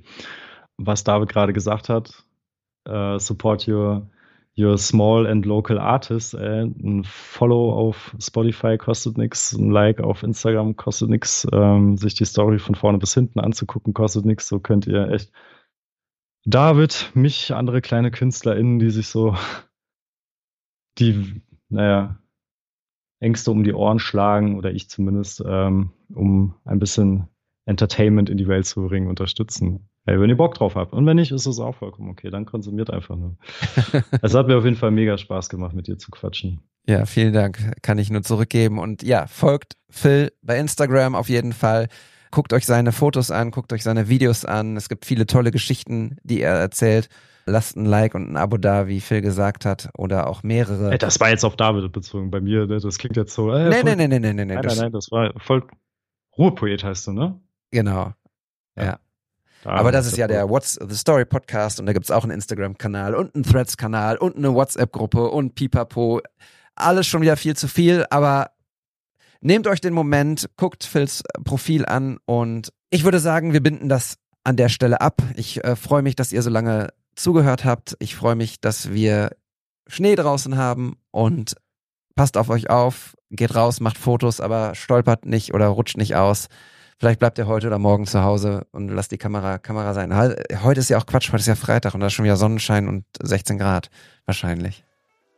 Was 0.77 1.03
David 1.03 1.29
gerade 1.29 1.53
gesagt 1.53 1.89
hat, 1.89 2.23
äh, 2.85 3.17
support 3.19 3.67
your, 3.67 4.09
your 4.57 4.77
small 4.77 5.25
and 5.25 5.45
local 5.45 5.79
artists. 5.79 6.35
Äh, 6.35 6.65
ein 6.65 7.03
Follow 7.03 7.73
auf 7.73 8.15
Spotify 8.19 8.77
kostet 8.77 9.17
nichts, 9.17 9.53
ein 9.53 9.71
Like 9.71 9.99
auf 9.99 10.21
Instagram 10.21 10.75
kostet 10.75 11.09
nichts, 11.09 11.47
ähm, 11.51 11.97
sich 11.97 12.13
die 12.13 12.25
Story 12.25 12.59
von 12.59 12.75
vorne 12.75 12.99
bis 12.99 13.13
hinten 13.15 13.39
anzugucken 13.39 13.93
kostet 13.93 14.25
nichts. 14.25 14.47
So 14.47 14.59
könnt 14.59 14.85
ihr 14.85 15.09
echt 15.09 15.31
David, 16.45 17.11
mich, 17.13 17.53
andere 17.53 17.81
kleine 17.81 18.09
KünstlerInnen, 18.09 18.79
die 18.79 18.89
sich 18.89 19.07
so 19.07 19.35
die, 20.97 21.41
naja, 21.69 22.20
Ängste 23.21 23.51
um 23.51 23.63
die 23.63 23.73
Ohren 23.73 23.99
schlagen, 23.99 24.57
oder 24.57 24.71
ich 24.71 24.89
zumindest, 24.89 25.41
ähm, 25.47 25.91
um 26.13 26.55
ein 26.65 26.79
bisschen 26.79 27.27
Entertainment 27.65 28.29
in 28.29 28.37
die 28.37 28.47
Welt 28.47 28.65
zu 28.65 28.81
bringen, 28.87 29.07
unterstützen. 29.07 29.87
Hey, 30.05 30.19
wenn 30.19 30.29
ihr 30.29 30.37
Bock 30.37 30.55
drauf 30.55 30.75
habt. 30.75 30.93
Und 30.93 31.05
wenn 31.05 31.17
nicht, 31.17 31.31
ist 31.31 31.45
es 31.45 31.59
auch 31.59 31.75
vollkommen 31.75 32.09
okay. 32.09 32.31
Dann 32.31 32.45
konsumiert 32.45 32.89
einfach 32.89 33.15
nur. 33.15 33.37
es 34.21 34.33
hat 34.33 34.47
mir 34.47 34.57
auf 34.57 34.65
jeden 34.65 34.75
Fall 34.75 34.89
mega 34.89 35.17
Spaß 35.17 35.47
gemacht, 35.47 35.75
mit 35.75 35.87
dir 35.87 35.97
zu 35.97 36.09
quatschen. 36.09 36.61
Ja, 36.87 37.05
vielen 37.05 37.33
Dank. 37.33 37.59
Kann 37.83 37.99
ich 37.99 38.09
nur 38.09 38.23
zurückgeben. 38.23 38.79
Und 38.79 39.03
ja, 39.03 39.27
folgt 39.27 39.77
Phil 39.89 40.31
bei 40.41 40.57
Instagram 40.57 41.13
auf 41.13 41.29
jeden 41.29 41.53
Fall. 41.53 41.87
Guckt 42.31 42.53
euch 42.53 42.65
seine 42.65 42.93
Fotos 42.93 43.29
an, 43.29 43.51
guckt 43.51 43.71
euch 43.73 43.83
seine 43.83 44.09
Videos 44.09 44.43
an. 44.43 44.75
Es 44.75 44.89
gibt 44.89 45.05
viele 45.05 45.27
tolle 45.27 45.51
Geschichten, 45.51 46.17
die 46.23 46.41
er 46.41 46.55
erzählt. 46.55 47.09
Lasst 47.45 47.75
ein 47.75 47.85
Like 47.85 48.15
und 48.15 48.31
ein 48.31 48.37
Abo 48.37 48.57
da, 48.57 48.87
wie 48.87 49.01
Phil 49.01 49.21
gesagt 49.21 49.65
hat, 49.65 49.89
oder 49.97 50.27
auch 50.27 50.43
mehrere. 50.43 50.97
Das 50.97 51.19
war 51.19 51.29
jetzt 51.29 51.43
auf 51.43 51.55
David 51.55 51.91
bezogen. 51.91 52.29
Bei 52.29 52.39
mir, 52.39 52.67
ne? 52.67 52.79
das 52.79 52.97
klingt 52.97 53.17
jetzt 53.17 53.33
so. 53.33 53.51
Äh, 53.51 53.69
nee, 53.69 53.83
nee, 53.83 53.95
nee, 53.95 54.07
nee, 54.07 54.19
nee, 54.19 54.33
nee, 54.33 54.45
Nein, 54.45 54.63
nein, 54.65 54.77
nein, 54.77 54.91
das 54.91 55.11
war 55.11 55.33
voll. 55.37 55.63
Ruhepoet 56.37 56.83
heißt 56.83 57.07
du, 57.07 57.13
ne? 57.13 57.39
Genau. 57.71 58.13
Ja. 58.75 58.83
ja. 58.83 58.99
Da 59.63 59.71
Aber 59.71 59.91
das 59.91 60.07
ist 60.07 60.17
ja 60.17 60.27
der 60.27 60.49
What's 60.49 60.79
the 60.81 60.95
Story 60.95 61.25
Podcast 61.25 61.79
und 61.79 61.85
da 61.85 61.93
gibt's 61.93 62.09
auch 62.09 62.23
einen 62.23 62.31
Instagram-Kanal 62.31 63.13
und 63.13 63.35
einen 63.35 63.43
Threads-Kanal 63.43 64.17
und 64.17 64.35
eine 64.35 64.53
WhatsApp-Gruppe 64.53 65.29
und 65.29 65.53
Pipapo. 65.53 66.21
Alles 66.75 67.05
schon 67.05 67.21
wieder 67.21 67.37
viel 67.37 67.55
zu 67.55 67.67
viel, 67.67 68.05
aber 68.09 68.51
nehmt 69.39 69.67
euch 69.67 69.79
den 69.79 69.93
Moment, 69.93 70.49
guckt 70.57 70.83
Phils 70.83 71.21
Profil 71.43 71.85
an 71.85 72.17
und 72.25 72.73
ich 72.89 73.03
würde 73.03 73.19
sagen, 73.19 73.53
wir 73.53 73.61
binden 73.61 73.87
das 73.87 74.17
an 74.43 74.57
der 74.57 74.69
Stelle 74.69 74.99
ab. 74.99 75.21
Ich 75.35 75.63
äh, 75.63 75.75
freue 75.75 76.01
mich, 76.01 76.15
dass 76.15 76.33
ihr 76.33 76.41
so 76.41 76.49
lange 76.49 76.89
zugehört 77.15 77.65
habt. 77.65 77.95
Ich 77.99 78.15
freue 78.15 78.35
mich, 78.35 78.61
dass 78.61 78.91
wir 78.91 79.31
Schnee 79.87 80.15
draußen 80.15 80.57
haben 80.57 80.97
und 81.11 81.55
passt 82.15 82.37
auf 82.37 82.49
euch 82.49 82.69
auf, 82.69 83.15
geht 83.29 83.55
raus, 83.55 83.79
macht 83.79 83.97
Fotos, 83.97 84.39
aber 84.39 84.75
stolpert 84.75 85.25
nicht 85.25 85.53
oder 85.53 85.67
rutscht 85.67 85.97
nicht 85.97 86.15
aus. 86.15 86.47
Vielleicht 86.99 87.19
bleibt 87.19 87.39
ihr 87.39 87.47
heute 87.47 87.67
oder 87.67 87.79
morgen 87.79 88.05
zu 88.05 88.23
Hause 88.23 88.67
und 88.71 88.89
lasst 88.89 89.11
die 89.11 89.17
Kamera, 89.17 89.57
Kamera 89.57 89.95
sein. 89.95 90.15
Heute 90.63 90.79
ist 90.79 90.89
ja 90.89 90.99
auch 90.99 91.07
Quatsch, 91.07 91.29
heute 91.29 91.41
ist 91.41 91.47
ja 91.47 91.55
Freitag 91.55 91.95
und 91.95 91.99
da 91.99 92.07
ist 92.07 92.13
schon 92.13 92.25
wieder 92.25 92.37
Sonnenschein 92.37 92.87
und 92.87 93.05
16 93.21 93.57
Grad 93.57 93.89
wahrscheinlich. 94.25 94.85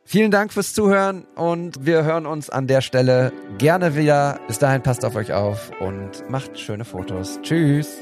Vielen 0.04 0.30
Dank 0.30 0.52
fürs 0.52 0.74
Zuhören 0.74 1.24
und 1.34 1.86
wir 1.86 2.04
hören 2.04 2.26
uns 2.26 2.50
an 2.50 2.66
der 2.66 2.82
Stelle 2.82 3.32
gerne 3.56 3.96
wieder. 3.96 4.38
Bis 4.46 4.58
dahin 4.58 4.82
passt 4.82 5.06
auf 5.06 5.16
euch 5.16 5.32
auf 5.32 5.70
und 5.80 6.28
macht 6.28 6.58
schöne 6.58 6.84
Fotos. 6.84 7.40
Tschüss. 7.42 7.96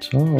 Ciao. 0.00 0.38